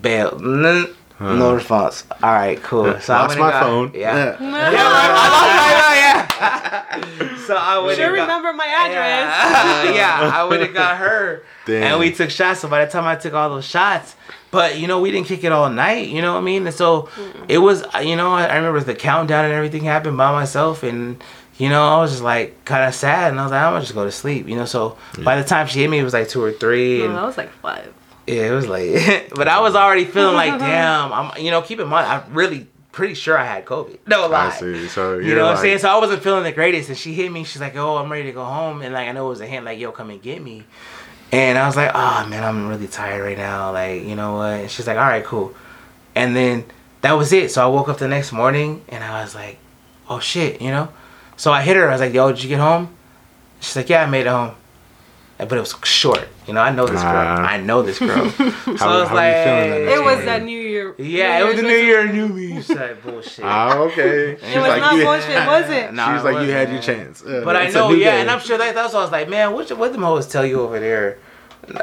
Bail. 0.00 0.30
Mm, 0.32 0.94
No 1.20 1.48
Huh. 1.48 1.54
response. 1.54 2.04
All 2.22 2.32
right, 2.32 2.60
cool. 2.62 2.98
So 3.00 3.14
I 3.14 3.18
Lost 3.22 3.28
went 3.30 3.40
my 3.40 3.50
got- 3.50 3.62
phone. 3.62 3.90
Yeah. 3.94 4.36
no. 4.40 4.48
Yeah, 4.48 4.80
I 4.82 5.08
lost 5.12 5.40
my 5.40 6.98
phone, 7.20 7.28
yeah. 7.30 7.36
so 7.46 7.54
I 7.56 7.78
would. 7.78 7.96
Sure 7.96 8.06
and 8.06 8.16
got- 8.16 8.22
remember 8.22 8.52
my 8.52 8.66
address. 8.66 9.86
yeah, 9.86 9.92
yeah, 9.94 10.30
I 10.34 10.44
would 10.44 10.60
have 10.60 10.74
got 10.74 10.96
her. 10.98 11.42
Damn. 11.66 11.82
And 11.84 12.00
we 12.00 12.12
took 12.12 12.30
shots. 12.30 12.60
So 12.60 12.68
by 12.68 12.84
the 12.84 12.90
time 12.90 13.04
I 13.04 13.16
took 13.16 13.32
all 13.34 13.48
those 13.50 13.64
shots, 13.64 14.16
but 14.54 14.78
you 14.78 14.86
know, 14.86 15.00
we 15.00 15.10
didn't 15.10 15.26
kick 15.26 15.44
it 15.44 15.52
all 15.52 15.68
night. 15.68 16.08
You 16.08 16.22
know 16.22 16.32
what 16.32 16.38
I 16.40 16.42
mean? 16.42 16.66
And 16.66 16.74
so 16.74 17.08
it 17.48 17.58
was, 17.58 17.84
you 18.02 18.16
know, 18.16 18.32
I, 18.32 18.44
I 18.46 18.56
remember 18.56 18.80
the 18.80 18.94
countdown 18.94 19.44
and 19.44 19.52
everything 19.52 19.84
happened 19.84 20.16
by 20.16 20.32
myself, 20.32 20.82
and 20.82 21.22
you 21.58 21.68
know, 21.68 21.86
I 21.86 22.00
was 22.00 22.10
just 22.12 22.22
like 22.22 22.64
kind 22.64 22.84
of 22.88 22.94
sad, 22.94 23.30
and 23.32 23.38
I 23.38 23.42
was 23.44 23.52
like, 23.52 23.60
I'm 23.62 23.72
gonna 23.74 23.82
just 23.82 23.94
go 23.94 24.04
to 24.04 24.10
sleep, 24.12 24.48
you 24.48 24.56
know. 24.56 24.64
So 24.64 24.96
by 25.22 25.36
the 25.40 25.46
time 25.46 25.66
she 25.66 25.80
hit 25.80 25.90
me, 25.90 25.98
it 25.98 26.04
was 26.04 26.14
like 26.14 26.28
two 26.28 26.42
or 26.42 26.52
three, 26.52 27.00
No, 27.00 27.04
and 27.06 27.14
that 27.16 27.22
was 27.24 27.36
like 27.36 27.50
five. 27.60 27.92
yeah, 28.26 28.46
it 28.50 28.54
was 28.54 28.66
late. 28.66 29.30
but 29.34 29.46
I 29.48 29.60
was 29.60 29.74
already 29.76 30.04
feeling 30.06 30.34
like, 30.34 30.58
damn, 30.58 31.12
I'm, 31.12 31.38
you 31.42 31.50
know, 31.50 31.60
keep 31.62 31.78
in 31.80 31.88
mind, 31.88 32.06
I'm 32.10 32.32
really 32.34 32.66
pretty 32.90 33.14
sure 33.14 33.36
I 33.36 33.44
had 33.44 33.64
COVID. 33.66 33.98
No 34.06 34.28
lie. 34.28 34.46
I 34.46 34.50
see. 34.50 34.86
So 34.88 35.18
You 35.18 35.26
you're 35.28 35.36
know 35.36 35.44
what 35.46 35.56
I'm 35.56 35.62
saying? 35.62 35.78
So 35.78 35.88
I 35.88 35.98
wasn't 35.98 36.22
feeling 36.22 36.44
the 36.44 36.52
greatest, 36.52 36.88
and 36.88 36.96
she 36.98 37.12
hit 37.12 37.30
me. 37.30 37.42
She's 37.44 37.60
like, 37.60 37.74
"Oh, 37.76 37.96
I'm 37.96 38.10
ready 38.10 38.24
to 38.24 38.32
go 38.32 38.44
home," 38.44 38.82
and 38.82 38.94
like 38.94 39.08
I 39.08 39.12
know 39.12 39.26
it 39.26 39.30
was 39.30 39.40
a 39.40 39.46
hint, 39.46 39.64
like, 39.64 39.78
"Yo, 39.80 39.90
come 39.92 40.10
and 40.10 40.22
get 40.22 40.40
me." 40.42 40.62
And 41.34 41.58
I 41.58 41.66
was 41.66 41.76
like, 41.76 41.90
"Oh 41.94 42.26
man, 42.28 42.42
I'm 42.44 42.68
really 42.68 42.86
tired 42.86 43.22
right 43.22 43.36
now. 43.36 43.72
Like, 43.72 44.02
you 44.04 44.14
know 44.14 44.34
what?" 44.36 44.60
And 44.60 44.70
she's 44.70 44.86
like, 44.86 44.96
"All 44.96 45.10
right, 45.14 45.24
cool." 45.24 45.52
And 46.14 46.34
then 46.36 46.64
that 47.00 47.12
was 47.12 47.32
it. 47.32 47.50
So 47.50 47.62
I 47.64 47.66
woke 47.66 47.88
up 47.88 47.98
the 47.98 48.08
next 48.08 48.30
morning, 48.32 48.82
and 48.88 49.02
I 49.02 49.22
was 49.22 49.34
like, 49.34 49.58
"Oh 50.08 50.20
shit," 50.20 50.62
you 50.62 50.70
know. 50.70 50.88
So 51.36 51.50
I 51.50 51.62
hit 51.62 51.76
her. 51.76 51.88
I 51.88 51.92
was 51.92 52.00
like, 52.00 52.14
"Yo, 52.14 52.30
did 52.32 52.42
you 52.42 52.48
get 52.48 52.60
home?" 52.60 52.94
She's 53.60 53.74
like, 53.76 53.88
"Yeah, 53.88 54.02
I 54.04 54.06
made 54.06 54.26
it 54.26 54.30
home." 54.30 54.52
But 55.38 55.52
it 55.52 55.60
was 55.60 55.74
short. 55.82 56.28
You 56.46 56.54
know, 56.54 56.60
I 56.60 56.70
know 56.70 56.86
this 56.86 57.02
girl. 57.02 57.26
Ah. 57.26 57.42
I 57.54 57.56
know 57.60 57.82
this 57.82 57.98
girl. 57.98 58.30
so 58.30 58.50
How- 58.76 58.88
I 58.92 59.00
was 59.00 59.08
how 59.08 59.14
you 59.14 59.14
like, 59.16 59.44
feeling 59.44 59.70
that 59.86 59.92
It 59.94 59.98
was 59.98 60.06
morning? 60.06 60.26
that 60.26 60.42
New 60.44 60.60
Year. 60.84 60.94
yeah, 60.98 61.40
it 61.40 61.44
was 61.46 61.56
the 61.56 61.62
New 61.62 61.68
Year, 61.90 62.12
New 62.12 62.28
Me. 62.28 62.54
She's 62.56 62.70
like, 62.70 63.02
bullshit. 63.02 63.44
Ah, 63.44 63.78
okay. 63.78 64.36
She's 64.40 64.54
It 64.54 64.58
was 64.58 64.68
like 64.68 64.80
not 64.80 64.94
you. 64.96 65.04
bullshit, 65.04 65.46
was 65.46 65.70
it? 65.70 65.94
Nah, 65.94 66.14
She's 66.16 66.24
it 66.24 66.32
like 66.32 66.46
you 66.46 66.52
had 66.52 66.70
your 66.72 66.80
chance. 66.82 67.22
Uh, 67.22 67.42
But 67.44 67.56
I 67.56 67.68
know, 67.68 67.90
yeah, 67.92 68.12
day. 68.12 68.20
and 68.20 68.30
I'm 68.30 68.40
sure 68.40 68.58
that, 68.58 68.74
that's 68.74 68.92
why 68.94 69.00
I 69.00 69.02
was 69.02 69.12
like, 69.12 69.28
man, 69.28 69.52
what 69.52 69.70
what 69.78 69.92
them 69.92 70.02
hoes 70.02 70.26
tell 70.28 70.44
you 70.46 70.60
over 70.60 70.78
there? 70.80 71.18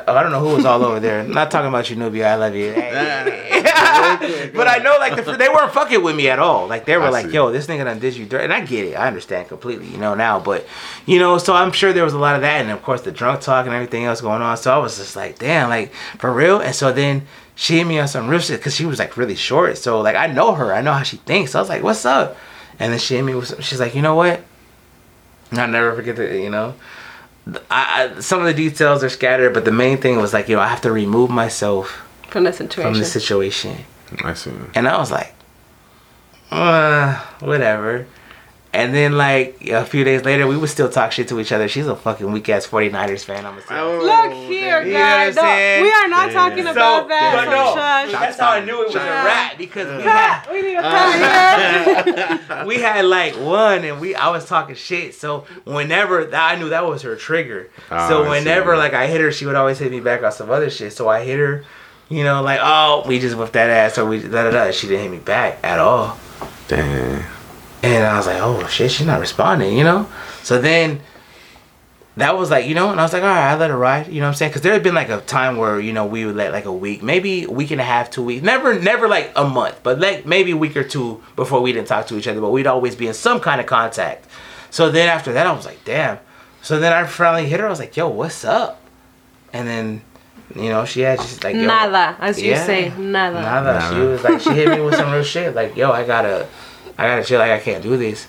I 0.08 0.22
don't 0.22 0.32
know 0.32 0.40
who 0.40 0.56
was 0.56 0.66
all 0.66 0.84
over 0.84 1.00
there. 1.00 1.24
Not 1.24 1.50
talking 1.50 1.70
about 1.70 1.90
you, 1.90 1.96
Nubia. 1.96 2.34
I 2.34 2.36
love 2.36 2.56
you. 2.56 2.72
Hey. 2.72 3.62
but 4.54 4.68
I 4.68 4.80
know, 4.84 4.98
like, 5.00 5.16
the, 5.16 5.34
they 5.34 5.50
weren't 5.50 5.74
fucking 5.74 6.04
with 6.04 6.16
me 6.16 6.30
at 6.30 6.40
all. 6.40 6.68
Like, 6.68 6.86
they 6.86 6.98
were 6.98 7.06
I 7.06 7.10
like, 7.10 7.26
see. 7.28 7.34
yo, 7.34 7.52
this 7.52 7.68
nigga 7.68 7.86
done 7.86 8.00
did 8.00 8.16
you 8.16 8.26
dirt. 8.26 8.42
And 8.42 8.54
I 8.54 8.62
get 8.62 8.86
it. 8.86 8.94
I 8.96 9.08
understand 9.08 9.48
completely, 9.48 9.88
you 9.88 9.98
know, 9.98 10.14
now. 10.14 10.40
But, 10.40 10.68
you 11.06 11.20
know, 11.20 11.38
so 11.38 11.54
I'm 11.54 11.72
sure 11.72 11.94
there 11.94 12.04
was 12.04 12.14
a 12.14 12.20
lot 12.20 12.36
of 12.36 12.42
that. 12.42 12.62
And, 12.62 12.72
of 12.72 12.84
course, 12.84 13.02
the 13.02 13.12
drunk 13.12 13.42
talk 13.42 13.66
and 13.66 13.74
everything 13.74 14.06
else 14.06 14.22
going 14.22 14.42
on. 14.42 14.58
So 14.58 14.74
I 14.74 14.78
was 14.78 14.98
just 14.98 15.16
like, 15.16 15.40
damn, 15.40 15.70
like, 15.70 15.94
for 16.20 16.32
real? 16.32 16.60
And 16.60 16.76
so 16.76 16.92
then 16.92 17.26
she 17.56 17.78
hit 17.78 17.88
me 17.88 18.00
on 18.00 18.08
some 18.08 18.28
real 18.28 18.40
shit 18.40 18.60
because 18.60 18.76
she 18.76 18.86
was, 18.86 19.00
like, 19.00 19.18
really 19.18 19.36
short. 19.36 19.78
So, 19.78 20.02
like, 20.02 20.16
I 20.16 20.28
know 20.28 20.54
her. 20.54 20.74
I 20.74 20.82
know 20.82 20.94
how 20.94 21.04
she 21.04 21.18
thinks. 21.18 21.52
So 21.52 21.60
I 21.60 21.62
was 21.62 21.70
like, 21.70 21.84
what's 21.84 22.06
up? 22.06 22.38
And 22.80 22.92
then 22.92 23.00
she 23.00 23.16
hit 23.16 23.24
me 23.24 23.36
with 23.36 23.48
some, 23.48 23.62
she's 23.62 23.80
like, 23.80 23.96
you 23.96 24.02
know 24.02 24.16
what? 24.16 24.44
I'll 25.54 25.68
never 25.68 25.96
forget 25.96 26.16
the, 26.16 26.40
you 26.40 26.50
know, 26.50 26.76
I, 27.70 28.14
I, 28.16 28.20
some 28.22 28.40
of 28.40 28.46
the 28.46 28.54
details 28.54 29.04
are 29.04 29.10
scattered, 29.10 29.54
but 29.54 29.66
the 29.66 29.72
main 29.72 29.98
thing 29.98 30.18
was 30.18 30.34
like, 30.34 30.48
you 30.48 30.56
know, 30.56 30.62
I 30.62 30.68
have 30.68 30.82
to 30.82 30.92
remove 30.92 31.30
myself 31.30 32.02
From 32.30 32.44
the 32.44 32.54
situation. 32.54 32.84
from 32.92 33.00
the 33.00 33.06
situation. 33.06 33.78
I 34.24 34.34
see. 34.34 34.52
And 34.76 34.88
I 34.88 34.98
was 34.98 35.12
like, 35.12 35.34
uh, 36.52 37.16
whatever. 37.40 38.06
And 38.74 38.96
then 38.96 39.18
like 39.18 39.68
a 39.68 39.84
few 39.86 40.06
days 40.06 40.24
later, 40.24 40.48
we 40.48 40.56
would 40.56 40.70
still 40.70 40.88
talk 40.90 41.12
shit 41.12 41.28
to 41.28 41.42
each 41.42 41.52
other. 41.52 41.68
She's 41.68 41.88
a 41.88 41.96
fucking 41.96 42.32
weak 42.32 42.48
ass 42.48 42.66
49ers 42.66 43.26
fan. 43.26 43.46
I'm 43.46 43.60
gonna 43.60 43.82
Oh, 43.82 44.00
Look 44.02 44.34
here, 44.48 44.82
You 44.82 44.94
know 44.94 45.00
what 45.02 45.10
I'm 45.10 45.34
guys. 45.34 45.36
No, 45.36 45.84
we 45.84 45.92
are 45.92 46.08
not 46.08 46.28
Yeah. 46.32 46.34
talking 46.34 46.64
So, 46.64 46.72
about 46.72 47.08
that. 47.10 47.34
but 47.36 47.52
no, 47.52 48.18
that's 48.20 48.40
how 48.40 48.52
I 48.52 48.64
knew 48.64 48.82
it 48.84 48.88
was 48.88 48.96
a 48.96 49.00
rat 49.00 49.56
because 49.58 49.88
we 49.98 50.04
had 50.10 50.48
we 50.54 50.62
need 50.62 50.76
a 50.78 50.82
pat 50.84 52.40
here. 52.48 52.66
we 52.66 52.78
had 52.78 53.04
like 53.04 53.36
one 53.36 53.84
and 53.84 54.00
we 54.00 54.16
I 54.16 54.30
was 54.30 54.46
talking 54.46 54.76
shit. 54.76 55.16
So 55.16 55.46
whenever 55.66 56.24
that 56.24 56.52
I 56.54 56.56
knew 56.58 56.70
that 56.70 56.86
was 56.88 57.02
her 57.02 57.18
trigger. 57.18 57.70
Ah, 57.92 58.08
so 58.08 58.30
whenever 58.30 58.74
see. 58.76 58.80
like 58.80 58.94
I 58.94 59.08
hit 59.08 59.20
her, 59.20 59.34
she 59.34 59.46
would 59.46 59.56
always 59.56 59.80
hit 59.80 59.92
me 59.92 60.00
back 60.00 60.24
on 60.24 60.32
some 60.32 60.50
other 60.50 60.70
shit. 60.70 60.94
So 60.94 61.10
I 61.10 61.26
hit 61.26 61.40
her, 61.40 61.66
you 62.08 62.24
know, 62.24 62.42
like 62.42 62.62
oh 62.64 63.04
we 63.06 63.20
just 63.20 63.36
whipped 63.36 63.52
that 63.54 63.70
ass 63.70 63.98
or 63.98 64.06
we 64.06 64.22
da 64.22 64.50
da 64.50 64.52
da. 64.52 64.72
She 64.72 64.88
didn't 64.88 65.04
hit 65.04 65.12
me 65.12 65.20
back 65.20 65.60
at 65.62 65.78
all. 65.78 66.18
Damn. 66.70 67.26
And 67.84 68.06
I 68.06 68.18
was 68.18 68.28
like, 68.28 68.40
oh 68.42 68.66
shit, 68.68 68.92
she's 68.92 69.08
not 69.08 69.20
responding, 69.20 69.78
you 69.78 69.84
know? 69.84 70.08
So 70.44 70.62
then 70.62 71.02
that 72.18 72.38
was 72.38 72.52
like, 72.52 72.68
you 72.68 72.76
know, 72.76 72.92
and 72.92 73.00
I 73.00 73.04
was 73.04 73.14
like, 73.14 73.24
all 73.24 73.30
right, 73.30 73.52
I 73.52 73.56
let 73.56 73.70
her 73.70 73.78
ride, 73.78 74.08
you 74.08 74.20
know 74.20 74.26
what 74.28 74.30
I'm 74.30 74.36
saying? 74.36 74.50
Because 74.52 74.62
there 74.62 74.74
had 74.74 74.84
been 74.84 74.94
like 74.94 75.10
a 75.10 75.22
time 75.22 75.58
where, 75.58 75.80
you 75.80 75.94
know, 75.94 76.06
we 76.06 76.26
would 76.26 76.36
let 76.36 76.52
like 76.52 76.66
a 76.66 76.72
week, 76.72 77.02
maybe 77.02 77.46
a 77.46 77.50
week 77.50 77.72
and 77.72 77.80
a 77.82 77.84
half, 77.84 78.12
two 78.12 78.24
weeks, 78.24 78.44
never, 78.44 78.78
never 78.80 79.08
like 79.08 79.32
a 79.36 79.46
month, 79.48 79.80
but 79.82 80.00
like 80.00 80.26
maybe 80.26 80.52
a 80.52 80.58
week 80.58 80.76
or 80.78 80.84
two 80.84 81.24
before 81.36 81.62
we 81.62 81.72
didn't 81.74 81.88
talk 81.88 82.06
to 82.08 82.18
each 82.18 82.28
other, 82.28 82.42
but 82.42 82.52
we'd 82.52 82.68
always 82.68 82.96
be 82.96 83.08
in 83.08 83.14
some 83.14 83.40
kind 83.40 83.60
of 83.62 83.66
contact. 83.68 84.28
So 84.70 84.92
then 84.92 85.08
after 85.10 85.34
that, 85.34 85.48
I 85.48 85.54
was 85.54 85.66
like, 85.66 85.84
damn. 85.84 86.20
So 86.62 86.80
then 86.80 86.94
I 86.94 87.06
finally 87.08 87.48
hit 87.50 87.60
her, 87.60 87.66
I 87.66 87.70
was 87.70 87.80
like, 87.80 87.96
yo, 87.98 88.10
what's 88.10 88.46
up? 88.46 88.80
And 89.54 89.68
then, 89.68 90.02
you 90.56 90.70
know, 90.70 90.86
she 90.86 91.02
had 91.02 91.20
just 91.20 91.44
like, 91.44 91.56
yo, 91.56 91.66
Nada, 91.66 92.16
as 92.20 92.40
you 92.42 92.52
Yeah. 92.52 92.66
say, 92.66 92.90
nada. 92.90 93.42
Nada. 93.42 93.88
She 93.90 94.00
was 94.00 94.24
like, 94.24 94.40
she 94.42 94.52
hit 94.52 94.70
me 94.70 94.82
with 94.82 94.96
some 94.96 95.12
real 95.12 95.24
shit. 95.24 95.56
Like, 95.56 95.76
yo, 95.76 95.92
I 95.92 96.06
gotta, 96.06 96.48
I 97.02 97.08
gotta 97.08 97.24
chill. 97.24 97.40
Like, 97.40 97.52
I 97.52 97.60
can't 97.60 97.84
do 97.84 97.98
this. 97.98 98.28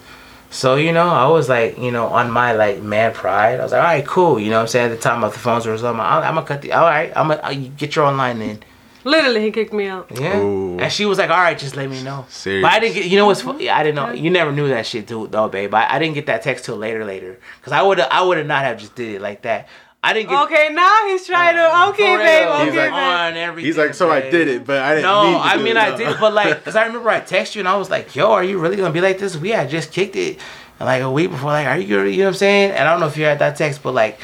So 0.51 0.77
you 0.77 0.93
know, 0.93 1.09
I 1.09 1.27
was 1.29 1.49
like, 1.49 1.79
you 1.79 1.91
know, 1.91 2.07
on 2.09 2.31
my 2.31 2.53
like 2.53 2.83
man 2.83 3.13
pride. 3.13 3.61
I 3.61 3.63
was 3.63 3.73
like, 3.73 3.81
all 3.81 3.87
right, 3.87 4.07
cool. 4.07 4.39
You 4.39 4.51
know, 4.51 4.57
what 4.57 4.63
I'm 4.63 4.69
saying 4.69 4.91
at 4.91 4.97
the 4.97 5.03
time 5.03 5.25
of 5.25 5.33
the 5.33 5.39
phones 5.39 5.67
were 5.67 5.75
I'm, 5.75 6.01
I'm 6.01 6.35
gonna 6.35 6.47
cut 6.47 6.63
the. 6.63 6.73
All 6.73 6.85
right, 6.85 7.13
I'm 7.17 7.29
gonna 7.29 7.41
uh, 7.43 7.51
you 7.51 7.69
get 7.69 7.97
your 7.97 8.05
online 8.05 8.39
then. 8.39 8.63
Literally, 9.05 9.43
he 9.43 9.51
kicked 9.51 9.73
me 9.73 9.89
out. 9.89 10.11
Yeah. 10.15 10.39
Ooh. 10.39 10.79
And 10.79 10.93
she 10.93 11.07
was 11.07 11.19
like, 11.19 11.31
all 11.31 11.39
right, 11.39 11.59
just 11.59 11.75
let 11.75 11.91
me 11.91 12.03
know. 12.03 12.25
Serious. 12.29 12.63
But 12.63 12.73
I 12.73 12.79
didn't 12.79 12.95
get. 12.95 13.07
You 13.07 13.17
know 13.17 13.27
what's? 13.27 13.43
fu- 13.43 13.53
mm-hmm. 13.53 13.69
I 13.71 13.83
didn't 13.83 13.97
know. 13.97 14.13
You 14.13 14.31
never 14.31 14.53
knew 14.53 14.69
that 14.69 14.87
shit, 14.87 15.09
too, 15.09 15.27
though, 15.27 15.49
babe. 15.49 15.75
I, 15.75 15.95
I 15.95 15.99
didn't 15.99 16.15
get 16.15 16.27
that 16.27 16.43
text 16.43 16.67
till 16.67 16.77
later, 16.77 17.05
later. 17.05 17.39
Cause 17.63 17.73
I 17.73 17.83
would 17.83 17.99
have, 17.99 18.09
I 18.11 18.23
would 18.23 18.39
have 18.39 18.47
not 18.47 18.63
have 18.63 18.79
just 18.79 18.95
did 18.95 19.17
it 19.17 19.21
like 19.21 19.43
that. 19.43 19.69
I 20.05 20.13
didn't 20.15 20.31
get. 20.31 20.43
Okay, 20.47 20.69
now 20.73 21.07
he's 21.07 21.25
trying 21.27 21.55
to. 21.55 21.63
Uh, 21.63 21.89
okay, 21.91 22.17
babe. 22.17 22.45
real. 22.47 22.53
Okay, 22.55 22.65
He's 22.67 22.75
like- 22.75 22.91
babe. 22.91 22.93
on 22.93 23.37
everything. 23.37 23.67
He's 23.67 23.77
like, 23.79 23.95
so 23.95 24.11
I 24.11 24.21
did 24.31 24.49
it, 24.49 24.65
but 24.67 24.79
I 24.83 24.95
didn't. 24.97 25.05
No, 25.05 25.23
mean 25.25 25.33
to 25.35 25.39
I 25.39 25.57
do 25.57 25.63
mean 25.63 25.77
it, 25.77 25.81
I 25.81 25.91
no. 25.91 25.97
did, 25.97 26.17
but 26.19 26.33
like, 26.35 26.65
cause 26.65 26.75
I 26.75 26.87
remember 26.87 27.09
I 27.09 27.21
texted 27.21 27.55
you 27.55 27.61
and 27.61 27.69
I 27.69 27.77
was 27.77 27.89
like, 27.89 28.17
"Yo, 28.17 28.33
are 28.33 28.43
you 28.43 28.59
really 28.59 28.77
gonna 28.77 28.91
be 28.93 29.01
like 29.01 29.19
this?" 29.19 29.37
We 29.37 29.51
had 29.51 29.71
just 29.71 29.93
kicked 29.93 30.17
it, 30.17 30.39
like 30.81 31.03
a 31.03 31.11
week 31.11 31.31
before, 31.31 31.51
like, 31.53 31.69
"Are 31.69 31.79
you 31.79 31.87
gonna?" 31.97 32.09
You 32.11 32.19
know 32.19 32.25
what 32.25 32.29
I'm 32.31 32.35
saying? 32.35 32.71
And 32.73 32.89
I 32.89 32.91
don't 32.91 32.99
know 33.01 33.07
if 33.07 33.17
you 33.17 33.25
had 33.25 33.39
that 33.39 33.55
text, 33.57 33.81
but 33.85 33.95
like, 33.95 34.19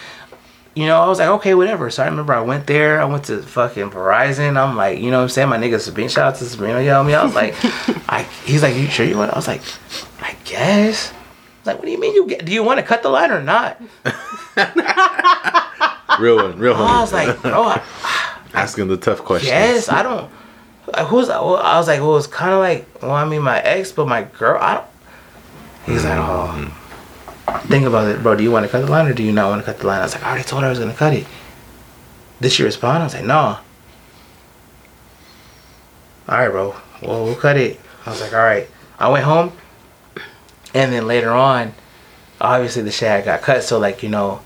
you 0.74 0.86
know, 0.86 1.00
I 1.00 1.06
was 1.06 1.20
like, 1.20 1.28
"Okay, 1.28 1.54
whatever." 1.54 1.90
So 1.90 2.02
I 2.02 2.06
remember 2.06 2.32
I 2.34 2.40
went 2.40 2.66
there. 2.66 3.00
I 3.00 3.04
went 3.04 3.26
to 3.26 3.40
fucking 3.40 3.90
Verizon. 3.90 4.56
I'm 4.60 4.74
like, 4.76 4.98
you 4.98 5.12
know 5.12 5.18
what 5.18 5.22
I'm 5.24 5.28
saying? 5.28 5.48
My 5.48 5.58
nigga 5.58 5.78
Sabine, 5.78 6.08
shout 6.08 6.32
out 6.32 6.38
to 6.40 6.44
Sabrina, 6.44 6.80
you 6.80 6.88
know 6.88 7.04
me. 7.04 7.14
I 7.14 7.22
was 7.22 7.36
like, 7.36 7.54
I. 8.08 8.26
He's 8.44 8.64
like, 8.64 8.74
"You 8.74 8.88
sure 8.88 9.06
you 9.06 9.16
want?" 9.16 9.32
I 9.32 9.36
was 9.36 9.46
like, 9.46 9.62
"I 10.20 10.34
guess." 10.44 11.12
I 11.12 11.14
was 11.60 11.66
like, 11.66 11.76
what 11.78 11.84
do 11.86 11.90
you 11.92 12.00
mean 12.00 12.14
you 12.14 12.26
get? 12.26 12.44
Do 12.44 12.52
you 12.52 12.64
want 12.64 12.78
to 12.80 12.84
cut 12.84 13.02
the 13.04 13.10
line 13.10 13.30
or 13.30 13.42
not? 13.42 13.80
real 16.18 16.36
one, 16.36 16.58
real 16.58 16.74
one. 16.74 16.82
I 16.82 17.00
was 17.00 17.12
like, 17.12 17.40
bro, 17.42 17.62
I, 17.64 17.82
asking 18.54 18.88
the 18.88 18.96
tough 18.96 19.18
questions. 19.20 19.50
Yes, 19.50 19.88
I 19.88 20.02
don't. 20.02 20.30
uh, 20.94 21.04
Who's? 21.06 21.28
I 21.28 21.40
was 21.40 21.88
like, 21.88 22.00
well, 22.00 22.16
it's 22.16 22.26
kind 22.26 22.52
of 22.52 22.60
like, 22.60 23.02
well, 23.02 23.12
I 23.12 23.24
mean, 23.24 23.42
my 23.42 23.60
ex, 23.60 23.92
but 23.92 24.08
my 24.08 24.22
girl, 24.22 24.58
I 24.60 24.74
don't. 24.74 24.86
He's 25.86 26.04
like, 26.04 26.18
oh. 26.18 26.74
Think 27.66 27.86
about 27.86 28.08
it, 28.08 28.22
bro. 28.22 28.36
Do 28.36 28.42
you 28.42 28.50
want 28.50 28.66
to 28.66 28.70
cut 28.70 28.84
the 28.84 28.90
line 28.90 29.06
or 29.06 29.14
do 29.14 29.22
you 29.22 29.32
not 29.32 29.48
want 29.48 29.62
to 29.62 29.64
cut 29.64 29.78
the 29.80 29.86
line? 29.86 30.00
I 30.00 30.02
was 30.02 30.14
like, 30.14 30.22
I 30.22 30.28
already 30.28 30.44
told 30.44 30.62
her 30.62 30.66
I 30.66 30.70
was 30.70 30.78
gonna 30.78 30.92
cut 30.92 31.14
it. 31.14 31.26
Did 32.42 32.52
she 32.52 32.62
respond? 32.62 33.02
I 33.02 33.04
was 33.04 33.14
like, 33.14 33.24
no. 33.24 33.58
All 36.28 36.38
right, 36.38 36.48
bro. 36.50 36.74
Well, 37.02 37.24
we'll 37.24 37.34
cut 37.34 37.56
it. 37.56 37.80
I 38.04 38.10
was 38.10 38.20
like, 38.20 38.34
all 38.34 38.38
right. 38.44 38.68
I 38.98 39.08
went 39.08 39.24
home, 39.24 39.52
and 40.74 40.92
then 40.92 41.06
later 41.06 41.30
on, 41.30 41.72
obviously 42.40 42.82
the 42.82 42.90
had 42.90 43.24
got 43.24 43.40
cut. 43.40 43.62
So 43.62 43.78
like, 43.78 44.02
you 44.02 44.08
know, 44.10 44.40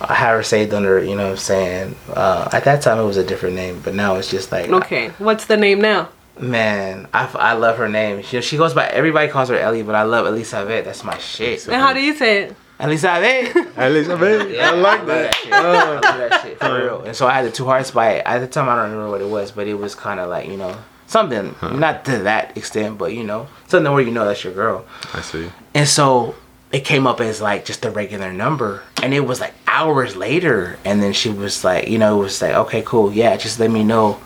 I 0.00 0.14
had 0.14 0.32
her 0.32 0.42
saved 0.42 0.72
under, 0.72 1.02
you 1.02 1.14
know 1.16 1.24
what 1.24 1.30
I'm 1.32 1.36
saying? 1.36 1.96
Uh, 2.08 2.48
at 2.52 2.64
that 2.64 2.82
time, 2.82 2.98
it 2.98 3.04
was 3.04 3.16
a 3.16 3.24
different 3.24 3.54
name, 3.56 3.80
but 3.84 3.94
now 3.94 4.16
it's 4.16 4.30
just 4.30 4.50
like, 4.50 4.68
Okay, 4.70 5.08
what's 5.18 5.46
the 5.46 5.56
name 5.56 5.80
now? 5.80 6.08
man, 6.38 7.06
I, 7.12 7.30
I 7.34 7.52
love 7.52 7.76
her 7.76 7.88
name. 7.88 8.22
She, 8.22 8.40
she 8.40 8.56
goes 8.56 8.72
by, 8.72 8.86
everybody 8.86 9.28
calls 9.28 9.50
her 9.50 9.56
Ellie, 9.56 9.82
but 9.82 9.94
I 9.94 10.04
love 10.04 10.26
Elizabeth. 10.26 10.86
That's 10.86 11.04
my 11.04 11.18
shit. 11.18 11.66
And 11.66 11.76
how 11.76 11.92
do 11.92 12.00
you 12.00 12.14
say 12.14 12.44
it? 12.44 12.56
Elizabeth. 12.80 13.54
Elizabeth, 13.76 14.58
I 14.58 14.70
like 14.72 15.04
that. 15.06 15.34
shit. 15.34 15.52
I 15.52 15.60
love 15.60 16.00
that 16.02 16.40
shit 16.42 16.58
for 16.58 16.74
real. 16.74 17.02
And 17.02 17.14
so 17.14 17.26
I 17.26 17.34
had 17.34 17.44
the 17.44 17.50
two 17.50 17.66
hearts 17.66 17.90
by 17.90 18.12
it. 18.12 18.22
At 18.24 18.38
the 18.38 18.46
time, 18.46 18.70
I 18.70 18.76
don't 18.76 18.90
remember 18.90 19.10
what 19.10 19.20
it 19.20 19.28
was, 19.28 19.52
but 19.52 19.66
it 19.66 19.74
was 19.74 19.94
kind 19.94 20.18
of 20.18 20.30
like, 20.30 20.48
you 20.48 20.56
know, 20.56 20.74
something, 21.06 21.54
not 21.60 22.06
to 22.06 22.18
that 22.20 22.56
extent, 22.56 22.96
but 22.96 23.12
you 23.12 23.24
know, 23.24 23.46
something 23.66 23.92
where 23.92 24.02
you 24.02 24.10
know 24.10 24.24
that's 24.24 24.42
your 24.42 24.54
girl. 24.54 24.86
I 25.12 25.20
see. 25.20 25.50
And 25.74 25.86
so 25.86 26.34
it 26.72 26.84
came 26.84 27.06
up 27.06 27.20
as 27.20 27.40
like 27.40 27.64
just 27.64 27.84
a 27.84 27.90
regular 27.90 28.32
number. 28.32 28.82
And 29.02 29.12
it 29.12 29.20
was 29.20 29.40
like 29.40 29.54
hours 29.66 30.16
later. 30.16 30.78
And 30.84 31.02
then 31.02 31.12
she 31.12 31.30
was 31.30 31.64
like, 31.64 31.88
you 31.88 31.98
know, 31.98 32.18
it 32.18 32.22
was 32.22 32.40
like, 32.40 32.54
okay, 32.54 32.82
cool. 32.82 33.12
Yeah, 33.12 33.36
just 33.36 33.58
let 33.58 33.70
me 33.70 33.82
know 33.82 34.20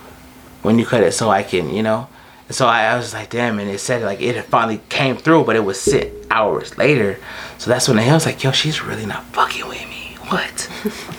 when 0.63 0.79
you 0.79 0.87
cut 0.87 1.03
it 1.03 1.13
so 1.13 1.31
I 1.31 1.43
can, 1.43 1.71
you 1.71 1.83
know. 1.83 2.09
And 2.49 2.55
so 2.55 2.67
I, 2.67 2.85
I 2.85 2.97
was 2.97 3.15
like, 3.15 3.31
damn. 3.31 3.59
And 3.59 3.71
it 3.71 3.79
said 3.79 4.03
like 4.03 4.21
it 4.21 4.37
had 4.37 4.45
finally 4.47 4.81
came 4.89 5.17
through, 5.17 5.45
but 5.45 5.57
it 5.57 5.65
was 5.65 5.81
sit 5.81 6.27
hours 6.31 6.77
later. 6.77 7.19
So 7.59 7.71
that's 7.71 7.89
when 7.89 7.99
I 7.99 8.13
was 8.13 8.27
like, 8.27 8.43
yo, 8.43 8.53
she's 8.53 8.83
really 8.83 9.07
not 9.07 9.25
fucking 9.27 9.67
with 9.69 9.89
me. 9.89 10.17
What? 10.29 10.71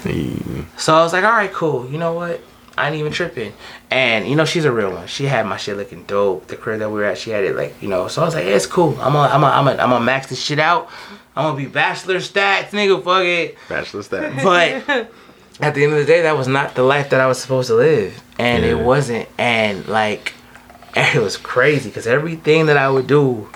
So 0.78 0.94
I 0.94 1.02
was 1.02 1.14
like, 1.14 1.24
all 1.24 1.32
right, 1.32 1.52
cool. 1.52 1.90
You 1.90 1.98
know 1.98 2.14
what? 2.14 2.40
I 2.78 2.88
ain't 2.88 2.96
even 2.98 3.12
tripping. 3.12 3.54
And 3.90 4.28
you 4.28 4.36
know, 4.36 4.46
she's 4.46 4.66
a 4.66 4.72
real 4.72 4.92
one. 4.92 5.08
She 5.08 5.26
had 5.26 5.46
my 5.46 5.58
shit 5.58 5.78
looking 5.78 6.04
dope. 6.04 6.48
The 6.48 6.56
crib 6.58 6.80
that 6.80 6.90
we 6.90 6.96
were 6.96 7.06
at, 7.06 7.18
she 7.18 7.30
had 7.32 7.44
it 7.44 7.56
like, 7.56 7.82
you 7.82 7.88
know. 7.90 8.08
So 8.08 8.22
I 8.22 8.26
was 8.26 8.36
like, 8.36 8.46
yeah, 8.46 8.52
it's 8.56 8.66
cool. 8.66 8.92
I'm 9.02 9.14
gonna, 9.14 9.34
I'm 9.34 9.42
gonna, 9.42 9.54
I'm 9.54 9.66
gonna, 9.66 9.82
I'm 9.84 9.90
gonna 9.90 10.06
max 10.06 10.28
this 10.28 10.42
shit 10.42 10.60
out. 10.60 10.90
I'm 11.36 11.46
gonna 11.46 11.58
be 11.58 11.66
bachelor 11.68 12.16
stats, 12.18 12.70
nigga. 12.70 13.04
Fuck 13.04 13.24
it. 13.24 13.58
Bachelor 13.70 14.02
stats. 14.02 14.44
But 15.58 15.66
at 15.68 15.74
the 15.74 15.84
end 15.86 15.94
of 15.94 16.00
the 16.00 16.06
day, 16.06 16.24
that 16.24 16.36
was 16.38 16.48
not 16.50 16.76
the 16.76 16.84
life 16.84 17.12
that 17.12 17.22
I 17.22 17.28
was 17.28 17.40
supposed 17.42 17.68
to 17.70 17.76
live, 17.76 18.22
and 18.38 18.64
Yeah. 18.64 18.72
it 18.72 18.80
wasn't. 18.80 19.30
And 19.38 19.88
like, 19.88 20.34
it 20.96 21.22
was 21.22 21.38
crazy 21.38 21.90
because 21.90 22.08
everything 22.08 22.66
that 22.66 22.78
I 22.78 22.90
would 22.90 23.08
do 23.08 23.50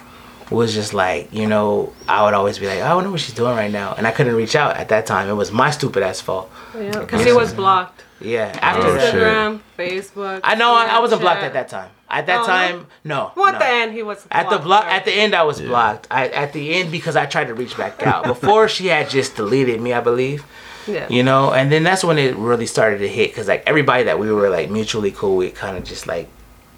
was 0.49 0.73
just 0.73 0.93
like, 0.93 1.31
you 1.33 1.45
know, 1.45 1.93
I 2.07 2.23
would 2.23 2.33
always 2.33 2.57
be 2.57 2.67
like, 2.67 2.79
oh, 2.79 2.85
I 2.85 2.89
don't 2.89 3.03
know 3.03 3.11
what 3.11 3.19
she's 3.19 3.35
doing 3.35 3.55
right 3.55 3.69
now, 3.71 3.93
and 3.97 4.07
I 4.07 4.11
couldn't 4.11 4.33
reach 4.35 4.55
out 4.55 4.77
at 4.77 4.89
that 4.89 5.05
time. 5.05 5.27
It 5.27 5.33
was 5.33 5.51
my 5.51 5.69
stupid 5.71 6.01
ass 6.03 6.21
fault. 6.21 6.49
Yeah, 6.73 6.99
because 6.99 7.23
he 7.25 7.31
was 7.33 7.53
blocked. 7.53 8.05
Yeah, 8.21 8.51
oh, 8.53 8.59
after 8.61 8.87
Oh, 8.87 8.93
that, 8.93 9.11
shit. 9.11 9.21
Instagram, 9.21 9.59
Facebook. 9.77 10.41
I 10.43 10.55
know 10.55 10.73
I, 10.73 10.85
I 10.87 10.99
wasn't 10.99 11.21
blocked 11.21 11.43
at 11.43 11.53
that 11.53 11.69
time. 11.69 11.89
At 12.09 12.25
that 12.25 12.41
Oh, 12.41 12.45
time, 12.45 12.87
no. 13.03 13.31
Well, 13.35 13.45
at 13.47 13.53
no. 13.53 13.59
the 13.59 13.65
end, 13.67 13.93
he 13.93 14.03
was 14.03 14.25
At 14.31 14.43
the 14.43 14.57
blocked, 14.57 14.63
block, 14.65 14.85
at 14.85 15.05
the 15.05 15.11
end, 15.13 15.35
I 15.35 15.43
was 15.43 15.61
blocked. 15.61 16.07
I, 16.11 16.27
at 16.29 16.53
the 16.53 16.73
end, 16.73 16.91
because 16.91 17.15
I 17.15 17.25
tried 17.27 17.45
to 17.47 17.53
reach 17.53 17.77
back 17.77 18.01
out. 18.03 18.25
Before, 18.25 18.67
she 18.67 18.87
had 18.87 19.09
just 19.09 19.35
deleted 19.35 19.79
me, 19.79 19.93
I 19.93 20.01
believe. 20.01 20.43
Yeah. 20.87 21.07
You 21.07 21.21
know, 21.23 21.53
and 21.53 21.71
then 21.71 21.83
that's 21.83 22.03
when 22.03 22.17
it 22.17 22.35
really 22.35 22.65
started 22.65 22.97
to 22.99 23.07
hit, 23.07 23.29
because 23.29 23.47
like 23.47 23.63
everybody 23.67 24.03
that 24.05 24.17
we 24.17 24.31
were 24.31 24.49
like 24.49 24.69
mutually 24.71 25.11
cool 25.11 25.37
with, 25.37 25.53
kind 25.53 25.77
of 25.77 25.83
just 25.83 26.07
like 26.07 26.27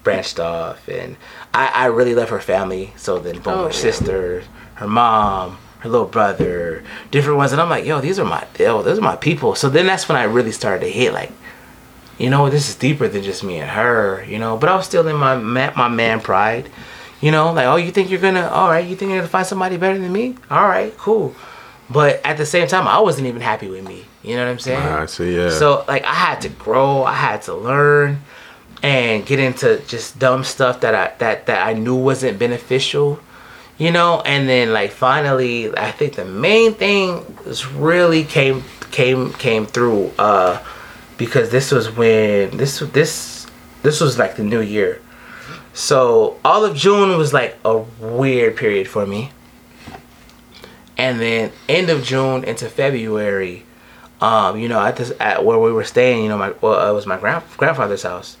branched 0.04 0.38
off, 0.38 0.86
and 0.88 1.16
I, 1.54 1.68
I 1.74 1.86
really 1.86 2.14
love 2.14 2.28
her 2.28 2.40
family. 2.40 2.92
So 2.96 3.18
then, 3.18 3.36
boom, 3.40 3.54
Oh, 3.54 3.58
her 3.64 3.64
yeah. 3.66 3.70
sister, 3.70 4.44
her 4.74 4.86
mom, 4.88 5.56
her 5.82 5.88
little 5.88 6.06
brother, 6.06 6.84
different 7.10 7.38
ones, 7.38 7.50
and 7.50 7.60
I'm 7.60 7.68
like, 7.68 7.84
yo, 7.84 8.00
these 8.00 8.18
are 8.18 8.24
my, 8.24 8.46
yo, 8.58 8.82
those 8.82 8.98
are 8.98 9.02
my 9.02 9.16
people. 9.16 9.56
So 9.56 9.68
then 9.68 9.86
that's 9.86 10.08
when 10.08 10.16
I 10.16 10.24
really 10.24 10.52
started 10.52 10.86
to 10.86 10.90
hit, 10.90 11.12
like, 11.12 11.32
you 12.18 12.30
know, 12.30 12.48
this 12.48 12.68
is 12.68 12.76
deeper 12.76 13.08
than 13.08 13.22
just 13.24 13.42
me 13.42 13.58
and 13.58 13.68
her, 13.68 14.24
you 14.24 14.38
know. 14.38 14.56
But 14.56 14.68
I 14.68 14.76
was 14.76 14.86
still 14.86 15.06
in 15.08 15.16
my 15.16 15.36
my 15.36 15.88
man 15.88 16.20
pride, 16.20 16.70
you 17.20 17.32
know, 17.32 17.52
like, 17.52 17.66
oh, 17.66 17.76
you 17.76 17.90
think 17.90 18.10
you're 18.10 18.20
gonna, 18.20 18.46
all 18.46 18.68
right, 18.68 18.86
you 18.86 18.94
think 18.94 19.10
you're 19.10 19.18
gonna 19.18 19.28
find 19.28 19.46
somebody 19.46 19.76
better 19.76 19.98
than 19.98 20.12
me? 20.12 20.36
All 20.50 20.68
right, 20.68 20.96
cool. 20.98 21.34
But 21.90 22.24
at 22.24 22.36
the 22.36 22.46
same 22.46 22.68
time, 22.68 22.86
I 22.86 23.00
wasn't 23.00 23.26
even 23.26 23.40
happy 23.40 23.68
with 23.68 23.86
me. 23.86 24.04
You 24.22 24.36
know 24.36 24.44
what 24.44 24.52
I'm 24.52 24.58
saying? 24.60 24.80
I 24.80 25.06
see. 25.06 25.36
Yeah. 25.36 25.50
So 25.50 25.84
like, 25.88 26.04
I 26.04 26.14
had 26.14 26.40
to 26.42 26.48
grow, 26.48 27.02
I 27.02 27.14
had 27.14 27.42
to 27.42 27.54
learn, 27.54 28.20
and 28.84 29.26
get 29.26 29.40
into 29.40 29.82
just 29.88 30.18
dumb 30.18 30.44
stuff 30.44 30.80
that 30.80 30.94
I 30.94 31.12
that 31.18 31.46
that 31.46 31.66
I 31.66 31.72
knew 31.72 31.96
wasn't 31.96 32.38
beneficial. 32.38 33.18
You 33.78 33.90
know, 33.90 34.20
and 34.20 34.48
then 34.48 34.72
like 34.72 34.90
finally, 34.92 35.76
I 35.76 35.90
think 35.90 36.14
the 36.14 36.24
main 36.24 36.74
thing 36.74 37.36
was 37.44 37.66
really 37.66 38.24
came 38.24 38.64
came 38.90 39.32
came 39.32 39.66
through. 39.66 40.12
uh 40.18 40.62
because 41.22 41.50
this 41.50 41.70
was 41.70 41.88
when 41.88 42.56
this 42.56 42.80
this 42.80 43.46
this 43.84 44.00
was 44.00 44.18
like 44.18 44.34
the 44.34 44.42
new 44.42 44.60
year. 44.60 45.00
So 45.72 46.38
all 46.44 46.64
of 46.64 46.76
June 46.76 47.16
was 47.16 47.32
like 47.32 47.56
a 47.64 47.78
weird 47.78 48.56
period 48.56 48.88
for 48.88 49.06
me. 49.06 49.30
And 50.98 51.20
then 51.20 51.52
end 51.68 51.90
of 51.90 52.02
June 52.02 52.42
into 52.42 52.68
February, 52.68 53.64
um, 54.20 54.58
you 54.58 54.68
know, 54.68 54.80
at 54.84 54.96
this 54.96 55.12
at 55.20 55.44
where 55.44 55.58
we 55.58 55.72
were 55.72 55.84
staying, 55.84 56.24
you 56.24 56.28
know, 56.28 56.38
my 56.38 56.54
well, 56.60 56.90
it 56.90 56.92
was 56.92 57.06
my 57.06 57.18
grand 57.18 57.44
grandfather's 57.56 58.02
house. 58.02 58.36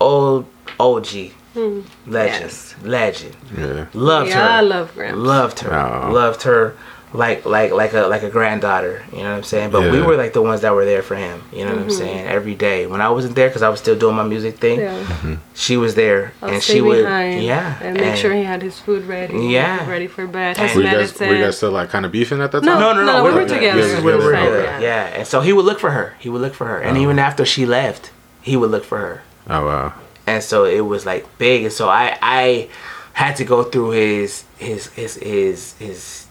Old 0.00 0.46
OG, 0.80 1.32
Hmm. 1.54 1.80
legend, 2.06 2.42
Yes. 2.44 2.74
legend. 2.82 3.36
yeah. 3.56 3.86
Loved 3.92 4.30
Yeah, 4.30 4.46
her. 4.46 4.52
I 4.52 4.60
love 4.60 4.94
Gramps. 4.94 5.18
Loved 5.18 5.58
her. 5.60 5.74
Oh. 5.74 6.12
Loved 6.12 6.42
her 6.42 6.74
like 7.14 7.44
like 7.44 7.72
like 7.72 7.92
a 7.92 8.02
like 8.02 8.22
a 8.22 8.30
granddaughter. 8.30 9.02
You 9.12 9.18
know 9.18 9.30
what 9.30 9.36
I'm 9.36 9.42
saying? 9.42 9.70
But 9.70 9.90
we 9.92 10.00
were 10.00 10.16
like 10.16 10.32
the 10.32 10.42
ones 10.42 10.62
that 10.62 10.74
were 10.74 10.84
there 10.84 11.02
for 11.02 11.14
him. 11.14 11.42
You 11.52 11.64
know 11.64 11.72
what 11.72 11.80
I'm 11.80 11.88
mm-hmm. 11.88 11.98
saying? 11.98 12.26
Every 12.26 12.54
day 12.54 12.86
when 12.86 13.00
I 13.00 13.10
wasn't 13.10 13.34
there 13.34 13.48
because 13.48 13.62
I 13.62 13.68
was 13.68 13.80
still 13.80 13.98
doing 13.98 14.16
my 14.16 14.24
music 14.24 14.56
thing, 14.58 14.80
Yeah. 14.80 14.98
Mm-hmm. 14.98 15.34
she 15.54 15.76
was 15.76 15.94
there 15.94 16.32
I'll 16.40 16.50
and 16.50 16.62
stay 16.62 16.74
she 16.74 16.80
would 16.80 17.04
yeah 17.04 17.78
and 17.82 17.98
make 17.98 18.16
sure 18.16 18.32
he 18.32 18.44
had 18.44 18.62
his 18.62 18.78
food 18.78 19.04
ready. 19.04 19.46
Yeah. 19.46 19.88
ready 19.88 20.06
for 20.06 20.26
bed. 20.26 20.58
And- 20.58 20.68
His 20.68 20.76
Were 20.76 20.82
you 20.82 20.88
guys 20.88 20.96
medicine. 20.96 21.28
were 21.28 21.34
you 21.34 21.44
guys 21.44 21.56
still 21.56 21.70
like 21.70 21.90
kind 21.90 22.06
of 22.06 22.12
beefing 22.12 22.40
at 22.40 22.52
that 22.52 22.62
time? 22.62 22.80
no, 22.80 22.94
no, 22.94 23.04
no, 23.04 23.18
No, 23.18 23.24
we 23.24 23.30
were 23.32 23.46
together. 23.46 23.80
This 23.80 23.92
is 23.92 24.02
where 24.02 24.18
we're 24.18 24.32
Okay. 24.32 24.82
Yeah, 24.82 25.04
and 25.18 25.26
so 25.26 25.40
he 25.40 25.52
would 25.52 25.64
look 25.64 25.78
for 25.78 25.90
her. 25.90 26.14
He 26.18 26.28
would 26.28 26.40
look 26.40 26.54
for 26.54 26.66
her, 26.66 26.80
and 26.80 26.96
oh. 26.96 27.00
even 27.00 27.18
after 27.18 27.44
she 27.44 27.66
left, 27.66 28.10
he 28.40 28.56
would 28.56 28.70
look 28.70 28.84
for 28.84 28.98
her. 28.98 29.22
Oh 29.48 29.66
wow. 29.66 29.94
And 30.26 30.42
so 30.42 30.64
it 30.64 30.80
was 30.80 31.04
like 31.06 31.26
big. 31.38 31.64
And 31.64 31.72
so 31.72 31.88
i 31.88 32.16
i 32.22 32.68
had 33.14 33.36
to 33.36 33.44
go 33.44 33.62
through 33.62 33.90
his 33.90 34.44
his 34.58 34.86
his 34.88 35.16
his 35.16 35.74
his 35.78 36.26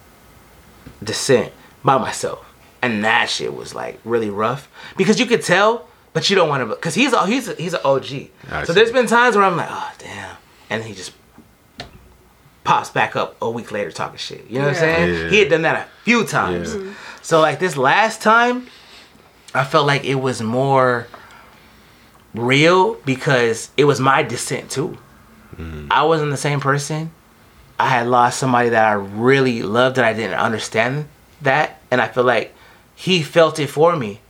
descent 1.04 1.54
by 1.84 1.98
myself. 1.98 2.46
And 2.82 3.04
that 3.04 3.30
shit 3.30 3.54
was 3.54 3.76
like 3.76 4.00
really 4.04 4.30
rough. 4.30 4.68
Because 4.98 5.20
you 5.20 5.26
could 5.28 5.44
tell 5.44 5.88
but 6.14 6.30
you 6.30 6.36
don't 6.36 6.50
want 6.50 6.62
to 6.68 6.76
because 6.76 6.94
he's 6.96 7.14
a 7.14 7.26
he's 7.26 7.48
a, 7.48 7.56
he's 7.56 7.74
an 7.74 7.80
og 7.86 8.04
I 8.04 8.64
so 8.64 8.66
see. 8.66 8.74
there's 8.74 8.92
been 8.92 9.08
times 9.08 9.36
where 9.36 9.46
i'm 9.46 9.56
like 9.56 9.70
oh 9.70 9.92
damn. 9.98 10.36
And 10.70 10.84
he 10.84 10.94
just 10.94 11.14
pops 12.64 12.90
back 12.90 13.16
up 13.16 13.36
a 13.42 13.50
week 13.50 13.72
later 13.72 13.92
talking 13.92 14.18
shit. 14.18 14.46
You 14.50 14.60
know 14.60 14.68
what 14.68 14.76
i'm 14.76 14.80
saying? 14.80 15.14
Yeah. 15.14 15.30
he 15.30 15.40
had 15.40 15.50
done 15.50 15.62
that 15.64 15.88
a 15.88 15.90
few 16.04 16.26
times. 16.26 16.76
Yeah. 16.76 16.94
so 17.22 17.40
like 17.40 17.60
this 17.60 17.78
last 17.78 18.22
time 18.22 18.68
i 19.54 19.64
felt 19.64 19.88
like 19.88 20.04
it 20.06 20.16
was 20.16 20.42
more 20.42 21.08
real 22.34 22.96
because 23.06 23.70
it 23.78 23.86
was 23.86 24.00
my 24.00 24.24
descent 24.24 24.70
too. 24.72 24.98
Mm. 25.56 25.88
I 25.92 26.04
wasn't 26.04 26.32
the 26.32 26.38
same 26.38 26.60
person. 26.60 27.12
I 27.80 27.88
had 27.90 28.08
lost 28.08 28.40
somebody 28.40 28.70
that 28.70 28.86
I 28.88 28.94
really 28.94 29.64
loved 29.64 29.98
and 29.98 30.06
I 30.06 30.14
didn't 30.14 30.40
understand 30.40 31.08
that. 31.42 31.82
And 31.90 32.00
I 32.00 32.08
feel 32.08 32.24
like 32.24 32.54
he 32.96 33.22
felt 33.24 33.60
it 33.60 33.68
for 33.68 33.96
me 33.96 34.22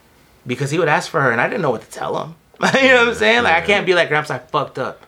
because 0.48 0.72
he 0.72 0.80
would 0.80 0.88
ask 0.88 1.10
for 1.10 1.22
her 1.22 1.32
and 1.32 1.40
I 1.42 1.48
didn't 1.48 1.62
know 1.62 1.72
what 1.72 1.82
to 1.82 1.90
tell 1.90 2.24
him. 2.24 2.36
you 2.82 2.88
know 2.90 3.00
what 3.00 3.08
I'm 3.10 3.14
saying? 3.16 3.44
Like 3.44 3.56
I 3.62 3.66
can't 3.66 3.86
be 3.86 3.94
like 3.94 4.08
Gramps, 4.10 4.32
I 4.32 4.40
fucked 4.40 4.80
up. 4.80 5.06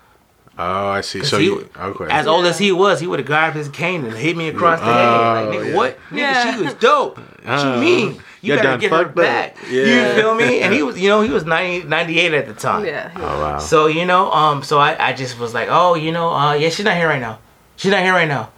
Oh, 0.57 0.89
I 0.89 1.01
see. 1.01 1.23
So 1.23 1.39
he- 1.39 1.45
you 1.45 1.69
okay? 1.75 2.05
As 2.11 2.27
old 2.27 2.45
as 2.45 2.59
he 2.59 2.71
was, 2.71 2.99
he 2.99 3.07
would 3.07 3.17
have 3.19 3.25
grabbed 3.25 3.55
his 3.55 3.69
cane 3.69 4.05
and 4.05 4.13
hit 4.13 4.37
me 4.37 4.49
across 4.49 4.79
the 4.79 4.85
head. 4.85 4.93
Like, 4.93 5.47
Oh, 5.47 5.51
nigga, 5.51 5.69
yeah. 5.69 5.75
what? 5.75 5.97
Nigga, 6.11 6.17
Yeah. 6.17 6.55
she 6.57 6.63
was 6.63 6.73
dope. 6.75 7.17
What 7.17 7.27
Oh. 7.47 7.75
you 7.75 7.81
mean? 7.81 8.21
You 8.43 8.53
You 8.55 8.59
better 8.61 8.77
get 8.77 8.91
her 8.91 9.05
back. 9.05 9.55
Yeah. 9.69 9.83
You 10.15 10.21
feel 10.21 10.35
me? 10.35 10.59
And 10.61 10.73
he 10.73 10.83
was, 10.87 10.99
you 10.99 11.07
know, 11.07 11.21
he 11.21 11.29
was 11.29 11.45
90, 11.45 11.87
98 11.87 12.33
at 12.33 12.45
the 12.47 12.53
time. 12.53 12.85
Yeah. 12.85 13.09
he- 13.09 13.15
oh 13.21 13.39
wow. 13.41 13.57
So 13.59 13.87
you 13.87 14.05
know, 14.05 14.29
um, 14.31 14.63
so 14.63 14.77
I, 14.79 15.09
I 15.09 15.13
just 15.13 15.39
was 15.39 15.53
like, 15.53 15.69
oh, 15.71 15.95
you 15.95 16.11
know, 16.11 16.29
uh, 16.33 16.53
yeah, 16.53 16.69
she's 16.69 16.83
not 16.85 16.97
here 16.97 17.07
right 17.07 17.21
now. 17.21 17.39
She's 17.77 17.91
not 17.91 18.03
here 18.03 18.13
right 18.13 18.27
now. 18.27 18.49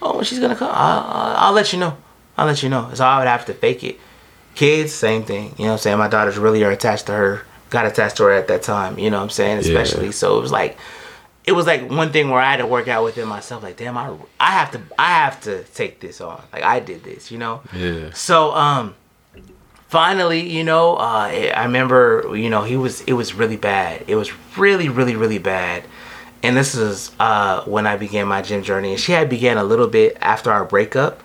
Oh, 0.00 0.22
she's 0.22 0.38
gonna 0.38 0.56
come, 0.56 0.70
I'll, 0.72 1.00
I'll, 1.00 1.36
I'll 1.48 1.52
let 1.52 1.72
you 1.72 1.78
know. 1.80 1.96
I'll 2.38 2.46
let 2.46 2.62
you 2.62 2.68
know. 2.68 2.90
So 2.94 3.04
I 3.04 3.18
would 3.18 3.28
have 3.28 3.44
to 3.46 3.54
fake 3.54 3.82
it. 3.84 3.98
Kids, 4.54 4.92
same 4.92 5.24
thing. 5.24 5.54
You 5.58 5.64
know 5.64 5.70
what 5.70 5.72
I'm 5.72 5.78
saying? 5.78 5.98
My 5.98 6.08
daughters 6.08 6.38
really 6.38 6.62
are 6.64 6.70
attached 6.70 7.06
to 7.06 7.12
her. 7.12 7.42
Got 7.70 7.86
attached 7.86 8.16
to 8.18 8.24
her 8.24 8.32
at 8.32 8.48
that 8.48 8.62
time. 8.62 8.98
You 8.98 9.10
know 9.10 9.16
what 9.18 9.24
I'm 9.24 9.30
saying? 9.30 9.58
Especially. 9.58 10.12
So 10.12 10.38
it 10.38 10.40
was 10.42 10.52
like, 10.52 10.76
it 11.44 11.52
was 11.52 11.66
like 11.66 11.90
one 11.90 12.12
thing 12.12 12.28
where 12.30 12.40
I 12.40 12.50
had 12.50 12.58
to 12.58 12.66
work 12.66 12.86
out 12.86 13.02
within 13.02 13.26
myself. 13.28 13.62
Like, 13.62 13.76
damn, 13.76 13.96
I, 13.96 14.14
I 14.38 14.50
have 14.52 14.70
to, 14.72 14.82
I 14.98 15.08
have 15.24 15.40
to 15.42 15.64
take 15.64 16.00
this 16.00 16.20
on. 16.20 16.42
Like 16.52 16.62
I 16.64 16.80
did 16.80 17.02
this. 17.02 17.30
You 17.30 17.38
know. 17.38 17.62
yeah. 17.74 18.10
So 18.12 18.52
um 18.52 18.94
finally, 19.92 20.40
you 20.48 20.64
know, 20.64 20.96
uh 20.96 21.28
I 21.60 21.64
remember, 21.64 22.34
you 22.34 22.48
know, 22.48 22.62
he 22.62 22.76
was 22.76 23.02
it 23.02 23.12
was 23.12 23.34
really 23.34 23.58
bad. 23.58 24.04
It 24.08 24.16
was 24.16 24.30
really 24.56 24.88
really 24.88 25.14
really 25.16 25.38
bad. 25.38 25.84
And 26.42 26.56
this 26.56 26.74
is 26.74 27.12
uh 27.20 27.62
when 27.64 27.86
I 27.86 27.96
began 27.96 28.26
my 28.26 28.40
gym 28.42 28.62
journey 28.62 28.92
and 28.92 29.00
she 29.00 29.12
had 29.12 29.28
began 29.28 29.58
a 29.58 29.64
little 29.64 29.86
bit 29.98 30.16
after 30.20 30.50
our 30.50 30.64
breakup. 30.64 31.22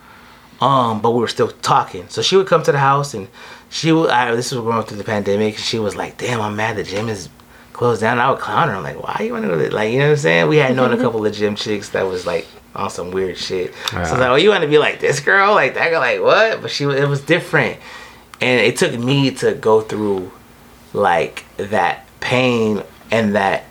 Um 0.62 1.02
but 1.02 1.12
we 1.12 1.20
were 1.22 1.30
still 1.38 1.52
talking. 1.74 2.06
So 2.10 2.22
she 2.22 2.36
would 2.36 2.48
come 2.48 2.62
to 2.64 2.72
the 2.74 2.78
house 2.92 3.14
and 3.14 3.28
she 3.70 3.92
would 3.94 4.10
I, 4.10 4.36
this 4.36 4.52
was 4.52 4.62
going 4.62 4.84
through 4.84 4.98
the 4.98 5.04
pandemic 5.16 5.56
and 5.56 5.64
she 5.64 5.80
was 5.80 5.96
like, 5.96 6.18
"Damn, 6.18 6.42
I'm 6.42 6.56
mad 6.58 6.76
the 6.76 6.84
gym 6.84 7.08
is 7.10 7.30
closed 7.72 8.02
down." 8.02 8.20
I 8.20 8.30
would 8.32 8.40
clown 8.40 8.68
her. 8.70 8.76
I'm 8.76 8.84
like, 8.84 9.02
"Why 9.02 9.24
you 9.24 9.32
want 9.32 9.44
to 9.46 9.50
go 9.50 9.58
to 9.58 9.74
like, 9.74 9.92
you 9.94 10.00
know 10.00 10.06
what 10.08 10.12
I'm 10.12 10.18
saying?" 10.28 10.48
We 10.50 10.58
had 10.58 10.76
known 10.76 10.92
a 10.92 10.98
couple 10.98 11.26
of 11.26 11.34
gym 11.34 11.56
chicks 11.56 11.90
that 11.96 12.06
was 12.06 12.26
like 12.26 12.46
on 12.76 12.90
some 12.90 13.12
weird 13.12 13.38
shit. 13.38 13.74
So 13.92 13.98
I 13.98 14.02
was 14.02 14.12
like, 14.12 14.30
"Oh, 14.30 14.36
you 14.44 14.50
want 14.50 14.64
to 14.64 14.70
be 14.76 14.78
like 14.78 15.00
this 15.00 15.20
girl, 15.22 15.54
like 15.56 15.74
that 15.76 15.90
girl, 15.90 16.00
like 16.00 16.22
what?" 16.22 16.62
But 16.62 16.70
she, 16.72 16.84
it 16.86 17.08
was 17.08 17.22
different, 17.22 17.78
and 18.42 18.62
it 18.62 18.78
took 18.78 18.98
me 18.98 19.32
to 19.32 19.54
go 19.54 19.82
through 19.82 20.32
like 20.94 21.46
that 21.58 22.06
pain 22.20 22.84
and 23.12 23.36
that, 23.36 23.64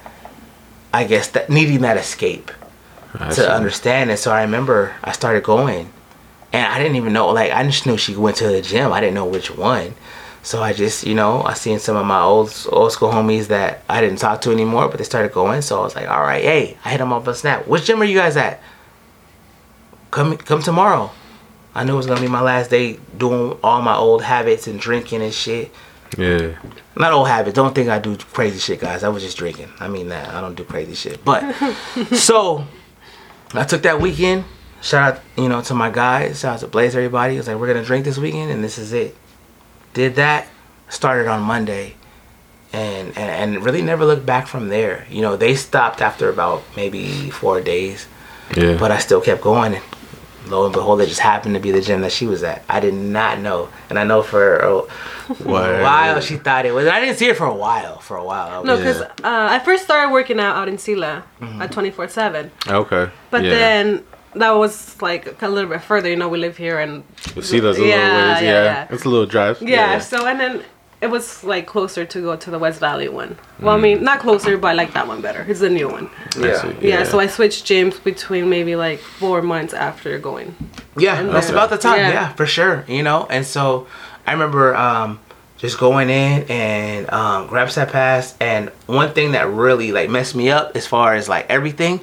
I 0.92 1.04
guess 1.04 1.28
that 1.28 1.50
needing 1.50 1.80
that 1.82 1.96
escape 1.96 2.50
I 3.14 3.28
to 3.28 3.34
see. 3.34 3.46
understand 3.46 4.10
it. 4.10 4.18
So 4.18 4.32
I 4.32 4.42
remember 4.42 4.94
I 5.02 5.12
started 5.12 5.42
going, 5.44 5.92
and 6.52 6.72
I 6.72 6.78
didn't 6.78 6.96
even 6.96 7.12
know. 7.12 7.28
Like 7.28 7.52
I 7.52 7.62
just 7.64 7.86
knew 7.86 7.96
she 7.96 8.16
went 8.16 8.36
to 8.38 8.48
the 8.48 8.62
gym. 8.62 8.92
I 8.92 9.00
didn't 9.00 9.14
know 9.14 9.26
which 9.26 9.50
one. 9.50 9.94
So 10.42 10.62
I 10.62 10.72
just, 10.72 11.04
you 11.04 11.14
know, 11.14 11.42
I 11.42 11.54
seen 11.54 11.80
some 11.80 11.96
of 11.96 12.06
my 12.06 12.20
old 12.20 12.54
old 12.70 12.92
school 12.92 13.10
homies 13.10 13.48
that 13.48 13.82
I 13.88 14.00
didn't 14.00 14.18
talk 14.20 14.42
to 14.42 14.52
anymore, 14.52 14.88
but 14.88 14.98
they 14.98 15.04
started 15.04 15.32
going. 15.32 15.60
So 15.60 15.80
I 15.80 15.82
was 15.82 15.96
like, 15.96 16.08
all 16.08 16.20
right, 16.22 16.42
hey, 16.44 16.78
I 16.84 16.90
hit 16.90 16.98
them 16.98 17.12
up 17.12 17.26
on 17.26 17.34
Snap. 17.34 17.66
Which 17.66 17.84
gym 17.84 18.00
are 18.00 18.04
you 18.04 18.16
guys 18.16 18.36
at? 18.36 18.62
Come, 20.12 20.36
come 20.36 20.62
tomorrow. 20.62 21.10
I 21.76 21.84
knew 21.84 21.92
it 21.92 21.96
was 21.96 22.06
gonna 22.06 22.20
be 22.22 22.28
my 22.28 22.40
last 22.40 22.70
day 22.70 22.98
doing 23.18 23.58
all 23.62 23.82
my 23.82 23.94
old 23.94 24.22
habits 24.22 24.66
and 24.66 24.80
drinking 24.80 25.20
and 25.22 25.32
shit. 25.32 25.70
Yeah. 26.16 26.56
Not 26.96 27.12
old 27.12 27.28
habits. 27.28 27.54
Don't 27.54 27.74
think 27.74 27.90
I 27.90 27.98
do 27.98 28.16
crazy 28.16 28.58
shit, 28.58 28.80
guys. 28.80 29.04
I 29.04 29.08
was 29.10 29.22
just 29.22 29.36
drinking. 29.36 29.68
I 29.78 29.86
mean 29.88 30.08
that. 30.08 30.28
I 30.34 30.40
don't 30.40 30.54
do 30.54 30.64
crazy 30.64 30.94
shit. 30.94 31.22
But 31.24 31.52
so 32.14 32.64
I 33.52 33.64
took 33.64 33.82
that 33.82 34.00
weekend. 34.00 34.44
Shout 34.80 35.14
out, 35.16 35.22
you 35.36 35.48
know, 35.48 35.60
to 35.62 35.74
my 35.74 35.90
guys. 35.90 36.40
Shout 36.40 36.54
out 36.54 36.60
to 36.60 36.66
Blaze, 36.68 36.94
everybody. 36.96 37.34
I 37.34 37.36
was 37.38 37.48
like, 37.48 37.58
we're 37.58 37.66
gonna 37.66 37.84
drink 37.84 38.04
this 38.06 38.16
weekend, 38.18 38.50
and 38.50 38.64
this 38.64 38.78
is 38.78 38.92
it. 38.92 39.14
Did 39.94 40.14
that. 40.16 40.46
Started 40.88 41.26
on 41.26 41.42
Monday, 41.42 41.96
and 42.72 43.08
and, 43.18 43.54
and 43.56 43.64
really 43.64 43.82
never 43.82 44.04
looked 44.06 44.24
back 44.24 44.46
from 44.46 44.68
there. 44.68 45.06
You 45.10 45.20
know, 45.20 45.36
they 45.36 45.54
stopped 45.56 46.00
after 46.00 46.30
about 46.30 46.62
maybe 46.76 47.28
four 47.30 47.60
days, 47.60 48.06
Yeah. 48.56 48.76
but 48.78 48.90
I 48.92 48.98
still 48.98 49.20
kept 49.20 49.42
going. 49.42 49.80
And 50.46 50.52
lo 50.52 50.64
and 50.64 50.72
behold, 50.72 51.00
it 51.00 51.06
just 51.08 51.18
happened 51.20 51.54
to 51.56 51.60
be 51.60 51.72
the 51.72 51.80
gym 51.80 52.02
that 52.02 52.12
she 52.12 52.26
was 52.28 52.44
at. 52.44 52.62
I 52.68 52.78
did 52.78 52.94
not 52.94 53.40
know, 53.40 53.68
and 53.90 53.98
I 53.98 54.04
know 54.04 54.22
for 54.22 54.58
a, 54.58 54.74
Word. 55.44 55.82
while 55.82 56.20
she 56.20 56.36
thought 56.36 56.66
it 56.66 56.72
was. 56.72 56.86
I 56.86 57.00
didn't 57.00 57.16
see 57.16 57.26
her 57.26 57.34
for 57.34 57.46
a 57.46 57.54
while. 57.54 57.98
For 57.98 58.16
a 58.16 58.24
while. 58.24 58.62
No, 58.62 58.74
was- 58.76 58.80
because 58.80 59.00
uh, 59.02 59.10
I 59.24 59.58
first 59.58 59.82
started 59.82 60.12
working 60.12 60.38
out 60.38 60.54
out 60.56 60.68
in 60.68 60.78
Selah 60.78 61.24
Mm-hmm. 61.40 61.62
at 61.62 61.72
24 61.72 62.06
7. 62.08 62.50
Okay. 62.68 63.10
But 63.32 63.42
yeah. 63.42 63.50
then 63.50 64.04
that 64.36 64.52
was 64.52 65.02
like 65.02 65.42
a 65.42 65.48
little 65.48 65.68
bit 65.68 65.82
further. 65.82 66.08
You 66.08 66.16
know, 66.16 66.28
we 66.28 66.38
live 66.38 66.56
here 66.56 66.78
and 66.78 67.02
You 67.34 67.42
see 67.42 67.58
those 67.58 67.76
little 67.76 67.90
ways, 67.92 67.98
yeah, 67.98 68.40
yeah, 68.40 68.64
yeah. 68.64 68.86
It's 68.90 69.04
a 69.04 69.08
little 69.08 69.26
drive. 69.26 69.60
yeah, 69.60 69.98
So 69.98 70.26
and 70.26 70.38
then 70.38 70.62
it 71.00 71.08
was 71.08 71.44
like 71.44 71.66
closer 71.66 72.04
to 72.04 72.20
go 72.22 72.36
to 72.36 72.50
the 72.50 72.58
West 72.58 72.80
Valley 72.80 73.08
one. 73.08 73.36
Well, 73.60 73.74
I 73.74 73.78
mean, 73.78 74.02
not 74.02 74.20
closer, 74.20 74.56
but 74.56 74.68
I 74.68 74.72
like 74.72 74.94
that 74.94 75.06
one 75.06 75.20
better. 75.20 75.44
It's 75.46 75.60
the 75.60 75.68
new 75.68 75.88
one. 75.88 76.10
I 76.36 76.38
Yeah. 76.38 76.72
Yeah. 76.80 77.02
So 77.04 77.18
I 77.18 77.26
switched 77.26 77.66
gyms 77.66 78.02
between 78.02 78.48
maybe 78.48 78.76
like 78.76 79.00
four 79.00 79.42
months 79.42 79.74
after 79.74 80.18
going. 80.18 80.54
Yeah, 80.96 81.22
that's 81.22 81.48
there. 81.48 81.56
about 81.56 81.70
the 81.70 81.76
time. 81.76 81.98
Yeah. 81.98 82.10
Yeah. 82.10 82.32
for 82.32 82.46
sure. 82.46 82.84
You 82.88 83.02
know, 83.02 83.26
and 83.28 83.44
so 83.44 83.86
I 84.26 84.32
remember 84.32 84.74
um, 84.74 85.20
just 85.58 85.78
going 85.78 86.08
in 86.08 86.44
and 86.48 87.10
um, 87.10 87.46
grab 87.46 87.68
that 87.70 87.92
pass. 87.92 88.34
And 88.40 88.70
one 88.86 89.12
thing 89.12 89.32
that 89.32 89.48
really 89.48 89.92
like 89.92 90.08
messed 90.08 90.34
me 90.34 90.50
up 90.50 90.76
as 90.76 90.86
far 90.86 91.14
as 91.14 91.28
like 91.28 91.46
everything, 91.50 92.00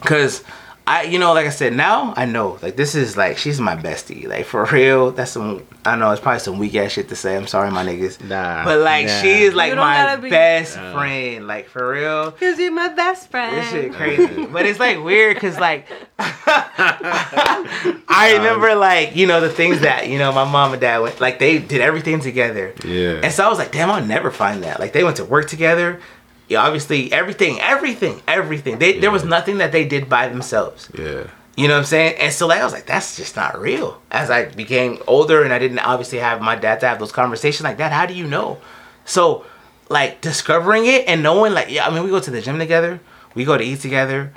because 0.00 0.42
I, 0.86 1.04
you 1.04 1.18
know, 1.18 1.32
like 1.32 1.46
I 1.46 1.50
said, 1.50 1.74
now 1.74 2.12
I 2.16 2.24
know 2.24 2.58
like 2.60 2.76
this 2.76 2.94
is 2.94 3.16
like 3.16 3.38
she's 3.38 3.60
my 3.60 3.76
bestie. 3.76 4.26
Like 4.26 4.46
for 4.46 4.64
real, 4.64 5.12
that's 5.12 5.30
some. 5.30 5.66
I 5.84 5.96
know 5.96 6.10
it's 6.10 6.20
probably 6.20 6.40
some 6.40 6.58
weak 6.58 6.74
ass 6.74 6.92
shit 6.92 7.08
to 7.10 7.16
say. 7.16 7.36
I'm 7.36 7.46
sorry, 7.46 7.70
my 7.70 7.84
niggas. 7.84 8.22
Nah, 8.24 8.64
But 8.64 8.80
like 8.80 9.06
nah. 9.06 9.20
she 9.20 9.42
is 9.42 9.54
like 9.54 9.76
my 9.76 10.16
be- 10.16 10.30
best 10.30 10.74
friend. 10.74 11.46
Like 11.46 11.68
for 11.68 11.92
real. 11.92 12.32
Cause 12.32 12.58
you're 12.58 12.72
my 12.72 12.88
best 12.88 13.30
friend. 13.30 13.56
This 13.56 13.70
shit 13.70 13.92
crazy. 13.92 14.46
but 14.52 14.66
it's 14.66 14.80
like 14.80 15.02
weird 15.02 15.36
because 15.36 15.58
like 15.58 15.86
I 16.18 18.34
um, 18.36 18.42
remember 18.42 18.74
like, 18.74 19.14
you 19.14 19.26
know, 19.26 19.40
the 19.40 19.50
things 19.50 19.80
that, 19.80 20.08
you 20.08 20.18
know, 20.18 20.32
my 20.32 20.44
mom 20.44 20.72
and 20.72 20.80
dad 20.80 20.98
went 20.98 21.20
like 21.20 21.38
they 21.38 21.58
did 21.58 21.80
everything 21.80 22.20
together. 22.20 22.74
Yeah. 22.84 23.20
And 23.22 23.32
so 23.32 23.44
I 23.44 23.48
was 23.48 23.58
like, 23.58 23.72
damn, 23.72 23.90
I'll 23.90 24.04
never 24.04 24.30
find 24.30 24.62
that. 24.64 24.80
Like 24.80 24.92
they 24.92 25.04
went 25.04 25.16
to 25.18 25.24
work 25.24 25.48
together. 25.48 26.00
Yeah, 26.48 26.64
obviously 26.64 27.12
everything, 27.12 27.60
everything, 27.60 28.22
everything. 28.26 28.78
They 28.78 28.98
there 28.98 29.10
was 29.10 29.24
nothing 29.24 29.58
that 29.58 29.72
they 29.72 29.84
did 29.84 30.08
by 30.08 30.28
themselves. 30.28 30.88
Yeah. 30.96 31.26
You 31.56 31.68
know 31.68 31.74
what 31.74 31.80
I'm 31.80 31.84
saying? 31.84 32.16
And 32.18 32.32
so 32.32 32.46
like 32.46 32.60
I 32.60 32.64
was 32.64 32.72
like, 32.72 32.86
that's 32.86 33.16
just 33.16 33.36
not 33.36 33.60
real. 33.60 34.00
As 34.10 34.30
I 34.30 34.46
became 34.46 35.02
older 35.06 35.42
and 35.42 35.52
I 35.52 35.58
didn't 35.58 35.80
obviously 35.80 36.18
have 36.18 36.40
my 36.40 36.56
dad 36.56 36.80
to 36.80 36.88
have 36.88 36.98
those 36.98 37.12
conversations 37.12 37.64
like 37.64 37.76
that, 37.78 37.92
how 37.92 38.06
do 38.06 38.14
you 38.14 38.26
know? 38.26 38.58
So 39.04 39.44
like 39.88 40.20
discovering 40.20 40.86
it 40.86 41.06
and 41.06 41.22
knowing 41.22 41.52
like 41.52 41.70
yeah, 41.70 41.86
I 41.86 41.94
mean 41.94 42.04
we 42.04 42.10
go 42.10 42.20
to 42.20 42.30
the 42.30 42.40
gym 42.40 42.58
together, 42.58 43.00
we 43.34 43.44
go 43.44 43.56
to 43.56 43.64
eat 43.64 43.80
together, 43.80 44.32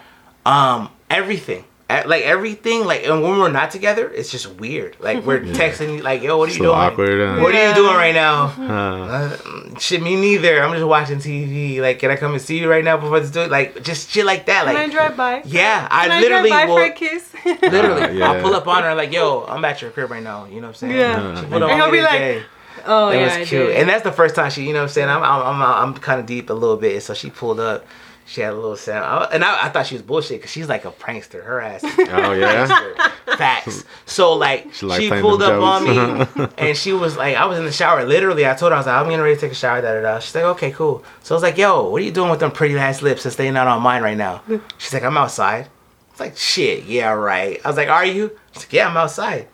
um, 0.46 0.90
everything. 1.10 1.66
Like 1.88 2.24
everything, 2.24 2.84
like 2.86 3.04
and 3.06 3.22
when 3.22 3.38
we're 3.38 3.52
not 3.52 3.70
together, 3.70 4.10
it's 4.10 4.32
just 4.32 4.50
weird. 4.56 4.98
Like 5.00 5.24
we're 5.24 5.40
texting, 5.62 6.02
like, 6.02 6.24
"Yo, 6.24 6.36
what 6.36 6.46
are 6.46 6.48
It's 6.50 6.58
you 6.58 6.64
a 6.64 6.68
doing? 6.68 6.78
awkward, 6.80 7.22
uh, 7.22 7.42
What 7.44 7.54
are 7.54 7.70
you 7.70 7.76
doing 7.76 7.96
right 7.96 8.14
now?" 8.16 8.48
Uh, 8.60 9.38
Uh, 9.76 9.80
shit, 9.80 10.02
me 10.02 10.16
neither. 10.16 10.64
I'm 10.64 10.74
just 10.74 10.84
watching 10.86 11.20
TV. 11.20 11.80
Like, 11.82 12.00
can 12.00 12.10
I 12.10 12.16
come 12.16 12.34
and 12.34 12.42
see 12.42 12.58
you 12.60 12.68
right 12.70 12.84
now 12.84 12.98
before 12.98 13.20
this 13.20 13.30
do 13.30 13.42
it? 13.42 13.52
Like, 13.52 13.84
just 13.84 14.10
shit 14.10 14.26
like 14.26 14.48
that. 14.48 14.66
Like, 14.66 14.78
Can 14.78 14.90
I 14.90 14.92
drive 14.92 15.16
by? 15.16 15.44
yeah, 15.46 15.88
I 15.92 16.08
Can 16.08 16.22
literally 16.22 16.52
I 16.52 16.66
drive 16.66 16.68
by 16.68 16.74
will- 16.74 16.78
for 16.78 16.84
a 16.86 16.92
kiss? 16.92 17.34
Literally, 17.62 18.02
Uh, 18.02 18.10
yeah. 18.12 18.32
I'll 18.32 18.42
pull 18.42 18.56
up 18.56 18.68
on 18.68 18.82
her 18.82 18.96
like, 18.96 19.14
"Yo, 19.14 19.46
I'm 19.48 19.64
at 19.64 19.82
your 19.84 19.92
crib 19.92 20.10
right 20.10 20.24
now." 20.24 20.46
You 20.46 20.62
know 20.62 20.68
what 20.74 20.82
I'm 20.82 20.90
saying? 20.90 20.96
Yeah. 20.98 21.36
She 21.40 21.46
pulled 21.46 21.62
up 21.62 21.70
And 21.70 21.80
he'll 21.80 21.92
be 21.92 22.02
like, 22.02 22.12
today. 22.18 22.44
oh 22.88 23.10
It 23.10 23.20
yeah, 23.20 23.40
was 23.40 23.48
cute, 23.48 23.72
and 23.76 23.88
that's 23.88 24.04
the 24.04 24.12
first 24.12 24.34
time 24.34 24.50
she, 24.50 24.64
you 24.64 24.74
know 24.74 24.80
what 24.80 24.90
I'm 24.90 24.98
saying? 24.98 25.10
I'm, 25.10 25.22
I'm, 25.22 25.42
I'm, 25.62 25.62
I'm 25.62 25.94
kind 25.94 26.20
of 26.20 26.26
deep 26.26 26.50
a 26.50 26.54
little 26.54 26.78
bit, 26.78 27.04
so 27.04 27.14
she 27.14 27.30
pulled 27.30 27.60
up. 27.60 27.86
She 28.28 28.42
had 28.42 28.54
a 28.54 28.56
little 28.56 28.76
sound, 28.76 29.06
I- 29.06 29.26
and 29.36 29.44
I, 29.44 29.66
I 29.68 29.70
thought 29.70 29.86
she 29.86 29.94
was 29.96 30.02
bullshit 30.02 30.40
because 30.40 30.50
she's 30.52 30.68
like 30.68 30.84
a 30.86 30.92
prankster. 30.92 31.44
Her 31.44 31.62
ass, 31.62 31.84
oh 32.00 32.32
yeah. 32.34 33.12
Facts. 33.38 33.84
So 34.08 34.34
like, 34.34 34.74
She 34.74 34.90
she 35.00 35.10
pulled 35.22 35.44
up 35.44 35.62
on 35.62 35.84
me, 35.84 36.50
and 36.58 36.76
she 36.76 36.92
was 36.94 37.18
like, 37.18 37.36
I 37.36 37.46
was 37.46 37.60
in 37.60 37.66
the 37.66 37.72
shower. 37.72 38.04
Literally, 38.04 38.48
I 38.48 38.54
told 38.56 38.72
her 38.72 38.76
I 38.76 38.80
was 38.80 38.88
like, 38.88 38.96
I'm 38.96 39.06
getting 39.06 39.22
ready 39.22 39.36
to 39.36 39.42
take 39.42 39.52
a 39.52 39.56
shower. 39.56 39.82
Da 39.82 39.94
da 39.94 40.02
da. 40.02 40.20
She's 40.20 40.34
like, 40.34 40.44
okay, 40.46 40.72
cool. 40.72 41.04
So 41.22 41.34
I 41.34 41.38
was 41.38 41.44
like, 41.44 41.58
Yo, 41.58 41.88
what 41.90 42.02
are 42.02 42.06
you 42.06 42.12
doing 42.12 42.32
with 42.32 42.40
them 42.40 42.52
pretty 42.52 42.76
ass 42.78 43.02
lips 43.04 43.22
since 43.22 43.36
they 43.36 43.52
not 43.52 43.68
on 43.68 43.82
mine 43.84 44.02
right 44.02 44.18
now? 44.18 44.42
She's 44.80 44.94
like, 44.94 45.04
I'm 45.04 45.18
outside. 45.18 45.68
It's 46.12 46.20
like, 46.20 46.36
shit, 46.38 46.86
yeah, 46.86 47.12
right. 47.12 47.60
I 47.64 47.68
was 47.68 47.78
like, 47.78 47.90
are 47.90 48.06
you? 48.06 48.32
She's 48.54 48.64
like, 48.64 48.74
yeah, 48.74 48.88
I'm 48.88 48.98
outside. 48.98 49.48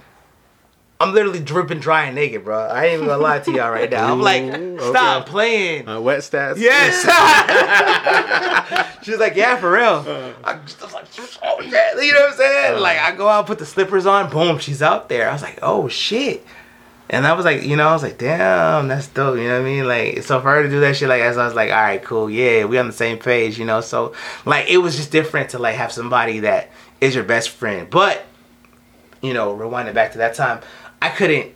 I'm 1.02 1.14
literally 1.14 1.39
dripping 1.39 1.80
dry 1.80 2.06
and 2.06 2.16
naked, 2.16 2.43
bro. 2.43 2.60
I 2.60 2.86
ain't 2.86 2.93
even 2.95 3.08
gonna 3.08 3.22
lie 3.22 3.39
to 3.39 3.52
y'all 3.52 3.72
right 3.72 3.89
now. 3.89 4.12
I'm 4.12 4.22
like, 4.22 4.43
stop 4.80 5.24
okay. 5.24 5.32
playing. 5.32 5.88
Uh, 5.88 5.99
wet 5.99 6.20
stats. 6.20 6.58
Yes. 6.58 7.02
She's 9.04 9.18
like, 9.18 9.36
yeah, 9.36 9.58
for 9.58 9.72
real. 9.72 10.06
I 10.43 10.54
I 10.54 10.60
was 10.60 10.93
like, 10.93 11.06
oh 11.43 11.62
shit. 11.62 11.74
You 11.74 12.14
know 12.14 12.22
what 12.22 12.32
I'm 12.32 12.38
saying? 12.38 12.80
Like, 12.80 12.99
I 12.99 13.16
go 13.16 13.28
out, 13.28 13.47
put 13.47 13.60
the 13.60 13.66
slippers 13.66 14.06
on, 14.06 14.30
boom, 14.30 14.60
she's 14.60 14.82
out 14.82 15.10
there. 15.10 15.30
I 15.30 15.34
was 15.34 15.41
like, 15.41 15.60
oh 15.62 15.88
shit. 15.88 16.45
And 17.10 17.28
I 17.28 17.34
was 17.34 17.43
like, 17.43 17.64
you 17.64 17.76
know, 17.76 17.89
I 17.89 17.93
was 17.93 18.04
like, 18.04 18.18
damn, 18.18 18.88
that's 18.88 19.08
dope. 19.08 19.38
You 19.38 19.43
know 19.43 19.60
what 19.60 19.68
I 19.68 19.70
mean? 19.70 19.86
Like, 19.86 20.24
so 20.24 20.39
for 20.39 20.49
her 20.49 20.64
to 20.64 20.70
do 20.70 20.80
that 20.80 20.95
shit, 20.95 21.10
like, 21.10 21.22
as 21.22 21.38
I 21.38 21.43
was 21.43 21.54
like, 21.54 21.70
all 21.70 21.82
right, 21.82 22.02
cool, 22.02 22.30
yeah, 22.30 22.64
we 22.64 22.78
on 22.78 22.88
the 22.88 22.93
same 22.93 23.18
page, 23.18 23.60
you 23.60 23.66
know. 23.66 23.82
So, 23.82 24.14
like, 24.45 24.70
it 24.70 24.78
was 24.78 24.95
just 24.95 25.12
different 25.12 25.49
to 25.49 25.60
like 25.60 25.76
have 25.76 25.91
somebody 25.91 26.39
that 26.39 26.70
is 27.02 27.14
your 27.14 27.26
best 27.26 27.49
friend. 27.49 27.89
But, 27.89 28.24
you 29.22 29.34
know, 29.34 29.54
rewinding 29.54 29.93
back 29.93 30.14
to 30.14 30.20
that 30.20 30.36
time, 30.36 30.62
I 31.02 31.10
couldn't 31.10 31.54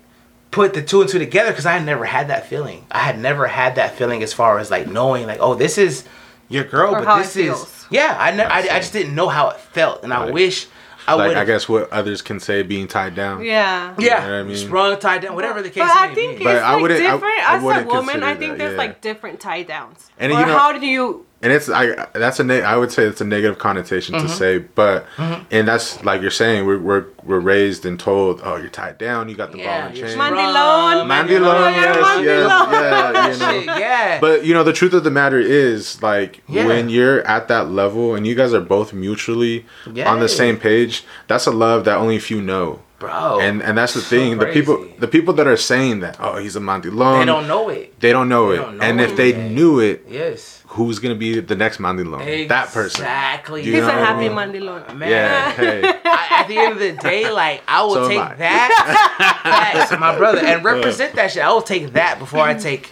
put 0.52 0.74
the 0.74 0.82
two 0.82 1.02
and 1.02 1.10
two 1.10 1.20
together 1.20 1.52
because 1.52 1.66
I 1.66 1.74
had 1.74 1.86
never 1.86 2.06
had 2.06 2.30
that 2.30 2.48
feeling. 2.48 2.86
I 2.92 3.00
had 3.00 3.20
never 3.20 3.48
had 3.48 3.76
that 3.76 3.96
feeling 3.96 4.24
as 4.24 4.34
far 4.34 4.58
as 4.60 4.72
like 4.72 4.88
knowing, 4.88 5.28
like, 5.28 5.40
oh, 5.42 5.54
this 5.56 5.78
is 5.78 6.06
your 6.50 6.64
girl, 6.64 6.94
Or 6.96 7.00
but 7.00 7.06
how 7.06 7.18
this 7.18 7.36
is 7.36 7.46
feels. 7.46 7.86
yeah. 7.90 8.16
I, 8.20 8.32
ne- 8.32 8.44
I, 8.44 8.62
see. 8.62 8.70
I 8.70 8.80
just 8.80 8.94
didn't 8.94 9.16
know 9.16 9.28
how 9.30 9.50
it 9.50 9.58
felt, 9.60 10.04
and 10.04 10.14
I 10.14 10.30
wish 10.32 10.68
I 11.08 11.14
Like 11.16 11.30
would. 11.30 11.38
I 11.38 11.46
guess 11.46 11.68
what 11.70 11.92
others 11.92 12.22
can 12.24 12.40
say 12.40 12.64
being 12.64 12.88
tied 12.88 13.14
down. 13.16 13.44
yeah. 13.44 13.94
yeah, 14.00 14.24
You 14.26 14.32
know 14.32 14.40
I 14.40 14.44
mean? 14.44 14.58
sprung, 14.58 15.00
tied 15.00 15.22
down, 15.22 15.36
whatever 15.36 15.62
the 15.62 15.70
case 15.70 15.84
But 15.84 15.92
I 15.96 16.14
think 16.16 16.40
be. 16.40 16.46
It's 16.46 16.62
I 16.64 16.74
like 16.74 16.82
wouldn't- 16.82 17.00
I- 17.02 17.12
different 17.12 17.50
I 17.50 17.56
as 17.58 17.64
a 17.64 17.86
woman. 17.86 18.24
I 18.24 18.36
think 18.36 18.52
that, 18.54 18.58
there's 18.58 18.72
yeah. 18.72 18.78
like 18.78 19.02
different 19.02 19.40
tie 19.40 19.62
downs. 19.64 20.10
And 20.18 20.32
or 20.32 20.40
you 20.40 20.46
know- 20.48 20.58
how 20.58 20.72
do 20.78 20.86
you? 20.86 21.26
And 21.46 21.54
it's 21.54 21.70
I 21.70 22.08
that's 22.14 22.40
a 22.40 22.44
ne- 22.44 22.64
I 22.64 22.76
would 22.76 22.92
say 22.92 23.04
it's 23.06 23.22
a 23.22 23.26
negative 23.26 23.58
connotation 23.60 24.16
Mm-hmm. 24.16 24.28
to 24.28 24.34
say, 24.34 24.58
but 24.58 25.06
and 25.52 25.68
that's 25.68 26.04
like 26.04 26.22
you're 26.22 26.32
saying 26.32 26.66
we're 26.66 26.80
we're 26.80 27.06
we're 27.24 27.40
raised 27.40 27.86
and 27.86 28.00
told, 28.00 28.42
oh, 28.44 28.56
you're 28.58 28.70
tied 28.70 28.98
down, 28.98 29.30
you 29.30 29.36
got 29.36 29.52
the 29.52 29.60
Yeah, 29.60 29.80
ball 29.82 29.88
and 29.90 29.98
chain. 29.98 30.18
Mandilon. 30.18 31.08
Mandilon, 31.08 31.72
yes, 31.72 32.22
you're 32.24 32.34
yes, 32.36 33.40
yeah, 33.40 33.58
you 33.60 33.66
know. 33.68 33.78
Yeah. 33.78 34.20
But 34.20 34.46
you 34.46 34.54
know 34.54 34.64
the 34.64 34.74
truth 34.74 34.94
of 34.94 35.04
the 35.04 35.12
matter 35.12 35.40
is 35.40 36.02
like 36.02 36.42
Yeah. 36.50 36.66
when 36.68 36.90
you're 36.90 37.22
at 37.28 37.48
that 37.48 37.70
level 37.70 38.16
and 38.16 38.26
you 38.28 38.36
guys 38.36 38.54
are 38.54 38.62
both 38.62 38.94
mutually 38.94 39.66
on 40.06 40.20
the 40.20 40.30
same 40.30 40.58
page, 40.58 41.04
that's 41.28 41.46
a 41.48 41.52
love 41.52 41.86
that 41.86 41.98
only 41.98 42.20
few 42.20 42.42
know. 42.42 42.82
bro, 43.00 43.40
and 43.42 43.62
and 43.62 43.78
that's 43.78 43.94
the 43.94 44.02
so 44.02 44.10
thing. 44.16 44.38
The 44.40 44.46
people 44.48 44.78
the 45.00 45.08
people 45.08 45.34
that 45.36 45.48
are 45.48 45.58
saying 45.58 46.00
that, 46.00 46.16
oh, 46.20 46.38
he's 46.38 46.56
a 46.56 46.60
Mandilon. 46.62 47.20
they 47.20 47.26
don't 47.26 47.48
know 47.48 47.70
it. 47.70 48.00
They 48.00 48.12
don't 48.12 48.30
know 48.30 48.50
They 48.50 48.56
it. 48.56 48.62
don't 48.62 48.78
know 48.78 48.84
and 48.86 49.02
if 49.02 49.16
they 49.18 49.32
yet. 49.34 49.52
knew 49.52 49.80
it, 49.80 50.06
Yes, 50.10 50.64
who's 50.76 51.00
gonna 51.00 51.16
be 51.16 51.40
the 51.40 51.56
next 51.56 51.78
Mandilon? 51.80 52.48
That 52.50 52.68
person. 52.70 53.02
Exactly. 53.02 53.64
He's 53.64 53.74
know 53.82 53.88
a 53.88 53.92
happy 53.92 54.30
mean? 54.30 54.38
mandilon. 54.38 54.96
Man. 54.96 55.10
Yeah. 55.10 55.52
Hey. 55.52 55.82
I, 56.06 56.28
at 56.42 56.48
the 56.48 56.58
end 56.58 56.74
of 56.74 56.80
the 56.80 56.92
day, 56.94 57.32
like 57.32 57.64
I 57.68 57.84
will 57.84 57.94
So 57.96 58.08
take 58.10 58.20
I. 58.20 58.36
that, 58.36 59.40
facts, 59.44 60.00
my 60.00 60.18
brother, 60.18 60.40
and 60.40 60.64
represent 60.64 61.16
that 61.16 61.32
shit. 61.32 61.44
I 61.44 61.52
will 61.52 61.62
take 61.62 61.94
that 61.94 62.20
before 62.20 62.42
I 62.42 62.54
take 62.54 62.92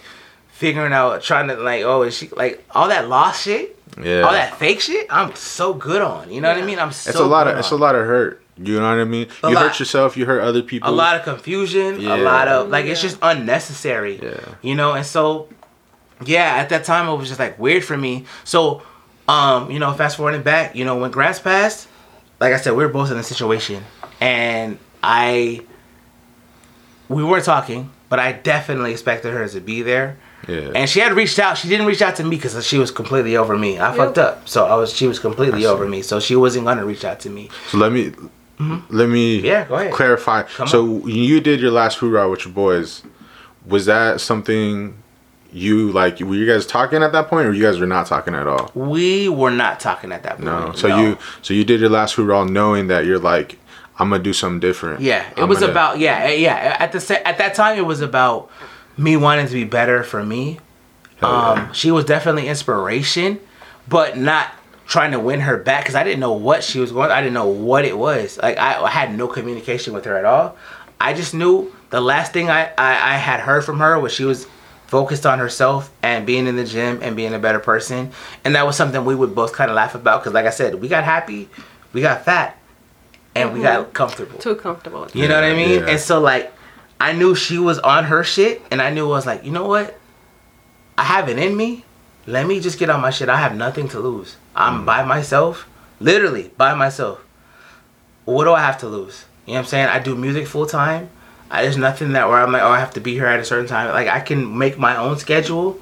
figuring 0.50 0.94
out, 0.94 1.22
trying 1.22 1.48
to 1.50 1.56
like, 1.56 1.84
oh, 1.84 2.04
is 2.04 2.16
she 2.18 2.30
like 2.30 2.64
all 2.72 2.88
that 2.88 3.08
lost 3.10 3.44
shit, 3.44 3.78
Yeah. 4.02 4.22
all 4.22 4.32
that 4.32 4.58
fake 4.58 4.80
shit. 4.82 5.08
I'm 5.10 5.36
so 5.36 5.74
good 5.74 6.02
on. 6.02 6.32
You 6.32 6.42
know 6.42 6.50
what 6.54 6.62
I 6.62 6.66
mean? 6.66 6.80
I'm 6.80 6.92
so. 6.92 7.10
it's 7.10 7.20
a 7.20 7.26
lot 7.26 7.46
good 7.46 7.54
of 7.54 7.60
it's 7.60 7.72
a 7.72 7.76
lot 7.76 7.96
of 7.96 8.06
hurt. 8.06 8.42
You 8.56 8.76
know 8.80 8.88
what 8.90 9.00
I 9.00 9.04
mean? 9.04 9.28
A 9.44 9.50
you 9.50 9.56
lot. 9.56 9.64
hurt 9.64 9.80
yourself. 9.80 10.16
You 10.16 10.26
hurt 10.28 10.42
other 10.42 10.62
people. 10.62 10.88
a 10.88 10.92
lot 10.92 11.16
of 11.18 11.24
confusion, 11.24 12.00
Yeah. 12.00 12.16
a 12.16 12.18
lot 12.18 12.48
of 12.48 12.68
mm, 12.68 12.72
like 12.72 12.86
it's 12.86 13.02
just 13.02 13.18
unnecessary. 13.22 14.20
Yeah. 14.22 14.40
You 14.62 14.76
know, 14.76 14.94
and 14.94 15.06
so 15.06 15.50
yeah, 16.28 16.56
at 16.56 16.70
that 16.70 16.84
time 16.86 17.08
it 17.08 17.16
was 17.16 17.28
just 17.28 17.40
like 17.40 17.58
weird 17.60 17.84
for 17.84 17.98
me. 17.98 18.26
So, 18.44 18.82
um, 19.28 19.72
you 19.72 19.80
know, 19.80 19.94
fast 19.94 20.18
forwarding 20.18 20.44
back, 20.44 20.76
you 20.76 20.86
know, 20.86 20.98
when 20.98 21.12
Gramps 21.12 21.40
passed, 21.40 21.88
like 22.40 22.54
I 22.54 22.58
said, 22.58 22.72
we 22.76 22.84
were 22.84 22.90
both 22.92 23.12
in 23.12 23.18
a 23.18 23.24
situation, 23.24 23.84
and 24.20 24.78
I 25.02 25.62
we 27.10 27.24
weren't 27.24 27.46
talking, 27.46 27.92
but 28.10 28.20
I 28.20 28.32
definitely 28.32 28.92
expected 28.92 29.34
her 29.34 29.48
to 29.48 29.60
be 29.60 29.82
there. 29.82 30.18
Yeah. 30.48 30.72
And 30.76 30.90
she 30.90 31.00
had 31.00 31.14
reached 31.14 31.40
out. 31.40 31.58
She 31.58 31.70
didn't 31.70 31.86
reach 31.86 32.02
out 32.02 32.18
to 32.18 32.24
me 32.24 32.32
because 32.36 32.66
she 32.68 32.78
was 32.78 32.92
completely 32.92 33.38
over 33.38 33.58
me. 33.58 33.80
I 33.80 33.96
fucked 33.96 34.18
up, 34.18 34.48
so 34.48 34.66
I 34.66 34.76
was. 34.76 34.94
She 34.94 35.08
was 35.08 35.20
completely 35.20 35.66
over 35.66 35.88
me, 35.88 36.02
so 36.02 36.20
she 36.20 36.36
wasn't 36.36 36.66
gonna 36.66 36.86
reach 36.86 37.06
out 37.06 37.22
to 37.22 37.30
me. 37.30 37.50
so 37.70 37.78
let 37.78 37.92
me 37.92 38.12
let 38.90 39.10
me 39.10 39.38
Mm-hmm. 39.40 39.46
Yeah, 39.46 39.66
go 39.66 39.76
ahead. 39.76 39.94
clarify. 39.94 40.44
Come 40.44 40.68
so 40.68 40.84
when 40.84 41.16
you 41.16 41.40
did 41.42 41.60
your 41.62 41.72
last 41.72 41.98
hoorah 42.00 42.30
with 42.30 42.46
your 42.46 42.54
boys. 42.54 43.04
Was 43.66 43.86
that 43.86 44.20
something 44.20 45.02
you 45.54 45.92
like? 45.92 46.20
Were 46.20 46.36
you 46.36 46.46
guys 46.46 46.66
talking 46.66 47.04
at 47.04 47.12
that 47.12 47.28
point, 47.28 47.48
or 47.48 47.54
you 47.54 47.64
guys 47.64 47.80
were 47.80 47.86
not 47.88 48.08
talking 48.08 48.34
at 48.36 48.48
all? 48.48 48.72
We 48.74 49.30
were 49.30 49.52
not 49.52 49.80
talking 49.80 50.12
at 50.12 50.24
that 50.24 50.34
point. 50.34 50.46
No. 50.46 50.74
So 50.74 50.88
you 51.00 51.18
so 51.42 51.54
you 51.54 51.64
did 51.64 51.80
your 51.80 51.90
last 51.90 52.14
hoorah 52.16 52.46
knowing 52.46 52.88
that 52.88 53.06
you're 53.06 53.20
like, 53.20 53.58
I'm 54.00 54.10
gonna 54.10 54.24
do 54.24 54.34
something 54.34 54.60
different. 54.60 55.02
Yeah, 55.02 55.30
it 55.38 55.40
I'm 55.42 55.50
was 55.50 55.60
gonna- 55.60 55.72
about 55.72 56.00
yeah, 56.00 56.24
eh, 56.24 56.34
yeah. 56.36 56.76
At 56.80 56.92
the 56.92 57.28
at 57.28 57.38
that 57.38 57.54
time, 57.56 57.78
it 57.78 57.86
was 57.86 58.02
about 58.02 58.50
me 58.98 59.16
wanting 59.18 59.48
to 59.48 59.54
be 59.54 59.64
better 59.64 60.04
for 60.04 60.24
me. 60.24 60.60
Hell 61.18 61.32
yeah. 61.32 61.50
Um, 61.68 61.74
she 61.74 61.92
was 61.92 62.06
definitely 62.06 62.48
inspiration, 62.48 63.40
but 63.88 64.18
not 64.18 64.52
trying 64.86 65.12
to 65.12 65.20
win 65.20 65.40
her 65.40 65.58
back 65.58 65.84
because 65.84 65.96
I 65.96 66.04
didn't 66.04 66.20
know 66.20 66.34
what 66.34 66.64
she 66.64 66.80
was 66.80 66.92
going. 66.92 67.10
I 67.12 67.22
didn't 67.22 67.34
know 67.36 67.48
what 67.48 67.86
it 67.86 67.98
was. 67.98 68.38
Like 68.42 68.58
I, 68.58 68.82
I 68.84 68.90
had 68.90 69.16
no 69.16 69.28
communication 69.28 69.94
with 69.94 70.06
her 70.06 70.18
at 70.18 70.26
all. 70.26 70.58
I 71.00 71.14
just 71.14 71.34
knew 71.34 71.74
the 71.90 72.02
last 72.02 72.34
thing 72.34 72.50
I, 72.50 72.66
I 72.78 73.14
I 73.14 73.18
had 73.18 73.40
heard 73.40 73.64
from 73.64 73.80
her 73.80 74.00
was 74.00 74.12
she 74.14 74.26
was 74.26 74.48
focused 74.94 75.26
on 75.26 75.40
herself 75.40 75.92
and 76.04 76.24
being 76.24 76.46
in 76.46 76.56
the 76.56 76.64
gym 76.64 77.00
and 77.02 77.16
being 77.16 77.34
a 77.34 77.40
better 77.40 77.60
person, 77.60 78.12
and 78.44 78.54
that 78.54 78.64
was 78.68 78.76
something 78.76 79.04
we 79.04 79.16
would 79.16 79.34
both 79.34 79.52
kind 79.52 79.72
of 79.72 79.76
laugh 79.76 79.96
about 79.96 80.22
because, 80.22 80.34
like 80.34 80.46
I 80.46 80.52
said, 80.52 80.76
we 80.76 80.88
got 80.88 81.04
happy, 81.04 81.50
we 81.94 82.02
got 82.02 82.24
fat. 82.24 82.58
and 83.36 83.54
we 83.54 83.62
got 83.62 83.82
mm-hmm. 83.82 83.92
comfortable. 83.92 84.38
Too 84.40 84.56
comfortable. 84.56 85.08
You 85.14 85.28
know 85.28 85.36
what 85.36 85.44
I 85.44 85.54
mean? 85.54 85.80
Yeah. 85.82 85.90
And 85.90 86.00
so 86.00 86.20
like 86.20 86.54
I 87.00 87.14
knew 87.14 87.36
she 87.36 87.58
was 87.58 87.80
on 87.80 88.06
her 88.06 88.24
shit 88.24 88.62
and 88.72 88.82
I 88.82 88.90
knew 88.90 89.06
I 89.06 89.10
was 89.10 89.26
like, 89.26 89.44
you 89.44 89.52
know 89.52 89.68
what? 89.68 89.98
I 90.98 91.04
have 91.04 91.30
it 91.30 91.40
in 91.40 91.58
me. 91.58 91.86
Let 92.28 92.48
me 92.48 92.60
just 92.60 92.80
get 92.80 92.90
on 92.90 93.02
my 93.02 93.10
shit. 93.10 93.30
I 93.30 93.38
have 93.38 93.56
nothing 93.56 93.90
to 93.90 94.00
lose. 94.00 94.38
I'm 94.56 94.82
mm. 94.82 94.86
by 94.86 95.04
myself. 95.04 95.68
Literally 96.00 96.52
by 96.58 96.74
myself. 96.74 97.26
What 98.26 98.46
do 98.46 98.54
I 98.54 98.62
have 98.62 98.78
to 98.80 98.88
lose? 98.88 99.26
You 99.46 99.54
know 99.54 99.60
what 99.60 99.66
I'm 99.66 99.70
saying? 99.70 99.88
I 99.88 100.00
do 100.00 100.16
music 100.16 100.48
full 100.48 100.66
time. 100.66 101.10
I, 101.54 101.62
there's 101.62 101.78
nothing 101.78 102.14
that 102.14 102.28
where 102.28 102.40
I'm 102.40 102.52
like, 102.52 102.64
oh, 102.64 102.72
I 102.72 102.80
have 102.80 102.94
to 102.96 103.00
be 103.00 103.14
here 103.14 103.28
at 103.28 103.40
a 103.40 103.46
certain 103.46 103.68
time. 103.68 103.90
Like 103.94 104.08
I 104.08 104.20
can 104.20 104.58
make 104.58 104.78
my 104.80 104.96
own 104.98 105.18
schedule. 105.20 105.80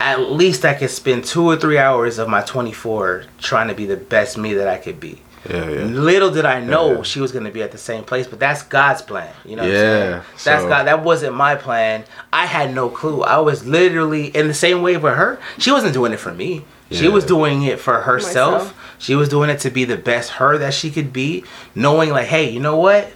At 0.00 0.30
least 0.30 0.64
I 0.64 0.74
can 0.74 0.88
spend 0.88 1.24
two 1.24 1.44
or 1.44 1.56
three 1.56 1.78
hours 1.78 2.18
of 2.18 2.28
my 2.28 2.42
24 2.42 3.24
trying 3.38 3.68
to 3.68 3.74
be 3.74 3.86
the 3.86 3.96
best 3.96 4.36
me 4.36 4.54
that 4.54 4.68
I 4.68 4.76
could 4.76 5.00
be. 5.00 5.22
Yeah, 5.48 5.70
yeah. 5.70 5.84
Little 5.84 6.30
did 6.32 6.44
I 6.44 6.58
know 6.60 6.96
Yeah. 6.96 7.02
she 7.02 7.20
was 7.20 7.30
gonna 7.30 7.52
be 7.52 7.62
at 7.62 7.70
the 7.70 7.78
same 7.78 8.02
place, 8.02 8.26
but 8.26 8.40
that's 8.40 8.62
God's 8.62 9.00
plan. 9.00 9.32
You 9.44 9.54
know 9.56 9.62
what 9.62 9.72
Yeah, 9.72 9.78
I'm 9.78 10.02
saying? 10.10 10.22
That's 10.44 10.62
so- 10.64 10.68
God. 10.68 10.86
That 10.88 11.04
wasn't 11.04 11.34
my 11.36 11.54
plan. 11.54 12.02
I 12.32 12.46
had 12.46 12.74
no 12.74 12.88
clue. 12.88 13.22
I 13.22 13.38
was 13.38 13.64
literally 13.64 14.26
in 14.26 14.48
the 14.48 14.54
same 14.54 14.82
way 14.82 14.96
with 14.96 15.14
her. 15.14 15.38
She 15.58 15.70
wasn't 15.70 15.94
doing 15.94 16.12
it 16.12 16.18
for 16.18 16.34
me. 16.34 16.64
She 16.90 17.08
was 17.08 17.24
doing 17.24 17.62
it 17.62 17.78
for 17.80 18.00
herself. 18.02 18.52
Myself. 18.64 18.74
She 18.98 19.14
was 19.14 19.28
doing 19.28 19.48
it 19.50 19.60
to 19.60 19.70
be 19.70 19.84
the 19.84 19.96
best 19.96 20.30
her 20.32 20.58
that 20.58 20.74
she 20.74 20.90
could 20.90 21.12
be, 21.12 21.44
knowing 21.74 22.10
like, 22.10 22.26
hey, 22.26 22.48
you 22.50 22.60
know 22.60 22.76
what? 22.76 23.12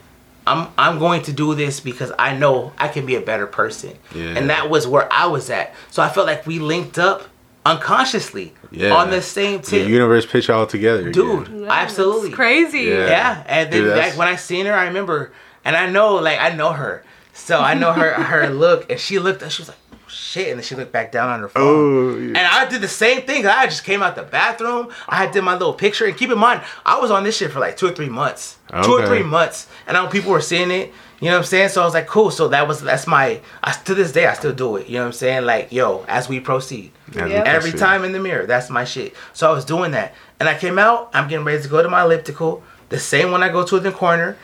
I'm 0.50 0.68
I'm 0.78 0.98
going 0.98 1.22
to 1.28 1.32
do 1.32 1.54
this 1.54 1.80
because 1.80 2.10
I 2.18 2.36
know 2.36 2.72
I 2.78 2.88
can 2.88 3.04
be 3.06 3.14
a 3.16 3.20
better 3.30 3.46
person. 3.46 3.92
Yeah. 4.14 4.36
And 4.36 4.50
that 4.50 4.64
was 4.68 4.86
where 4.92 5.06
I 5.12 5.26
was 5.26 5.48
at. 5.50 5.74
So 5.90 6.02
I 6.02 6.08
felt 6.08 6.26
like 6.26 6.46
we 6.46 6.58
linked 6.58 6.98
up 6.98 7.18
unconsciously 7.66 8.52
Yeah. 8.70 8.92
on 8.94 9.10
the 9.10 9.22
same 9.22 9.60
The 9.60 9.66
tip. 9.66 9.88
universe 9.88 10.26
pitch 10.26 10.48
all 10.50 10.66
together. 10.66 11.10
Dude. 11.10 11.48
Yeah, 11.48 11.68
absolutely. 11.70 12.28
It's 12.28 12.36
crazy. 12.36 12.80
Yeah. 12.84 13.06
Yeah, 13.06 13.42
and 13.46 13.72
then 13.72 13.82
Dude, 13.82 13.90
that's- 13.90 14.10
like 14.10 14.18
when 14.18 14.28
I 14.28 14.36
seen 14.36 14.66
her, 14.66 14.74
I 14.74 14.84
remember, 14.86 15.32
and 15.64 15.76
I 15.76 15.86
know 15.88 16.14
like 16.16 16.38
I 16.40 16.50
know 16.54 16.72
her, 16.72 17.04
so 17.32 17.60
I 17.60 17.74
know 17.74 17.92
her 17.92 18.12
her 18.12 18.48
look, 18.64 18.90
and 18.90 18.98
she 18.98 19.18
looked, 19.18 19.42
and 19.42 19.50
she 19.52 19.62
was 19.62 19.68
like, 19.68 19.78
"Oh, 19.78 19.79
shit, 20.10 20.48
and 20.48 20.58
then 20.58 20.64
she 20.64 20.74
looked 20.74 20.92
back 20.92 21.12
down 21.12 21.28
on 21.28 21.40
her 21.40 21.48
phone. 21.48 21.62
Oh, 21.64 22.18
yeah. 22.18 22.28
And 22.28 22.38
I 22.38 22.68
did 22.68 22.80
the 22.80 22.88
same 22.88 23.22
thing. 23.22 23.46
I 23.46 23.64
just 23.66 23.84
came 23.84 24.02
out 24.02 24.16
the 24.16 24.22
bathroom. 24.22 24.88
I 25.08 25.26
did 25.26 25.42
my 25.42 25.52
little 25.54 25.74
picture, 25.74 26.06
and 26.06 26.16
keep 26.16 26.30
in 26.30 26.38
mind, 26.38 26.62
I 26.84 26.98
was 27.00 27.10
on 27.10 27.24
this 27.24 27.36
shit 27.36 27.50
for 27.52 27.60
like 27.60 27.76
two 27.76 27.86
or 27.86 27.92
three 27.92 28.08
months, 28.08 28.58
two 28.84 28.92
or 28.92 29.06
three 29.06 29.22
months, 29.22 29.68
and 29.86 29.96
I 29.96 30.04
know 30.04 30.10
people 30.10 30.30
were 30.32 30.40
seeing 30.40 30.70
it. 30.70 30.92
You 31.20 31.26
know 31.26 31.32
what 31.32 31.38
I'm 31.40 31.44
saying? 31.44 31.68
So 31.68 31.82
I 31.82 31.84
was 31.84 31.92
like, 31.92 32.06
cool. 32.06 32.30
So 32.30 32.48
that 32.48 32.66
was 32.66 32.80
that's 32.80 33.06
my. 33.06 33.40
I, 33.62 33.72
to 33.72 33.94
this 33.94 34.10
day, 34.10 34.26
I 34.26 34.32
still 34.32 34.54
do 34.54 34.76
it. 34.76 34.86
You 34.86 34.94
know 34.94 35.00
what 35.00 35.06
I'm 35.08 35.12
saying? 35.12 35.44
Like, 35.44 35.70
yo, 35.70 36.02
as 36.08 36.30
we 36.30 36.40
proceed, 36.40 36.92
As 37.10 37.16
we 37.24 37.30
Yeah. 37.32 37.42
every 37.44 37.72
proceed. 37.72 37.84
time 37.84 38.04
in 38.04 38.12
the 38.12 38.20
mirror. 38.20 38.46
That's 38.46 38.70
my 38.70 38.84
shit. 38.86 39.14
So 39.34 39.46
I 39.50 39.52
was 39.52 39.66
doing 39.66 39.90
that, 39.90 40.14
and 40.38 40.48
I 40.48 40.56
came 40.58 40.78
out. 40.78 41.10
I'm 41.12 41.28
getting 41.28 41.44
ready 41.44 41.62
to 41.62 41.68
go 41.68 41.82
to 41.82 41.90
my 41.90 42.04
elliptical, 42.04 42.62
the 42.88 42.98
same 42.98 43.32
one 43.32 43.42
I 43.42 43.50
go 43.50 43.66
to 43.66 43.76
in 43.76 43.82
the 43.82 43.92
corner, 43.92 44.38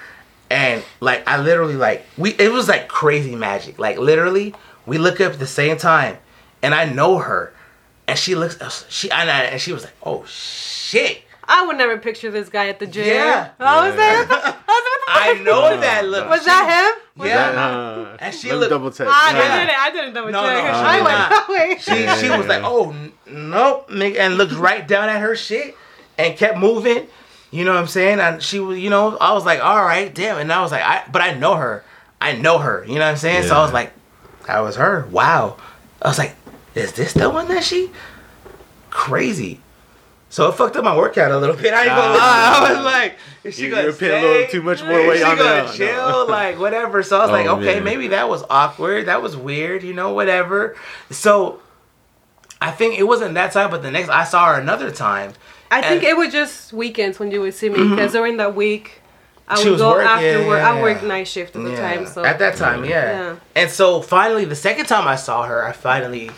and 0.50 0.84
like 1.00 1.26
I 1.26 1.40
literally 1.40 1.76
like 1.76 2.04
we. 2.18 2.32
It 2.34 2.52
was 2.52 2.68
like 2.68 2.88
crazy 2.88 3.34
magic. 3.34 3.78
Like 3.78 3.96
literally, 3.98 4.54
we 4.86 4.98
look 4.98 5.20
up 5.20 5.32
at 5.34 5.38
the 5.38 5.46
same 5.46 5.76
time, 5.76 6.18
and 6.62 6.74
I 6.74 6.84
know 6.86 7.18
her, 7.18 7.52
and 8.08 8.18
she 8.18 8.34
looks. 8.34 8.56
She 8.88 9.10
and, 9.10 9.30
I, 9.30 9.42
and 9.44 9.60
she 9.60 9.72
was 9.72 9.84
like, 9.84 9.94
oh 10.02 10.24
shit. 10.26 11.22
I 11.48 11.64
would 11.64 11.76
never 11.78 11.96
picture 11.98 12.30
this 12.32 12.48
guy 12.48 12.66
at 12.68 12.80
the 12.80 12.88
gym. 12.88 13.06
Yeah. 13.06 13.50
I 13.60 13.88
was 13.88 13.96
Yeah. 13.96 14.24
there. 14.24 14.26
I 15.08 15.28
I 15.28 15.32
was 15.34 15.40
know 15.42 15.80
that 15.80 16.04
look. 16.04 16.28
Was 16.28 16.44
that 16.44 16.92
him? 16.96 17.02
Was 17.22 17.28
Yeah. 17.28 17.52
that- 17.52 17.56
Uh, 17.56 18.16
And 18.18 18.34
she 18.34 18.48
let 18.50 18.58
looked- 18.58 18.70
double 18.70 18.90
check. 18.90 19.06
Ah, 19.08 19.30
Yeah. 19.32 19.38
I 19.38 19.58
didn't. 19.60 19.78
I 19.78 19.90
didn't 19.92 20.14
double 20.14 20.32
No, 20.32 20.42
check. 20.42 20.64
no, 20.64 20.70
I 20.72 20.96
she 20.96 21.02
went 21.04 21.18
not. 21.18 21.30
that 21.30 21.48
way. 21.48 21.76
She, 21.78 22.26
she 22.26 22.30
was 22.36 22.46
like, 22.48 22.62
oh, 22.64 22.90
n- 22.90 23.12
nope, 23.28 23.88
and 23.90 24.36
looked 24.36 24.54
right 24.54 24.86
down 24.88 25.08
at 25.08 25.20
her 25.20 25.36
shit 25.36 25.76
and 26.18 26.36
kept 26.36 26.58
moving. 26.58 27.06
You 27.52 27.64
know 27.64 27.74
what 27.74 27.78
I'm 27.80 27.86
saying? 27.86 28.18
And 28.18 28.42
she 28.42 28.58
was, 28.58 28.78
you 28.80 28.90
know, 28.90 29.16
I 29.18 29.32
was 29.32 29.44
like, 29.46 29.62
all 29.64 29.84
right, 29.84 30.12
damn. 30.12 30.38
And 30.38 30.52
I 30.52 30.60
was 30.62 30.72
like, 30.72 30.82
I, 30.82 31.04
but 31.12 31.22
I 31.22 31.34
know 31.34 31.54
her. 31.54 31.84
I 32.20 32.32
know 32.32 32.58
her. 32.58 32.84
You 32.88 32.94
know 32.96 33.02
what 33.04 33.10
I'm 33.12 33.16
saying? 33.18 33.44
So 33.44 33.54
I 33.56 33.62
was 33.62 33.72
like, 33.72 33.92
that 34.46 34.60
was 34.60 34.76
her. 34.76 35.06
Wow. 35.10 35.56
I 36.02 36.08
was 36.08 36.18
like, 36.18 36.34
is 36.74 36.92
this 36.92 37.12
the 37.12 37.30
one 37.30 37.48
that 37.48 37.64
she? 37.64 37.90
Crazy. 38.90 39.60
So 40.28 40.48
it 40.48 40.52
fucked 40.52 40.76
up 40.76 40.84
my 40.84 40.96
workout 40.96 41.30
a 41.30 41.38
little 41.38 41.56
bit. 41.56 41.72
I 41.72 41.80
ain't 41.80 41.88
gonna 41.88 42.18
ah. 42.18 42.58
lie. 42.60 42.68
I 42.68 42.74
was 42.74 42.84
like, 42.84 43.18
is 43.44 43.54
she 43.54 43.64
You- 43.64 43.70
gonna 43.70 43.82
you're 43.84 43.92
putting 43.92 44.10
a 44.10 44.20
little 44.22 44.46
too 44.48 44.62
much 44.62 44.82
more 44.82 44.98
Is 44.98 45.08
weight 45.08 45.18
she 45.18 45.24
on 45.24 45.36
gonna 45.36 45.48
that. 45.48 45.66
No. 45.66 45.72
chill? 45.72 46.28
Like 46.28 46.58
whatever. 46.58 47.02
So 47.02 47.18
I 47.18 47.20
was 47.22 47.30
oh, 47.30 47.32
like, 47.32 47.46
Oh, 47.46 47.56
okay, 47.56 47.76
man. 47.76 47.84
maybe 47.84 48.08
that 48.08 48.28
was 48.28 48.42
awkward. 48.50 49.06
That 49.06 49.22
was 49.22 49.36
weird. 49.36 49.82
You 49.82 49.94
know, 49.94 50.12
whatever. 50.12 50.76
So 51.10 51.60
I 52.60 52.70
think 52.70 52.98
it 52.98 53.04
wasn't 53.04 53.34
that 53.34 53.52
time, 53.52 53.70
but 53.70 53.82
the 53.82 53.90
next 53.90 54.08
I 54.08 54.24
saw 54.24 54.52
her 54.52 54.60
another 54.60 54.90
time. 54.90 55.32
I 55.70 55.82
think 55.82 56.02
it 56.04 56.16
was 56.16 56.32
just 56.32 56.72
weekends 56.72 57.18
when 57.18 57.30
you 57.30 57.40
would 57.40 57.54
see 57.54 57.68
me 57.68 57.74
because 57.74 58.10
mm-hmm. 58.10 58.12
during 58.12 58.36
that 58.36 58.54
week, 58.54 59.02
I 59.48 59.56
She 59.60 59.64
would 59.66 59.72
was 59.72 59.80
go 59.80 59.90
working, 59.90 60.08
after 60.08 60.46
work. 60.46 60.58
yeah, 60.58 60.70
I 60.72 60.82
worked 60.82 61.02
night 61.04 61.28
shift 61.28 61.54
at 61.56 61.62
the 61.62 61.70
Yeah. 61.70 61.80
time, 61.94 62.06
so 62.06 62.24
At 62.24 62.38
that 62.40 62.56
time, 62.56 62.84
yeah. 62.84 62.90
Yeah. 63.30 63.36
And 63.54 63.70
so 63.70 64.00
finally, 64.02 64.44
the 64.44 64.56
second 64.56 64.86
time 64.86 65.06
I 65.06 65.16
saw 65.16 65.44
her, 65.44 65.64
I 65.64 65.72
finally 65.72 66.30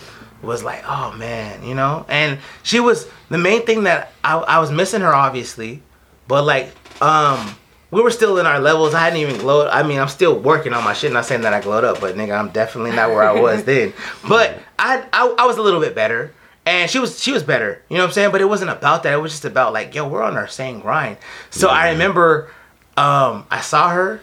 was 0.43 0.63
like, 0.63 0.85
oh 0.87 1.13
man, 1.13 1.65
you 1.65 1.75
know? 1.75 2.05
And 2.09 2.39
she 2.63 2.81
was 2.81 3.07
the 3.31 3.39
main 3.39 3.65
thing 3.65 3.85
that 3.85 4.13
I, 4.23 4.37
I 4.37 4.59
was 4.59 4.71
missing 4.71 5.01
her, 5.01 5.15
obviously, 5.15 5.83
but 6.29 6.45
like, 6.45 6.71
um, 7.03 7.55
we 7.91 8.03
were 8.03 8.11
still 8.11 8.37
in 8.39 8.45
our 8.45 8.61
levels. 8.61 8.93
I 8.93 9.01
hadn't 9.05 9.21
even 9.21 9.39
glowed. 9.39 9.69
I 9.69 9.83
mean, 9.83 9.99
I'm 9.99 10.09
still 10.09 10.39
working 10.39 10.75
on 10.75 10.85
my 10.85 10.93
shit. 10.93 11.11
Not 11.11 11.25
saying 11.25 11.41
that 11.41 11.55
I 11.55 11.61
glowed 11.63 11.85
up, 11.85 12.01
but 12.03 12.17
nigga, 12.17 12.39
I'm 12.39 12.51
definitely 12.51 12.91
not 12.93 13.09
where 13.09 13.23
I 13.23 13.41
was 13.41 13.65
then. 13.73 13.95
But 14.29 14.59
I, 14.79 15.07
I, 15.13 15.35
I 15.39 15.47
was 15.47 15.57
a 15.57 15.63
little 15.63 15.81
bit 15.81 15.95
better. 15.95 16.35
And 16.67 16.91
she 16.91 16.99
was 16.99 17.19
she 17.19 17.33
was 17.33 17.43
better, 17.43 17.81
you 17.89 17.97
know 17.97 18.03
what 18.03 18.09
I'm 18.09 18.13
saying. 18.13 18.31
But 18.31 18.43
it 18.43 18.45
wasn't 18.45 18.71
about 18.71 19.05
that. 19.05 19.15
It 19.15 19.23
was 19.23 19.33
just 19.33 19.47
about 19.47 19.73
like, 19.73 19.95
yo, 19.95 20.07
we're 20.07 20.23
on 20.23 20.37
our 20.37 20.47
same 20.47 20.81
grind. 20.81 21.17
So 21.49 21.69
I 21.71 21.89
remember, 21.93 22.51
um, 22.99 23.47
I 23.49 23.61
saw 23.61 23.91
her, 23.91 24.21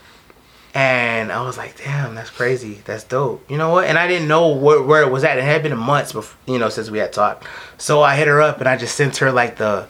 and 0.73 1.31
I 1.31 1.41
was 1.43 1.57
like, 1.57 1.77
damn, 1.77 2.13
that's 2.13 2.29
crazy. 2.29 2.81
That's 2.83 3.05
dope. 3.05 3.49
You 3.49 3.57
know 3.57 3.69
what? 3.69 3.87
And 3.87 3.97
I 3.97 4.07
didn't 4.07 4.27
know 4.27 4.49
where, 4.49 4.81
where 4.81 5.01
it 5.01 5.09
was 5.09 5.23
at. 5.23 5.37
It 5.37 5.45
had 5.45 5.63
been 5.63 5.77
months 5.77 6.11
before, 6.11 6.37
you 6.53 6.59
know, 6.59 6.67
since 6.67 6.89
we 6.89 6.97
had 6.97 7.13
talked. 7.13 7.45
So 7.77 8.01
I 8.01 8.17
hit 8.17 8.27
her 8.27 8.41
up 8.41 8.59
and 8.59 8.67
I 8.67 8.75
just 8.75 8.95
sent 8.95 9.15
her 9.17 9.31
like 9.31 9.55
the 9.55 9.87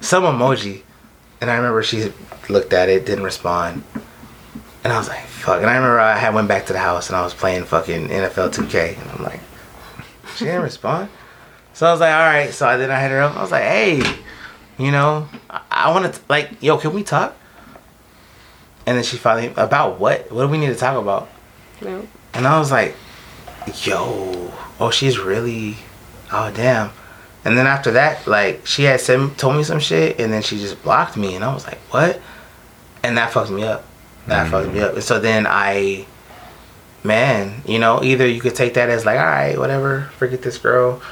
some 0.00 0.22
emoji. 0.22 0.82
And 1.40 1.50
I 1.50 1.56
remember 1.56 1.82
she 1.82 2.12
looked 2.48 2.72
at 2.72 2.88
it, 2.88 3.04
didn't 3.04 3.24
respond. 3.24 3.82
And 4.84 4.92
I 4.92 4.98
was 4.98 5.08
like, 5.08 5.24
fuck. 5.24 5.60
And 5.60 5.66
I 5.66 5.74
remember 5.74 5.98
I 5.98 6.16
had 6.16 6.32
went 6.34 6.46
back 6.46 6.66
to 6.66 6.72
the 6.72 6.78
house 6.78 7.08
and 7.08 7.16
I 7.16 7.22
was 7.22 7.34
playing 7.34 7.64
fucking 7.64 8.08
NFL 8.08 8.54
2K. 8.54 9.00
And 9.00 9.10
I'm 9.10 9.24
like, 9.24 9.40
she 10.36 10.44
didn't 10.44 10.62
respond. 10.62 11.08
So 11.74 11.88
I 11.88 11.90
was 11.90 12.00
like, 12.00 12.14
all 12.14 12.20
right. 12.20 12.50
So 12.50 12.78
then 12.78 12.92
I 12.92 13.00
hit 13.00 13.10
her 13.10 13.22
up. 13.22 13.36
I 13.36 13.42
was 13.42 13.50
like, 13.50 13.64
hey, 13.64 14.02
you 14.78 14.92
know, 14.92 15.28
I, 15.50 15.62
I 15.68 15.90
want 15.90 16.14
to, 16.14 16.20
like, 16.28 16.62
yo, 16.62 16.78
can 16.78 16.92
we 16.92 17.02
talk? 17.02 17.36
And 18.88 18.96
then 18.96 19.04
she 19.04 19.18
finally, 19.18 19.52
about 19.58 20.00
what? 20.00 20.32
What 20.32 20.46
do 20.46 20.48
we 20.48 20.56
need 20.56 20.68
to 20.68 20.74
talk 20.74 20.96
about? 20.96 21.28
no. 21.82 22.08
And 22.32 22.46
I 22.46 22.58
was 22.58 22.70
like, 22.70 22.94
yo, 23.84 24.50
oh, 24.80 24.90
she's 24.90 25.18
really, 25.18 25.76
oh, 26.32 26.50
damn. 26.50 26.90
And 27.44 27.58
then 27.58 27.66
after 27.66 27.90
that, 27.90 28.26
like, 28.26 28.64
she 28.66 28.84
had 28.84 29.02
sent, 29.02 29.36
told 29.36 29.56
me 29.56 29.62
some 29.62 29.78
shit, 29.78 30.18
and 30.18 30.32
then 30.32 30.40
she 30.40 30.58
just 30.58 30.82
blocked 30.82 31.18
me. 31.18 31.34
And 31.34 31.44
I 31.44 31.52
was 31.52 31.66
like, 31.66 31.76
what? 31.90 32.18
And 33.02 33.18
that 33.18 33.30
fucked 33.30 33.50
me 33.50 33.62
up. 33.62 33.84
That 34.26 34.48
fucked 34.48 34.72
me 34.72 34.80
up. 34.80 34.94
And 34.94 35.02
so 35.04 35.20
then 35.20 35.46
I, 35.46 36.06
man, 37.04 37.60
you 37.66 37.78
know, 37.78 38.02
either 38.02 38.26
you 38.26 38.40
could 38.40 38.54
take 38.54 38.72
that 38.74 38.88
as 38.88 39.04
like, 39.04 39.18
all 39.18 39.26
right, 39.26 39.58
whatever, 39.58 40.04
forget 40.16 40.40
this 40.40 40.56
girl. 40.56 41.02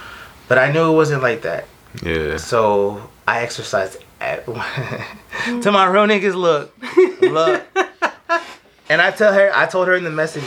But 0.49 0.57
I 0.57 0.73
knew 0.73 0.91
it 0.91 0.95
wasn't 0.95 1.23
like 1.23 1.43
that. 1.43 1.67
Yeah. 2.03 2.39
So 2.39 3.11
I 3.29 3.43
exercised 3.43 3.97
at, 3.97 4.06
to 4.21 5.71
my 5.73 5.87
real 5.87 6.07
niggas 6.07 6.35
look, 6.35 6.77
look. 7.21 7.65
And 8.89 9.03
I 9.03 9.11
tell 9.11 9.33
her, 9.35 9.51
I 9.53 9.67
told 9.67 9.89
her 9.89 9.97
in 9.97 10.05
the 10.05 10.11
message, 10.13 10.45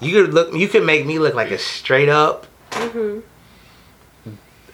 you 0.00 0.10
could 0.12 0.32
look, 0.32 0.54
you 0.54 0.68
could 0.68 0.84
make 0.84 1.04
me 1.04 1.18
look 1.18 1.34
like 1.34 1.50
a 1.50 1.58
straight 1.58 2.08
up. 2.08 2.46
Mm-hmm. 2.70 3.20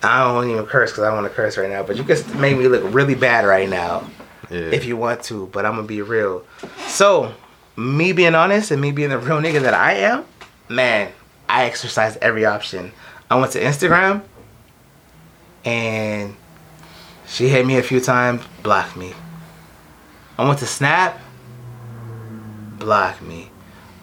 I 0.03 0.25
don't 0.33 0.49
even 0.49 0.65
curse 0.65 0.93
because 0.93 1.03
I 1.05 1.13
want 1.13 1.27
to 1.27 1.31
curse 1.31 1.59
right 1.59 1.69
now, 1.69 1.83
but 1.83 1.97
you 1.97 2.05
could 2.05 2.25
make 2.37 2.57
me 2.57 2.69
look 2.69 2.83
really 2.95 3.17
bad 3.17 3.45
right 3.45 3.69
now 3.69 4.09
Yeah. 4.49 4.59
if 4.61 4.85
you 4.85 4.97
want 4.97 5.25
to. 5.25 5.49
But 5.49 5.67
I'm 5.67 5.75
gonna 5.75 5.89
be 5.89 6.03
real. 6.03 6.45
So, 6.87 7.35
me 7.77 8.13
being 8.13 8.37
honest 8.37 8.71
and 8.71 8.81
me 8.81 8.93
being 8.93 9.11
the 9.11 9.19
real 9.19 9.41
nigga 9.41 9.61
that 9.63 9.75
I 9.75 9.95
am, 9.95 10.25
man, 10.69 11.11
I 11.49 11.65
exercised 11.65 12.17
every 12.23 12.45
option. 12.45 12.93
I 13.29 13.35
went 13.41 13.51
to 13.53 13.61
Instagram, 13.61 14.23
and 15.65 16.37
she 17.31 17.49
hit 17.49 17.65
me 17.65 17.79
a 17.79 17.83
few 17.83 18.01
times, 18.01 18.43
blocked 18.63 18.97
me. 18.97 19.15
I 20.37 20.47
went 20.47 20.59
to 20.59 20.67
Snap, 20.67 21.21
blocked 22.79 23.23
me. 23.23 23.51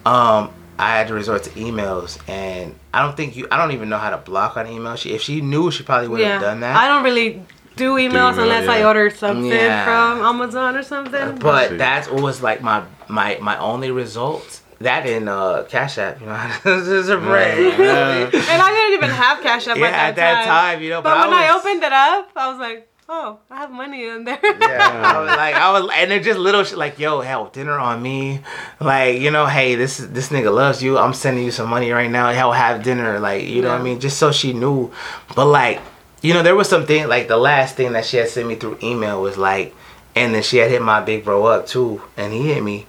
Um, 0.06 0.50
I 0.78 0.96
had 0.96 1.08
to 1.08 1.14
resort 1.14 1.42
to 1.44 1.50
emails, 1.50 2.18
and 2.28 2.74
I 2.94 3.02
don't 3.02 3.16
think 3.16 3.36
you. 3.36 3.46
I 3.50 3.56
don't 3.56 3.72
even 3.72 3.88
know 3.88 3.98
how 3.98 4.10
to 4.10 4.16
block 4.16 4.56
on 4.56 4.66
email. 4.66 4.96
She, 4.96 5.10
if 5.12 5.22
she 5.22 5.40
knew, 5.40 5.70
she 5.70 5.82
probably 5.82 6.08
would 6.08 6.20
have 6.20 6.40
Yeah, 6.40 6.48
done 6.48 6.60
that. 6.60 6.76
I 6.76 6.86
don't 6.88 7.04
really 7.04 7.42
do 7.76 7.94
emails 7.94 8.34
email, 8.34 8.40
unless 8.40 8.68
I 8.68 8.78
yeah. 8.78 8.86
order 8.86 9.10
something 9.10 9.46
Yeah. 9.46 9.84
from 9.84 10.24
Amazon 10.24 10.76
or 10.76 10.82
something. 10.82 11.38
But 11.38 11.70
see. 11.70 11.76
that 11.78 12.10
was 12.12 12.42
like 12.42 12.62
my 12.62 12.84
my 13.08 13.38
my 13.40 13.58
only 13.58 13.90
result. 13.90 14.62
That 14.80 15.06
in 15.06 15.26
uh, 15.26 15.64
Cash 15.68 15.98
App, 15.98 16.20
you 16.20 16.26
know, 16.26 16.50
this 16.62 16.86
is 16.86 17.08
a 17.08 17.16
break. 17.16 17.76
Yeah. 17.76 18.26
and 18.32 18.32
I 18.32 18.70
didn't 18.70 18.94
even 18.94 19.10
have 19.10 19.42
Cash 19.42 19.66
App 19.66 19.76
Yeah, 19.76 19.86
at 19.86 19.90
that, 19.90 20.08
at 20.10 20.16
that 20.16 20.44
time, 20.46 20.82
you 20.82 20.90
know. 20.90 21.02
But, 21.02 21.14
But, 21.16 21.28
when 21.30 21.36
I, 21.36 21.52
was, 21.52 21.64
opened 21.66 21.82
it 21.82 21.92
up, 21.92 22.30
I 22.36 22.48
was 22.48 22.60
like, 22.60 22.88
oh, 23.08 23.38
I 23.50 23.56
have 23.56 23.70
money 23.70 24.06
in 24.06 24.24
there. 24.24 24.38
Yeah, 24.42 25.02
I 25.14 25.18
was 25.20 25.28
like, 25.36 25.54
I 25.54 25.72
was, 25.72 25.90
and 25.94 26.10
they're 26.10 26.20
just 26.22 26.38
little 26.38 26.62
shit 26.64 26.78
like, 26.78 26.98
yo, 26.98 27.20
hell, 27.20 27.46
dinner 27.48 27.78
on 27.78 28.02
me. 28.02 28.40
Like, 28.80 29.20
you 29.20 29.30
know, 29.30 29.46
hey, 29.46 29.74
this 29.74 29.98
this 29.98 30.28
nigga 30.28 30.54
loves 30.54 30.82
you. 30.82 30.98
I'm 30.98 31.14
sending 31.14 31.44
you 31.44 31.50
some 31.50 31.68
money 31.68 31.90
right 31.90 32.10
now. 32.10 32.30
Hell, 32.32 32.52
have 32.52 32.82
dinner. 32.82 33.18
Like, 33.18 33.44
you 33.44 33.62
know 33.62 33.70
what 33.70 33.80
I 33.80 33.82
mean? 33.84 34.00
Just 34.00 34.18
so 34.18 34.30
she 34.32 34.52
knew. 34.52 34.92
But 35.34 35.46
like, 35.46 35.80
you 36.22 36.34
know, 36.34 36.42
there 36.42 36.54
was 36.56 36.68
something 36.68 37.08
like 37.08 37.28
the 37.28 37.36
last 37.38 37.76
thing 37.76 37.92
that 37.92 38.04
she 38.04 38.16
had 38.18 38.28
sent 38.28 38.48
me 38.48 38.56
through 38.56 38.78
email 38.82 39.22
was 39.22 39.36
like, 39.38 39.74
and 40.14 40.34
then 40.34 40.42
she 40.42 40.58
had 40.58 40.70
hit 40.70 40.82
my 40.82 41.00
big 41.00 41.24
bro 41.24 41.44
up 41.46 41.66
too, 41.66 42.02
and 42.16 42.32
he 42.32 42.48
hit 42.52 42.62
me. 42.62 42.86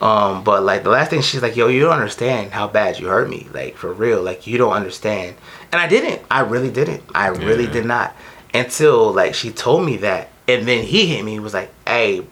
Um, 0.00 0.44
but 0.44 0.62
like 0.62 0.84
the 0.84 0.90
last 0.90 1.10
thing 1.10 1.22
she's 1.22 1.42
like, 1.42 1.56
yo, 1.56 1.66
you 1.66 1.80
don't 1.80 1.92
understand 1.92 2.52
how 2.52 2.68
bad 2.68 3.00
you 3.00 3.08
hurt 3.08 3.28
me. 3.28 3.48
Like 3.52 3.76
for 3.76 3.92
real, 3.92 4.22
like 4.22 4.46
you 4.46 4.56
don't 4.56 4.72
understand. 4.72 5.34
And 5.72 5.80
I 5.80 5.88
didn't. 5.88 6.22
I 6.30 6.40
really 6.40 6.70
didn't. 6.70 7.02
I 7.14 7.28
really 7.28 7.64
Yeah. 7.64 7.72
did 7.72 7.84
not. 7.86 8.14
Until 8.54 9.12
like 9.12 9.34
she 9.34 9.50
told 9.50 9.84
me 9.84 9.98
that, 9.98 10.30
and 10.46 10.66
then 10.66 10.84
he 10.84 11.06
hit 11.06 11.24
me. 11.24 11.38
Was 11.38 11.54
like, 11.54 11.70
hey, 11.86 12.24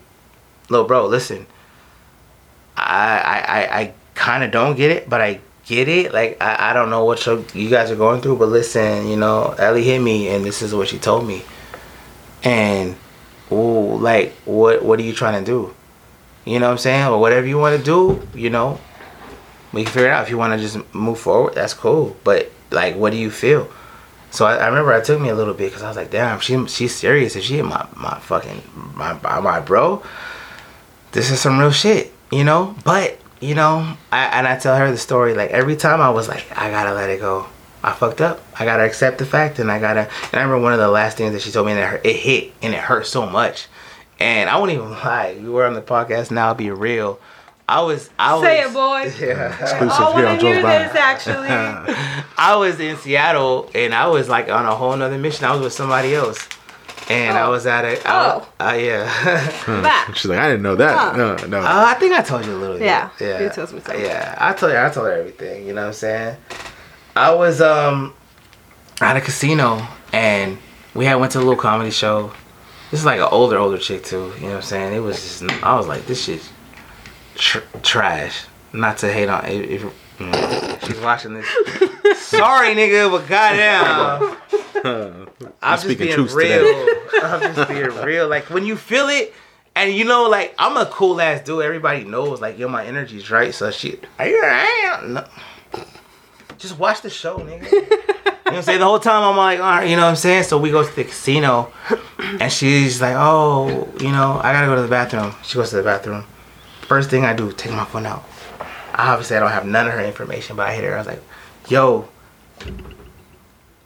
little 0.68 0.86
bro, 0.86 1.06
listen. 1.06 1.47
I 2.76 3.18
I 3.18 3.38
I, 3.38 3.80
I 3.80 3.94
kind 4.14 4.44
of 4.44 4.51
don't 4.51 4.76
get 4.76 4.90
it, 4.90 5.09
but 5.09 5.20
I 5.20 5.40
get 5.66 5.88
it. 5.88 6.12
Like 6.12 6.40
I, 6.40 6.70
I 6.70 6.72
don't 6.72 6.90
know 6.90 7.05
what 7.05 7.24
you 7.55 7.68
guys 7.68 7.90
are 7.90 7.97
going 7.97 8.20
through, 8.20 8.36
but 8.36 8.48
listen, 8.48 9.09
you 9.09 9.16
know, 9.16 9.55
Ellie 9.59 9.84
hit 9.84 10.01
me, 10.01 10.28
and 10.28 10.44
this 10.44 10.62
is 10.62 10.74
what 10.74 10.88
she 10.88 10.98
told 10.98 11.26
me. 11.26 11.43
And, 12.43 12.97
ooh, 13.52 13.97
like 13.98 14.32
what 14.44 14.84
what 14.84 14.98
are 14.98 15.02
you 15.02 15.12
trying 15.12 15.44
to 15.44 15.51
do? 15.51 15.74
You 16.44 16.60
know 16.60 16.66
what 16.66 16.72
I'm 16.72 16.78
saying? 16.78 17.06
Or 17.06 17.20
whatever 17.20 17.47
you 17.47 17.59
want 17.59 17.76
to 17.76 17.84
do, 17.84 18.26
you 18.34 18.51
know, 18.51 18.78
we 19.72 19.82
can 19.82 19.93
figure 19.93 20.09
it 20.09 20.12
out. 20.12 20.22
If 20.22 20.30
you 20.30 20.38
want 20.38 20.52
to 20.55 20.59
just 20.59 20.94
move 20.94 21.18
forward, 21.18 21.55
that's 21.55 21.74
cool. 21.74 22.16
But 22.24 22.51
like, 22.70 22.94
what 22.97 23.10
do 23.10 23.18
you 23.18 23.30
feel? 23.30 23.68
So 24.30 24.44
I, 24.44 24.56
I 24.56 24.66
remember 24.66 24.92
it 24.92 25.04
took 25.04 25.20
me 25.20 25.28
a 25.28 25.34
little 25.34 25.54
bit 25.54 25.70
because 25.70 25.82
I 25.82 25.88
was 25.88 25.96
like, 25.96 26.10
damn, 26.10 26.40
she 26.40 26.66
she's 26.66 26.94
serious. 26.94 27.36
If 27.36 27.44
she 27.44 27.62
my 27.62 27.86
my 27.96 28.18
fucking 28.20 28.62
my 28.94 29.14
my, 29.40 29.60
bro, 29.60 30.02
this 31.12 31.30
is 31.30 31.40
some 31.40 31.58
real 31.58 31.70
shit, 31.70 32.12
you 32.30 32.44
know. 32.44 32.76
But 32.84 33.18
you 33.40 33.54
know, 33.54 33.96
I 34.12 34.24
and 34.26 34.46
I 34.46 34.56
tell 34.58 34.76
her 34.76 34.90
the 34.90 34.98
story 34.98 35.34
like 35.34 35.50
every 35.50 35.76
time 35.76 36.00
I 36.00 36.10
was 36.10 36.28
like, 36.28 36.46
I 36.56 36.70
gotta 36.70 36.94
let 36.94 37.10
it 37.10 37.20
go. 37.20 37.46
I 37.82 37.92
fucked 37.92 38.20
up. 38.20 38.40
I 38.58 38.64
gotta 38.64 38.84
accept 38.84 39.18
the 39.18 39.26
fact, 39.26 39.58
and 39.58 39.70
I 39.70 39.78
gotta. 39.78 40.00
And 40.32 40.34
I 40.34 40.42
remember 40.42 40.58
one 40.60 40.72
of 40.72 40.78
the 40.80 40.88
last 40.88 41.16
things 41.16 41.32
that 41.32 41.42
she 41.42 41.52
told 41.52 41.66
me, 41.66 41.72
and 41.72 41.96
it, 41.96 42.00
it 42.04 42.16
hit, 42.16 42.52
and 42.60 42.74
it 42.74 42.80
hurt 42.80 43.06
so 43.06 43.26
much. 43.26 43.68
And 44.18 44.50
I 44.50 44.58
won't 44.58 44.72
even 44.72 44.90
lie. 45.04 45.36
We 45.40 45.48
were 45.48 45.66
on 45.66 45.74
the 45.74 45.82
podcast 45.82 46.30
now. 46.30 46.52
Be 46.52 46.70
real. 46.70 47.20
I 47.68 47.80
was. 47.82 48.10
I 48.18 48.34
was. 48.34 48.43
Say 48.44 48.60
it, 48.62 48.72
boy. 48.72 49.12
Yeah. 49.26 49.60
Exclusive 49.60 49.90
I 49.90 50.12
here 50.14 50.16
on 50.16 50.24
want 50.24 50.40
to 50.40 50.47
Joel's 50.47 50.56
hear 50.56 50.62
this 50.62 50.94
actually. 50.97 51.48
I 52.38 52.56
was 52.56 52.78
in 52.80 52.97
Seattle 52.97 53.70
and 53.74 53.93
I 53.94 54.06
was 54.09 54.28
like 54.28 54.48
on 54.48 54.66
a 54.66 54.74
whole 54.74 54.97
nother 54.97 55.18
mission. 55.18 55.44
I 55.47 55.52
was 55.52 55.62
with 55.62 55.72
somebody 55.72 56.14
else. 56.14 56.48
And 57.09 57.38
I 57.38 57.43
Oh. 57.43 57.51
was 57.51 57.66
at 57.66 57.84
a, 57.84 58.09
I 58.09 58.36
was- 58.36 58.47
Oh. 58.60 58.64
uh, 58.68 58.72
yeah. 58.74 59.66
Back. 59.82 60.16
She's 60.16 60.26
like, 60.28 60.38
I 60.40 60.48
didn't 60.48 60.62
know 60.62 60.74
that. 60.76 60.97
Huh. 60.97 61.16
No, 61.16 61.36
no. 61.47 61.60
uh, 61.60 61.84
I 61.88 61.94
think 61.94 62.12
I 62.14 62.22
told 62.22 62.44
you 62.44 62.52
a 62.52 62.59
little 62.59 62.78
bit. 62.78 62.84
Yeah, 62.86 63.10
yeah. 63.20 63.40
you 63.43 63.48
told 63.48 63.72
me 63.72 63.80
something. 63.80 64.01
Yeah, 64.05 64.34
I 64.40 64.52
told 64.55 64.72
you, 64.72 64.78
I 64.78 64.88
told 64.90 65.06
her 65.06 65.12
everything. 65.12 65.66
You 65.66 65.72
know 65.72 65.82
what 65.82 65.86
I'm 65.88 65.93
saying? 65.94 66.36
I 67.14 67.32
was 67.34 67.60
um 67.60 68.12
at 69.01 69.16
a 69.16 69.20
casino 69.20 69.86
and 70.12 70.59
we 70.94 71.05
had 71.05 71.16
went 71.16 71.32
to 71.32 71.38
a 71.38 71.40
little 71.40 71.56
comedy 71.56 71.90
show. 71.90 72.32
This 72.90 73.01
is 73.01 73.06
like 73.06 73.18
an 73.20 73.28
older, 73.30 73.59
older 73.59 73.78
chick 73.78 74.02
too. 74.05 74.32
You 74.36 74.43
know 74.43 74.48
what 74.48 74.56
I'm 74.56 74.62
saying? 74.62 74.93
It 74.94 75.01
was 75.01 75.16
just, 75.16 75.62
I 75.64 75.76
was 75.76 75.86
like, 75.86 76.06
this 76.06 76.24
shit's 76.24 76.48
tr- 77.36 77.78
trash. 77.82 78.46
Not 78.72 78.98
to 78.98 79.12
hate 79.12 79.28
on 79.28 79.44
if, 79.46 79.82
if 79.84 80.18
mm, 80.18 80.86
she's 80.86 81.00
watching 81.00 81.34
this. 81.34 81.46
Sorry, 82.20 82.74
nigga, 82.74 83.10
but 83.10 83.28
goddamn. 83.28 84.36
I'm 85.62 85.74
just 85.74 85.84
speaking 85.84 86.06
being 86.06 86.26
real. 86.34 86.88
I'm 87.22 87.54
just 87.54 87.68
being 87.68 88.04
real. 88.04 88.28
Like 88.28 88.50
when 88.50 88.66
you 88.66 88.76
feel 88.76 89.08
it, 89.08 89.32
and 89.74 89.92
you 89.92 90.04
know, 90.04 90.28
like 90.28 90.54
I'm 90.58 90.76
a 90.76 90.86
cool 90.86 91.20
ass 91.20 91.42
dude. 91.42 91.62
Everybody 91.62 92.04
knows, 92.04 92.40
like 92.40 92.58
yo, 92.58 92.68
my 92.68 92.84
energy's 92.84 93.30
right. 93.30 93.54
So 93.54 93.70
she, 93.70 93.98
are 94.18 94.28
you 94.28 94.42
alright? 94.42 95.08
No. 95.08 95.24
Just 96.58 96.78
watch 96.78 97.02
the 97.02 97.10
show, 97.10 97.38
nigga. 97.38 97.70
You 98.46 98.52
know 98.52 98.58
what 98.58 98.58
I'm 98.58 98.62
saying? 98.62 98.78
The 98.78 98.86
whole 98.86 99.00
time 99.00 99.22
I'm 99.22 99.36
like, 99.36 99.58
all 99.58 99.64
right, 99.64 99.88
you 99.88 99.96
know 99.96 100.02
what 100.02 100.10
I'm 100.10 100.16
saying? 100.16 100.44
So 100.44 100.56
we 100.56 100.70
go 100.70 100.84
to 100.84 100.96
the 100.96 101.04
casino, 101.04 101.72
and 102.18 102.50
she's 102.50 103.00
like, 103.00 103.16
oh, 103.16 103.88
you 104.00 104.12
know, 104.12 104.40
I 104.42 104.52
gotta 104.52 104.66
go 104.66 104.76
to 104.76 104.82
the 104.82 104.88
bathroom. 104.88 105.34
She 105.42 105.56
goes 105.56 105.70
to 105.70 105.76
the 105.76 105.82
bathroom. 105.82 106.24
First 106.86 107.10
thing 107.10 107.24
I 107.24 107.34
do, 107.34 107.52
take 107.52 107.72
my 107.72 107.84
phone 107.84 108.06
out. 108.06 108.24
Obviously, 108.94 109.36
I 109.36 109.40
don't 109.40 109.50
have 109.50 109.66
none 109.66 109.86
of 109.86 109.92
her 109.92 110.00
information, 110.04 110.56
but 110.56 110.68
I 110.68 110.74
hit 110.74 110.84
her. 110.84 110.94
I 110.94 110.98
was 110.98 111.06
like, 111.06 111.22
yo, 111.68 112.08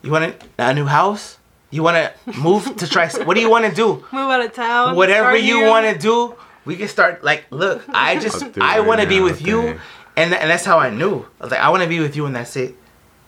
you 0.02 0.10
want 0.10 0.24
a, 0.24 0.34
a 0.58 0.74
new 0.74 0.86
house? 0.86 1.38
You 1.70 1.82
want 1.82 1.96
to 1.96 2.40
move 2.40 2.76
to 2.76 2.86
try? 2.88 3.08
What 3.24 3.34
do 3.34 3.40
you 3.40 3.50
want 3.50 3.64
to 3.64 3.74
do? 3.74 4.04
Move 4.12 4.30
out 4.30 4.40
of 4.44 4.52
town. 4.52 4.96
Whatever 4.96 5.36
you 5.36 5.66
want 5.66 5.86
to 5.86 5.96
do, 5.96 6.34
we 6.64 6.76
can 6.76 6.88
start. 6.88 7.22
Like, 7.22 7.44
look, 7.50 7.84
I 7.88 8.18
just, 8.20 8.42
I'll 8.42 8.50
do 8.50 8.60
I 8.60 8.78
it 8.78 8.86
want 8.86 9.00
to 9.00 9.06
be 9.06 9.18
now, 9.18 9.24
with 9.24 9.46
you, 9.46 9.62
dang. 9.62 9.80
and 10.16 10.34
and 10.34 10.50
that's 10.50 10.64
how 10.64 10.78
I 10.78 10.90
knew. 10.90 11.24
I 11.40 11.44
was 11.44 11.52
like, 11.52 11.60
I 11.60 11.68
want 11.70 11.84
to 11.84 11.88
be 11.88 12.00
with 12.00 12.16
you, 12.16 12.26
and 12.26 12.34
that's 12.34 12.56
it. 12.56 12.74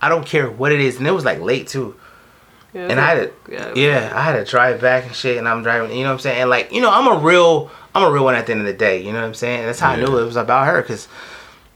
I 0.01 0.09
don't 0.09 0.27
care 0.27 0.51
what 0.51 0.73
it 0.73 0.81
is, 0.81 0.97
and 0.99 1.07
it 1.07 1.13
was 1.13 1.25
like 1.25 1.41
late 1.41 1.69
too. 1.69 1.95
Yeah, 2.75 2.89
And 2.89 2.99
I 3.01 3.15
had 3.15 3.17
to, 3.47 3.53
yeah. 3.53 3.73
yeah, 3.75 4.13
I 4.15 4.23
had 4.23 4.33
to 4.43 4.51
drive 4.51 4.81
back 4.81 5.05
and 5.07 5.15
shit, 5.15 5.37
and 5.37 5.47
I'm 5.49 5.63
driving, 5.63 5.91
you 5.97 6.05
know 6.05 6.09
what 6.11 6.15
I'm 6.15 6.19
saying? 6.21 6.41
And 6.43 6.51
like, 6.51 6.73
you 6.73 6.81
know, 6.81 6.91
I'm 6.91 7.07
a 7.07 7.19
real, 7.23 7.71
I'm 7.95 8.03
a 8.03 8.11
real 8.11 8.25
one 8.25 8.35
at 8.35 8.47
the 8.47 8.53
end 8.53 8.63
of 8.63 8.67
the 8.67 8.73
day, 8.73 9.03
you 9.03 9.13
know 9.13 9.21
what 9.21 9.27
I'm 9.27 9.35
saying? 9.35 9.67
That's 9.67 9.79
how 9.81 9.91
I 9.91 9.97
knew 9.97 10.19
it 10.19 10.25
was 10.25 10.37
about 10.37 10.67
her, 10.67 10.83
cause, 10.83 11.07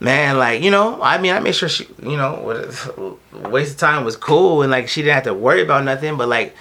man, 0.00 0.38
like, 0.38 0.62
you 0.62 0.70
know, 0.70 1.00
I 1.02 1.18
mean, 1.18 1.32
I 1.34 1.40
made 1.40 1.54
sure 1.54 1.68
she, 1.68 1.86
you 2.02 2.16
know, 2.16 2.34
what- 2.42 3.50
waste 3.52 3.72
of 3.72 3.78
time 3.78 4.04
was 4.04 4.16
cool, 4.16 4.62
and 4.62 4.70
like, 4.70 4.88
she 4.88 5.02
didn't 5.02 5.14
have 5.14 5.24
to 5.24 5.34
worry 5.34 5.62
about 5.62 5.84
nothing, 5.84 6.16
but 6.16 6.28
like, 6.28 6.54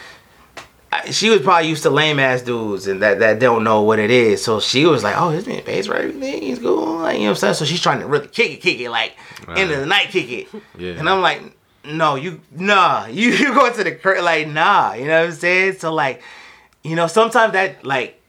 I- 0.91 1.11
she 1.11 1.29
was 1.29 1.39
probably 1.41 1.69
used 1.69 1.83
to 1.83 1.89
lame 1.89 2.19
ass 2.19 2.41
dudes 2.41 2.87
and 2.87 3.01
that, 3.01 3.19
that 3.19 3.39
don't 3.39 3.63
know 3.63 3.81
what 3.83 3.99
it 3.99 4.11
is. 4.11 4.43
So 4.43 4.59
she 4.61 4.85
was 4.85 5.03
like, 5.03 5.15
oh, 5.17 5.31
this 5.31 5.45
man 5.45 5.61
pays 5.63 5.87
for 5.87 5.95
everything. 5.95 6.41
He's 6.41 6.59
cool. 6.59 6.99
Like, 6.99 7.15
you 7.17 7.23
know 7.23 7.25
what 7.27 7.29
I'm 7.31 7.35
saying? 7.37 7.53
So 7.55 7.65
she's 7.65 7.81
trying 7.81 7.99
to 7.99 8.07
really 8.07 8.27
kick 8.27 8.51
it, 8.51 8.61
kick 8.61 8.79
it, 8.79 8.89
like, 8.89 9.13
end 9.47 9.71
of 9.71 9.79
the 9.79 9.85
night, 9.85 10.07
kick 10.09 10.29
it. 10.31 10.47
Yeah. 10.77 10.93
And 10.93 11.09
I'm 11.09 11.21
like, 11.21 11.54
no, 11.87 12.15
you, 12.15 12.41
nah, 12.51 13.05
you, 13.09 13.31
you 13.31 13.53
go 13.53 13.71
to 13.71 13.83
the 13.83 13.91
cur 13.91 14.21
like, 14.21 14.47
nah, 14.47 14.93
you 14.93 15.05
know 15.05 15.21
what 15.21 15.29
I'm 15.29 15.35
saying? 15.35 15.73
So, 15.73 15.93
like, 15.93 16.21
you 16.83 16.95
know, 16.95 17.07
sometimes 17.07 17.53
that, 17.53 17.85
like, 17.85 18.21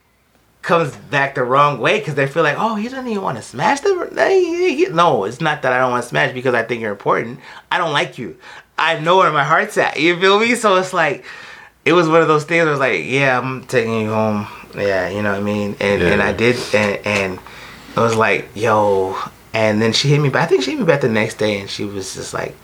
comes 0.63 0.97
back 0.97 1.37
the 1.37 1.45
wrong 1.45 1.79
way 1.79 2.01
because 2.01 2.17
they 2.17 2.27
feel 2.27 2.43
like, 2.43 2.57
oh, 2.59 2.75
he 2.75 2.89
doesn't 2.89 3.07
even 3.07 3.23
want 3.23 3.37
to 3.37 3.43
smash 3.43 3.81
them. 3.81 4.09
No, 4.13 5.25
it's 5.25 5.41
not 5.41 5.63
that 5.63 5.73
I 5.73 5.79
don't 5.79 5.93
want 5.93 6.03
to 6.03 6.09
smash 6.09 6.33
because 6.33 6.55
I 6.55 6.65
think 6.65 6.81
you're 6.81 6.91
important. 6.91 7.39
I 7.71 7.79
don't 7.79 7.93
like 7.93 8.19
you. 8.19 8.37
I 8.77 8.99
know 8.99 9.19
where 9.19 9.31
my 9.31 9.45
heart's 9.45 9.79
at. 9.79 9.99
You 10.01 10.19
feel 10.19 10.41
me? 10.41 10.57
So 10.57 10.75
it's 10.77 10.93
like, 10.93 11.25
it 11.85 11.93
was 11.93 12.09
one 12.09 12.21
of 12.21 12.27
those 12.27 12.45
things 12.45 12.65
where 12.65 12.73
was 12.73 12.81
like, 12.81 13.05
yeah, 13.05 13.39
I'm 13.39 13.65
taking 13.65 14.01
you 14.01 14.11
home. 14.11 14.49
Yeah, 14.77 15.09
you 15.09 15.23
know 15.23 15.31
what 15.31 15.41
I 15.41 15.43
mean? 15.43 15.77
And 15.81 16.03
and 16.03 16.21
I 16.21 16.33
did, 16.33 16.57
and, 16.75 17.07
and 17.07 17.39
it 17.97 18.01
was 18.01 18.17
like, 18.17 18.49
yo. 18.55 19.17
And 19.55 19.81
then 19.81 19.93
she 19.93 20.09
hit 20.09 20.21
me 20.21 20.29
back. 20.29 20.43
I 20.43 20.47
think 20.47 20.65
she 20.65 20.73
hit 20.73 20.81
me 20.81 20.85
back 20.85 21.01
the 21.01 21.09
next 21.09 21.37
day, 21.37 21.61
and 21.61 21.71
she 21.71 21.85
was 21.85 22.15
just 22.15 22.35
like, 22.35 22.55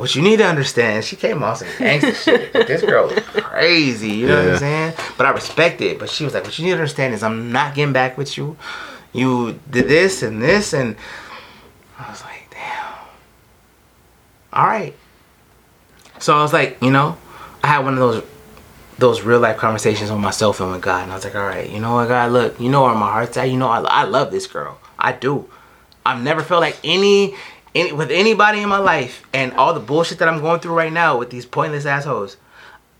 what 0.00 0.14
you 0.14 0.22
need 0.22 0.38
to 0.38 0.46
understand, 0.46 1.04
she 1.04 1.16
came 1.16 1.42
off 1.42 1.58
some 1.58 1.68
gangster 1.78 2.14
shit. 2.14 2.52
This 2.52 2.82
girl 2.82 3.08
was 3.08 3.18
crazy, 3.24 4.10
you 4.10 4.26
know 4.26 4.42
what 4.42 4.52
I'm 4.54 4.58
saying? 4.58 4.94
But 5.16 5.26
I 5.26 5.30
respect 5.30 5.80
it. 5.80 5.98
But 5.98 6.10
she 6.10 6.24
was 6.24 6.34
like, 6.34 6.44
what 6.44 6.58
you 6.58 6.64
need 6.64 6.72
to 6.72 6.76
understand 6.76 7.14
is 7.14 7.22
I'm 7.22 7.52
not 7.52 7.74
getting 7.74 7.92
back 7.92 8.18
with 8.18 8.36
you. 8.36 8.56
You 9.12 9.58
did 9.70 9.88
this 9.88 10.22
and 10.22 10.42
this, 10.42 10.72
and 10.72 10.96
I 11.98 12.10
was 12.10 12.22
like, 12.22 12.48
damn. 12.50 12.94
All 14.52 14.66
right. 14.66 14.94
So 16.18 16.36
I 16.36 16.42
was 16.42 16.52
like, 16.52 16.80
you 16.82 16.90
know, 16.90 17.16
I 17.62 17.68
had 17.68 17.84
one 17.84 17.94
of 17.94 18.00
those 18.00 18.24
those 18.98 19.22
real 19.22 19.40
life 19.40 19.56
conversations 19.56 20.10
with 20.10 20.20
myself 20.20 20.60
and 20.60 20.70
with 20.72 20.82
God, 20.82 21.04
and 21.04 21.12
I 21.12 21.14
was 21.14 21.24
like, 21.24 21.34
all 21.34 21.46
right, 21.46 21.68
you 21.68 21.80
know 21.80 21.94
what, 21.94 22.08
God, 22.08 22.32
look, 22.32 22.60
you 22.60 22.68
know 22.68 22.82
where 22.82 22.94
my 22.94 23.10
heart's 23.10 23.36
at. 23.38 23.48
You 23.48 23.56
know, 23.56 23.68
I, 23.68 23.80
I 23.80 24.04
love 24.04 24.30
this 24.30 24.46
girl. 24.46 24.78
I 24.98 25.12
do. 25.12 25.48
I've 26.04 26.22
never 26.22 26.42
felt 26.42 26.60
like 26.60 26.78
any, 26.84 27.34
any 27.74 27.92
with 27.92 28.10
anybody 28.10 28.60
in 28.60 28.68
my 28.68 28.78
life, 28.78 29.22
and 29.32 29.52
all 29.54 29.74
the 29.74 29.80
bullshit 29.80 30.18
that 30.18 30.28
I'm 30.28 30.40
going 30.40 30.60
through 30.60 30.74
right 30.74 30.92
now 30.92 31.18
with 31.18 31.30
these 31.30 31.46
pointless 31.46 31.86
assholes. 31.86 32.36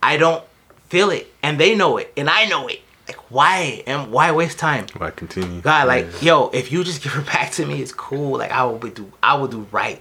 I 0.03 0.17
don't 0.17 0.43
feel 0.89 1.11
it, 1.11 1.33
and 1.43 1.59
they 1.59 1.75
know 1.75 1.97
it, 1.99 2.13
and 2.17 2.29
I 2.29 2.47
know 2.47 2.69
it. 2.69 2.81
Like, 3.07 3.31
why 3.31 3.83
and 3.87 4.13
why 4.13 4.31
waste 4.33 4.59
time? 4.59 4.87
Why 4.97 5.11
continue? 5.11 5.61
God, 5.61 5.89
like, 5.89 6.23
yo, 6.23 6.49
if 6.51 6.71
you 6.71 6.85
just 6.85 7.03
give 7.03 7.13
her 7.13 7.23
back 7.23 7.53
to 7.53 7.67
me, 7.67 7.83
it's 7.83 7.93
cool. 7.93 8.39
Like, 8.39 8.53
I 8.53 8.65
will 8.65 8.79
be 8.79 8.91
do, 8.91 9.11
I 9.23 9.35
will 9.35 9.49
do 9.49 9.67
right. 9.73 10.01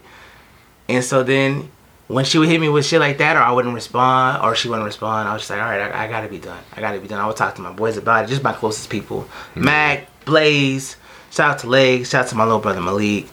And 0.87 1.03
so 1.03 1.23
then, 1.23 1.71
when 2.07 2.25
she 2.25 2.37
would 2.39 2.49
hit 2.49 2.59
me 2.59 2.69
with 2.69 2.85
shit 2.85 2.99
like 2.99 3.19
that, 3.19 3.35
or 3.35 3.39
I 3.39 3.51
wouldn't 3.51 3.73
respond, 3.73 4.43
or 4.43 4.55
she 4.55 4.67
wouldn't 4.69 4.85
respond, 4.85 5.27
I 5.27 5.33
was 5.33 5.43
just 5.43 5.51
like, 5.51 5.61
all 5.61 5.69
right, 5.69 5.91
I, 5.91 6.05
I 6.05 6.07
gotta 6.07 6.27
be 6.27 6.39
done. 6.39 6.63
I 6.75 6.81
gotta 6.81 6.99
be 6.99 7.07
done. 7.07 7.19
I 7.19 7.27
would 7.27 7.35
talk 7.35 7.55
to 7.55 7.61
my 7.61 7.71
boys 7.71 7.97
about 7.97 8.25
it, 8.25 8.27
just 8.27 8.43
my 8.43 8.53
closest 8.53 8.89
people, 8.89 9.21
mm-hmm. 9.21 9.65
Mac, 9.65 10.25
Blaze. 10.25 10.95
Shout 11.31 11.51
out 11.51 11.59
to 11.59 11.67
Legs. 11.67 12.09
Shout 12.09 12.25
out 12.25 12.29
to 12.29 12.35
my 12.35 12.43
little 12.43 12.59
brother 12.59 12.81
Malik. 12.81 13.27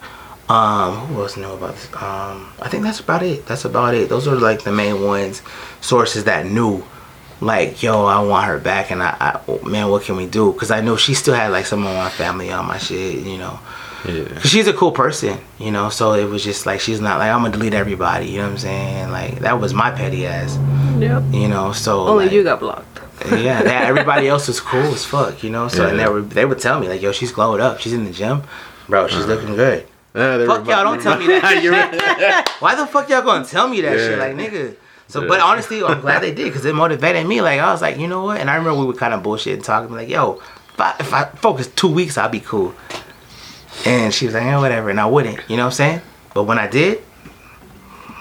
Um, 0.48 0.94
who 1.08 1.22
else 1.22 1.36
know 1.36 1.54
about 1.54 1.74
this? 1.74 1.86
Um, 1.94 2.52
I 2.60 2.68
think 2.68 2.84
that's 2.84 3.00
about 3.00 3.22
it. 3.22 3.46
That's 3.46 3.64
about 3.64 3.94
it. 3.94 4.08
Those 4.08 4.28
are 4.28 4.36
like 4.36 4.62
the 4.62 4.72
main 4.72 5.02
ones, 5.02 5.42
sources 5.80 6.24
that 6.24 6.46
knew 6.46 6.84
like, 7.40 7.82
yo, 7.82 8.04
I 8.04 8.20
want 8.20 8.46
her 8.46 8.58
back, 8.58 8.90
and 8.90 9.02
I, 9.02 9.16
I 9.20 9.40
oh, 9.46 9.60
man, 9.62 9.90
what 9.90 10.04
can 10.04 10.16
we 10.16 10.26
do? 10.26 10.52
Because 10.52 10.70
I 10.70 10.80
know 10.80 10.96
she 10.96 11.14
still 11.14 11.34
had 11.34 11.48
like 11.52 11.66
some 11.66 11.86
of 11.86 11.94
my 11.94 12.08
family 12.08 12.50
on 12.50 12.66
my 12.66 12.78
shit, 12.78 13.24
you 13.24 13.38
know. 13.38 13.58
Yeah. 14.08 14.38
She's 14.40 14.68
a 14.68 14.72
cool 14.72 14.92
person, 14.92 15.38
you 15.58 15.70
know. 15.70 15.88
So 15.88 16.14
it 16.14 16.24
was 16.24 16.42
just 16.44 16.64
like 16.64 16.80
she's 16.80 17.00
not 17.00 17.18
like 17.18 17.30
I'm 17.30 17.42
gonna 17.42 17.52
delete 17.52 17.74
everybody, 17.74 18.26
you 18.26 18.38
know 18.38 18.44
what 18.44 18.52
I'm 18.52 18.58
saying? 18.58 19.10
Like 19.10 19.40
that 19.40 19.60
was 19.60 19.74
my 19.74 19.90
petty 19.90 20.26
ass, 20.26 20.58
Yep. 20.98 21.24
you 21.32 21.48
know. 21.48 21.72
So 21.72 22.06
Only 22.06 22.26
like, 22.26 22.34
you 22.34 22.44
got 22.44 22.60
blocked. 22.60 23.00
Yeah, 23.30 23.62
that, 23.62 23.84
everybody 23.88 24.28
else 24.28 24.46
was 24.48 24.60
cool 24.60 24.80
as 24.80 25.04
fuck, 25.04 25.42
you 25.42 25.50
know. 25.50 25.68
So 25.68 25.88
and 25.88 25.98
they 25.98 26.08
would 26.08 26.30
they 26.30 26.44
would 26.44 26.60
tell 26.60 26.78
me 26.78 26.88
like, 26.88 27.02
"Yo, 27.02 27.12
she's 27.12 27.32
glowed 27.32 27.60
up. 27.60 27.80
She's 27.80 27.92
in 27.92 28.04
the 28.04 28.12
gym, 28.12 28.42
bro. 28.88 29.08
She's 29.08 29.26
looking 29.26 29.56
good." 29.56 29.86
Yeah, 30.16 30.36
they 30.38 30.46
Fuck 30.46 30.64
were- 30.64 30.72
y'all, 30.72 30.84
don't 30.84 31.00
tell 31.02 31.18
me 31.18 31.26
that. 31.26 31.62
You're. 31.62 31.74
Why 32.60 32.74
the 32.74 32.86
fuck 32.86 33.08
y'all 33.08 33.22
gonna 33.22 33.44
tell 33.44 33.68
me 33.68 33.80
that 33.82 33.98
shit, 33.98 34.18
like 34.18 34.34
nigga? 34.34 34.74
So, 35.08 35.22
Yeah. 35.22 35.28
but 35.28 35.40
honestly, 35.40 35.82
I'm 35.84 36.00
glad 36.00 36.22
they 36.22 36.32
did 36.34 36.44
because 36.46 36.64
it 36.64 36.74
motivated 36.74 37.26
me. 37.26 37.40
Like 37.40 37.60
I 37.60 37.70
was 37.70 37.80
like, 37.82 37.98
you 37.98 38.08
know 38.08 38.24
what? 38.24 38.40
And 38.40 38.50
I 38.50 38.56
remember 38.56 38.80
we 38.80 38.86
were 38.86 38.94
kind 38.94 39.14
of 39.14 39.22
bullshitting, 39.22 39.62
talking 39.62 39.94
like, 39.94 40.08
yo, 40.08 40.40
if 40.74 40.80
I, 40.80 40.96
if 40.98 41.12
I 41.14 41.24
focus 41.26 41.68
two 41.68 41.88
weeks, 41.92 42.18
I'll 42.18 42.28
be 42.28 42.40
cool. 42.40 42.74
And 43.84 44.12
she 44.12 44.24
was 44.24 44.34
like, 44.34 44.44
yeah, 44.44 44.58
whatever, 44.58 44.90
and 44.90 44.98
I 44.98 45.06
wouldn't. 45.06 45.38
You 45.48 45.56
know 45.58 45.64
what 45.64 45.66
I'm 45.66 45.72
saying? 45.76 46.00
But 46.34 46.44
when 46.44 46.58
I 46.58 46.66
did, 46.66 47.02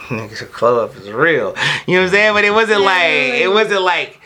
nigga, 0.10 0.38
the 0.38 0.46
club 0.46 0.94
was 0.96 1.10
real. 1.10 1.56
You 1.88 1.96
know 1.96 2.02
what 2.02 2.06
I'm 2.08 2.10
saying? 2.10 2.34
But 2.34 2.44
it 2.46 2.52
wasn't 2.52 2.82
like 2.82 3.04
it 3.42 3.50
wasn't 3.52 3.82
like. 3.82 4.20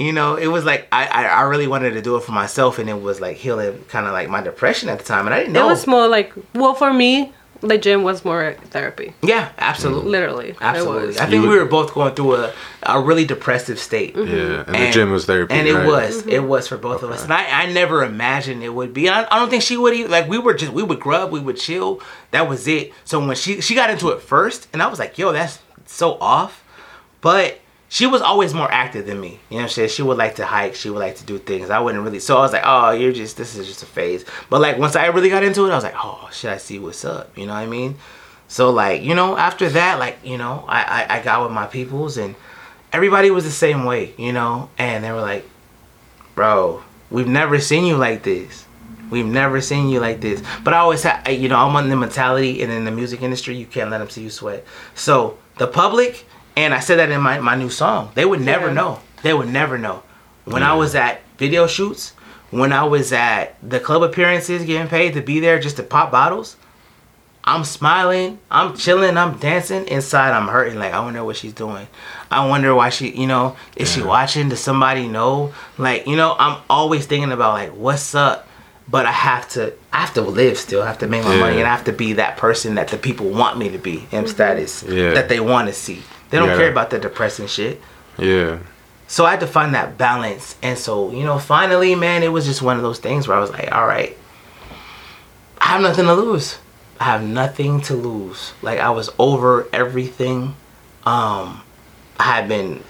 You 0.00 0.14
know, 0.14 0.36
it 0.36 0.46
was 0.46 0.64
like 0.64 0.88
I, 0.90 1.06
I, 1.06 1.22
I 1.26 1.40
really 1.42 1.66
wanted 1.66 1.90
to 1.90 2.00
do 2.00 2.16
it 2.16 2.22
for 2.22 2.32
myself, 2.32 2.78
and 2.78 2.88
it 2.88 3.00
was 3.00 3.20
like 3.20 3.36
healing 3.36 3.84
kind 3.88 4.06
of 4.06 4.12
like 4.12 4.30
my 4.30 4.40
depression 4.40 4.88
at 4.88 4.98
the 4.98 5.04
time, 5.04 5.26
and 5.26 5.34
I 5.34 5.40
didn't 5.40 5.52
know. 5.52 5.66
It 5.66 5.70
was 5.70 5.86
more 5.86 6.08
like 6.08 6.32
well 6.54 6.72
for 6.72 6.90
me, 6.90 7.34
the 7.60 7.76
gym 7.76 8.02
was 8.02 8.24
more 8.24 8.56
therapy. 8.70 9.12
yeah, 9.20 9.52
absolutely. 9.58 10.00
Mm-hmm. 10.00 10.10
Literally. 10.10 10.56
Absolutely. 10.58 11.20
I 11.20 11.26
think 11.26 11.42
would- 11.42 11.50
we 11.50 11.58
were 11.58 11.66
both 11.66 11.92
going 11.92 12.14
through 12.14 12.36
a, 12.36 12.54
a 12.84 12.98
really 12.98 13.26
depressive 13.26 13.78
state. 13.78 14.14
Mm-hmm. 14.14 14.34
Yeah, 14.34 14.64
and, 14.66 14.88
the 14.88 14.90
gym 14.90 15.10
was 15.10 15.26
therapy. 15.26 15.52
And 15.52 15.68
it 15.68 15.74
right? 15.74 15.86
was. 15.86 16.22
Mm-hmm. 16.22 16.30
It 16.30 16.44
was 16.44 16.66
for 16.66 16.78
both 16.78 17.02
of 17.02 17.10
us. 17.10 17.22
And 17.24 17.32
I, 17.32 17.64
I 17.64 17.70
never 17.70 18.02
imagined 18.02 18.62
it 18.62 18.70
would 18.70 18.94
be. 18.94 19.10
I, 19.10 19.24
I 19.24 19.38
don't 19.38 19.50
think 19.50 19.62
she 19.62 19.76
would 19.76 19.92
even 19.92 20.10
like 20.10 20.28
we 20.28 20.38
were 20.38 20.54
just 20.54 20.72
we 20.72 20.82
would 20.82 21.00
grub, 21.00 21.30
we 21.30 21.40
would 21.40 21.58
chill. 21.58 22.00
That 22.30 22.48
was 22.48 22.66
it. 22.66 22.94
So 23.04 23.20
when 23.24 23.36
she 23.36 23.60
she 23.60 23.74
got 23.74 23.90
into 23.90 24.08
it 24.08 24.22
first 24.22 24.66
and 24.72 24.82
I 24.82 24.86
was 24.86 24.98
like, 24.98 25.18
yo, 25.18 25.32
that's 25.32 25.58
so 25.84 26.14
off. 26.20 26.64
But 27.20 27.59
she 27.92 28.06
was 28.06 28.22
always 28.22 28.54
more 28.54 28.70
active 28.70 29.04
than 29.04 29.20
me. 29.20 29.40
You 29.48 29.56
know 29.56 29.56
what 29.56 29.62
I'm 29.64 29.68
saying? 29.70 29.88
She 29.88 30.02
would 30.02 30.16
like 30.16 30.36
to 30.36 30.46
hike, 30.46 30.76
she 30.76 30.90
would 30.90 31.00
like 31.00 31.16
to 31.16 31.24
do 31.24 31.38
things. 31.38 31.70
I 31.70 31.80
wouldn't 31.80 32.02
really 32.04 32.20
so 32.20 32.38
I 32.38 32.40
was 32.40 32.52
like, 32.52 32.62
Oh, 32.64 32.92
you're 32.92 33.12
just 33.12 33.36
this 33.36 33.56
is 33.56 33.66
just 33.66 33.82
a 33.82 33.86
phase. 33.86 34.24
But 34.48 34.60
like 34.60 34.78
once 34.78 34.94
I 34.94 35.06
really 35.06 35.28
got 35.28 35.42
into 35.42 35.66
it, 35.66 35.72
I 35.72 35.74
was 35.74 35.82
like, 35.82 35.96
Oh, 35.96 36.28
should 36.32 36.50
I 36.50 36.56
see 36.56 36.78
what's 36.78 37.04
up? 37.04 37.36
You 37.36 37.46
know 37.46 37.52
what 37.52 37.58
I 37.58 37.66
mean? 37.66 37.96
So 38.46 38.70
like, 38.70 39.02
you 39.02 39.16
know, 39.16 39.36
after 39.36 39.68
that, 39.70 39.98
like, 39.98 40.18
you 40.22 40.38
know, 40.38 40.64
I, 40.68 40.82
I, 40.82 41.18
I 41.18 41.22
got 41.22 41.42
with 41.42 41.52
my 41.52 41.66
peoples 41.66 42.16
and 42.16 42.36
everybody 42.92 43.32
was 43.32 43.42
the 43.42 43.50
same 43.50 43.84
way, 43.84 44.14
you 44.16 44.32
know, 44.32 44.70
and 44.78 45.02
they 45.02 45.10
were 45.10 45.20
like, 45.20 45.44
Bro, 46.36 46.84
we've 47.10 47.26
never 47.26 47.58
seen 47.58 47.84
you 47.84 47.96
like 47.96 48.22
this. 48.22 48.66
We've 49.10 49.26
never 49.26 49.60
seen 49.60 49.88
you 49.88 49.98
like 49.98 50.20
this. 50.20 50.42
But 50.62 50.74
I 50.74 50.78
always 50.78 51.02
have, 51.02 51.28
you 51.28 51.48
know, 51.48 51.56
I'm 51.56 51.74
on 51.74 51.88
the 51.88 51.96
mentality, 51.96 52.62
and 52.62 52.70
in 52.70 52.84
the 52.84 52.92
music 52.92 53.22
industry, 53.22 53.56
you 53.56 53.66
can't 53.66 53.90
let 53.90 53.98
them 53.98 54.08
see 54.08 54.22
you 54.22 54.30
sweat. 54.30 54.64
So 54.94 55.36
the 55.58 55.66
public, 55.66 56.24
and 56.64 56.74
I 56.74 56.80
said 56.80 56.98
that 56.98 57.10
in 57.10 57.20
my, 57.20 57.38
my 57.40 57.54
new 57.54 57.70
song, 57.70 58.10
they 58.14 58.24
would 58.24 58.40
never 58.40 58.68
Yeah. 58.68 58.72
know. 58.74 59.00
They 59.22 59.34
would 59.34 59.48
never 59.48 59.78
know. 59.78 60.02
When 60.44 60.62
I 60.62 60.74
was 60.74 60.94
at 60.94 61.20
video 61.38 61.66
shoots, 61.66 62.12
when 62.50 62.72
I 62.72 62.84
was 62.84 63.12
at 63.12 63.56
the 63.62 63.78
club 63.80 64.02
appearances, 64.02 64.64
getting 64.64 64.88
paid 64.88 65.14
to 65.14 65.20
be 65.20 65.40
there 65.40 65.58
just 65.60 65.76
to 65.76 65.82
pop 65.82 66.10
bottles, 66.10 66.56
I'm 67.44 67.64
smiling, 67.64 68.38
I'm 68.50 68.76
chilling, 68.76 69.16
I'm 69.16 69.38
dancing. 69.38 69.86
Inside, 69.88 70.32
I'm 70.32 70.48
hurting. 70.48 70.78
Like, 70.78 70.92
I 70.92 71.00
wonder 71.00 71.24
what 71.24 71.36
she's 71.36 71.54
doing. 71.54 71.86
I 72.30 72.46
wonder 72.46 72.74
why 72.74 72.90
she, 72.90 73.10
you 73.10 73.26
know, 73.26 73.56
is 73.76 73.90
she 73.90 74.02
watching? 74.02 74.50
Does 74.50 74.60
somebody 74.60 75.08
know? 75.08 75.52
Like, 75.78 76.06
you 76.06 76.16
know, 76.16 76.36
I'm 76.38 76.60
always 76.68 77.06
thinking 77.06 77.32
about 77.32 77.54
like, 77.54 77.70
what's 77.70 78.14
up? 78.14 78.46
But 78.88 79.06
I 79.06 79.12
have 79.12 79.48
to, 79.50 79.72
I 79.92 79.98
have 80.00 80.14
to 80.14 80.20
live 80.22 80.58
still. 80.58 80.82
I 80.82 80.86
have 80.88 80.98
to 80.98 81.06
make 81.06 81.24
my 81.24 81.34
Yeah. 81.34 81.40
money, 81.40 81.58
and 81.58 81.66
I 81.66 81.70
have 81.70 81.84
to 81.84 81.92
be 81.92 82.14
that 82.14 82.36
person 82.36 82.74
that 82.74 82.88
the 82.88 82.98
people 82.98 83.26
want 83.30 83.56
me 83.56 83.68
to 83.70 83.78
be, 83.78 84.06
and 84.12 84.28
status 84.28 84.82
Yeah. 84.82 85.12
that 85.14 85.28
they 85.28 85.38
want 85.40 85.68
to 85.68 85.74
see. 85.74 86.02
They 86.30 86.38
don't 86.38 86.50
You 86.50 86.56
care 86.56 86.70
about 86.70 86.90
the 86.90 86.98
depressing 86.98 87.46
shit. 87.46 87.80
Yeah. 88.18 88.58
So 89.06 89.26
I 89.26 89.32
had 89.32 89.40
to 89.40 89.46
find 89.46 89.74
that 89.74 89.98
balance. 89.98 90.56
And 90.62 90.78
so, 90.78 91.10
you 91.10 91.24
know, 91.24 91.38
finally, 91.38 91.94
man, 91.96 92.22
it 92.22 92.28
was 92.28 92.46
just 92.46 92.62
one 92.62 92.76
of 92.76 92.82
those 92.82 93.00
things 93.00 93.26
where 93.26 93.36
I 93.36 93.40
was 93.40 93.50
like, 93.50 93.72
all 93.72 93.86
right, 93.86 94.16
I 95.60 95.66
have 95.66 95.82
nothing 95.82 96.04
to 96.04 96.14
lose. 96.14 96.58
I 97.00 97.04
have 97.04 97.22
nothing 97.22 97.80
to 97.82 97.94
lose. 97.94 98.52
Like 98.62 98.78
I 98.78 98.90
was 98.90 99.10
over 99.18 99.68
everything. 99.72 100.54
Um 101.04 101.62
I 102.18 102.24
had 102.24 102.48
been 102.48 102.84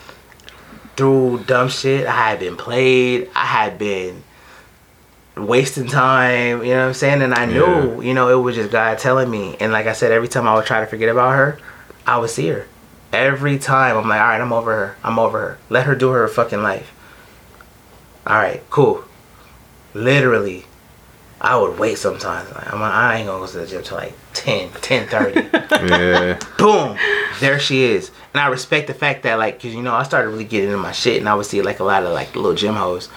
through 0.96 1.44
dumb 1.46 1.68
shit. 1.68 2.06
I 2.06 2.30
had 2.30 2.40
been 2.40 2.56
played. 2.56 3.30
I 3.34 3.46
had 3.46 3.78
been 3.78 4.22
wasting 5.36 5.86
time, 5.86 6.62
you 6.62 6.72
know 6.72 6.80
what 6.80 6.88
I'm 6.88 6.94
saying? 6.94 7.22
And 7.22 7.34
I 7.34 7.46
knew, 7.46 8.02
you 8.02 8.12
know, 8.12 8.28
it 8.28 8.42
was 8.42 8.56
just 8.56 8.70
God 8.70 8.98
telling 8.98 9.30
me. 9.30 9.56
And 9.58 9.72
like 9.72 9.86
I 9.86 9.92
said, 9.92 10.12
every 10.12 10.28
time 10.28 10.46
I 10.46 10.54
would 10.54 10.66
try 10.66 10.80
to 10.80 10.86
forget 10.86 11.08
about 11.08 11.34
her, 11.34 11.58
I 12.06 12.18
would 12.18 12.30
see 12.30 12.48
her. 12.48 12.66
Every 13.12 13.58
time 13.58 13.96
I'm 13.96 14.08
like, 14.08 14.20
all 14.20 14.26
right, 14.26 14.40
I'm 14.40 14.52
over 14.52 14.72
her. 14.72 14.96
I'm 15.02 15.18
over 15.18 15.38
her. 15.38 15.58
Let 15.68 15.86
her 15.86 15.94
do 15.94 16.10
her 16.10 16.28
fucking 16.28 16.62
life. 16.62 16.92
All 18.26 18.36
right, 18.36 18.62
cool. 18.70 19.04
Literally, 19.94 20.64
I 21.40 21.56
would 21.56 21.78
wait 21.78 21.98
sometimes. 21.98 22.50
Like, 22.52 22.72
I'm, 22.72 22.80
like, 22.80 22.92
I 22.92 23.16
ain't 23.16 23.26
gonna 23.26 23.40
go 23.44 23.50
to 23.50 23.58
the 23.58 23.66
gym 23.66 23.82
till 23.82 23.96
like 23.96 24.14
10, 24.34 24.70
10 24.70 25.08
30. 25.08 25.48
Yeah. 25.80 26.38
Boom, 26.58 26.98
there 27.40 27.58
she 27.58 27.82
is. 27.84 28.10
And 28.34 28.40
I 28.40 28.48
respect 28.48 28.86
the 28.86 28.94
fact 28.94 29.22
that 29.22 29.38
like, 29.38 29.60
cause 29.60 29.72
you 29.72 29.82
know, 29.82 29.94
I 29.94 30.02
started 30.02 30.28
really 30.28 30.44
getting 30.44 30.68
into 30.68 30.82
my 30.82 30.92
shit, 30.92 31.18
and 31.18 31.28
I 31.28 31.34
would 31.34 31.46
see 31.46 31.62
like 31.62 31.80
a 31.80 31.84
lot 31.84 32.04
of 32.04 32.12
like 32.12 32.36
little 32.36 32.54
gym 32.54 32.74
hoes. 32.74 33.08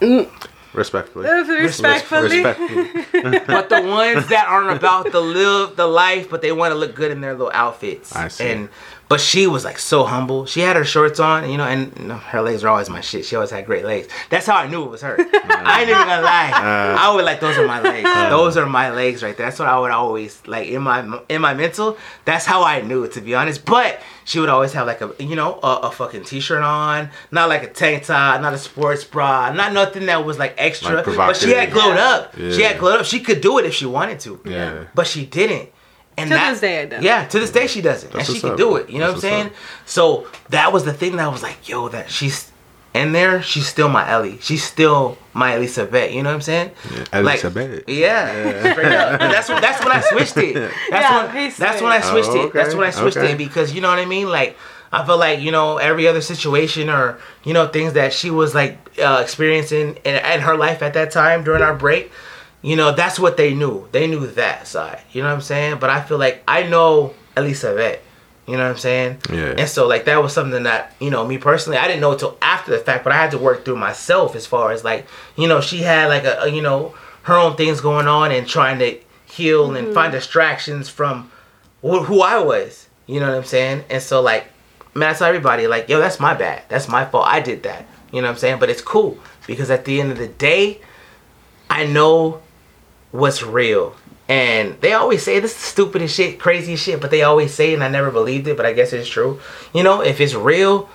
Mm, 0.00 0.28
Respectfully. 0.74 1.28
Respectfully. 1.28 2.42
Respectfully. 2.42 3.38
but 3.46 3.68
the 3.68 3.82
ones 3.82 4.28
that 4.28 4.46
aren't 4.48 4.76
about 4.76 5.12
the 5.12 5.20
live 5.20 5.76
the 5.76 5.86
life, 5.86 6.28
but 6.28 6.42
they 6.42 6.52
want 6.52 6.72
to 6.72 6.74
look 6.74 6.94
good 6.94 7.10
in 7.10 7.20
their 7.20 7.32
little 7.32 7.52
outfits. 7.54 8.14
I 8.14 8.28
see. 8.28 8.50
And 8.50 8.68
but 9.08 9.20
she 9.20 9.46
was 9.46 9.64
like 9.64 9.78
so 9.78 10.04
humble. 10.04 10.46
She 10.46 10.60
had 10.60 10.76
her 10.76 10.84
shorts 10.84 11.20
on, 11.20 11.50
you 11.50 11.58
know, 11.58 11.64
and 11.64 11.96
you 11.98 12.06
know, 12.06 12.16
her 12.16 12.40
legs 12.42 12.64
are 12.64 12.68
always 12.68 12.88
my 12.88 13.00
shit. 13.00 13.24
She 13.24 13.36
always 13.36 13.50
had 13.50 13.66
great 13.66 13.84
legs. 13.84 14.08
That's 14.30 14.46
how 14.46 14.56
I 14.56 14.66
knew 14.66 14.84
it 14.84 14.90
was 14.90 15.02
her. 15.02 15.16
I 15.18 15.80
ain't 15.80 15.90
even 15.90 16.06
gonna 16.06 16.22
lie. 16.22 16.50
Uh. 16.52 16.96
I 16.98 17.14
would 17.14 17.24
like 17.24 17.40
those 17.40 17.58
are 17.58 17.66
my 17.66 17.80
legs. 17.80 18.04
those 18.30 18.56
are 18.56 18.66
my 18.66 18.90
legs 18.90 19.22
right 19.22 19.36
there. 19.36 19.46
That's 19.46 19.58
what 19.58 19.68
I 19.68 19.78
would 19.78 19.90
always 19.90 20.44
like 20.46 20.68
in 20.68 20.82
my 20.82 21.20
in 21.28 21.42
my 21.42 21.54
mental. 21.54 21.98
That's 22.24 22.46
how 22.46 22.62
I 22.64 22.80
knew 22.80 23.04
it 23.04 23.12
to 23.12 23.20
be 23.20 23.34
honest. 23.34 23.64
But 23.64 24.00
she 24.24 24.40
would 24.40 24.48
always 24.48 24.72
have 24.72 24.86
like 24.86 25.00
a 25.00 25.14
you 25.18 25.36
know 25.36 25.58
a, 25.62 25.80
a 25.84 25.90
fucking 25.90 26.24
t-shirt 26.24 26.62
on, 26.62 27.10
not 27.30 27.48
like 27.48 27.62
a 27.62 27.68
tank 27.68 28.04
top, 28.04 28.40
not 28.40 28.54
a 28.54 28.58
sports 28.58 29.04
bra, 29.04 29.52
not 29.52 29.72
nothing 29.72 30.06
that 30.06 30.24
was 30.24 30.38
like 30.38 30.54
extra. 30.56 30.96
Like 30.96 31.04
but 31.04 31.36
she 31.36 31.50
had 31.50 31.70
glowed 31.72 31.98
up. 31.98 32.34
She 32.36 32.62
had 32.62 32.78
glowed 32.78 33.00
up. 33.00 33.06
She 33.06 33.20
could 33.20 33.40
do 33.40 33.58
it 33.58 33.66
if 33.66 33.74
she 33.74 33.86
wanted 33.86 34.20
to. 34.20 34.40
Yeah. 34.44 34.84
But 34.94 35.06
she 35.06 35.26
didn't. 35.26 35.70
And 36.16 36.28
To 36.30 36.34
that, 36.34 36.50
this 36.52 36.60
day, 36.60 36.82
I 36.82 36.86
don't. 36.86 37.02
Yeah, 37.02 37.26
to 37.26 37.38
this 37.40 37.50
day 37.50 37.66
she 37.66 37.80
doesn't. 37.80 38.12
That's 38.12 38.28
and 38.28 38.36
she 38.36 38.40
can 38.40 38.50
up. 38.52 38.56
do 38.56 38.76
it. 38.76 38.88
You 38.88 38.98
know 39.00 39.12
That's 39.12 39.22
what 39.22 39.32
I'm 39.32 39.38
saying? 39.38 39.52
what's 39.52 39.92
So 39.92 40.26
that 40.50 40.72
was 40.72 40.84
the 40.84 40.92
thing 40.92 41.16
that 41.16 41.24
I 41.24 41.28
was 41.28 41.42
like, 41.42 41.68
yo, 41.68 41.88
that 41.88 42.10
she's 42.10 42.52
in 42.94 43.10
there, 43.10 43.42
she's 43.42 43.66
still 43.66 43.88
my 43.88 44.08
Ellie. 44.08 44.38
She's 44.40 44.62
still 44.62 45.18
my 45.32 45.54
Elisa 45.54 45.84
Vet. 45.86 46.12
You 46.12 46.22
know 46.22 46.28
what 46.30 46.36
I'm 46.36 46.40
saying? 46.42 46.70
Elisa 47.12 47.50
Vet. 47.50 47.88
Yeah. 47.88 48.72
Straight 48.72 48.86
up. 48.92 49.20
And 49.20 49.32
that's 49.32 49.48
when 49.48 49.60
that's 49.60 49.84
when 49.84 49.92
I 49.92 50.00
switched 50.00 50.36
it. 50.36 50.54
That's 50.54 50.72
Yeah, 50.90 51.34
when 51.34 51.52
that's 51.58 51.82
when 51.82 51.90
I 51.92 52.00
switched 52.00 52.28
Oh, 52.30 52.46
it. 52.46 52.52
That's 52.52 52.74
when 52.74 52.86
I 52.86 52.90
switched 52.90 53.16
okay. 53.16 53.32
it 53.32 53.38
because 53.38 53.72
you 53.74 53.80
know 53.80 53.88
what 53.88 53.98
I 53.98 54.04
mean? 54.04 54.28
Like 54.28 54.56
I 54.92 55.04
felt 55.04 55.18
like, 55.18 55.40
you 55.40 55.50
know, 55.50 55.78
every 55.78 56.06
other 56.06 56.20
situation 56.20 56.88
or, 56.88 57.18
you 57.42 57.52
know, 57.52 57.66
things 57.66 57.94
that 57.94 58.12
she 58.12 58.30
was 58.30 58.54
like 58.54 58.78
uh, 59.00 59.18
experiencing 59.20 59.96
in, 60.04 60.14
in 60.14 60.40
her 60.40 60.56
life 60.56 60.80
at 60.82 60.94
that 60.94 61.10
time 61.10 61.42
during 61.42 61.62
our 61.62 61.74
break, 61.74 62.12
you 62.64 62.76
know, 62.76 62.92
that's 62.92 63.18
what 63.18 63.36
they 63.36 63.52
knew. 63.52 63.86
They 63.92 64.06
knew 64.06 64.26
that 64.26 64.66
side. 64.66 65.02
You 65.12 65.20
know 65.20 65.28
what 65.28 65.34
I'm 65.34 65.42
saying? 65.42 65.80
But 65.80 65.90
I 65.90 66.00
feel 66.00 66.16
like 66.16 66.42
I 66.48 66.62
know 66.62 67.12
Elisa 67.36 67.74
Vet. 67.74 68.00
You 68.46 68.56
know 68.56 68.62
what 68.62 68.70
I'm 68.70 68.78
saying? 68.78 69.18
Yeah. 69.30 69.54
And 69.58 69.68
so 69.68 69.86
like 69.86 70.06
that 70.06 70.22
was 70.22 70.32
something 70.32 70.62
that, 70.62 70.94
you 70.98 71.10
know, 71.10 71.26
me 71.26 71.36
personally, 71.36 71.76
I 71.76 71.86
didn't 71.86 72.00
know 72.00 72.12
until 72.12 72.38
after 72.40 72.70
the 72.70 72.78
fact, 72.78 73.04
but 73.04 73.12
I 73.12 73.16
had 73.16 73.32
to 73.32 73.38
work 73.38 73.66
through 73.66 73.76
myself 73.76 74.34
as 74.34 74.46
far 74.46 74.72
as 74.72 74.82
like, 74.82 75.06
you 75.36 75.46
know, 75.46 75.60
she 75.60 75.78
had 75.78 76.08
like 76.08 76.24
a, 76.24 76.40
a 76.40 76.48
you 76.48 76.62
know, 76.62 76.94
her 77.24 77.34
own 77.34 77.54
things 77.56 77.82
going 77.82 78.08
on 78.08 78.32
and 78.32 78.48
trying 78.48 78.78
to 78.78 78.98
heal 79.26 79.74
and 79.74 79.88
mm-hmm. 79.88 79.94
find 79.94 80.10
distractions 80.10 80.88
from 80.88 81.30
wh- 81.82 82.04
who 82.04 82.22
I 82.22 82.38
was. 82.38 82.88
You 83.06 83.20
know 83.20 83.28
what 83.28 83.36
I'm 83.36 83.44
saying? 83.44 83.84
And 83.90 84.02
so 84.02 84.22
like, 84.22 84.46
man, 84.94 85.10
I 85.10 85.12
tell 85.12 85.28
everybody 85.28 85.66
like, 85.66 85.90
yo, 85.90 85.98
that's 85.98 86.18
my 86.18 86.32
bad. 86.32 86.62
That's 86.70 86.88
my 86.88 87.04
fault. 87.04 87.26
I 87.26 87.40
did 87.40 87.62
that. 87.64 87.86
You 88.10 88.22
know 88.22 88.28
what 88.28 88.34
I'm 88.34 88.38
saying? 88.38 88.58
But 88.58 88.70
it's 88.70 88.80
cool 88.80 89.18
because 89.46 89.70
at 89.70 89.84
the 89.84 90.00
end 90.00 90.12
of 90.12 90.18
the 90.18 90.28
day, 90.28 90.80
I 91.68 91.86
know 91.86 92.40
what's 93.14 93.44
real. 93.44 93.94
And 94.28 94.80
they 94.80 94.92
always 94.92 95.22
say 95.22 95.38
this 95.38 95.52
is 95.52 95.58
stupid 95.58 96.02
as 96.02 96.12
shit, 96.12 96.40
crazy 96.40 96.72
as 96.72 96.80
shit, 96.80 97.00
but 97.00 97.12
they 97.12 97.22
always 97.22 97.54
say 97.54 97.70
it 97.70 97.74
and 97.74 97.84
I 97.84 97.88
never 97.88 98.10
believed 98.10 98.48
it, 98.48 98.56
but 98.56 98.66
I 98.66 98.72
guess 98.72 98.92
it's 98.92 99.08
true. 99.08 99.40
You 99.72 99.84
know, 99.84 100.00
if 100.00 100.20
it's 100.20 100.34
real 100.34 100.90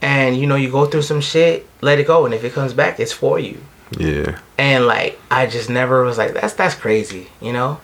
and 0.00 0.36
you 0.36 0.46
know 0.46 0.56
you 0.56 0.70
go 0.70 0.86
through 0.86 1.02
some 1.02 1.20
shit, 1.20 1.66
let 1.82 1.98
it 1.98 2.06
go. 2.06 2.24
And 2.24 2.32
if 2.32 2.44
it 2.44 2.54
comes 2.54 2.72
back, 2.72 2.98
it's 2.98 3.12
for 3.12 3.38
you. 3.38 3.60
Yeah. 3.98 4.38
And 4.56 4.86
like 4.86 5.20
I 5.30 5.46
just 5.46 5.68
never 5.68 6.02
was 6.02 6.16
like, 6.16 6.32
that's 6.32 6.54
that's 6.54 6.74
crazy, 6.74 7.28
you 7.42 7.52
know? 7.52 7.78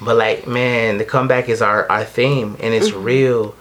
But 0.00 0.16
like, 0.16 0.46
man, 0.46 0.98
the 0.98 1.04
comeback 1.04 1.48
is 1.48 1.62
our, 1.62 1.90
our 1.90 2.04
theme 2.04 2.56
and 2.60 2.74
it's 2.74 2.90
mm-hmm. 2.90 3.02
real. 3.02 3.54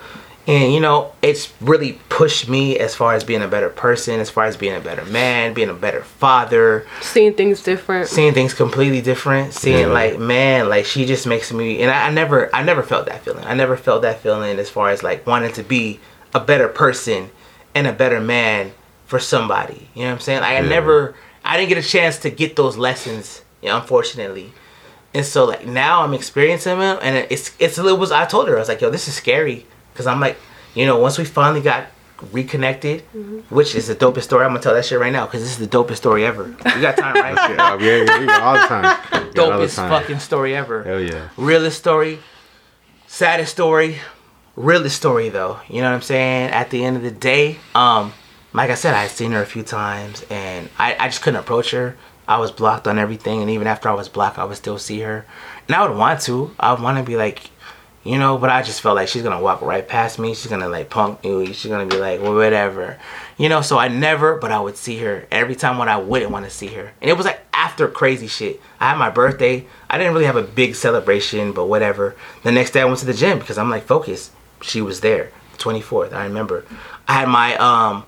And 0.47 0.73
you 0.73 0.79
know, 0.79 1.13
it's 1.21 1.53
really 1.61 1.99
pushed 2.09 2.49
me 2.49 2.77
as 2.79 2.95
far 2.95 3.13
as 3.13 3.23
being 3.23 3.41
a 3.43 3.47
better 3.47 3.69
person, 3.69 4.19
as 4.19 4.29
far 4.29 4.45
as 4.45 4.57
being 4.57 4.75
a 4.75 4.79
better 4.79 5.05
man, 5.05 5.53
being 5.53 5.69
a 5.69 5.73
better 5.73 6.01
father, 6.01 6.85
Seeing 7.01 7.33
things 7.33 7.61
different. 7.61 8.07
seeing 8.07 8.33
things 8.33 8.53
completely 8.53 9.01
different 9.01 9.53
seeing 9.53 9.79
Yeah. 9.79 9.85
like 9.87 10.17
man 10.19 10.67
like 10.69 10.85
she 10.85 11.05
just 11.05 11.27
makes 11.27 11.51
me 11.53 11.81
and 11.81 11.91
I, 11.91 12.07
I 12.07 12.11
never 12.11 12.53
i 12.55 12.63
never 12.63 12.81
felt 12.83 13.05
that 13.07 13.23
feeling 13.23 13.43
i 13.45 13.53
never 13.53 13.75
felt 13.77 14.01
that 14.03 14.19
feeling 14.21 14.57
as 14.59 14.69
far 14.69 14.89
as 14.89 15.03
like 15.03 15.25
wanting 15.27 15.53
to 15.53 15.63
be 15.63 15.99
a 16.33 16.39
better 16.39 16.67
person 16.67 17.29
and 17.75 17.85
a 17.87 17.93
better 17.93 18.19
man 18.19 18.71
for 19.05 19.19
somebody. 19.19 19.89
You 19.93 20.03
know 20.03 20.07
what 20.07 20.13
I'm 20.15 20.19
saying? 20.21 20.41
Like 20.41 20.57
I 20.57 20.61
never, 20.61 21.15
I 21.43 21.57
didn't 21.57 21.69
get 21.69 21.77
a 21.77 21.87
chance 21.87 22.17
to 22.19 22.29
get 22.29 22.55
those 22.55 22.77
lessons. 22.77 23.41
You 23.61 23.69
know, 23.69 23.77
unfortunately. 23.77 24.53
And 25.13 25.25
so 25.25 25.43
like 25.45 25.65
now 25.67 26.03
I'm 26.03 26.13
experiencing 26.13 26.79
them, 26.79 26.97
and 27.01 27.27
it's 27.29 27.51
it's 27.59 27.77
it 27.77 27.97
was 27.99 28.11
I 28.11 28.25
told 28.25 28.47
her 28.47 28.55
I 28.55 28.59
was 28.59 28.69
like, 28.69 28.79
yo, 28.81 28.89
this 28.89 29.07
is 29.09 29.13
scary 29.15 29.65
because 30.01 30.11
I'm 30.11 30.19
like, 30.19 30.37
you 30.73 30.87
know, 30.87 30.97
once 30.97 31.19
we 31.19 31.25
finally 31.25 31.61
got 31.61 31.85
reconnected, 32.31 33.01
which 33.49 33.75
is 33.75 33.87
the 33.87 33.95
dopest 33.95 34.23
story. 34.23 34.45
I'm 34.45 34.51
gonna 34.51 34.61
tell 34.61 34.73
that 34.73 34.85
shit 34.85 34.99
right 34.99 35.11
now 35.11 35.25
because 35.25 35.41
this 35.41 35.51
is 35.51 35.57
the 35.57 35.67
dopest 35.67 35.97
story 35.97 36.25
ever. 36.25 36.43
We 36.43 36.81
got 36.81 36.97
time, 36.97 37.15
right? 37.15 37.35
Yeah, 37.35 37.77
yeah, 37.77 38.03
yeah, 38.03 38.19
we 38.19 38.25
got 38.25 38.41
all 38.41 38.53
the 38.53 38.67
time. 38.67 38.81
We 38.83 39.19
got 39.19 39.33
the 39.33 39.41
dopest 39.41 39.75
time. 39.75 39.89
fucking 39.89 40.19
story 40.19 40.55
ever. 40.55 40.83
Hell 40.83 40.99
yeah. 40.99 41.29
Realest 41.37 41.77
story, 41.77 42.19
saddest 43.07 43.51
story, 43.51 43.97
realest 44.55 44.97
story 44.97 45.29
though. 45.29 45.59
You 45.67 45.81
know 45.81 45.89
what 45.89 45.95
I'm 45.95 46.01
saying? 46.01 46.49
At 46.51 46.69
the 46.69 46.83
end 46.83 46.97
of 46.97 47.03
the 47.03 47.11
day, 47.11 47.57
um, 47.75 48.13
like 48.53 48.69
I 48.69 48.75
said, 48.75 48.93
I 48.95 49.03
had 49.03 49.11
seen 49.11 49.31
her 49.31 49.41
a 49.41 49.45
few 49.45 49.63
times 49.63 50.25
and 50.29 50.69
I, 50.77 50.95
I 50.99 51.07
just 51.07 51.21
couldn't 51.21 51.39
approach 51.39 51.71
her. 51.71 51.97
I 52.27 52.37
was 52.37 52.51
blocked 52.51 52.87
on 52.87 52.97
everything, 52.97 53.41
and 53.41 53.49
even 53.49 53.67
after 53.67 53.89
I 53.89 53.93
was 53.93 54.07
blocked, 54.07 54.37
I 54.37 54.45
would 54.45 54.55
still 54.55 54.77
see 54.77 55.01
her. 55.01 55.25
And 55.67 55.75
I 55.75 55.85
would 55.85 55.97
want 55.97 56.21
to. 56.21 56.55
I 56.59 56.71
would 56.71 56.81
want 56.81 56.97
to 56.97 57.03
be 57.03 57.17
like, 57.17 57.49
you 58.03 58.17
know, 58.17 58.37
but 58.37 58.49
I 58.49 58.63
just 58.63 58.81
felt 58.81 58.95
like 58.95 59.07
she's 59.07 59.23
gonna 59.23 59.41
walk 59.41 59.61
right 59.61 59.87
past 59.87 60.17
me. 60.17 60.33
She's 60.33 60.47
gonna 60.49 60.69
like 60.69 60.89
punk 60.89 61.23
me. 61.23 61.53
She's 61.53 61.69
gonna 61.69 61.85
be 61.85 61.97
like, 61.97 62.21
well, 62.21 62.33
whatever, 62.35 62.97
you 63.37 63.47
know. 63.49 63.61
So 63.61 63.77
I 63.77 63.87
never, 63.87 64.37
but 64.37 64.51
I 64.51 64.59
would 64.59 64.77
see 64.77 64.97
her 64.99 65.27
every 65.31 65.55
time 65.55 65.77
when 65.77 65.89
I 65.89 65.97
wouldn't 65.97 66.31
want 66.31 66.45
to 66.45 66.51
see 66.51 66.67
her, 66.67 66.91
and 67.01 67.09
it 67.09 67.17
was 67.17 67.25
like 67.25 67.41
after 67.53 67.87
crazy 67.87 68.27
shit. 68.27 68.59
I 68.79 68.89
had 68.89 68.97
my 68.97 69.09
birthday. 69.09 69.65
I 69.89 69.97
didn't 69.97 70.13
really 70.13 70.25
have 70.25 70.35
a 70.35 70.43
big 70.43 70.75
celebration, 70.75 71.51
but 71.53 71.67
whatever. 71.67 72.15
The 72.43 72.51
next 72.51 72.71
day 72.71 72.81
I 72.81 72.85
went 72.85 72.99
to 72.99 73.05
the 73.05 73.13
gym 73.13 73.39
because 73.39 73.57
I'm 73.57 73.69
like 73.69 73.83
focused. 73.83 74.31
She 74.61 74.81
was 74.81 75.01
there, 75.01 75.31
24th. 75.57 76.13
I 76.13 76.23
remember. 76.25 76.65
I 77.07 77.13
had 77.13 77.29
my 77.29 77.55
um, 77.57 78.05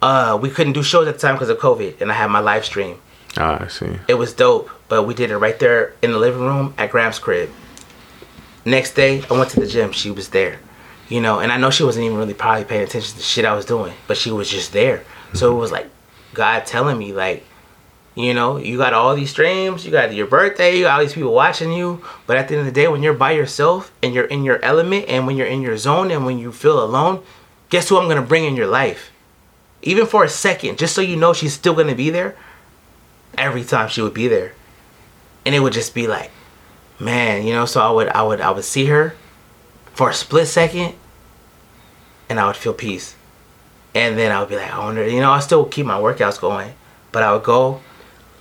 uh, 0.00 0.38
we 0.40 0.50
couldn't 0.50 0.74
do 0.74 0.82
shows 0.82 1.08
at 1.08 1.14
the 1.14 1.20
time 1.20 1.34
because 1.34 1.48
of 1.48 1.58
COVID, 1.58 2.00
and 2.00 2.12
I 2.12 2.14
had 2.14 2.30
my 2.30 2.40
live 2.40 2.64
stream. 2.64 2.98
Ah, 3.36 3.64
I 3.64 3.68
see. 3.68 3.98
It 4.06 4.14
was 4.14 4.32
dope, 4.32 4.70
but 4.88 5.04
we 5.04 5.14
did 5.14 5.30
it 5.30 5.38
right 5.38 5.58
there 5.58 5.94
in 6.02 6.12
the 6.12 6.18
living 6.18 6.42
room 6.42 6.74
at 6.78 6.90
Graham's 6.90 7.18
crib. 7.18 7.50
Next 8.64 8.94
day, 8.94 9.22
I 9.30 9.32
went 9.34 9.50
to 9.50 9.60
the 9.60 9.66
gym. 9.66 9.92
She 9.92 10.10
was 10.10 10.28
there, 10.28 10.58
you 11.08 11.20
know, 11.20 11.40
and 11.40 11.52
I 11.52 11.58
know 11.58 11.70
she 11.70 11.84
wasn't 11.84 12.06
even 12.06 12.16
really 12.16 12.34
probably 12.34 12.64
paying 12.64 12.82
attention 12.82 13.10
to 13.10 13.16
the 13.16 13.22
shit 13.22 13.44
I 13.44 13.54
was 13.54 13.66
doing, 13.66 13.92
but 14.06 14.16
she 14.16 14.30
was 14.30 14.48
just 14.48 14.72
there. 14.72 15.04
So 15.34 15.54
it 15.54 15.58
was 15.58 15.70
like 15.70 15.88
God 16.32 16.64
telling 16.64 16.96
me, 16.96 17.12
like, 17.12 17.44
you 18.14 18.32
know, 18.32 18.56
you 18.56 18.78
got 18.78 18.94
all 18.94 19.14
these 19.14 19.30
streams, 19.30 19.84
you 19.84 19.90
got 19.90 20.14
your 20.14 20.26
birthday, 20.26 20.76
you 20.76 20.84
got 20.84 20.98
all 20.98 21.04
these 21.04 21.12
people 21.12 21.34
watching 21.34 21.72
you, 21.72 22.02
but 22.26 22.36
at 22.36 22.48
the 22.48 22.54
end 22.54 22.60
of 22.60 22.66
the 22.66 22.80
day, 22.80 22.88
when 22.88 23.02
you're 23.02 23.12
by 23.12 23.32
yourself 23.32 23.92
and 24.02 24.14
you're 24.14 24.24
in 24.26 24.44
your 24.44 24.64
element 24.64 25.06
and 25.08 25.26
when 25.26 25.36
you're 25.36 25.46
in 25.46 25.60
your 25.62 25.76
zone 25.76 26.10
and 26.10 26.24
when 26.24 26.38
you 26.38 26.52
feel 26.52 26.82
alone, 26.82 27.22
guess 27.68 27.88
who 27.88 27.98
I'm 27.98 28.08
gonna 28.08 28.22
bring 28.22 28.44
in 28.44 28.56
your 28.56 28.68
life? 28.68 29.10
Even 29.82 30.06
for 30.06 30.24
a 30.24 30.28
second, 30.28 30.78
just 30.78 30.94
so 30.94 31.02
you 31.02 31.16
know 31.16 31.32
she's 31.32 31.52
still 31.52 31.74
gonna 31.74 31.94
be 31.94 32.08
there 32.08 32.36
every 33.36 33.64
time 33.64 33.88
she 33.88 34.00
would 34.00 34.14
be 34.14 34.28
there 34.28 34.52
and 35.44 35.54
it 35.54 35.60
would 35.60 35.72
just 35.72 35.94
be 35.94 36.06
like 36.06 36.30
man 36.98 37.46
you 37.46 37.52
know 37.52 37.64
so 37.64 37.80
i 37.80 37.90
would 37.90 38.08
i 38.08 38.22
would 38.22 38.40
i 38.40 38.50
would 38.50 38.64
see 38.64 38.86
her 38.86 39.14
for 39.94 40.10
a 40.10 40.14
split 40.14 40.46
second 40.46 40.94
and 42.28 42.38
i 42.38 42.46
would 42.46 42.56
feel 42.56 42.74
peace 42.74 43.16
and 43.94 44.16
then 44.16 44.30
i 44.30 44.40
would 44.40 44.48
be 44.48 44.56
like 44.56 44.72
i 44.72 44.78
wonder 44.78 45.06
you 45.06 45.20
know 45.20 45.32
i 45.32 45.40
still 45.40 45.64
keep 45.64 45.84
my 45.86 45.98
workouts 45.98 46.40
going 46.40 46.72
but 47.12 47.22
i 47.22 47.32
would 47.32 47.42
go 47.42 47.80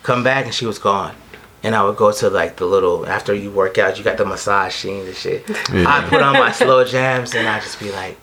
come 0.03 0.23
back 0.23 0.45
and 0.45 0.53
she 0.53 0.65
was 0.65 0.77
gone 0.77 1.15
and 1.63 1.73
I 1.73 1.83
would 1.83 1.95
go 1.95 2.11
to 2.11 2.29
like 2.29 2.57
the 2.57 2.65
little 2.65 3.07
after 3.07 3.33
you 3.33 3.49
work 3.49 3.77
out, 3.77 3.97
you 3.97 4.03
got 4.03 4.17
the 4.17 4.25
massage 4.25 4.73
machine 4.73 5.05
and 5.05 5.15
shit. 5.15 5.47
Yeah. 5.73 5.85
I 5.87 6.07
put 6.07 6.21
on 6.21 6.33
my 6.33 6.51
slow 6.51 6.83
jams 6.83 7.33
and 7.33 7.47
I 7.47 7.59
just 7.61 7.79
be 7.79 7.89
like, 7.91 8.17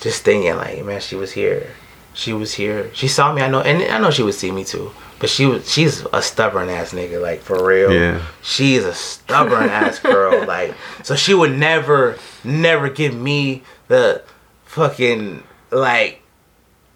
just 0.00 0.22
thinking 0.22 0.54
like, 0.56 0.84
man, 0.84 1.00
she 1.00 1.16
was 1.16 1.32
here, 1.32 1.70
she 2.16 2.32
was 2.32 2.54
here. 2.54 2.90
She 2.94 3.08
saw 3.08 3.32
me. 3.34 3.42
I 3.42 3.48
know, 3.48 3.60
and 3.60 3.82
I 3.92 3.98
know 3.98 4.10
she 4.10 4.22
would 4.22 4.34
see 4.34 4.50
me 4.50 4.64
too. 4.64 4.90
But 5.18 5.28
she 5.28 5.44
was, 5.44 5.70
she's 5.70 6.04
a 6.14 6.22
stubborn 6.22 6.70
ass 6.70 6.92
nigga, 6.92 7.20
like 7.20 7.42
for 7.42 7.62
real. 7.62 7.92
Yeah. 7.92 8.22
She's 8.42 8.84
a 8.84 8.94
stubborn 8.94 9.64
ass 9.68 9.98
girl, 9.98 10.46
like 10.46 10.74
so 11.02 11.14
she 11.14 11.34
would 11.34 11.52
never, 11.52 12.18
never 12.42 12.88
give 12.88 13.14
me 13.14 13.62
the 13.88 14.22
fucking 14.64 15.42
like 15.70 16.22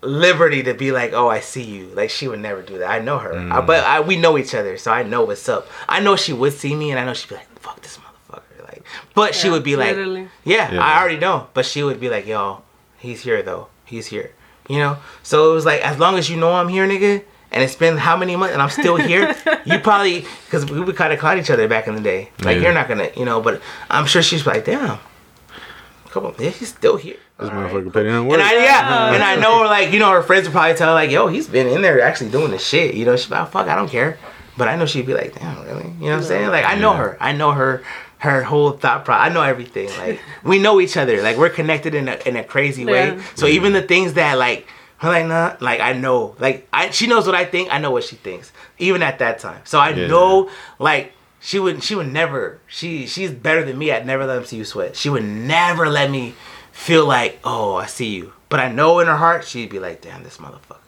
liberty 0.01 0.63
to 0.63 0.73
be 0.73 0.91
like, 0.91 1.13
oh, 1.13 1.29
I 1.29 1.41
see 1.41 1.65
you. 1.65 1.89
Like 1.89 2.09
she 2.09 2.27
would 2.27 2.41
never 2.41 2.63
do 2.63 2.79
that. 2.79 2.91
I 2.91 3.01
know 3.01 3.19
her, 3.19 3.35
I, 3.35 3.37
mm. 3.37 3.67
but 3.67 3.85
I, 3.85 4.01
we 4.01 4.17
know 4.17 4.39
each 4.39 4.55
other, 4.55 4.79
so 4.79 4.91
I 4.91 5.03
know 5.03 5.25
what's 5.25 5.47
up. 5.51 5.69
I 5.87 6.01
know 6.01 6.17
she 6.17 6.33
would 6.33 6.55
see 6.55 6.75
me, 6.75 6.93
and 6.93 6.99
I 6.99 7.05
know 7.05 7.13
she'd 7.13 7.29
be 7.29 7.35
like, 7.35 7.61
fuck 7.61 7.83
this 7.83 7.99
motherfucker, 7.99 8.65
like. 8.65 8.85
But 9.15 9.35
she 9.35 9.51
would 9.51 9.65
be 9.65 9.77
like, 9.77 9.97
yeah, 9.97 10.73
Yeah. 10.73 10.83
I 10.83 10.99
already 10.99 11.19
know. 11.19 11.49
But 11.53 11.67
she 11.67 11.83
would 11.83 12.01
be 12.01 12.09
like, 12.09 12.27
yo, 12.27 12.63
he's 12.99 13.21
here 13.21 13.43
though. 13.43 13.69
He's 13.85 14.07
here. 14.07 14.33
You 14.69 14.79
know? 14.79 14.99
So 15.23 15.51
it 15.51 15.55
was 15.55 15.65
like, 15.67 15.81
as 15.83 15.99
long 15.99 16.17
as 16.17 16.29
you 16.31 16.37
know 16.37 16.53
I'm 16.53 16.69
here, 16.69 16.87
nigga, 16.87 17.23
and 17.53 17.63
it's 17.65 17.75
been 17.75 17.97
how 17.97 18.17
many 18.17 18.37
months 18.37 18.53
and 18.53 18.63
I'm 18.63 18.71
still 18.71 18.97
here, 18.97 19.35
you 19.65 19.79
probably, 19.81 20.25
because 20.45 20.71
we 20.71 20.81
would 20.81 20.95
kind 20.97 21.13
of 21.13 21.19
caught 21.19 21.39
each 21.39 21.51
other 21.51 21.67
back 21.67 21.89
in 21.89 21.95
the 21.97 22.01
day. 22.01 22.31
Like, 22.43 22.57
Yeah. 22.57 22.63
you're 22.63 22.73
not 22.75 22.87
gonna, 22.89 23.11
you 23.17 23.25
know, 23.25 23.41
but 23.41 23.61
I'm 23.91 24.07
sure 24.07 24.23
she's 24.23 24.47
like, 24.47 24.65
damn. 24.65 24.99
Come 26.11 26.27
on, 26.27 26.35
yeah, 26.41 26.51
he's 26.51 26.69
still 26.69 26.97
here. 26.97 27.17
This 27.39 27.49
All 27.49 27.55
right, 27.57 27.71
motherfucker 27.73 27.83
cool. 27.85 27.91
putting 27.93 28.13
in 28.15 28.27
work. 28.27 28.41
And 28.41 28.43
I 28.49 28.53
yeah, 28.65 28.81
uh-huh. 28.81 29.15
and 29.15 29.23
I 29.23 29.37
know 29.37 29.63
like 29.63 29.93
you 29.93 30.01
know 30.01 30.11
her 30.11 30.23
friends 30.23 30.45
would 30.47 30.53
probably 30.53 30.75
tell 30.77 30.89
her 30.89 30.95
like, 30.95 31.11
yo, 31.11 31.29
he's 31.29 31.47
been 31.47 31.69
in 31.69 31.83
there 31.83 32.01
actually 32.01 32.31
doing 32.31 32.51
the 32.51 32.59
shit. 32.59 32.95
You 32.97 33.05
know, 33.05 33.17
she's 33.17 33.31
like, 33.31 33.43
oh, 33.43 33.47
fuck, 33.51 33.69
I 33.69 33.77
don't 33.77 33.89
care. 33.89 34.19
But 34.59 34.67
I 34.67 34.75
know 34.77 34.87
she'd 34.87 35.07
be 35.07 35.15
like, 35.15 35.35
damn, 35.39 35.65
really? 35.65 35.85
You 35.85 36.07
know 36.07 36.07
what 36.11 36.13
I'm 36.17 36.23
saying? 36.25 36.49
Like 36.51 36.65
I 36.65 36.75
know 36.75 36.91
Yeah. 36.93 36.99
her. 36.99 37.17
I 37.21 37.33
know 37.33 37.53
her. 37.53 37.83
Her 38.21 38.43
whole 38.43 38.73
thought 38.73 39.05
process. 39.05 39.31
I 39.31 39.35
know 39.35 39.43
everything. 39.43 39.89
Like 39.99 40.21
we 40.45 40.59
know 40.59 40.81
each 40.81 40.97
other. 40.97 41.23
Like 41.23 41.37
we're 41.37 41.51
connected 41.51 41.95
in 41.95 42.09
a 42.09 42.17
in 42.27 42.37
a 42.37 42.45
crazy 42.45 42.85
way. 42.85 43.17
Yeah. 43.17 43.23
So 43.35 43.47
even 43.47 43.73
the 43.73 43.83
things 43.83 44.13
that 44.15 44.39
like 44.39 44.67
her 44.99 45.09
like 45.09 45.27
nah, 45.27 45.57
like 45.61 45.81
I 45.81 45.95
know. 45.95 46.37
Like 46.39 46.69
I 46.73 46.91
she 46.91 47.07
knows 47.07 47.27
what 47.27 47.35
I 47.35 47.45
think. 47.47 47.73
I 47.73 47.79
know 47.79 47.91
what 47.91 48.05
she 48.05 48.17
thinks. 48.17 48.53
Even 48.79 49.03
at 49.03 49.19
that 49.21 49.39
time. 49.39 49.63
So 49.65 49.79
I 49.79 49.91
Yeah. 49.91 50.07
know 50.07 50.51
like 50.79 51.13
she 51.41 51.59
would 51.59 51.83
she 51.83 51.95
would 51.95 52.13
never 52.13 52.59
she 52.67 53.07
she's 53.07 53.31
better 53.31 53.65
than 53.65 53.79
me. 53.79 53.91
I'd 53.91 54.07
never 54.07 54.27
let 54.27 54.37
him 54.39 54.45
see 54.45 54.57
you 54.59 54.65
sweat. 54.65 54.97
She 54.97 55.09
would 55.09 55.25
never 55.25 55.89
let 55.89 56.11
me 56.11 56.35
feel 56.73 57.07
like 57.07 57.39
oh 57.43 57.77
I 57.77 57.87
see 57.87 58.09
you. 58.15 58.35
But 58.51 58.61
I 58.61 58.71
know 58.71 58.99
in 59.01 59.07
her 59.07 59.17
heart 59.17 59.47
she'd 59.47 59.71
be 59.71 59.79
like 59.79 60.03
damn 60.03 60.23
this 60.25 60.37
motherfucker 60.37 60.71
like. 60.71 60.80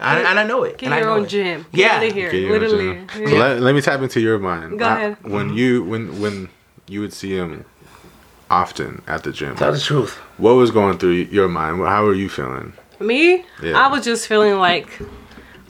I, 0.00 0.20
and 0.20 0.38
I 0.38 0.44
know 0.44 0.62
it. 0.62 0.78
Get 0.78 0.86
and 0.92 0.96
your 1.00 1.06
know 1.08 1.14
own 1.16 1.24
it. 1.24 1.28
gym. 1.28 1.66
Get 1.72 1.80
Yeah. 1.80 1.96
out 1.96 2.06
of 2.06 2.12
here. 2.14 2.28
Okay, 2.28 2.40
you 2.42 2.46
know, 2.48 2.52
Literally. 2.54 3.00
so 3.12 3.20
Yeah. 3.20 3.38
let, 3.38 3.60
let 3.60 3.74
me 3.74 3.80
tap 3.80 4.00
into 4.00 4.20
your 4.20 4.38
mind. 4.38 4.78
Go 4.78 4.84
Uh, 4.84 4.88
ahead. 4.94 5.16
When 5.22 5.54
you 5.54 5.82
when 5.84 6.20
when 6.20 6.48
you 6.86 7.00
would 7.00 7.12
see 7.12 7.34
him 7.36 7.64
often 8.50 9.02
at 9.06 9.22
the 9.24 9.32
gym, 9.32 9.56
Tell 9.56 9.72
the 9.72 9.80
truth. 9.80 10.16
what 10.38 10.52
was 10.54 10.70
going 10.70 10.98
through 10.98 11.12
your 11.30 11.48
mind? 11.48 11.80
How 11.80 12.04
were 12.04 12.14
you 12.14 12.28
feeling? 12.28 12.72
Me? 13.00 13.44
Yeah. 13.62 13.78
I 13.78 13.88
was 13.88 14.04
just 14.04 14.26
feeling 14.26 14.56
like, 14.58 14.88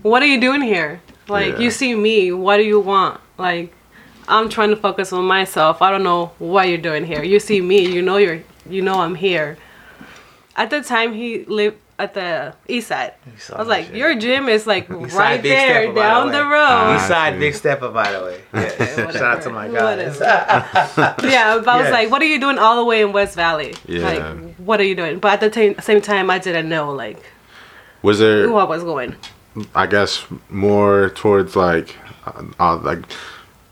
what 0.02 0.22
are 0.22 0.26
you 0.26 0.40
doing 0.40 0.62
here? 0.62 1.00
Like, 1.28 1.54
Yeah. 1.54 1.58
you 1.60 1.70
see 1.70 1.94
me. 1.94 2.32
What 2.32 2.56
do 2.58 2.62
you 2.62 2.80
want? 2.80 3.20
Like, 3.36 3.72
I'm 4.28 4.48
trying 4.48 4.70
to 4.70 4.76
focus 4.76 5.12
on 5.12 5.24
myself. 5.24 5.82
I 5.82 5.90
don't 5.90 6.02
know 6.02 6.32
what 6.38 6.68
you're 6.68 6.78
doing 6.78 7.04
here. 7.04 7.22
You 7.22 7.40
see 7.40 7.60
me. 7.60 7.80
You 7.86 8.02
know 8.02 8.16
you're. 8.18 8.40
You 8.68 8.82
know 8.82 9.00
I'm 9.00 9.14
here. 9.14 9.56
At 10.56 10.70
the 10.70 10.82
time, 10.82 11.14
he 11.14 11.44
lived 11.46 11.76
at 11.98 12.14
the 12.14 12.54
east 12.68 12.88
side. 12.88 13.14
saw 13.38 13.56
I 13.56 13.58
was 13.58 13.68
like, 13.68 13.86
shit. 13.86 13.96
your 13.96 14.14
gym 14.18 14.48
is 14.48 14.66
like 14.66 14.84
East 14.84 14.92
right 15.16 15.36
Side 15.38 15.42
there 15.42 15.82
Stepper, 15.84 15.94
down 15.94 16.26
the 16.28 16.38
the 16.38 16.44
road. 16.44 16.66
Ah, 16.70 16.96
East 16.96 17.08
side 17.08 17.34
see. 17.34 17.38
big 17.40 17.54
stepper 17.54 17.90
by 17.90 18.12
the 18.12 18.20
way. 18.24 18.40
Yeah. 18.54 19.10
Shout 19.10 19.22
out 19.22 19.42
to 19.42 19.50
my 19.50 19.68
guys. 19.68 20.18
yeah, 20.20 21.58
but 21.58 21.68
I 21.68 21.76
was 21.76 21.84
Yes. 21.84 21.92
like, 21.92 22.10
what 22.10 22.22
are 22.22 22.26
you 22.26 22.38
doing 22.40 22.58
all 22.58 22.76
the 22.76 22.84
way 22.84 23.02
in 23.02 23.12
West 23.12 23.34
Valley? 23.34 23.74
Yeah. 23.86 24.02
Like, 24.02 24.54
what 24.56 24.80
are 24.80 24.84
you 24.84 24.94
doing? 24.94 25.18
But 25.18 25.42
at 25.42 25.52
the 25.52 25.74
ta- 25.74 25.80
same 25.82 26.00
time, 26.00 26.30
I 26.30 26.38
didn't 26.38 26.68
know 26.68 26.92
like 26.92 27.18
Was 28.02 28.18
there? 28.20 28.46
who 28.46 28.56
I 28.56 28.64
was 28.64 28.84
going. 28.84 29.16
I 29.74 29.86
guess 29.86 30.24
more 30.50 31.10
towards 31.10 31.56
like, 31.56 31.96
uh, 32.26 32.42
uh, 32.60 32.76
like 32.76 33.10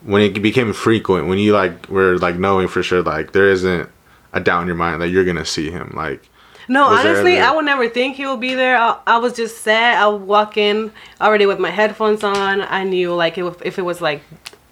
when 0.03 0.23
it 0.23 0.41
became 0.43 0.73
frequent, 0.73 1.29
when 1.29 1.39
you 1.39 1.53
like 1.53 1.89
were 1.89 2.19
like 2.19 2.37
knowing 2.39 2.67
for 2.69 2.83
sure, 2.83 3.03
like 3.03 3.33
there 3.33 3.49
isn't 3.51 3.89
a 4.33 4.41
doubt 4.41 4.63
in 4.63 4.67
your 4.67 4.77
mind 4.77 5.01
that 5.01 5.09
you're 5.09 5.25
gonna 5.25 5.45
see 5.45 5.71
him. 5.71 5.93
Like, 5.97 6.29
No, 6.69 6.91
Was 6.91 7.01
honestly, 7.05 7.39
I 7.39 7.53
would 7.53 7.65
never 7.65 7.89
think 7.89 8.17
he 8.17 8.27
would 8.27 8.41
be 8.41 8.55
there. 8.55 8.77
I, 8.77 8.99
I 9.07 9.19
was 9.19 9.35
just 9.35 9.63
sad. 9.63 10.03
I 10.03 10.07
would 10.09 10.23
walk 10.23 10.57
in 10.57 10.93
already 11.21 11.47
with 11.47 11.59
my 11.61 11.71
headphones 11.71 12.25
on. 12.25 12.61
I 12.63 12.85
knew 12.85 13.15
like 13.15 13.39
if, 13.39 13.63
if 13.63 13.79
it 13.79 13.83
was 13.83 14.01
like, 14.01 14.23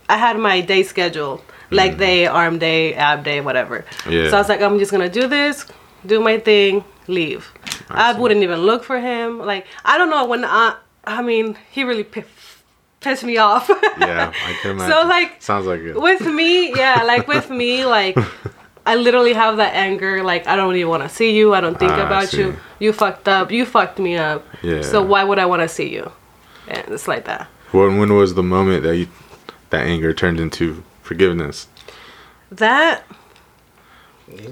I 0.08 0.16
had 0.16 0.38
my 0.38 0.60
day 0.60 0.82
scheduled, 0.82 1.42
leg 1.70 1.96
day, 1.98 2.26
arm 2.26 2.58
day, 2.58 2.94
ab 2.94 3.24
day, 3.24 3.40
whatever. 3.40 3.84
Mm. 4.04 4.12
Yeah. 4.12 4.30
So 4.30 4.36
I 4.36 4.40
was 4.40 4.48
like, 4.48 4.60
I'm 4.60 4.78
just 4.78 4.90
gonna 4.90 5.08
do 5.08 5.28
this, 5.28 5.66
do 6.04 6.20
my 6.20 6.38
thing, 6.38 6.84
leave. 7.06 7.52
I 7.88 8.12
I, 8.12 8.18
wouldn't 8.18 8.42
even 8.42 8.60
look 8.60 8.82
for 8.82 8.98
him. 8.98 9.38
Like 9.38 9.66
I 9.84 9.96
don't 9.98 10.10
know 10.10 10.24
when 10.26 10.44
I. 10.44 10.76
I 11.06 11.20
mean, 11.22 11.56
he 11.70 11.84
really 11.84 12.04
pi- 12.04 12.24
pissed 13.00 13.24
me 13.24 13.36
off. 13.36 13.68
yeah, 13.98 14.32
I 14.34 14.52
can 14.62 14.70
imagine. 14.76 14.90
So 14.90 15.06
like 15.06 15.40
sounds 15.42 15.66
like 15.66 15.80
it. 15.80 16.00
with 16.00 16.22
me, 16.26 16.74
yeah, 16.74 17.02
like 17.04 17.28
with 17.28 17.50
me, 17.60 17.84
like 17.84 18.16
I 18.86 18.96
literally 18.96 19.32
have 19.32 19.56
that 19.56 19.74
anger. 19.74 20.22
Like 20.22 20.46
I 20.46 20.56
don't 20.56 20.74
even 20.76 20.88
want 20.90 21.02
to 21.02 21.08
see 21.08 21.36
you. 21.36 21.54
I 21.54 21.60
don't 21.60 21.78
think 21.78 21.92
Ah, 21.92 22.06
about 22.06 22.32
you. 22.32 22.56
You 22.78 22.92
fucked 22.92 23.28
up. 23.28 23.50
You 23.50 23.64
fucked 23.64 23.98
me 23.98 24.16
up. 24.16 24.44
Yeah. 24.62 24.82
So 24.82 25.02
why 25.02 25.24
would 25.24 25.38
I 25.38 25.46
want 25.46 25.62
to 25.62 25.68
see 25.68 25.92
you? 25.92 26.10
And 26.68 26.88
it's 26.88 27.08
like 27.08 27.24
that. 27.24 27.46
When 27.72 27.98
when 27.98 28.12
was 28.14 28.34
the 28.34 28.42
moment 28.42 28.82
that 28.84 28.96
you 28.96 29.08
that 29.70 29.86
anger 29.86 30.12
turned 30.12 30.38
into 30.38 30.82
forgiveness? 31.02 31.66
That 32.52 33.04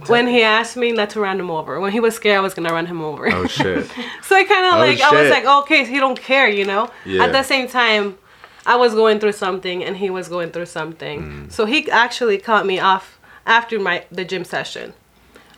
when 0.07 0.27
he 0.27 0.43
asked 0.43 0.77
me 0.77 0.93
not 0.93 1.11
to 1.11 1.21
run 1.21 1.41
him 1.41 1.51
over. 1.51 1.81
When 1.81 1.93
he 1.93 2.01
was 2.01 2.15
scared, 2.15 2.37
I 2.39 2.41
was 2.41 2.53
gonna 2.55 2.73
run 2.73 2.87
him 2.87 3.01
over. 3.01 3.29
Oh 3.33 3.47
shit. 3.47 3.87
so 4.23 4.37
I 4.37 4.45
kind 4.45 4.67
of 4.67 4.75
Oh, 4.75 4.79
like 4.79 5.01
I 5.01 5.11
was 5.11 5.21
shit. 5.23 5.31
like, 5.31 5.45
okay, 5.65 5.85
he 5.85 5.99
don't 5.99 6.19
care, 6.21 6.49
you 6.49 6.65
know. 6.65 6.91
Yeah. 7.07 7.25
At 7.25 7.33
the 7.33 7.43
same 7.43 7.69
time, 7.69 8.19
I 8.67 8.77
was 8.77 8.95
going 8.95 9.19
through 9.19 9.33
something 9.33 9.83
and 9.83 9.97
he 9.97 10.11
was 10.11 10.29
going 10.29 10.51
through 10.51 10.67
something. 10.67 11.23
Mm. 11.23 11.53
So 11.53 11.65
he 11.65 11.91
actually 11.91 12.39
cut 12.39 12.67
me 12.67 12.79
off 12.81 13.19
after 13.47 13.79
my 13.79 14.05
the 14.11 14.25
gym 14.25 14.45
session, 14.45 14.93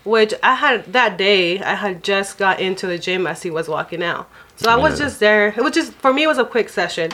which 0.04 0.34
I 0.42 0.54
had 0.54 0.92
that 0.92 1.16
day. 1.16 1.60
I 1.60 1.74
had 1.74 2.02
just 2.04 2.38
got 2.38 2.60
into 2.60 2.86
the 2.86 2.98
gym 2.98 3.26
as 3.26 3.42
he 3.42 3.50
was 3.50 3.68
walking 3.68 4.02
out. 4.02 4.28
So 4.56 4.70
I 4.70 4.76
was 4.76 4.98
Yeah. 4.98 5.06
just 5.06 5.20
there. 5.20 5.48
It 5.56 5.62
was 5.62 5.72
just 5.74 5.92
for 5.94 6.12
me. 6.12 6.24
It 6.24 6.28
was 6.28 6.38
a 6.38 6.44
quick 6.44 6.68
session. 6.68 7.12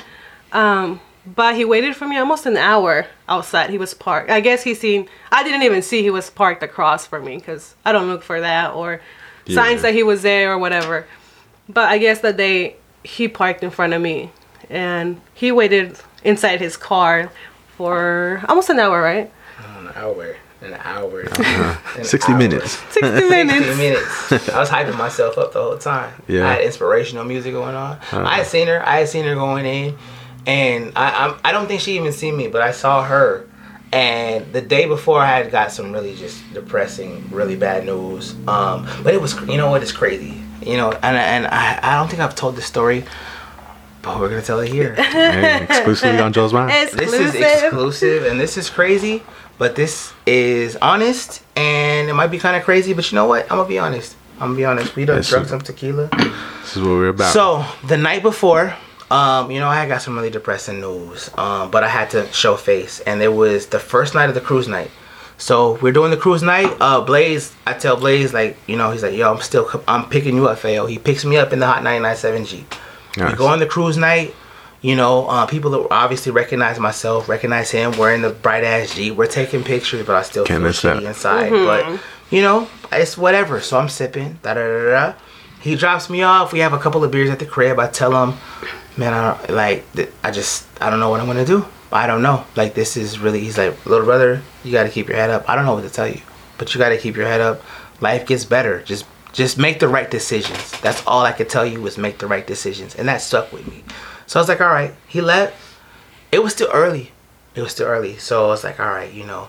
Um, 0.52 1.00
but 1.26 1.54
he 1.54 1.64
waited 1.64 1.94
for 1.96 2.06
me 2.08 2.16
almost 2.18 2.46
an 2.46 2.56
hour 2.56 3.06
outside. 3.28 3.70
He 3.70 3.78
was 3.78 3.94
parked. 3.94 4.30
I 4.30 4.40
guess 4.40 4.62
he 4.62 4.74
seen. 4.74 5.08
I 5.30 5.42
didn't 5.42 5.62
even 5.62 5.82
see 5.82 6.02
he 6.02 6.10
was 6.10 6.30
parked 6.30 6.62
across 6.62 7.06
from 7.06 7.24
me 7.24 7.36
because 7.36 7.74
I 7.84 7.92
don't 7.92 8.08
look 8.08 8.22
for 8.22 8.40
that 8.40 8.72
or 8.74 9.00
signs 9.48 9.82
that 9.82 9.94
he 9.94 10.02
was 10.02 10.22
there 10.22 10.52
or 10.52 10.58
whatever. 10.58 11.06
But 11.68 11.88
I 11.88 11.98
guess 11.98 12.20
that 12.20 12.36
day 12.36 12.76
he 13.04 13.28
parked 13.28 13.62
in 13.62 13.70
front 13.70 13.92
of 13.92 14.02
me, 14.02 14.30
and 14.68 15.20
he 15.34 15.52
waited 15.52 15.98
inside 16.24 16.60
his 16.60 16.76
car 16.76 17.30
for 17.76 18.42
almost 18.48 18.68
an 18.70 18.78
hour, 18.78 19.00
right? 19.00 19.30
An 19.78 19.90
hour. 19.94 20.36
An 20.62 20.74
hour. 20.74 21.20
An 21.20 22.04
60 22.04 22.32
hour. 22.32 22.38
minutes. 22.38 22.72
Sixty 22.90 23.00
60 23.00 23.28
minutes. 23.30 23.78
minutes. 23.78 24.48
I 24.50 24.60
was 24.60 24.68
hyping 24.68 24.96
myself 24.98 25.38
up 25.38 25.52
the 25.52 25.62
whole 25.62 25.78
time. 25.78 26.12
Yeah. 26.28 26.46
I 26.48 26.52
had 26.54 26.62
inspirational 26.62 27.24
music 27.24 27.52
going 27.54 27.74
on. 27.74 27.98
I 28.12 28.36
had 28.38 28.46
seen 28.46 28.66
her. 28.66 28.86
I 28.86 28.98
had 28.98 29.08
seen 29.08 29.24
her 29.24 29.34
going 29.34 29.64
in, 29.64 29.96
and 30.46 30.92
I 30.96 31.26
I'm, 31.28 31.40
I 31.44 31.52
don't 31.52 31.66
think 31.66 31.80
she 31.80 31.96
even 31.96 32.12
seen 32.12 32.36
me, 32.36 32.48
but 32.48 32.60
I 32.62 32.72
saw 32.72 33.02
her. 33.04 33.46
And 33.92 34.52
the 34.52 34.60
day 34.60 34.86
before, 34.86 35.18
I 35.20 35.26
had 35.38 35.50
got 35.50 35.72
some 35.72 35.90
really 35.92 36.14
just 36.14 36.40
depressing, 36.54 37.28
really 37.30 37.56
bad 37.56 37.84
news. 37.86 38.34
Um, 38.46 38.86
but 39.02 39.14
it 39.14 39.20
was 39.20 39.34
you 39.48 39.56
know 39.56 39.70
what? 39.70 39.82
It's 39.82 39.92
crazy. 39.92 40.42
You 40.62 40.76
know, 40.76 40.92
and 40.92 41.16
and 41.16 41.46
I 41.46 41.80
I 41.82 41.96
don't 41.96 42.08
think 42.08 42.20
I've 42.20 42.34
told 42.36 42.54
this 42.54 42.66
story, 42.66 43.04
but 44.02 44.20
we're 44.20 44.28
gonna 44.28 44.42
tell 44.42 44.60
it 44.60 44.70
here. 44.70 44.94
Hey, 44.94 45.64
exclusively 45.64 46.20
on 46.20 46.32
Joel's 46.32 46.52
Mind. 46.52 46.70
Exclusive. 46.70 47.10
This 47.32 47.34
is 47.34 47.62
exclusive 47.64 48.26
and 48.26 48.38
this 48.38 48.56
is 48.56 48.68
crazy, 48.70 49.22
but 49.60 49.76
this 49.76 50.14
is 50.24 50.74
honest 50.76 51.42
and 51.54 52.08
it 52.08 52.14
might 52.14 52.28
be 52.28 52.38
kind 52.38 52.56
of 52.56 52.62
crazy, 52.62 52.94
but 52.94 53.12
you 53.12 53.16
know 53.16 53.26
what? 53.26 53.42
I'm 53.52 53.58
gonna 53.58 53.68
be 53.68 53.78
honest. 53.78 54.16
I'm 54.36 54.48
gonna 54.48 54.56
be 54.56 54.64
honest. 54.64 54.96
We 54.96 55.04
done 55.04 55.16
Yes, 55.16 55.28
drunk 55.28 55.48
some 55.48 55.60
tequila. 55.60 56.08
This 56.62 56.76
is 56.76 56.82
what 56.82 56.92
we're 56.92 57.08
about. 57.08 57.34
So 57.34 57.66
the 57.86 57.98
night 57.98 58.22
before, 58.22 58.74
um, 59.10 59.50
you 59.50 59.60
know, 59.60 59.68
I 59.68 59.86
got 59.86 60.00
some 60.00 60.16
really 60.16 60.30
depressing 60.30 60.80
news, 60.80 61.28
um, 61.36 61.70
but 61.70 61.84
I 61.84 61.88
had 61.88 62.08
to 62.12 62.26
show 62.32 62.56
face, 62.56 63.00
and 63.00 63.20
it 63.20 63.34
was 63.34 63.66
the 63.66 63.78
first 63.78 64.14
night 64.14 64.30
of 64.30 64.34
the 64.34 64.40
cruise 64.40 64.66
night. 64.66 64.90
So 65.36 65.78
we're 65.82 65.92
doing 65.92 66.10
the 66.10 66.16
cruise 66.16 66.42
night. 66.42 66.74
Uh, 66.80 67.02
Blaze, 67.02 67.54
I 67.66 67.74
tell 67.74 67.96
Blaze 67.96 68.32
like, 68.32 68.56
you 68.66 68.78
know, 68.78 68.92
he's 68.92 69.02
like, 69.02 69.14
yo, 69.14 69.30
I'm 69.30 69.42
still, 69.42 69.68
I'm 69.86 70.08
picking 70.08 70.36
you 70.36 70.48
up, 70.48 70.58
Fayo. 70.58 70.88
He 70.88 70.98
picks 70.98 71.22
me 71.26 71.36
up 71.36 71.52
in 71.52 71.58
the 71.58 71.66
Hot 71.66 71.82
997 71.82 72.46
Jeep. 72.46 72.74
Nice. 73.18 73.32
We 73.32 73.36
go 73.36 73.46
on 73.46 73.58
the 73.58 73.66
cruise 73.66 73.98
night. 73.98 74.34
You 74.82 74.96
know, 74.96 75.26
uh, 75.28 75.44
people 75.46 75.70
that 75.72 75.86
obviously 75.90 76.32
recognize 76.32 76.78
myself, 76.78 77.28
recognize 77.28 77.70
him. 77.70 77.92
We're 77.98 78.18
the 78.18 78.30
bright 78.30 78.64
ass 78.64 78.94
Jeep. 78.94 79.14
We're 79.14 79.26
taking 79.26 79.62
pictures, 79.62 80.06
but 80.06 80.16
I 80.16 80.22
still 80.22 80.44
Can't 80.44 80.60
feel 80.60 80.68
miss 80.68 80.82
that. 80.82 80.96
shitty 81.02 81.06
inside. 81.06 81.50
But 81.50 82.00
you 82.30 82.40
know, 82.42 82.66
it's 82.90 83.18
whatever. 83.18 83.60
So 83.60 83.78
I'm 83.78 83.88
sipping. 83.90 84.38
Da 84.42 84.54
da 84.54 84.60
da 84.66 84.90
da. 85.12 85.18
He 85.60 85.74
drops 85.76 86.08
me 86.08 86.22
off. 86.22 86.52
We 86.54 86.60
have 86.60 86.72
a 86.72 86.78
couple 86.78 87.04
of 87.04 87.10
beers 87.10 87.28
at 87.28 87.38
the 87.38 87.44
crib. 87.46 87.78
I 87.78 87.88
tell 87.88 88.12
him, 88.24 88.38
man, 88.96 89.12
I 89.12 89.34
don't 89.36 89.50
like. 89.54 89.92
th- 89.92 90.08
I 90.24 90.30
just 90.30 90.66
I 90.80 90.88
don't 90.88 90.98
know 91.00 91.10
what 91.10 91.20
I'm 91.20 91.26
gonna 91.26 91.44
do. 91.44 91.66
I 91.92 92.06
don't 92.06 92.22
know. 92.22 92.44
Like 92.56 92.72
this 92.74 92.96
is 92.96 93.18
really. 93.18 93.40
He's 93.40 93.58
like, 93.58 93.84
little 93.84 94.06
brother, 94.06 94.40
you 94.64 94.72
got 94.72 94.84
to 94.84 94.88
keep 94.90 95.08
your 95.08 95.16
head 95.18 95.28
up. 95.28 95.46
I 95.50 95.56
don't 95.56 95.66
know 95.66 95.74
what 95.74 95.82
to 95.82 95.90
tell 95.90 96.08
you, 96.08 96.20
but 96.56 96.72
you 96.72 96.78
got 96.78 96.88
to 96.90 96.96
keep 96.98 97.16
your 97.16 97.26
head 97.26 97.42
up. 97.42 97.60
Life 98.00 98.26
gets 98.26 98.46
better. 98.46 98.80
Just 98.82 99.04
just 99.32 99.58
make 99.58 99.78
the 99.80 99.88
right 99.88 100.10
decisions. 100.10 100.70
That's 100.80 101.06
all 101.06 101.22
I 101.26 101.32
could 101.32 101.50
tell 101.50 101.66
you 101.66 101.82
was 101.82 101.98
make 101.98 102.16
the 102.18 102.26
right 102.26 102.46
decisions, 102.46 102.94
and 102.94 103.06
that 103.08 103.20
stuck 103.20 103.52
with 103.52 103.66
me. 103.68 103.84
So 104.30 104.38
I 104.38 104.42
was 104.42 104.48
like, 104.48 104.60
all 104.60 104.68
right. 104.68 104.94
He 105.08 105.20
left. 105.20 105.56
It 106.30 106.40
was 106.40 106.52
still 106.52 106.70
early. 106.72 107.10
It 107.56 107.62
was 107.62 107.72
still 107.72 107.88
early. 107.88 108.16
So 108.18 108.44
I 108.44 108.46
was 108.46 108.62
like, 108.62 108.78
all 108.78 108.86
right, 108.86 109.12
you 109.12 109.24
know. 109.26 109.48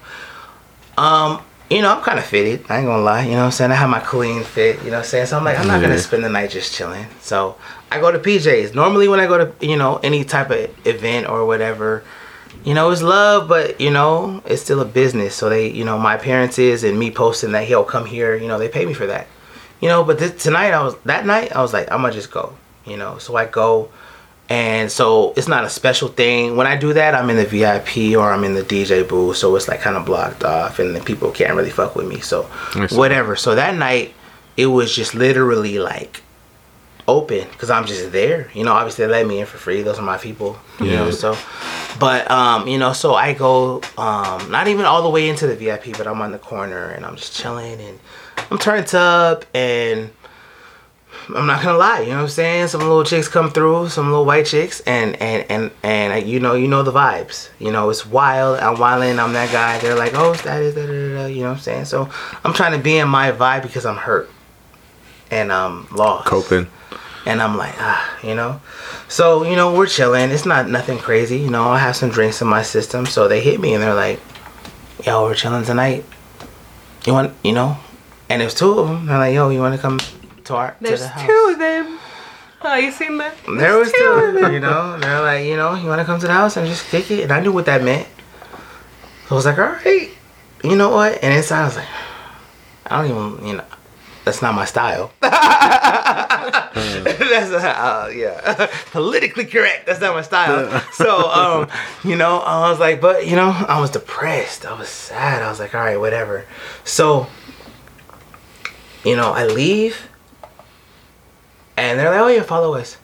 Um, 0.98 1.44
you 1.70 1.84
know, 1.84 1.94
I'm 1.94 2.02
kind 2.02 2.18
of 2.18 2.26
fitted. 2.26 2.66
I 2.68 2.78
ain't 2.80 2.88
gonna 2.88 3.04
lie. 3.04 3.26
You 3.26 3.34
know 3.34 3.38
what 3.38 3.44
I'm 3.44 3.52
saying? 3.52 3.70
I 3.72 3.76
have 3.76 3.92
my 3.92 4.00
clean 4.00 4.44
fit. 4.44 4.78
You 4.80 4.86
know 4.86 4.94
what 4.94 4.98
I'm 4.98 5.04
saying? 5.06 5.28
So 5.28 5.38
I'm 5.38 5.44
like, 5.44 5.60
I'm 5.60 5.68
not 5.68 5.82
Yeah. 5.82 5.90
gonna 5.90 6.00
spend 6.00 6.24
the 6.24 6.30
night 6.30 6.50
just 6.50 6.74
chilling. 6.74 7.06
So 7.20 7.58
I 7.92 8.00
go 8.00 8.12
to 8.12 8.18
PJs. 8.18 8.74
Normally, 8.74 9.08
when 9.08 9.20
I 9.20 9.28
go 9.28 9.38
to, 9.46 9.54
you 9.64 9.78
know, 9.78 9.98
any 10.02 10.24
type 10.24 10.50
of 10.50 10.68
event 10.88 11.30
or 11.30 11.46
whatever, 11.46 12.04
you 12.64 12.74
know, 12.74 12.90
it's 12.90 13.04
love, 13.04 13.48
but, 13.48 13.80
you 13.80 13.92
know, 13.92 14.42
it's 14.48 14.64
still 14.64 14.80
a 14.82 14.86
business. 14.86 15.36
So 15.36 15.48
they, 15.48 15.68
you 15.70 15.86
know, 15.86 16.00
my 16.00 16.16
appearances 16.16 16.84
and 16.84 16.98
me 16.98 17.12
posting 17.12 17.52
that 17.52 17.66
he'll 17.66 17.84
come 17.84 18.08
here, 18.08 18.36
you 18.36 18.48
know, 18.48 18.58
they 18.58 18.68
pay 18.68 18.88
me 18.88 18.96
for 18.96 19.06
that. 19.06 19.28
You 19.80 19.90
know, 19.90 20.04
but 20.04 20.18
this, 20.18 20.42
tonight, 20.42 20.72
I 20.72 20.82
was, 20.82 20.96
that 21.06 21.28
night, 21.28 21.56
I 21.56 21.62
was 21.62 21.72
like, 21.72 21.92
I'm 21.92 22.02
gonna 22.02 22.14
just 22.14 22.32
go. 22.32 22.56
You 22.84 22.98
know, 22.98 23.20
so 23.20 23.36
I 23.36 23.46
go. 23.46 23.92
And 24.52 24.92
so 24.92 25.34
it's 25.38 25.48
not 25.48 25.64
a 25.64 25.70
special 25.70 26.10
thing. 26.10 26.58
When 26.58 26.68
I 26.68 26.76
do 26.76 26.92
that, 26.92 27.16
I'm 27.16 27.30
in 27.30 27.38
the 27.38 27.46
VIP 27.46 28.18
or 28.20 28.34
I'm 28.34 28.44
in 28.44 28.54
the 28.54 28.64
DJ 28.64 29.08
booth, 29.08 29.38
so 29.38 29.56
it's 29.56 29.70
like 29.70 29.80
kind 29.80 29.96
of 29.96 30.06
blocked 30.06 30.44
off, 30.44 30.78
and 30.80 30.94
then 30.94 31.04
people 31.06 31.32
can't 31.32 31.56
really 31.56 31.70
fuck 31.70 31.96
with 31.96 32.06
me. 32.06 32.20
So 32.20 32.50
whatever. 32.98 33.38
So 33.38 33.56
that 33.56 33.76
night, 33.76 34.14
it 34.58 34.66
was 34.66 34.94
just 34.94 35.16
literally 35.16 35.80
like 35.80 36.22
open 37.08 37.48
because 37.52 37.70
I'm 37.70 37.86
just 37.86 38.12
there. 38.12 38.52
You 38.54 38.66
know, 38.66 38.74
obviously 38.74 39.06
they 39.06 39.12
let 39.12 39.26
me 39.26 39.40
in 39.40 39.46
for 39.46 39.58
free. 39.58 39.84
Those 39.84 40.00
are 40.00 40.02
my 40.02 40.18
people. 40.18 40.60
You 40.82 40.88
Yeah. 40.88 40.96
know, 41.06 41.12
so 41.12 41.38
but 41.98 42.30
um, 42.30 42.68
you 42.68 42.78
know, 42.78 42.92
so 42.92 43.14
I 43.16 43.34
go 43.34 43.82
um, 43.98 44.52
not 44.52 44.68
even 44.68 44.84
all 44.86 45.02
the 45.02 45.10
way 45.10 45.30
into 45.30 45.48
the 45.48 45.56
VIP, 45.56 45.98
but 45.98 46.08
I'm 46.08 46.22
on 46.22 46.32
the 46.34 46.40
corner 46.40 46.90
and 46.90 47.06
I'm 47.06 47.16
just 47.16 47.34
chilling 47.34 47.80
and 47.80 48.00
I'm 48.50 48.58
turned 48.58 48.94
up 48.96 49.46
and 49.56 50.10
I'm 51.30 51.46
not 51.46 51.64
gonna 51.64 51.78
lie, 51.78 52.02
you 52.02 52.08
know 52.08 52.18
what 52.18 52.24
I'm 52.24 52.30
saying? 52.30 52.68
Some 52.68 52.82
little 52.82 53.04
chicks 53.04 53.28
come 53.28 53.52
through, 53.52 53.90
some 53.90 54.10
little 54.10 54.26
white 54.26 54.46
chicks, 54.46 54.82
and 54.82 55.16
and 55.22 55.46
and 55.50 55.72
and 55.84 56.28
you 56.28 56.40
know, 56.40 56.56
you 56.56 56.68
know 56.68 56.84
the 56.84 56.92
vibes. 56.92 57.50
You 57.60 57.72
know, 57.72 57.90
it's 57.90 58.06
wild. 58.06 58.60
I'm 58.60 58.80
wilding. 58.80 59.20
I'm 59.20 59.34
that 59.34 59.52
guy. 59.52 59.80
They're 59.80 59.98
like, 59.98 60.14
oh, 60.16 60.34
that 60.34 60.62
is 60.62 60.76
da, 60.76 60.86
da, 60.86 60.92
da, 60.92 61.14
da, 61.22 61.26
you 61.28 61.42
know 61.44 61.50
what 61.50 61.58
I'm 61.58 61.60
saying? 61.60 61.86
So 61.86 62.10
I'm 62.44 62.54
trying 62.54 62.74
to 62.74 62.80
be 62.80 62.98
in 62.98 63.08
my 63.08 63.32
vibe 63.32 63.64
because 63.64 63.86
I'm 63.86 63.98
hurt 63.98 64.30
and 65.30 65.52
I'm 65.52 65.88
lost. 65.90 66.28
Coping. 66.28 66.68
And 67.26 67.42
I'm 67.42 67.56
like, 67.56 67.76
ah, 67.78 68.20
you 68.24 68.34
know. 68.34 68.60
So 69.08 69.44
you 69.44 69.56
know, 69.56 69.74
we're 69.74 69.88
chilling. 69.88 70.32
It's 70.32 70.46
not 70.46 70.70
nothing 70.70 70.98
crazy. 70.98 71.38
You 71.40 71.50
know, 71.50 71.70
I 71.70 71.78
have 71.78 71.96
some 71.96 72.10
drinks 72.10 72.42
in 72.42 72.48
my 72.48 72.64
system. 72.64 73.06
So 73.06 73.28
they 73.28 73.42
hit 73.42 73.60
me 73.60 73.74
and 73.74 73.84
they're 73.84 73.94
like, 73.94 74.20
yo, 75.06 75.24
we're 75.24 75.36
chilling 75.36 75.66
tonight. 75.66 76.04
You 77.06 77.14
want, 77.14 77.34
you 77.44 77.54
know? 77.54 77.78
And 78.30 78.42
there's 78.42 78.54
two 78.54 78.80
of 78.80 78.88
them. 78.88 79.06
They're 79.08 79.18
like, 79.18 79.34
yo, 79.34 79.50
you 79.50 79.60
want 79.60 79.76
to 79.76 79.82
come 79.82 80.00
to 80.52 80.58
our 80.58 80.76
There's 80.80 81.00
to 81.00 81.06
the 81.06 81.10
house? 81.10 81.26
two 81.26 81.50
of 81.52 81.60
them. 81.60 82.00
Oh, 82.64 82.76
you 82.76 82.92
seen 82.92 83.18
that? 83.18 83.34
There 83.58 83.78
was 83.78 83.92
two 83.92 84.04
of 84.04 84.34
two, 84.34 84.42
them. 84.42 84.54
you 84.54 84.60
know. 84.60 85.00
They're 85.00 85.22
like, 85.22 85.46
you 85.46 85.56
know, 85.56 85.74
you 85.74 85.88
want 85.88 86.00
to 86.00 86.06
come 86.06 86.20
to 86.20 86.28
the 86.28 86.34
house 86.34 86.58
and 86.58 86.68
just 86.68 86.88
kick 86.90 87.10
it, 87.10 87.24
and 87.24 87.32
I 87.32 87.40
knew 87.40 87.52
what 87.52 87.66
that 87.66 87.84
meant. 87.84 88.08
So 89.28 89.32
I 89.32 89.36
was 89.36 89.46
like, 89.46 89.58
all 89.58 89.66
right, 89.66 90.10
you 90.64 90.76
know 90.76 90.90
what? 90.90 91.24
And 91.24 91.34
inside 91.34 91.62
I 91.62 91.66
was 91.66 91.78
like, 91.78 91.88
I 92.86 93.02
don't 93.02 93.10
even, 93.10 93.48
you 93.48 93.58
know, 93.58 93.66
that's 94.26 94.42
not 94.42 94.54
my 94.54 94.66
style. 94.66 95.12
that's 95.22 95.34
uh, 97.52 98.12
yeah, 98.14 98.68
politically 98.92 99.46
correct. 99.46 99.88
That's 99.88 100.02
not 100.02 100.14
my 100.14 100.22
style. 100.22 100.82
so 100.92 101.32
um, 101.32 101.70
you 102.04 102.16
know, 102.16 102.40
I 102.40 102.70
was 102.70 102.80
like, 102.80 103.02
but 103.02 103.26
you 103.26 103.36
know, 103.36 103.50
I 103.50 103.80
was 103.80 103.90
depressed. 103.90 104.66
I 104.66 104.78
was 104.78 104.90
sad. 104.90 105.42
I 105.42 105.50
was 105.50 105.60
like, 105.60 105.74
all 105.74 105.82
right, 105.82 105.98
whatever. 105.98 106.46
So, 106.84 107.28
you 109.04 109.16
know, 109.16 109.32
I 109.32 109.46
leave. 109.46 110.11
And 111.82 112.00
they're 112.00 112.12
like, 112.12 112.20
oh 112.20 112.28
yeah, 112.28 112.44
follow 112.44 112.76
us. 112.76 112.96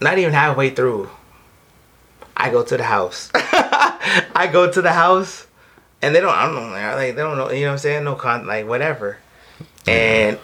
Not 0.00 0.16
even 0.16 0.32
halfway 0.32 0.70
through, 0.70 1.10
I 2.34 2.48
go 2.48 2.64
to 2.64 2.76
the 2.78 2.82
house. 2.82 3.30
I 3.34 4.48
go 4.50 4.72
to 4.72 4.80
the 4.80 4.92
house, 4.92 5.46
and 6.00 6.14
they 6.14 6.20
don't. 6.20 6.34
I 6.34 6.46
don't 6.46 6.54
know. 6.54 6.70
Like 6.70 7.14
they 7.14 7.22
don't 7.22 7.36
know. 7.36 7.50
You 7.50 7.60
know 7.60 7.66
what 7.66 7.72
I'm 7.72 7.78
saying? 7.78 8.04
No 8.04 8.14
con. 8.14 8.46
Like 8.46 8.66
whatever. 8.66 9.18
And 9.86 10.38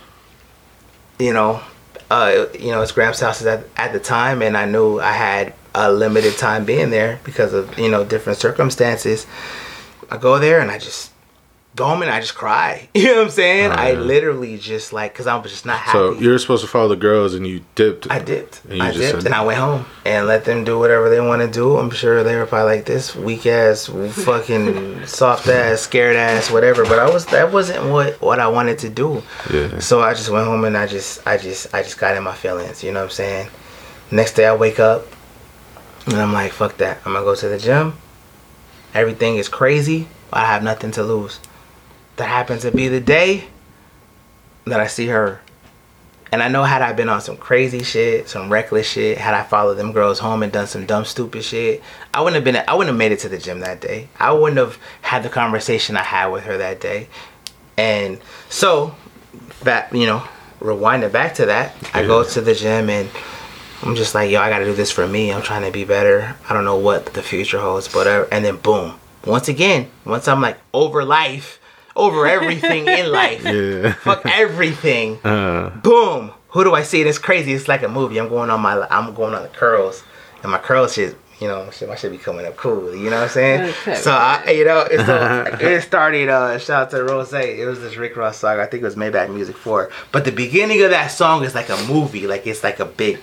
you 1.19 1.33
know, 1.33 1.63
uh, 2.11 2.45
you 2.59 2.73
know, 2.73 2.83
it's 2.83 2.93
Gramps' 2.93 3.21
house 3.21 3.43
at 3.47 3.65
at 3.79 3.95
the 3.95 4.01
time, 4.01 4.43
and 4.43 4.55
I 4.55 4.67
knew 4.67 5.01
I 5.01 5.13
had 5.13 5.55
a 5.75 5.91
limited 5.91 6.37
time 6.37 6.67
being 6.67 6.91
there 6.91 7.21
because 7.25 7.55
of 7.55 7.79
you 7.79 7.91
know 7.91 8.05
different 8.05 8.39
circumstances. 8.39 9.27
I 10.11 10.19
go 10.19 10.39
there 10.39 10.61
and 10.61 10.71
I 10.71 10.77
just 10.77 11.12
go 11.75 11.87
and 12.03 12.05
I 12.11 12.21
just 12.21 12.35
cry. 12.35 12.89
You 12.95 13.07
know 13.07 13.15
what 13.17 13.25
I'm 13.25 13.31
saying? 13.31 13.71
Oh, 13.71 13.75
I 13.75 13.93
literally 13.95 14.59
just 14.59 14.93
like 14.93 15.13
because 15.13 15.27
I 15.27 15.37
was 15.37 15.51
just 15.51 15.65
not 15.67 15.79
happy. 15.79 15.99
So 15.99 16.13
you're 16.21 16.39
supposed 16.39 16.63
to 16.63 16.69
follow 16.69 16.89
the 16.89 16.97
girls 16.97 17.35
and 17.35 17.47
you 17.47 17.65
dipped. 17.75 18.11
I 18.11 18.19
dipped. 18.19 18.65
And 18.67 18.77
you 18.79 18.83
I 18.83 18.89
just 18.89 18.99
dipped 19.01 19.23
said- 19.23 19.27
and 19.27 19.35
I 19.35 19.43
went 19.45 19.59
home 19.59 19.87
and 20.05 20.27
let 20.27 20.45
them 20.45 20.65
do 20.65 20.79
whatever 20.79 21.09
they 21.11 21.21
want 21.21 21.41
to 21.43 21.49
do. 21.49 21.77
I'm 21.79 21.91
sure 21.91 22.23
they 22.23 22.37
were 22.37 22.47
probably 22.47 22.77
like 22.77 22.85
this 22.85 23.15
weak 23.17 23.47
ass, 23.47 23.87
fucking 23.87 25.07
soft 25.07 25.49
ass, 25.49 25.81
scared 25.81 26.17
ass, 26.17 26.51
whatever. 26.51 26.85
But 26.85 26.99
I 26.99 27.11
was 27.11 27.27
that 27.27 27.53
wasn't 27.53 27.91
what 27.91 28.21
what 28.21 28.39
I 28.41 28.49
wanted 28.49 28.79
to 28.81 28.89
do. 28.91 29.23
Yeah. 29.53 29.79
So 29.79 30.03
I 30.03 30.13
just 30.15 30.29
went 30.31 30.47
home 30.47 30.65
and 30.65 30.77
I 30.77 30.87
just 30.87 31.27
I 31.27 31.37
just 31.39 31.75
I 31.75 31.83
just 31.83 31.99
got 31.99 32.17
in 32.17 32.23
my 32.23 32.35
feelings. 32.35 32.85
You 32.85 32.93
know 32.93 33.01
what 33.01 33.05
I'm 33.07 33.11
saying? 33.11 33.49
Next 34.11 34.35
day 34.35 34.47
I 34.47 34.55
wake 34.55 34.79
up 34.79 35.07
and 36.07 36.17
I'm 36.17 36.33
like, 36.33 36.53
fuck 36.53 36.77
that. 36.79 36.99
I'm 37.07 37.15
gonna 37.15 37.25
go 37.25 37.35
to 37.35 37.49
the 37.49 37.59
gym. 37.59 37.95
Everything 38.95 39.37
is 39.37 39.49
crazy. 39.49 40.09
I 40.33 40.45
have 40.47 40.63
nothing 40.63 40.91
to 40.93 41.03
lose. 41.03 41.41
That 42.23 42.29
happened 42.29 42.61
to 42.61 42.71
be 42.71 42.87
the 42.87 43.01
day 43.01 43.43
that 44.65 44.79
I 44.79 44.87
see 44.87 45.09
her. 45.09 45.41
And 46.31 46.41
I 46.41 46.47
know 46.47 46.63
had 46.63 46.81
I 46.81 46.93
been 46.93 47.09
on 47.09 47.21
some 47.21 47.37
crazy 47.37 47.83
shit, 47.83 48.29
some 48.29 48.49
reckless 48.49 48.89
shit, 48.89 49.19
had 49.19 49.35
I 49.35 49.43
followed 49.43 49.75
them 49.75 49.91
girls 49.91 50.21
home 50.21 50.45
and 50.45 50.53
done 50.53 50.69
some 50.69 50.87
dumb 50.87 51.05
stupid 51.05 51.43
shit, 51.43 51.83
I 52.15 52.21
wouldn't 52.21 52.37
have 52.37 52.45
been 52.45 52.63
I 52.69 52.75
wouldn't 52.75 52.95
have 52.95 52.97
made 52.97 53.11
it 53.11 53.19
to 53.21 53.29
the 53.29 53.39
gym 53.39 53.59
that 53.61 53.81
day. 53.81 54.09
I 54.21 54.31
wouldn't 54.31 54.59
have 54.59 54.79
had 55.01 55.25
the 55.25 55.29
conversation 55.31 55.97
I 55.97 56.05
had 56.05 56.29
with 56.29 56.45
her 56.45 56.57
that 56.59 56.81
day. 56.81 57.09
And 57.77 58.21
so 58.49 58.95
that 59.65 59.93
you 59.93 60.07
know, 60.07 60.23
rewind 60.61 61.03
it 61.03 61.11
back 61.11 61.35
to 61.35 61.47
that, 61.47 61.75
I 61.93 62.07
go 62.07 62.23
to 62.23 62.41
the 62.41 62.55
gym 62.55 62.89
and 62.89 63.11
I'm 63.83 63.97
just 63.97 64.15
like, 64.15 64.31
yo, 64.31 64.41
I 64.41 64.49
gotta 64.49 64.65
do 64.65 64.75
this 64.75 64.93
for 64.93 65.09
me. 65.09 65.33
I'm 65.33 65.43
trying 65.43 65.65
to 65.65 65.73
be 65.73 65.85
better. 65.85 66.37
I 66.49 66.55
don't 66.55 66.65
know 66.65 66.79
what 66.79 67.15
the 67.15 67.23
future 67.23 67.59
holds, 67.59 67.89
but 67.89 68.07
uh, 68.07 68.27
and 68.31 68.45
then 68.45 68.59
boom, 68.59 68.95
once 69.27 69.49
again, 69.49 69.91
once 70.05 70.29
I'm 70.29 70.41
like 70.41 70.59
over 70.73 71.05
life, 71.05 71.59
over 71.97 72.27
everything 72.27 72.87
in 72.87 73.11
life, 73.21 73.45
Yeah. 73.45 73.93
fuck 73.95 74.23
everything. 74.27 75.19
Uh, 75.25 75.71
Boom, 75.83 76.33
who 76.51 76.65
do 76.65 76.75
I 76.75 76.83
see? 76.83 77.01
And 77.01 77.09
it's 77.09 77.19
crazy. 77.19 77.53
It's 77.53 77.69
like 77.69 77.83
a 77.83 77.89
movie. 77.89 78.19
I'm 78.19 78.29
going 78.29 78.51
on 78.51 78.61
my, 78.61 78.87
I'm 78.91 79.15
going 79.15 79.35
on 79.35 79.43
the 79.43 79.49
curls, 79.49 80.03
and 80.43 80.51
my 80.53 80.59
curls 80.59 80.95
shit, 80.95 81.17
you 81.41 81.49
know, 81.49 81.69
shit, 81.71 81.89
my 81.89 81.95
shit 81.97 82.13
be 82.13 82.19
coming 82.19 82.47
up 82.47 82.57
cool. 82.57 82.95
You 82.95 83.11
know 83.11 83.17
what 83.17 83.25
I'm 83.25 83.29
saying? 83.31 83.61
Okay. 83.83 83.95
So 83.97 84.13
I, 84.13 84.51
you 84.51 84.65
know, 84.65 84.81
it's 84.91 85.05
so, 85.07 85.45
it 85.61 85.81
started. 85.83 86.29
Uh, 86.29 86.59
shout 86.59 86.83
out 86.83 86.91
to 86.91 87.03
Ross. 87.05 87.33
It 87.33 87.67
was 87.67 87.81
this 87.81 87.97
Rick 87.97 88.17
Ross 88.17 88.39
song. 88.39 88.61
I 88.61 88.67
think 88.67 88.83
it 88.83 88.87
was 88.87 88.95
Maybach 88.97 89.33
Music 89.33 89.57
Four. 89.57 89.91
But 90.13 90.25
the 90.25 90.31
beginning 90.33 90.83
of 90.83 90.91
that 90.91 91.09
song 91.09 91.43
is 91.45 91.55
like 91.55 91.69
a 91.69 91.77
movie. 91.89 92.27
Like 92.27 92.47
it's 92.47 92.63
like 92.63 92.79
a 92.81 92.85
big 92.87 93.19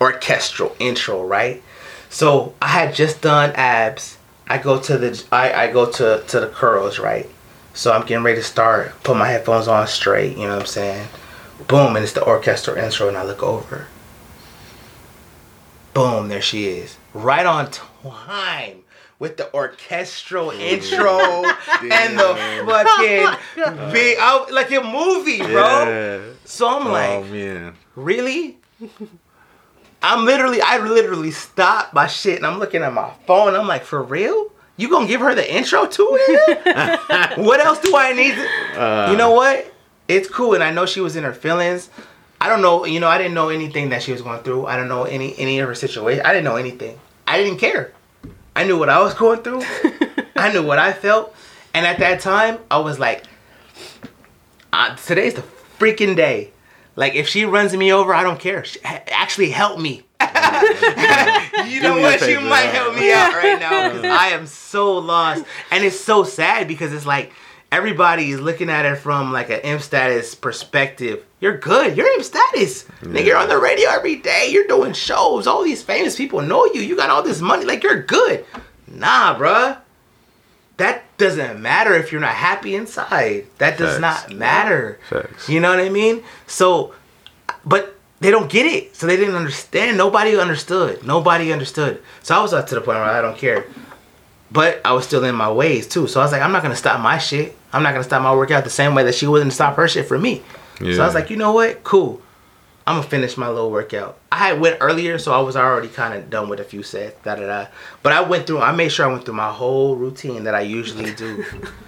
orchestral 0.00 0.74
intro, 0.78 1.22
right? 1.24 1.62
So 2.10 2.54
I 2.62 2.68
had 2.68 2.94
just 2.94 3.20
done 3.20 3.50
abs. 3.54 4.16
I 4.48 4.58
go 4.58 4.80
to 4.80 4.96
the 4.96 5.24
I, 5.30 5.64
I 5.64 5.72
go 5.72 5.90
to 5.90 6.22
to 6.28 6.40
the 6.40 6.48
curls, 6.48 6.98
right? 6.98 7.28
So 7.78 7.92
I'm 7.92 8.04
getting 8.04 8.24
ready 8.24 8.40
to 8.40 8.44
start. 8.44 9.04
Put 9.04 9.16
my 9.16 9.28
headphones 9.28 9.68
on 9.68 9.86
straight. 9.86 10.36
You 10.36 10.48
know 10.48 10.54
what 10.54 10.62
I'm 10.62 10.66
saying? 10.66 11.06
Boom, 11.68 11.94
and 11.94 12.02
it's 12.02 12.12
the 12.12 12.26
orchestral 12.26 12.76
intro, 12.76 13.06
and 13.06 13.16
I 13.16 13.22
look 13.22 13.40
over. 13.40 13.86
Boom, 15.94 16.26
there 16.26 16.42
she 16.42 16.66
is, 16.66 16.98
right 17.14 17.46
on 17.46 17.70
time 17.70 18.82
with 19.20 19.36
the 19.36 19.54
orchestral 19.54 20.50
mm. 20.50 20.58
intro 20.58 21.18
and 21.92 22.18
the 22.18 22.34
fucking 22.66 23.92
big, 23.92 24.16
I, 24.20 24.44
like 24.50 24.72
a 24.72 24.82
movie, 24.82 25.38
bro. 25.38 25.84
yeah. 25.84 26.20
So 26.44 26.66
I'm 26.80 26.84
Oh 26.88 26.90
like, 26.90 27.30
man. 27.30 27.74
really? 27.94 28.58
I'm 30.02 30.24
literally, 30.24 30.60
I 30.60 30.78
literally 30.78 31.30
stopped 31.30 31.94
my 31.94 32.08
shit 32.08 32.38
and 32.38 32.46
I'm 32.46 32.58
looking 32.58 32.82
at 32.82 32.92
my 32.92 33.12
phone. 33.28 33.54
I'm 33.54 33.68
like, 33.68 33.84
for 33.84 34.02
real? 34.02 34.50
You 34.78 34.88
gonna 34.88 35.08
give 35.08 35.20
her 35.20 35.34
the 35.34 35.54
intro 35.54 35.86
to 35.86 36.08
it? 36.12 37.38
what 37.38 37.60
else 37.60 37.80
do 37.80 37.94
I 37.96 38.12
need? 38.12 38.34
To... 38.36 38.80
Uh, 38.80 39.08
you 39.10 39.18
know 39.18 39.32
what? 39.32 39.74
It's 40.06 40.28
cool, 40.28 40.54
and 40.54 40.62
I 40.62 40.70
know 40.70 40.86
she 40.86 41.00
was 41.00 41.16
in 41.16 41.24
her 41.24 41.34
feelings. 41.34 41.90
I 42.40 42.48
don't 42.48 42.62
know, 42.62 42.86
you 42.86 43.00
know, 43.00 43.08
I 43.08 43.18
didn't 43.18 43.34
know 43.34 43.48
anything 43.48 43.88
that 43.88 44.04
she 44.04 44.12
was 44.12 44.22
going 44.22 44.40
through. 44.44 44.66
I 44.66 44.76
don't 44.76 44.86
know 44.86 45.02
any 45.02 45.36
any 45.36 45.58
of 45.58 45.68
her 45.68 45.74
situation. 45.74 46.24
I 46.24 46.32
didn't 46.32 46.44
know 46.44 46.56
anything. 46.56 46.98
I 47.26 47.42
didn't 47.42 47.58
care. 47.58 47.92
I 48.54 48.64
knew 48.64 48.78
what 48.78 48.88
I 48.88 49.00
was 49.00 49.14
going 49.14 49.42
through. 49.42 49.62
I 50.36 50.52
knew 50.52 50.62
what 50.62 50.78
I 50.78 50.92
felt, 50.92 51.34
and 51.74 51.84
at 51.84 51.98
that 51.98 52.20
time, 52.20 52.60
I 52.70 52.78
was 52.78 53.00
like, 53.00 53.24
uh, 54.72 54.94
"Today's 54.94 55.34
the 55.34 55.42
freaking 55.80 56.14
day." 56.14 56.52
Like 56.94 57.16
if 57.16 57.28
she 57.28 57.44
runs 57.44 57.76
me 57.76 57.92
over, 57.92 58.14
I 58.14 58.22
don't 58.22 58.38
care. 58.38 58.64
She, 58.64 58.78
actually, 58.84 59.50
help 59.50 59.80
me. 59.80 60.04
you 61.68 61.80
know 61.80 62.00
what? 62.00 62.28
You 62.28 62.40
might 62.40 62.70
help 62.72 62.94
me 62.94 63.12
out 63.12 63.34
right 63.34 63.58
now 63.60 63.88
because 63.88 64.04
I 64.04 64.28
am 64.28 64.46
so 64.46 64.98
lost, 64.98 65.44
and 65.70 65.84
it's 65.84 65.98
so 65.98 66.24
sad 66.24 66.66
because 66.66 66.92
it's 66.92 67.06
like 67.06 67.32
everybody 67.70 68.30
is 68.30 68.40
looking 68.40 68.70
at 68.70 68.84
it 68.84 68.96
from 68.96 69.32
like 69.32 69.50
an 69.50 69.60
M 69.60 69.78
status 69.80 70.34
perspective. 70.34 71.24
You're 71.40 71.58
good. 71.58 71.96
You're 71.96 72.08
M 72.14 72.22
status. 72.22 72.84
Nigga, 73.02 73.26
you're 73.26 73.36
on 73.36 73.48
the 73.48 73.58
radio 73.58 73.90
every 73.90 74.16
day. 74.16 74.48
You're 74.50 74.66
doing 74.66 74.92
shows. 74.92 75.46
All 75.46 75.62
these 75.62 75.82
famous 75.82 76.16
people 76.16 76.40
know 76.42 76.66
you. 76.66 76.80
You 76.80 76.96
got 76.96 77.10
all 77.10 77.22
this 77.22 77.40
money. 77.40 77.64
Like 77.64 77.82
you're 77.82 78.02
good. 78.02 78.44
Nah, 78.88 79.38
bruh. 79.38 79.78
That 80.78 81.16
doesn't 81.18 81.60
matter 81.60 81.94
if 81.94 82.12
you're 82.12 82.20
not 82.20 82.34
happy 82.34 82.76
inside. 82.76 83.46
That 83.58 83.78
does 83.78 83.98
Facts. 83.98 84.30
not 84.30 84.36
matter. 84.36 85.00
Facts. 85.08 85.48
You 85.48 85.58
know 85.60 85.70
what 85.70 85.80
I 85.80 85.88
mean? 85.88 86.22
So, 86.46 86.94
but 87.64 87.97
they 88.20 88.30
don't 88.30 88.50
get 88.50 88.66
it. 88.66 88.96
So 88.96 89.06
they 89.06 89.16
didn't 89.16 89.34
understand. 89.34 89.96
Nobody 89.96 90.36
understood. 90.36 91.04
Nobody 91.04 91.52
understood. 91.52 92.02
So 92.22 92.34
I 92.34 92.42
was 92.42 92.52
up 92.52 92.66
to 92.68 92.74
the 92.74 92.80
point 92.80 92.98
where 92.98 93.04
I 93.04 93.20
don't 93.22 93.38
care. 93.38 93.66
But 94.50 94.80
I 94.84 94.92
was 94.92 95.04
still 95.06 95.24
in 95.24 95.34
my 95.34 95.52
ways 95.52 95.86
too. 95.86 96.06
So 96.06 96.20
I 96.20 96.24
was 96.24 96.32
like, 96.32 96.42
I'm 96.42 96.52
not 96.52 96.62
gonna 96.62 96.76
stop 96.76 97.00
my 97.00 97.18
shit. 97.18 97.56
I'm 97.72 97.82
not 97.82 97.92
gonna 97.92 98.04
stop 98.04 98.22
my 98.22 98.34
workout 98.34 98.64
the 98.64 98.70
same 98.70 98.94
way 98.94 99.04
that 99.04 99.14
she 99.14 99.26
wouldn't 99.26 99.52
stop 99.52 99.76
her 99.76 99.86
shit 99.86 100.06
for 100.08 100.18
me. 100.18 100.42
So 100.78 101.02
I 101.02 101.06
was 101.06 101.14
like, 101.14 101.28
you 101.28 101.36
know 101.36 101.52
what? 101.52 101.84
Cool. 101.84 102.22
I'm 102.86 102.96
gonna 102.96 103.08
finish 103.08 103.36
my 103.36 103.48
little 103.48 103.70
workout. 103.70 104.16
I 104.32 104.38
had 104.48 104.60
went 104.60 104.78
earlier, 104.80 105.18
so 105.18 105.32
I 105.32 105.40
was 105.40 105.56
already 105.56 105.88
kind 105.88 106.14
of 106.14 106.30
done 106.30 106.48
with 106.48 106.60
a 106.60 106.64
few 106.64 106.82
sets. 106.82 107.22
Da 107.22 107.34
da 107.34 107.46
da. 107.46 107.66
But 108.02 108.12
I 108.14 108.22
went 108.22 108.46
through. 108.46 108.60
I 108.60 108.72
made 108.72 108.88
sure 108.90 109.04
I 109.06 109.12
went 109.12 109.26
through 109.26 109.34
my 109.34 109.52
whole 109.52 109.96
routine 109.96 110.44
that 110.44 110.54
I 110.54 110.60
usually 110.62 111.12
do. 111.14 111.44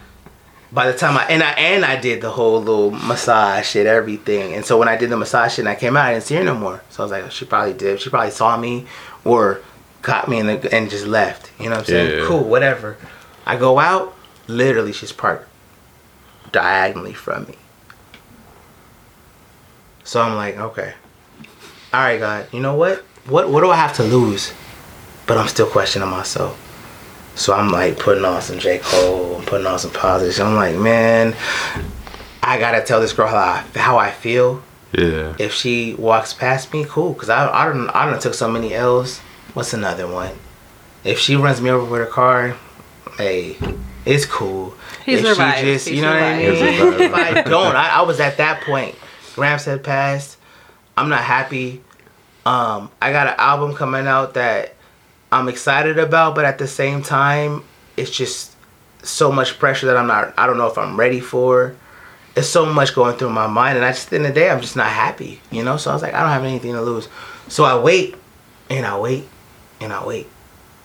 By 0.73 0.91
the 0.91 0.97
time 0.97 1.17
I 1.17 1.25
and 1.25 1.43
I 1.43 1.51
and 1.53 1.85
I 1.85 2.01
did 2.01 2.21
the 2.21 2.31
whole 2.31 2.61
little 2.61 2.93
massage 2.93 3.67
shit, 3.67 3.87
everything. 3.87 4.55
And 4.55 4.65
so 4.65 4.79
when 4.79 4.89
I 4.89 4.97
did 4.97 5.11
the 5.11 5.17
massage 5.17 5.53
shit 5.53 5.61
and 5.61 5.69
I 5.69 5.75
came 5.75 5.97
out, 5.97 6.07
I 6.07 6.13
didn't 6.13 6.25
see 6.25 6.37
her 6.37 6.45
no 6.45 6.55
more. 6.55 6.81
So 6.91 7.03
I 7.03 7.05
was 7.05 7.11
like, 7.11 7.25
oh, 7.25 7.29
she 7.29 7.45
probably 7.45 7.73
did. 7.73 8.01
She 8.01 8.09
probably 8.09 8.31
saw 8.31 8.57
me 8.57 8.87
or 9.25 9.63
caught 10.03 10.29
me 10.29 10.39
in 10.39 10.47
the, 10.47 10.75
and 10.75 10.89
just 10.89 11.07
left. 11.07 11.51
You 11.59 11.67
know 11.67 11.73
what 11.73 11.79
I'm 11.81 11.85
saying? 11.87 12.19
Yeah. 12.21 12.27
Cool, 12.27 12.45
whatever. 12.45 12.97
I 13.47 13.57
go 13.57 13.79
out. 13.81 14.15
Literally, 14.47 14.93
she's 14.93 15.13
parked 15.13 15.49
diagonally 16.53 17.15
from 17.15 17.47
me. 17.47 17.55
So 20.05 20.21
I'm 20.23 20.37
like, 20.37 20.57
okay. 20.57 20.95
All 21.93 22.01
right, 22.01 22.19
God. 22.19 22.47
You 22.53 22.61
know 22.61 22.75
what? 22.77 22.99
What 23.27 23.49
what 23.49 23.61
do 23.61 23.71
I 23.71 23.77
have 23.77 23.95
to 23.97 24.05
lose? 24.05 24.53
But 25.27 25.37
I'm 25.37 25.49
still 25.49 25.69
questioning 25.69 26.09
myself. 26.09 26.59
So 27.35 27.55
I'm 27.55 27.71
like 27.71 27.99
putting 27.99 28.25
on 28.25 28.43
some 28.43 28.59
J. 28.59 28.79
Cole, 28.83 29.43
putting 29.47 29.67
on 29.67 29.79
some 29.79 29.93
positive. 29.93 30.45
I'm 30.45 30.55
like, 30.55 30.77
man, 30.77 31.35
I 32.43 32.59
gotta 32.59 32.83
tell 32.85 33.01
this 33.01 33.13
girl 33.13 33.29
how 33.29 33.37
I, 33.37 33.79
how 33.79 33.99
I 33.99 34.11
feel. 34.11 34.63
Yeah. 34.93 35.37
If 35.39 35.55
she 35.55 35.95
walks 35.95 36.33
past 36.33 36.73
me, 36.73 36.85
cool. 36.89 37.15
Cause 37.15 37.29
I 37.29 37.49
I 37.49 37.67
don't 37.67 37.89
I 37.91 38.11
don't 38.11 38.21
took 38.21 38.35
so 38.35 38.51
many 38.51 38.75
L's. 38.75 39.21
What's 39.55 39.73
another 39.73 40.07
one? 40.07 40.33
If 41.05 41.19
she 41.19 41.37
runs 41.37 41.61
me 41.61 41.71
over 41.71 41.91
with 41.91 42.01
her 42.01 42.07
car, 42.07 42.57
hey, 43.17 43.57
it's 44.05 44.27
cool. 44.27 44.75
He 45.05 45.15
if 45.15 45.25
survives. 45.25 45.87
He 45.87 45.97
you 45.97 46.03
know 46.03 46.13
what 46.13 46.23
I 46.23 46.39
mean? 46.39 46.57
survives. 46.57 47.01
if 47.01 47.15
I 47.15 47.43
don't, 47.43 47.77
I, 47.77 47.89
I 47.99 48.03
was 48.03 48.21
at 48.21 48.37
that 48.39 48.63
point. 48.63 48.95
Gramps 49.35 49.65
had 49.65 49.83
passed. 49.83 50.37
I'm 50.97 51.09
not 51.09 51.23
happy. 51.23 51.83
Um, 52.45 52.91
I 53.01 53.13
got 53.13 53.29
an 53.29 53.35
album 53.39 53.75
coming 53.75 54.07
out 54.07 54.35
that 54.35 54.75
I'm 55.33 55.49
excited 55.49 55.99
about, 55.99 56.35
but 56.35 56.45
at 56.45 56.59
the 56.59 56.67
same 56.67 57.03
time, 57.03 57.63
it's 57.97 58.11
just 58.11 58.53
so 59.03 59.31
much 59.33 59.59
pressure 59.59 59.87
that 59.87 59.97
I'm 59.97 60.07
not. 60.07 60.35
I 60.37 60.47
don't 60.47 60.59
know 60.59 60.67
if 60.67 60.77
I'm 60.77 60.99
ready 60.99 61.21
for. 61.21 61.77
It's 62.37 62.49
so 62.49 62.65
much 62.67 62.95
going 62.95 63.17
through 63.17 63.31
my 63.31 63.47
mind, 63.47 63.77
and 63.77 63.85
I 63.85 63.91
just 63.91 64.07
at 64.07 64.11
the 64.11 64.17
end 64.17 64.27
of 64.27 64.35
the 64.35 64.41
day, 64.41 64.51
I'm 64.51 64.61
just 64.61 64.77
not 64.77 64.89
happy. 64.89 65.41
You 65.51 65.65
know, 65.65 65.77
so 65.77 65.91
I 65.91 65.95
was 65.95 66.03
like, 66.03 66.15
I 66.15 66.21
don't 66.21 66.31
have 66.31 66.45
anything 66.45 66.73
to 66.75 66.83
lose. 66.83 67.09
So 67.49 67.65
I 67.65 67.79
wait, 67.79 68.15
and 68.69 68.87
I 68.87 68.99
wait, 68.99 69.29
and 69.81 69.93
I 69.93 70.05
wait, 70.07 70.29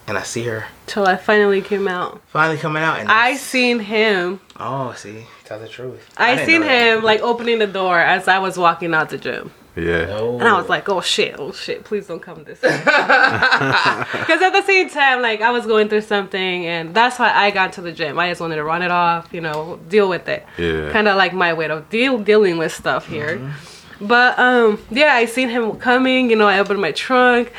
and 0.06 0.18
I 0.18 0.22
see 0.22 0.42
her 0.44 0.66
Till 0.86 1.06
I 1.06 1.16
finally 1.16 1.62
came 1.62 1.86
out. 1.88 2.20
finally 2.28 2.58
coming 2.58 2.82
out, 2.82 2.98
and 2.98 3.08
I 3.10 3.36
seen 3.36 3.78
him. 3.78 4.40
oh, 4.58 4.92
see, 4.94 5.24
tell 5.44 5.58
the 5.60 5.68
truth. 5.68 6.08
I, 6.16 6.34
didn't 6.34 6.46
seen 6.46 6.60
that. 6.62 6.96
him 6.98 7.04
like 7.04 7.20
opening 7.20 7.58
the 7.60 7.66
door 7.66 7.98
as 7.98 8.26
I 8.28 8.38
was 8.38 8.58
walking 8.58 8.94
out 8.94 9.10
the 9.10 9.18
gym. 9.18 9.52
Yeah. 9.76 10.06
Oh. 10.18 10.38
And 10.38 10.48
I 10.48 10.58
was 10.58 10.68
like, 10.70 10.88
oh 10.88 11.00
shit, 11.02 11.34
oh 11.38 11.52
shit, 11.52 11.84
please 11.84 12.06
don't 12.06 12.20
come 12.22 12.44
this 12.44 12.62
way. 12.62 12.70
Because 12.80 14.40
at 14.42 14.50
the 14.50 14.62
same 14.64 14.88
time, 14.88 15.20
like, 15.22 15.40
I 15.42 15.50
was 15.50 15.66
going 15.66 15.88
through 15.88 16.00
something, 16.02 16.66
and 16.66 16.94
that's 16.94 17.18
why 17.18 17.30
I 17.32 17.50
got 17.50 17.74
to 17.74 17.80
the 17.82 17.92
gym. 17.92 18.18
I 18.18 18.28
just 18.30 18.40
wanted 18.40 18.56
to 18.56 18.64
run 18.64 18.82
it 18.82 18.90
off, 18.90 19.28
you 19.32 19.40
know, 19.40 19.78
deal 19.88 20.08
with 20.08 20.28
it. 20.28 20.46
Yeah. 20.58 20.90
Kind 20.92 21.08
of 21.08 21.16
like 21.16 21.32
my 21.34 21.52
way 21.52 21.66
of 21.68 21.88
deal 21.90 22.18
dealing 22.18 22.56
with 22.58 22.72
stuff 22.72 23.06
here. 23.06 23.52
But, 24.00 24.38
um, 24.38 24.80
yeah, 24.90 25.14
I 25.14 25.26
seen 25.26 25.48
him 25.48 25.76
coming, 25.76 26.30
you 26.30 26.36
know, 26.36 26.46
I 26.48 26.58
opened 26.58 26.80
my 26.80 26.92
trunk, 26.92 27.52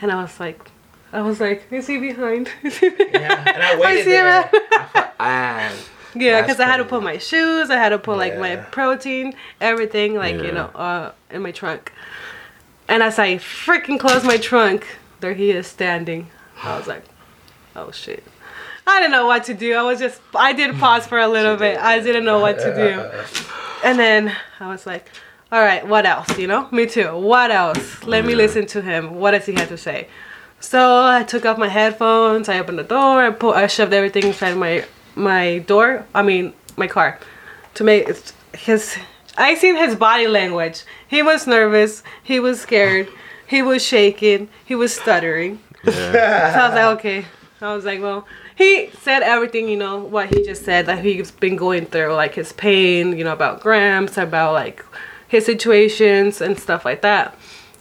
and 0.00 0.10
I 0.12 0.20
was 0.22 0.38
like, 0.40 0.70
I 1.12 1.20
was 1.22 1.40
like, 1.40 1.70
is 1.70 1.86
he 1.86 1.98
behind? 1.98 2.50
Is 2.62 2.78
he 2.78 2.88
behind? 2.88 3.12
Yeah, 3.14 3.52
and 3.54 3.62
I 3.62 3.78
waited 3.78 4.04
see 4.04 4.10
there. 4.12 4.42
him. 4.42 4.48
I 4.54 4.88
fu- 4.92 5.24
and 5.24 5.78
Yeah, 6.22 6.40
because 6.42 6.60
I 6.60 6.64
had 6.66 6.76
to 6.78 6.84
crazy. 6.84 6.90
put 6.90 7.02
my 7.02 7.18
shoes, 7.18 7.70
I 7.70 7.76
had 7.76 7.90
to 7.90 7.98
put 7.98 8.16
like 8.18 8.38
my 8.38 8.56
protein, 8.56 9.34
everything, 9.60 10.14
like 10.14 10.36
Yeah. 10.36 10.42
you 10.42 10.52
know, 10.52 10.66
uh, 10.74 11.12
in 11.32 11.42
my 11.42 11.52
trunk. 11.52 11.92
And 12.88 13.02
as 13.02 13.18
I 13.18 13.36
freaking 13.36 13.98
closed 13.98 14.24
my 14.24 14.36
trunk, 14.36 14.86
there 15.20 15.34
he 15.34 15.50
is 15.50 15.66
standing. 15.66 16.28
I 16.62 16.76
was 16.76 16.86
like, 16.86 17.04
oh 17.74 17.90
shit. 17.90 18.24
I 18.86 19.00
didn't 19.00 19.12
know 19.12 19.26
what 19.26 19.44
to 19.44 19.54
do. 19.54 19.74
I 19.74 19.82
was 19.82 20.00
just, 20.00 20.20
I 20.34 20.52
did 20.52 20.74
pause 20.76 21.06
for 21.06 21.18
a 21.18 21.28
little 21.28 21.56
bit. 21.56 21.78
I 21.78 22.00
didn't 22.00 22.24
know 22.24 22.40
what 22.40 22.58
to 22.58 22.74
do. 22.74 23.88
And 23.88 23.98
then 23.98 24.34
I 24.60 24.68
was 24.68 24.86
like, 24.86 25.08
all 25.52 25.60
right, 25.60 25.86
what 25.86 26.06
else? 26.06 26.38
You 26.38 26.46
know, 26.46 26.68
me 26.72 26.86
too. 26.86 27.16
What 27.16 27.50
else? 27.50 28.02
Let 28.04 28.24
me 28.24 28.34
listen 28.34 28.66
to 28.68 28.82
him. 28.82 29.16
What 29.16 29.32
does 29.32 29.46
he 29.46 29.52
have 29.54 29.68
to 29.68 29.76
say? 29.76 30.08
So 30.60 31.04
I 31.04 31.24
took 31.24 31.44
off 31.44 31.58
my 31.58 31.68
headphones. 31.68 32.48
I 32.48 32.58
opened 32.58 32.78
the 32.78 32.84
door. 32.84 33.22
I 33.22 33.30
put, 33.30 33.56
I 33.56 33.66
shoved 33.66 33.92
everything 33.92 34.24
inside 34.24 34.56
my 34.56 34.84
my 35.14 35.58
door. 35.58 36.06
I 36.14 36.22
mean, 36.22 36.54
my 36.76 36.86
car. 36.86 37.18
to 37.74 37.84
make 37.84 38.08
it 38.08 38.32
his. 38.54 38.96
I 39.36 39.54
seen 39.54 39.76
his 39.76 39.96
body 39.96 40.26
language. 40.26 40.84
He 41.08 41.22
was 41.22 41.46
nervous. 41.46 42.02
He 42.22 42.40
was 42.40 42.60
scared. 42.60 43.08
He 43.46 43.62
was 43.62 43.84
shaking. 43.84 44.48
He 44.64 44.74
was 44.74 44.94
stuttering. 44.94 45.60
Yeah. 45.84 46.54
So 46.54 46.60
I 46.60 46.66
was 46.68 46.74
like, 46.74 46.98
okay. 46.98 47.24
I 47.60 47.74
was 47.74 47.84
like, 47.84 48.02
well, 48.02 48.26
he 48.56 48.90
said 49.00 49.22
everything, 49.22 49.68
you 49.68 49.76
know, 49.76 49.98
what 49.98 50.34
he 50.34 50.44
just 50.44 50.64
said 50.64 50.86
that 50.86 51.04
he's 51.04 51.30
been 51.30 51.56
going 51.56 51.86
through, 51.86 52.12
like 52.14 52.34
his 52.34 52.52
pain, 52.52 53.16
you 53.16 53.24
know, 53.24 53.32
about 53.32 53.60
Gramps, 53.60 54.18
about 54.18 54.52
like 54.52 54.84
his 55.28 55.46
situations 55.46 56.40
and 56.40 56.58
stuff 56.58 56.84
like 56.84 57.02
that. 57.02 57.36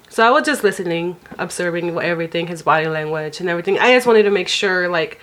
So 0.10 0.28
I 0.28 0.30
was 0.30 0.44
just 0.44 0.64
listening, 0.64 1.16
observing 1.40 1.98
everything, 1.98 2.48
his 2.48 2.62
body 2.62 2.88
language 2.88 3.40
and 3.40 3.50
everything. 3.50 3.80
I 3.80 3.94
just 3.96 4.06
wanted 4.06 4.24
to 4.24 4.32
make 4.32 4.50
sure, 4.50 4.90
like, 4.90 5.20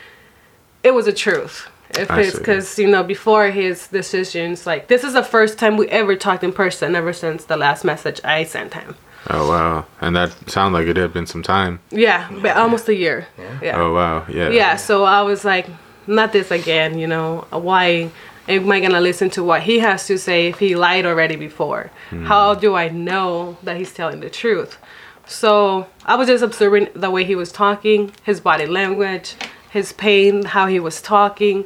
it 0.82 0.92
was 0.92 1.04
the 1.04 1.12
truth. 1.12 1.68
If 1.90 2.10
I 2.10 2.20
it's 2.22 2.38
because 2.38 2.78
you 2.78 2.86
know 2.86 3.02
before 3.02 3.50
his 3.50 3.88
decisions, 3.88 4.66
like 4.66 4.88
this 4.88 5.04
is 5.04 5.14
the 5.14 5.22
first 5.22 5.58
time 5.58 5.76
we 5.76 5.88
ever 5.88 6.16
talked 6.16 6.44
in 6.44 6.52
person 6.52 6.94
ever 6.94 7.12
since 7.12 7.44
the 7.44 7.56
last 7.56 7.84
message 7.84 8.20
I 8.24 8.44
sent 8.44 8.74
him. 8.74 8.96
Oh 9.30 9.48
wow. 9.48 9.86
And 10.00 10.16
that 10.16 10.34
sounded 10.48 10.78
like 10.78 10.86
it 10.86 10.96
had 10.96 11.12
been 11.12 11.26
some 11.26 11.42
time. 11.42 11.80
Yeah, 11.90 12.30
but 12.42 12.56
almost 12.56 12.88
a 12.88 12.94
year. 12.94 13.26
Yeah. 13.36 13.80
Oh 13.80 13.92
wow. 13.92 14.24
Yeah. 14.28 14.50
yeah 14.50 14.76
so 14.76 15.04
i 15.04 15.22
was 15.22 15.44
like 15.44 15.66
not 16.06 16.32
this 16.32 16.50
again 16.50 16.98
you 16.98 17.06
know 17.06 17.46
why 17.50 18.10
am 18.48 18.70
i 18.72 18.80
gonna 18.80 19.00
listen 19.00 19.28
to 19.28 19.42
what 19.42 19.62
he 19.62 19.78
has 19.78 20.06
to 20.06 20.18
say 20.18 20.46
if 20.46 20.58
he 20.58 20.74
lied 20.74 21.04
already 21.04 21.36
before 21.36 21.90
hmm. 22.10 22.24
how 22.24 22.54
do 22.54 22.74
i 22.74 22.88
know 22.88 23.56
that 23.62 23.76
he's 23.76 23.92
telling 23.92 24.20
the 24.20 24.30
truth 24.30 24.78
so 25.26 25.86
i 26.04 26.14
was 26.14 26.28
just 26.28 26.42
observing 26.42 26.88
the 26.94 27.10
way 27.10 27.24
he 27.24 27.34
was 27.34 27.52
talking 27.52 28.12
his 28.22 28.40
body 28.40 28.66
language 28.66 29.34
his 29.70 29.92
pain 29.92 30.44
how 30.44 30.66
he 30.66 30.80
was 30.80 31.00
talking 31.02 31.64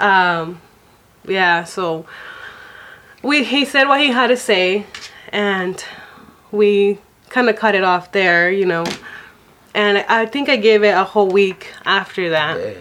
um 0.00 0.60
yeah 1.26 1.64
so 1.64 2.06
we 3.22 3.44
he 3.44 3.64
said 3.64 3.86
what 3.88 4.00
he 4.00 4.08
had 4.08 4.28
to 4.28 4.36
say 4.36 4.86
and 5.30 5.84
we 6.52 6.98
kind 7.28 7.48
of 7.48 7.56
cut 7.56 7.74
it 7.74 7.84
off 7.84 8.12
there 8.12 8.50
you 8.50 8.64
know 8.66 8.84
and 9.76 9.98
I 10.08 10.24
think 10.24 10.48
I 10.48 10.56
gave 10.56 10.82
it 10.84 10.94
a 10.96 11.04
whole 11.04 11.28
week 11.28 11.70
after 11.84 12.30
that. 12.30 12.58
Yeah. 12.58 12.72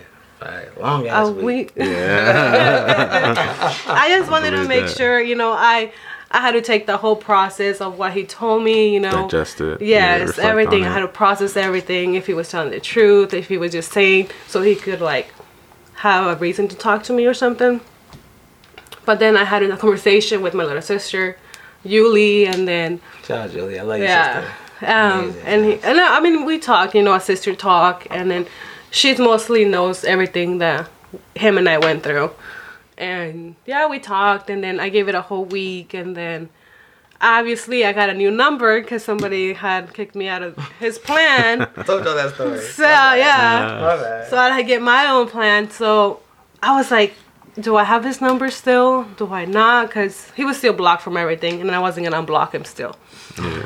Right. 0.41 0.81
Long 0.81 1.05
ass 1.07 1.27
A 1.27 1.31
week. 1.31 1.43
week. 1.43 1.73
Yeah. 1.75 3.75
I 3.87 4.07
just 4.17 4.31
wanted 4.31 4.51
to 4.51 4.65
make 4.65 4.85
that. 4.85 4.95
sure, 4.95 5.19
you 5.19 5.35
know, 5.35 5.51
I 5.51 5.91
I 6.35 6.41
had 6.41 6.51
to 6.51 6.61
take 6.61 6.85
the 6.85 6.97
whole 6.97 7.15
process 7.15 7.79
of 7.79 7.97
what 7.97 8.11
he 8.11 8.25
told 8.25 8.61
me, 8.61 8.93
you 8.93 8.99
know. 8.99 9.29
Digest 9.29 9.61
it. 9.61 9.81
Yes, 9.81 10.27
reflect 10.27 10.49
everything. 10.49 10.83
on 10.83 10.89
I 10.89 10.93
had 10.93 10.99
to 10.99 11.07
process 11.07 11.55
everything. 11.55 12.15
If 12.15 12.27
he 12.27 12.33
was 12.33 12.49
telling 12.49 12.71
the 12.71 12.81
truth, 12.81 13.33
if 13.33 13.47
he 13.47 13.57
was 13.57 13.71
just 13.71 13.93
saying, 13.93 14.27
so 14.45 14.61
he 14.61 14.75
could 14.75 14.99
like 14.99 15.33
have 15.93 16.27
a 16.27 16.35
reason 16.37 16.67
to 16.67 16.75
talk 16.75 17.03
to 17.03 17.13
me 17.13 17.25
or 17.25 17.33
something. 17.33 17.79
But 19.05 19.19
then 19.19 19.37
I 19.37 19.45
had 19.45 19.63
a 19.63 19.77
conversation 19.77 20.41
with 20.41 20.53
my 20.53 20.65
little 20.65 20.81
sister, 20.81 21.37
Yuli, 21.85 22.47
and 22.47 22.67
then 22.67 22.99
Shout 23.23 23.37
out, 23.37 23.51
Julie. 23.51 23.79
I 23.79 23.83
love 23.83 23.99
your 23.99 24.07
sister. 24.09 24.51
Um, 24.81 25.33
and 25.45 25.63
he, 25.63 25.73
and 25.83 26.01
I 26.01 26.17
I 26.17 26.19
mean, 26.19 26.43
we 26.43 26.59
talk, 26.59 26.93
you 26.93 27.01
know, 27.01 27.13
a 27.13 27.21
sister 27.21 27.55
talk, 27.55 28.07
and 28.09 28.29
then 28.29 28.45
she's 28.91 29.19
mostly 29.19 29.63
knows 29.63 30.03
everything 30.03 30.57
that 30.57 30.89
him 31.33 31.57
and 31.57 31.69
I 31.69 31.77
went 31.77 32.03
through. 32.03 32.31
And 32.97 33.55
yeah, 33.65 33.87
we 33.87 33.99
talked, 33.99 34.49
and 34.49 34.63
then 34.63 34.79
I 34.79 34.89
gave 34.89 35.07
it 35.09 35.15
a 35.15 35.21
whole 35.21 35.45
week, 35.45 35.93
and 35.93 36.15
then 36.15 36.49
obviously 37.21 37.85
I 37.85 37.93
got 37.93 38.09
a 38.09 38.13
new 38.13 38.31
number 38.31 38.81
because 38.81 39.03
somebody 39.03 39.53
had 39.53 39.93
kicked 39.93 40.15
me 40.15 40.27
out 40.27 40.43
of 40.43 40.57
his 40.79 40.97
plan. 40.99 41.61
I 41.61 41.65
told 41.83 42.05
y'all 42.05 42.15
that 42.15 42.33
story. 42.35 42.59
so 42.81 42.83
yeah, 42.83 43.79
My 43.81 43.95
bad. 43.97 44.29
so 44.29 44.37
I 44.37 44.49
had 44.49 44.57
to 44.57 44.63
get 44.63 44.81
my 44.81 45.07
own 45.07 45.27
plan. 45.27 45.69
So 45.69 46.21
I 46.61 46.75
was 46.75 46.91
like, 46.91 47.13
do 47.59 47.77
I 47.77 47.83
have 47.85 48.03
his 48.03 48.19
number 48.21 48.49
still? 48.51 49.03
Do 49.17 49.31
I 49.31 49.45
not? 49.45 49.87
Because 49.87 50.29
he 50.31 50.43
was 50.43 50.57
still 50.57 50.73
blocked 50.73 51.01
from 51.03 51.15
everything, 51.17 51.61
and 51.61 51.71
I 51.71 51.79
wasn't 51.79 52.05
gonna 52.07 52.25
unblock 52.25 52.51
him 52.51 52.65
still. 52.65 52.95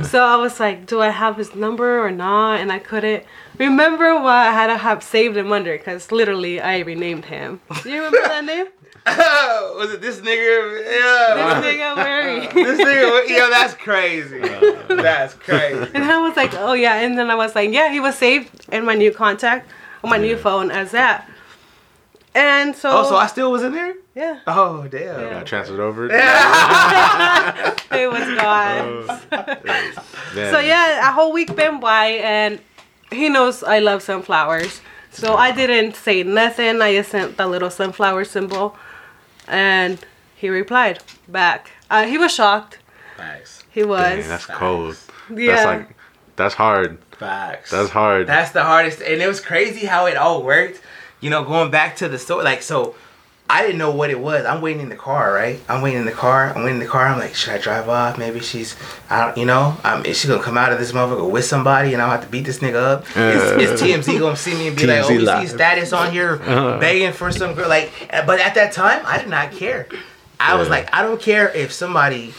So 0.04 0.24
I 0.24 0.36
was 0.38 0.60
like, 0.60 0.88
do 0.88 1.00
I 1.02 1.10
have 1.10 1.38
his 1.38 1.54
number 1.54 2.04
or 2.04 2.10
not? 2.10 2.60
And 2.60 2.72
I 2.72 2.80
couldn't 2.80 3.24
remember 3.60 4.16
what 4.16 4.26
I 4.34 4.52
had 4.52 4.68
to 4.68 4.78
have 4.78 5.04
saved 5.04 5.38
him 5.38 5.52
under, 5.52 5.78
because 5.78 6.12
literally 6.12 6.60
I 6.60 6.80
renamed 6.80 7.26
him. 7.26 7.62
Do 7.84 7.90
you 7.92 7.98
remember 8.04 8.18
that 8.28 8.46
name? 8.46 8.66
was 9.78 9.94
it 9.94 10.02
this 10.02 10.20
nigga? 10.20 10.84
Yeah. 10.84 11.62
This 11.62 11.76
nigga 11.76 11.96
Mary. 11.96 12.40
this 12.54 12.80
nigga, 12.80 13.30
yo, 13.30 13.50
that's 13.50 13.74
crazy. 13.76 14.42
Uh, 14.42 15.02
that's 15.02 15.36
uh. 15.36 15.38
crazy. 15.38 15.92
And 15.94 16.04
I 16.04 16.20
was 16.20 16.36
like, 16.36 16.54
oh 16.56 16.74
yeah. 16.74 16.96
And 17.02 17.18
then 17.18 17.30
I 17.30 17.36
was 17.36 17.56
like, 17.56 17.72
yeah, 17.72 17.92
he 17.92 18.00
was 18.00 18.16
saved 18.16 18.68
in 18.72 18.86
my 18.86 18.96
new 18.96 19.12
contact 19.12 19.70
on 20.04 20.10
my 20.10 20.18
new 20.18 20.38
phone 20.38 20.72
as 20.72 20.92
that. 20.92 21.30
And 22.36 22.76
so, 22.76 22.90
Oh, 22.92 23.10
so 23.10 23.16
I 23.16 23.28
still 23.28 23.52
was 23.52 23.64
in 23.64 23.74
there? 23.74 23.96
yeah, 24.16 24.40
Oh, 24.46 24.88
damn. 24.88 25.20
Yeah. 25.20 25.30
Got 25.32 25.46
transferred 25.48 25.80
over. 25.80 26.06
it 26.12 26.12
was 28.12 28.40
gone. 28.40 29.10
Uh, 29.32 29.56
Man. 30.36 30.54
So 30.54 30.60
yeah, 30.60 31.10
a 31.10 31.12
whole 31.12 31.34
week 31.34 31.56
been 31.56 31.80
by, 31.80 32.06
and 32.06 32.60
he 33.12 33.30
knows 33.30 33.64
I 33.64 33.80
love 33.80 34.04
sunflowers. 34.04 34.82
So 35.12 35.36
I 35.36 35.52
didn't 35.52 35.96
say 35.96 36.22
nothing. 36.24 36.82
I 36.82 36.94
just 36.96 37.10
sent 37.10 37.38
the 37.38 37.48
little 37.48 37.72
sunflower 37.72 38.26
symbol, 38.26 38.78
and 39.50 40.00
he 40.36 40.50
replied 40.50 41.00
back. 41.28 41.72
Uh, 41.90 42.06
he 42.06 42.18
was 42.18 42.34
shocked. 42.34 42.80
Facts. 43.18 43.64
He 43.72 43.84
was. 43.84 44.20
Dang, 44.20 44.28
that's 44.30 44.46
cold. 44.46 44.98
yeah. 45.34 45.56
That's 45.56 45.66
like 45.66 45.96
that's 46.36 46.56
hard. 46.56 47.00
Facts. 47.12 47.72
That's 47.72 47.90
hard. 47.90 48.28
That's 48.28 48.52
the 48.52 48.64
hardest, 48.64 49.02
and 49.02 49.22
it 49.22 49.28
was 49.28 49.42
crazy 49.42 49.86
how 49.86 50.06
it 50.06 50.16
all 50.16 50.42
worked. 50.44 50.82
You 51.20 51.30
know, 51.30 51.44
going 51.44 51.70
back 51.70 51.98
to 51.98 52.08
the 52.08 52.18
story, 52.18 52.46
like 52.46 52.62
so, 52.62 52.96
I 53.52 53.64
didn't 53.64 53.80
know 53.80 53.90
what 53.90 54.12
it 54.12 54.20
was. 54.20 54.46
I'm 54.46 54.62
waiting 54.62 54.82
in 54.84 54.90
the 54.90 54.96
car, 54.96 55.34
right? 55.34 55.60
I'm 55.68 55.82
waiting 55.82 56.00
in 56.02 56.06
the 56.06 56.12
car. 56.12 56.54
I'm 56.56 56.64
waiting 56.64 56.76
in 56.80 56.86
the 56.86 56.92
car. 56.92 57.08
I'm 57.08 57.18
like, 57.18 57.34
should 57.34 57.52
I 57.54 57.58
drive 57.58 57.90
off? 57.90 58.18
Maybe 58.20 58.40
she's, 58.42 58.76
I 59.10 59.26
don't, 59.26 59.38
you 59.38 59.46
know, 59.46 59.76
um, 59.84 60.06
is 60.06 60.20
she 60.20 60.28
gonna 60.28 60.44
come 60.44 60.56
out 60.58 60.72
of 60.72 60.78
this 60.78 60.92
motherfucker 60.92 61.30
with 61.30 61.46
somebody, 61.46 61.94
and 61.94 62.02
I'll 62.02 62.12
have 62.12 62.22
to 62.22 62.28
beat 62.30 62.46
this 62.46 62.60
nigga 62.60 62.76
up? 62.76 63.06
Is, 63.18 63.72
is 63.74 63.82
TMZ 63.82 64.20
gonna 64.20 64.36
see 64.36 64.54
me 64.54 64.68
and 64.68 64.78
be 64.78 64.86
like, 64.86 65.04
TMZ 65.04 65.28
oh, 65.28 65.42
we 65.42 65.48
see 65.48 65.54
status 65.56 65.94
on 65.94 66.12
here 66.12 66.38
begging 66.80 67.12
for 67.12 67.32
some 67.32 67.56
girl? 67.56 67.68
Like, 67.68 67.92
uh, 68.14 68.24
but 68.26 68.40
at 68.40 68.54
that 68.54 68.72
time, 68.72 69.02
I 69.06 69.18
did 69.18 69.30
not 69.30 69.52
care. 69.52 69.88
I 70.40 70.54
was 70.56 70.68
Yeah. 70.68 70.76
like, 70.76 70.94
I 70.94 71.02
don't 71.02 71.20
care 71.20 71.50
if 71.50 71.72
somebody 71.72 72.34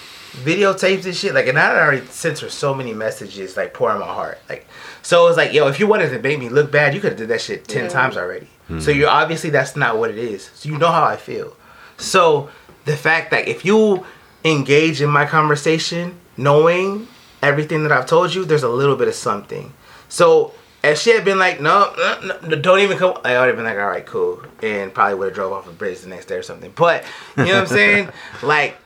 videotapes 0.45 1.03
this 1.03 1.19
shit. 1.19 1.35
Like, 1.35 1.49
and 1.49 1.59
I 1.59 1.62
had 1.66 1.77
already 1.77 2.07
sent 2.07 2.39
her 2.39 2.49
so 2.49 2.73
many 2.73 2.93
messages, 2.95 3.57
like 3.57 3.74
pouring 3.74 3.99
my 3.99 4.07
heart. 4.07 4.39
Like, 4.49 4.66
so 5.03 5.24
it 5.27 5.28
was 5.28 5.37
like, 5.37 5.53
yo, 5.53 5.66
if 5.66 5.81
you 5.81 5.89
wanted 5.89 6.11
to 6.11 6.20
make 6.20 6.39
me 6.39 6.49
look 6.49 6.70
bad, 6.70 6.95
you 6.95 7.01
could 7.01 7.11
have 7.12 7.19
did 7.19 7.28
that 7.28 7.41
shit 7.41 7.66
ten 7.66 7.85
Yeah. 7.87 7.91
times 7.91 8.16
already. 8.16 8.47
So 8.79 8.93
you're 8.93 9.09
obviously 9.09 9.51
that's 9.51 9.75
not 9.75 9.99
what 9.99 10.11
it 10.11 10.19
is. 10.19 10.51
So 10.55 10.69
you 10.69 10.79
know 10.79 10.93
how 10.93 11.03
I 11.05 11.17
feel. 11.17 11.57
So 11.97 12.51
the 12.85 12.97
fact 12.97 13.31
that 13.33 13.49
if 13.49 13.65
you 13.65 14.07
engage 14.45 15.03
in 15.03 15.11
my 15.11 15.27
conversation, 15.27 16.19
knowing 16.37 17.09
everything 17.43 17.83
that 17.83 17.93
I've 17.93 18.07
told 18.07 18.35
you, 18.35 18.45
there's 18.45 18.63
a 18.63 18.69
little 18.69 18.97
bit 18.97 19.09
of 19.09 19.15
something. 19.15 19.73
So 20.09 20.53
if 20.83 20.99
she 20.99 21.11
had 21.11 21.25
been 21.25 21.39
like, 21.39 21.61
no, 21.61 21.93
no, 22.23 22.39
no, 22.47 22.57
don't 22.57 22.81
even 22.81 22.97
come, 22.97 23.19
I 23.25 23.39
would 23.39 23.49
have 23.49 23.57
been 23.57 23.65
like, 23.65 23.77
all 23.79 23.87
right, 23.89 24.07
cool, 24.07 24.43
and 24.63 24.93
probably 24.95 25.15
would 25.17 25.27
have 25.27 25.35
drove 25.35 25.53
off 25.53 25.69
a 25.69 25.73
bridge 25.73 26.01
the 26.01 26.09
next 26.09 26.27
day 26.27 26.37
or 26.37 26.43
something. 26.43 26.73
But 26.75 27.05
you 27.37 27.45
know 27.47 27.55
what 27.55 27.61
I'm 27.63 27.67
saying? 27.79 28.09
like, 28.43 28.77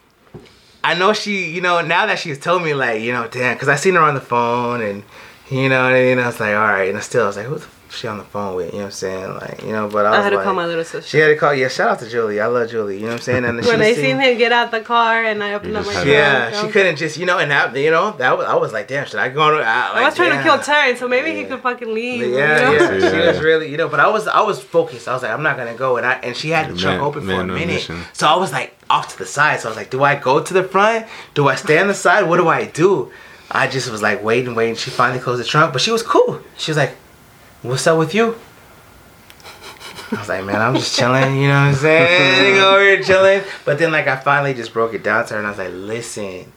I 0.82 0.94
know 0.94 1.12
she, 1.12 1.50
you 1.50 1.60
know, 1.60 1.80
now 1.80 2.06
that 2.06 2.18
she's 2.18 2.38
told 2.38 2.62
me, 2.62 2.74
like, 2.74 3.00
you 3.00 3.12
know, 3.12 3.28
damn, 3.28 3.54
because 3.54 3.68
I 3.68 3.76
seen 3.76 3.94
her 3.94 4.02
on 4.02 4.14
the 4.14 4.20
phone 4.20 4.82
and, 4.82 5.02
you 5.50 5.68
know, 5.68 5.88
and 5.94 6.20
I 6.20 6.26
was 6.26 6.40
like, 6.40 6.54
all 6.54 6.62
right, 6.62 6.92
and 6.92 7.02
still, 7.02 7.24
I 7.24 7.26
was 7.28 7.36
like, 7.36 7.46
who 7.46 7.58
the 7.58 7.66
she 7.96 8.08
on 8.08 8.18
the 8.18 8.24
phone 8.24 8.54
with? 8.56 8.66
You 8.72 8.72
know 8.72 8.78
what 8.78 8.84
I'm 8.86 8.90
saying? 8.92 9.34
Like, 9.34 9.62
you 9.62 9.72
know, 9.72 9.88
but 9.88 10.06
I, 10.06 10.08
I 10.08 10.16
was 10.16 10.24
had 10.24 10.30
to 10.30 10.36
like, 10.36 10.44
call 10.44 10.54
my 10.54 10.66
little 10.66 10.84
sister. 10.84 11.08
She 11.08 11.18
had 11.18 11.28
to 11.28 11.36
call. 11.36 11.54
Yeah, 11.54 11.68
shout 11.68 11.88
out 11.90 11.98
to 12.00 12.08
Julie. 12.08 12.40
I 12.40 12.46
love 12.46 12.70
Julie. 12.70 12.96
You 12.96 13.02
know 13.02 13.06
what 13.08 13.14
I'm 13.14 13.20
saying? 13.20 13.44
And 13.44 13.64
when 13.64 13.78
they 13.78 13.94
seen- 13.94 14.04
seen 14.04 14.20
him 14.20 14.38
get 14.38 14.52
out 14.52 14.70
the 14.70 14.80
car 14.80 15.22
and 15.24 15.42
I 15.42 15.54
opened 15.54 15.76
up 15.76 15.86
my 15.86 15.94
door, 15.94 16.04
Yeah, 16.06 16.50
I 16.54 16.66
she 16.66 16.72
couldn't 16.72 16.96
just, 16.96 17.16
you 17.16 17.26
know, 17.26 17.38
and 17.38 17.50
that, 17.50 17.76
you 17.76 17.90
know, 17.90 18.12
that 18.18 18.36
was, 18.36 18.46
I 18.46 18.54
was 18.54 18.72
like, 18.72 18.88
damn, 18.88 19.06
should 19.06 19.20
I 19.20 19.28
go 19.28 19.42
on? 19.42 19.54
I, 19.62 19.92
I 19.94 20.04
was 20.04 20.14
trying 20.14 20.36
to 20.36 20.42
kill 20.42 20.58
time, 20.58 20.96
so 20.96 21.08
maybe 21.08 21.32
he 21.34 21.44
could 21.44 21.60
fucking 21.60 21.92
leave. 21.92 22.20
Yeah, 22.20 22.26
you 22.70 22.76
yeah, 22.78 22.88
know? 22.88 23.10
She 23.10 23.26
was 23.26 23.40
really, 23.40 23.70
you 23.70 23.76
know, 23.76 23.88
but 23.88 24.00
I 24.00 24.08
was, 24.08 24.26
I 24.28 24.40
was 24.42 24.60
focused. 24.62 25.08
I 25.08 25.12
was 25.14 25.22
like, 25.22 25.32
I'm 25.32 25.42
not 25.42 25.56
gonna 25.56 25.74
go, 25.74 25.96
and 25.96 26.04
I, 26.06 26.14
and 26.14 26.36
she 26.36 26.50
had 26.50 26.68
the 26.70 26.76
trunk 26.76 26.98
Man- 27.00 27.06
open 27.06 27.24
for 27.26 27.32
a 27.32 27.36
on 27.36 27.50
a 27.50 27.52
minute, 27.54 27.66
mission. 27.74 28.02
so 28.12 28.26
I 28.26 28.36
was 28.36 28.52
like 28.52 28.74
off 28.90 29.08
to 29.12 29.18
the 29.18 29.26
side. 29.26 29.60
So 29.60 29.68
I 29.68 29.70
was 29.70 29.76
like, 29.76 29.90
do 29.90 30.02
I 30.02 30.14
go 30.16 30.42
to 30.42 30.54
the 30.54 30.62
front? 30.64 31.06
Do 31.34 31.48
I 31.48 31.54
stay 31.54 31.78
on 31.78 31.88
the 31.88 31.94
side? 31.94 32.28
What 32.28 32.36
do 32.38 32.48
I 32.48 32.66
do? 32.66 33.10
I 33.50 33.66
just 33.68 33.90
was 33.90 34.02
like 34.02 34.22
waiting, 34.24 34.54
waiting. 34.54 34.74
She 34.74 34.90
finally 34.90 35.20
closed 35.20 35.40
the 35.40 35.44
trunk, 35.46 35.72
but 35.72 35.80
she 35.82 35.90
was 35.90 36.02
cool. 36.02 36.40
She 36.56 36.70
was 36.70 36.78
like, 36.78 36.96
"What's 37.64 37.86
up 37.86 37.98
with 37.98 38.14
you?" 38.14 38.36
I 40.12 40.20
was 40.20 40.28
like, 40.28 40.44
man, 40.44 40.60
I'm 40.60 40.74
just 40.74 40.96
chilling, 40.96 41.36
you 41.40 41.48
know 41.48 41.54
what 41.54 41.68
I'm 41.68 41.74
saying? 41.74 42.58
Over 42.62 42.82
here 42.82 43.02
chilling. 43.02 43.42
But 43.64 43.78
then 43.78 43.90
like 43.90 44.06
I 44.06 44.16
finally 44.16 44.54
just 44.54 44.72
broke 44.72 44.94
it 44.94 45.02
down 45.02 45.26
to 45.26 45.34
her 45.34 45.38
and 45.38 45.46
I 45.46 45.50
was 45.50 45.58
like, 45.58 45.72
listen. 45.72 46.52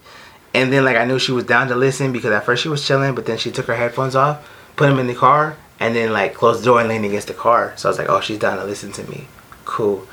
And 0.53 0.71
then 0.71 0.85
like 0.85 0.97
I 0.97 1.05
knew 1.05 1.17
she 1.17 1.31
was 1.31 1.45
down 1.45 1.67
to 1.69 1.75
listen 1.75 2.11
because 2.11 2.31
at 2.31 2.45
first 2.45 2.61
she 2.61 2.69
was 2.69 2.85
chilling, 2.85 3.15
but 3.15 3.25
then 3.25 3.37
she 3.37 3.51
took 3.51 3.65
her 3.67 3.75
headphones 3.75 4.15
off, 4.15 4.47
put 4.75 4.89
them 4.89 4.99
in 4.99 5.07
the 5.07 5.15
car, 5.15 5.55
and 5.79 5.95
then 5.95 6.11
like 6.11 6.33
closed 6.33 6.61
the 6.61 6.65
door 6.65 6.79
and 6.79 6.89
leaned 6.89 7.05
against 7.05 7.27
the 7.27 7.33
car. 7.33 7.73
So 7.77 7.87
I 7.87 7.91
was 7.91 7.97
like, 7.97 8.09
oh, 8.09 8.21
she's 8.21 8.39
down 8.39 8.57
to 8.57 8.63
listen 8.63 8.91
to 8.93 9.03
me. 9.09 9.27
Cool. 9.65 10.07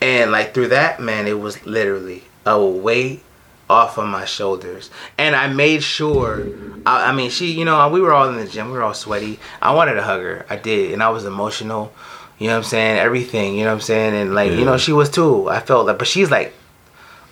And 0.00 0.32
like 0.32 0.54
through 0.54 0.68
that, 0.68 1.00
man, 1.00 1.26
it 1.26 1.38
was 1.38 1.64
literally 1.66 2.24
a 2.46 2.64
weight 2.64 3.22
off 3.70 3.98
of 3.98 4.06
my 4.06 4.24
shoulders. 4.24 4.90
And 5.16 5.36
I 5.36 5.48
made 5.48 5.82
sure, 5.82 6.46
I, 6.86 7.10
I 7.10 7.12
mean, 7.12 7.30
she, 7.30 7.52
you 7.52 7.64
know, 7.64 7.88
we 7.88 8.00
were 8.00 8.12
all 8.12 8.28
in 8.28 8.36
the 8.36 8.46
gym, 8.46 8.70
we 8.70 8.72
were 8.72 8.82
all 8.82 8.94
sweaty. 8.94 9.38
I 9.60 9.74
wanted 9.74 9.94
to 9.94 10.02
hug 10.02 10.22
her. 10.22 10.46
I 10.48 10.56
did. 10.56 10.92
And 10.92 11.02
I 11.02 11.10
was 11.10 11.24
emotional. 11.24 11.92
You 12.38 12.46
know 12.46 12.54
what 12.54 12.58
I'm 12.58 12.64
saying? 12.64 12.98
Everything, 12.98 13.56
you 13.56 13.64
know 13.64 13.70
what 13.70 13.76
I'm 13.76 13.80
saying? 13.80 14.14
And 14.14 14.34
like, 14.34 14.52
you 14.52 14.64
know, 14.64 14.78
she 14.78 14.92
was 14.92 15.10
too. 15.10 15.48
I 15.48 15.58
felt 15.60 15.86
like, 15.86 15.98
but 15.98 16.06
she's 16.06 16.30
like 16.30 16.54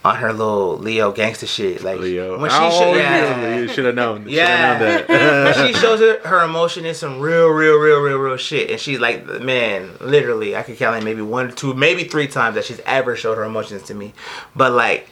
on 0.05 0.17
her 0.17 0.33
little 0.33 0.79
Leo 0.79 1.13
gangster 1.13 1.47
shit. 1.47 1.83
Like 1.83 2.01
Leo. 2.01 2.41
when 2.41 2.51
she 2.51 2.57
oh, 2.59 2.71
should, 2.71 3.01
yeah. 3.01 3.57
you 3.57 3.69
should 3.69 3.85
have 3.85 3.95
known. 3.95 4.29
Yeah. 4.29 4.47
Should 4.47 5.09
have 5.09 5.09
known 5.09 5.45
when 5.45 5.67
she 5.67 5.73
shows 5.75 6.01
her, 6.01 6.21
her 6.29 6.45
emotion 6.45 6.85
in 6.87 6.95
some 6.95 7.21
real, 7.21 7.49
real, 7.49 7.77
real, 7.77 8.01
real, 8.01 8.19
real 8.19 8.37
shit, 8.37 8.71
and 8.71 8.81
she's 8.81 8.99
like, 8.99 9.27
man, 9.41 9.91
literally, 10.01 10.57
I 10.57 10.63
could 10.63 10.77
count 10.77 10.97
like 10.97 11.05
maybe 11.05 11.23
one, 11.23 11.53
two, 11.53 11.75
maybe 11.75 12.05
three 12.05 12.27
times 12.27 12.57
that 12.57 12.65
she's 12.65 12.81
ever 12.81 13.15
showed 13.17 13.37
her 13.37 13.45
emotions 13.45 13.85
to 13.85 13.95
me. 13.95 14.13
But 14.55 14.73
like 14.73 15.09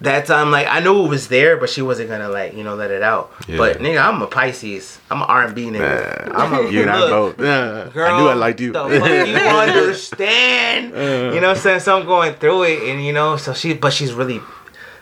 that 0.00 0.26
time, 0.26 0.50
like 0.50 0.66
I 0.68 0.80
knew 0.80 1.04
it 1.04 1.08
was 1.08 1.28
there, 1.28 1.56
but 1.56 1.70
she 1.70 1.82
wasn't 1.82 2.08
gonna 2.08 2.28
like 2.28 2.54
you 2.54 2.62
know 2.62 2.74
let 2.74 2.90
it 2.90 3.02
out. 3.02 3.32
Yeah. 3.48 3.56
But 3.56 3.78
nigga, 3.78 4.02
I'm 4.02 4.22
a 4.22 4.26
Pisces. 4.26 4.98
I'm 5.10 5.22
an 5.22 5.28
R&B 5.28 5.70
nigga. 5.70 6.32
I'm 6.34 6.52
a 6.54 6.70
you 6.70 6.82
and 6.82 6.90
I 6.90 7.00
both. 7.08 7.36
Girl, 7.36 7.90
I 7.96 8.20
knew 8.20 8.28
I 8.28 8.34
liked 8.34 8.60
you. 8.60 8.72
The 8.72 8.84
fuck 8.84 9.26
you 9.26 9.34
understand? 9.36 10.90
you 11.34 11.40
know 11.40 11.48
what 11.48 11.56
I'm 11.56 11.62
saying? 11.62 11.80
So 11.80 11.98
I'm 11.98 12.06
going 12.06 12.34
through 12.34 12.64
it, 12.64 12.90
and 12.90 13.04
you 13.04 13.12
know, 13.12 13.36
so 13.36 13.52
she, 13.54 13.74
but 13.74 13.92
she's 13.92 14.12
really 14.12 14.40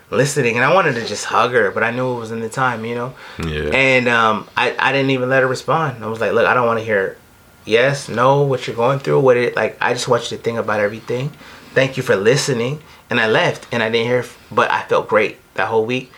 listening, 0.09 0.55
and 0.55 0.65
I 0.65 0.73
wanted 0.73 0.95
to 0.95 1.05
just 1.05 1.25
hug 1.25 1.51
her, 1.51 1.71
but 1.71 1.83
I 1.83 1.91
knew 1.91 2.15
it 2.15 2.19
was 2.19 2.31
in 2.31 2.39
the 2.39 2.49
time, 2.49 2.85
you 2.85 2.95
know. 2.95 3.13
Yeah. 3.43 3.69
And 3.73 4.07
um, 4.07 4.47
I, 4.55 4.75
I 4.79 4.91
didn't 4.91 5.11
even 5.11 5.29
let 5.29 5.43
her 5.43 5.47
respond. 5.47 6.03
I 6.03 6.07
was 6.07 6.19
like, 6.19 6.31
look, 6.31 6.47
I 6.47 6.53
don't 6.53 6.65
want 6.65 6.79
to 6.79 6.85
hear 6.85 7.17
yes, 7.65 8.09
no, 8.09 8.41
what 8.43 8.65
you're 8.65 8.75
going 8.75 8.99
through, 8.99 9.19
what 9.19 9.37
it 9.37 9.55
like. 9.55 9.77
I 9.81 9.93
just 9.93 10.07
want 10.07 10.31
you 10.31 10.37
to 10.37 10.43
think 10.43 10.57
about 10.57 10.79
everything. 10.79 11.31
Thank 11.73 11.97
you 11.97 12.03
for 12.03 12.15
listening. 12.15 12.81
And 13.09 13.19
I 13.19 13.27
left, 13.27 13.67
and 13.71 13.81
I 13.81 13.89
didn't 13.89 14.07
hear, 14.07 14.25
but 14.51 14.69
I 14.69 14.83
felt 14.83 15.07
great 15.07 15.37
that 15.53 15.67
whole 15.67 15.85
week. 15.85 16.11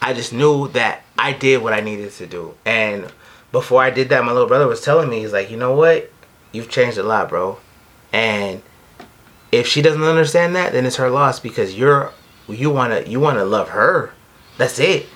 I 0.00 0.14
just 0.14 0.32
knew 0.32 0.68
that 0.68 1.02
I 1.18 1.32
did 1.32 1.62
what 1.62 1.72
I 1.72 1.80
needed 1.80 2.12
to 2.12 2.26
do. 2.26 2.54
And 2.64 3.12
before 3.52 3.82
I 3.82 3.90
did 3.90 4.08
that, 4.08 4.24
my 4.24 4.32
little 4.32 4.48
brother 4.48 4.66
was 4.66 4.80
telling 4.80 5.10
me, 5.10 5.20
he's 5.20 5.32
like, 5.32 5.50
you 5.50 5.56
know 5.56 5.74
what? 5.74 6.10
You've 6.52 6.70
changed 6.70 6.98
a 6.98 7.02
lot, 7.02 7.28
bro. 7.28 7.58
And 8.12 8.62
if 9.52 9.66
she 9.66 9.82
doesn't 9.82 10.02
understand 10.02 10.56
that, 10.56 10.72
then 10.72 10.86
it's 10.86 10.96
her 10.96 11.10
loss 11.10 11.40
because 11.40 11.74
you're 11.74 12.12
you 12.48 12.70
wanna 12.70 13.02
you 13.02 13.20
wanna 13.20 13.44
love 13.44 13.68
her. 13.68 14.12
That's 14.56 14.78
it. 14.78 15.06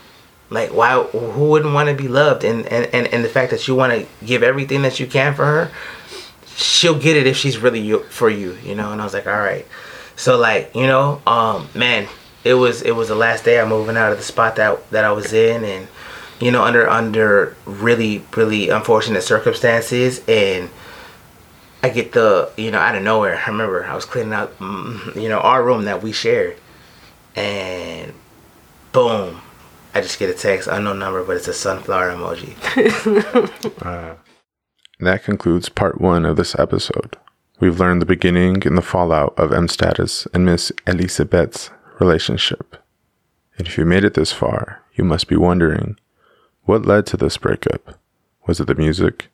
Like 0.50 0.70
why 0.72 1.02
who 1.02 1.48
wouldn't 1.48 1.74
want 1.74 1.88
to 1.88 1.94
be 1.94 2.06
loved 2.06 2.44
and, 2.44 2.66
and, 2.66 2.86
and, 2.94 3.06
and 3.08 3.24
the 3.24 3.28
fact 3.28 3.50
that 3.50 3.66
you 3.66 3.74
want 3.74 3.92
to 3.92 4.06
give 4.24 4.42
everything 4.42 4.82
that 4.82 5.00
you 5.00 5.06
can 5.06 5.34
for 5.34 5.44
her, 5.44 5.70
she'll 6.54 6.98
get 6.98 7.16
it 7.16 7.26
if 7.26 7.36
she's 7.36 7.58
really 7.58 7.80
you, 7.80 8.00
for 8.04 8.28
you, 8.28 8.56
you 8.62 8.74
know. 8.74 8.92
And 8.92 9.00
I 9.00 9.04
was 9.04 9.14
like, 9.14 9.26
all 9.26 9.38
right. 9.38 9.66
So 10.16 10.38
like 10.38 10.74
you 10.74 10.86
know, 10.86 11.20
um, 11.26 11.68
man, 11.74 12.08
it 12.44 12.54
was 12.54 12.82
it 12.82 12.92
was 12.92 13.08
the 13.08 13.14
last 13.14 13.44
day 13.44 13.60
I'm 13.60 13.68
moving 13.68 13.96
out 13.96 14.12
of 14.12 14.18
the 14.18 14.24
spot 14.24 14.56
that 14.56 14.90
that 14.90 15.04
I 15.04 15.12
was 15.12 15.32
in, 15.32 15.64
and 15.64 15.88
you 16.40 16.50
know 16.50 16.62
under 16.62 16.88
under 16.88 17.56
really 17.64 18.24
really 18.36 18.68
unfortunate 18.68 19.22
circumstances, 19.22 20.22
and 20.28 20.70
I 21.82 21.88
get 21.88 22.12
the 22.12 22.50
you 22.56 22.70
know 22.70 22.78
out 22.78 22.94
of 22.94 23.02
nowhere. 23.02 23.42
I 23.44 23.50
remember 23.50 23.84
I 23.84 23.94
was 23.94 24.04
cleaning 24.04 24.32
out 24.32 24.56
mm, 24.58 25.20
you 25.20 25.28
know 25.28 25.40
our 25.40 25.64
room 25.64 25.84
that 25.84 26.02
we 26.02 26.12
shared, 26.12 26.56
and 27.34 28.12
boom, 28.92 29.40
I 29.94 30.00
just 30.00 30.18
get 30.18 30.30
a 30.30 30.34
text 30.34 30.68
unknown 30.68 30.98
number, 30.98 31.24
but 31.24 31.36
it's 31.36 31.48
a 31.48 31.54
sunflower 31.54 32.10
emoji. 32.10 32.54
That 35.00 35.24
concludes 35.24 35.68
part 35.68 36.00
one 36.00 36.24
of 36.24 36.36
this 36.36 36.56
episode. 36.58 37.16
We've 37.60 37.78
learned 37.78 38.02
the 38.02 38.06
beginning 38.06 38.66
and 38.66 38.76
the 38.76 38.82
fallout 38.82 39.32
of 39.38 39.52
M 39.52 39.68
Status 39.68 40.26
and 40.34 40.44
Miss 40.44 40.72
Elisabeth's 40.88 41.70
relationship. 42.00 42.76
And 43.56 43.68
if 43.68 43.78
you 43.78 43.84
made 43.84 44.02
it 44.02 44.14
this 44.14 44.32
far, 44.32 44.82
you 44.94 45.04
must 45.04 45.28
be 45.28 45.36
wondering 45.36 45.96
what 46.64 46.84
led 46.84 47.06
to 47.06 47.16
this 47.16 47.36
breakup? 47.36 48.00
Was 48.48 48.58
it 48.58 48.66
the 48.66 48.74
music? 48.74 49.28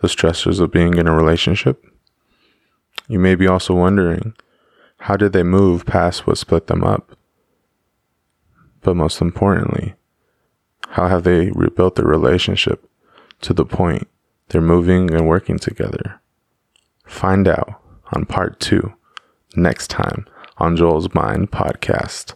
The 0.00 0.08
stressors 0.08 0.60
of 0.60 0.70
being 0.70 0.98
in 0.98 1.08
a 1.08 1.16
relationship? 1.16 1.84
You 3.08 3.18
may 3.18 3.34
be 3.34 3.46
also 3.46 3.74
wondering 3.74 4.34
how 5.00 5.16
did 5.16 5.32
they 5.32 5.42
move 5.42 5.86
past 5.86 6.26
what 6.26 6.36
split 6.36 6.66
them 6.66 6.84
up? 6.84 7.16
But 8.82 8.94
most 8.94 9.22
importantly, 9.22 9.94
how 10.90 11.08
have 11.08 11.24
they 11.24 11.50
rebuilt 11.52 11.96
their 11.96 12.04
relationship 12.04 12.86
to 13.40 13.54
the 13.54 13.64
point 13.64 14.06
they're 14.48 14.60
moving 14.60 15.14
and 15.14 15.26
working 15.26 15.58
together? 15.58 16.20
Find 17.08 17.48
out 17.48 17.80
on 18.12 18.26
part 18.26 18.60
two 18.60 18.92
next 19.56 19.88
time 19.90 20.26
on 20.58 20.76
Joel's 20.76 21.12
Mind 21.14 21.50
podcast. 21.50 22.34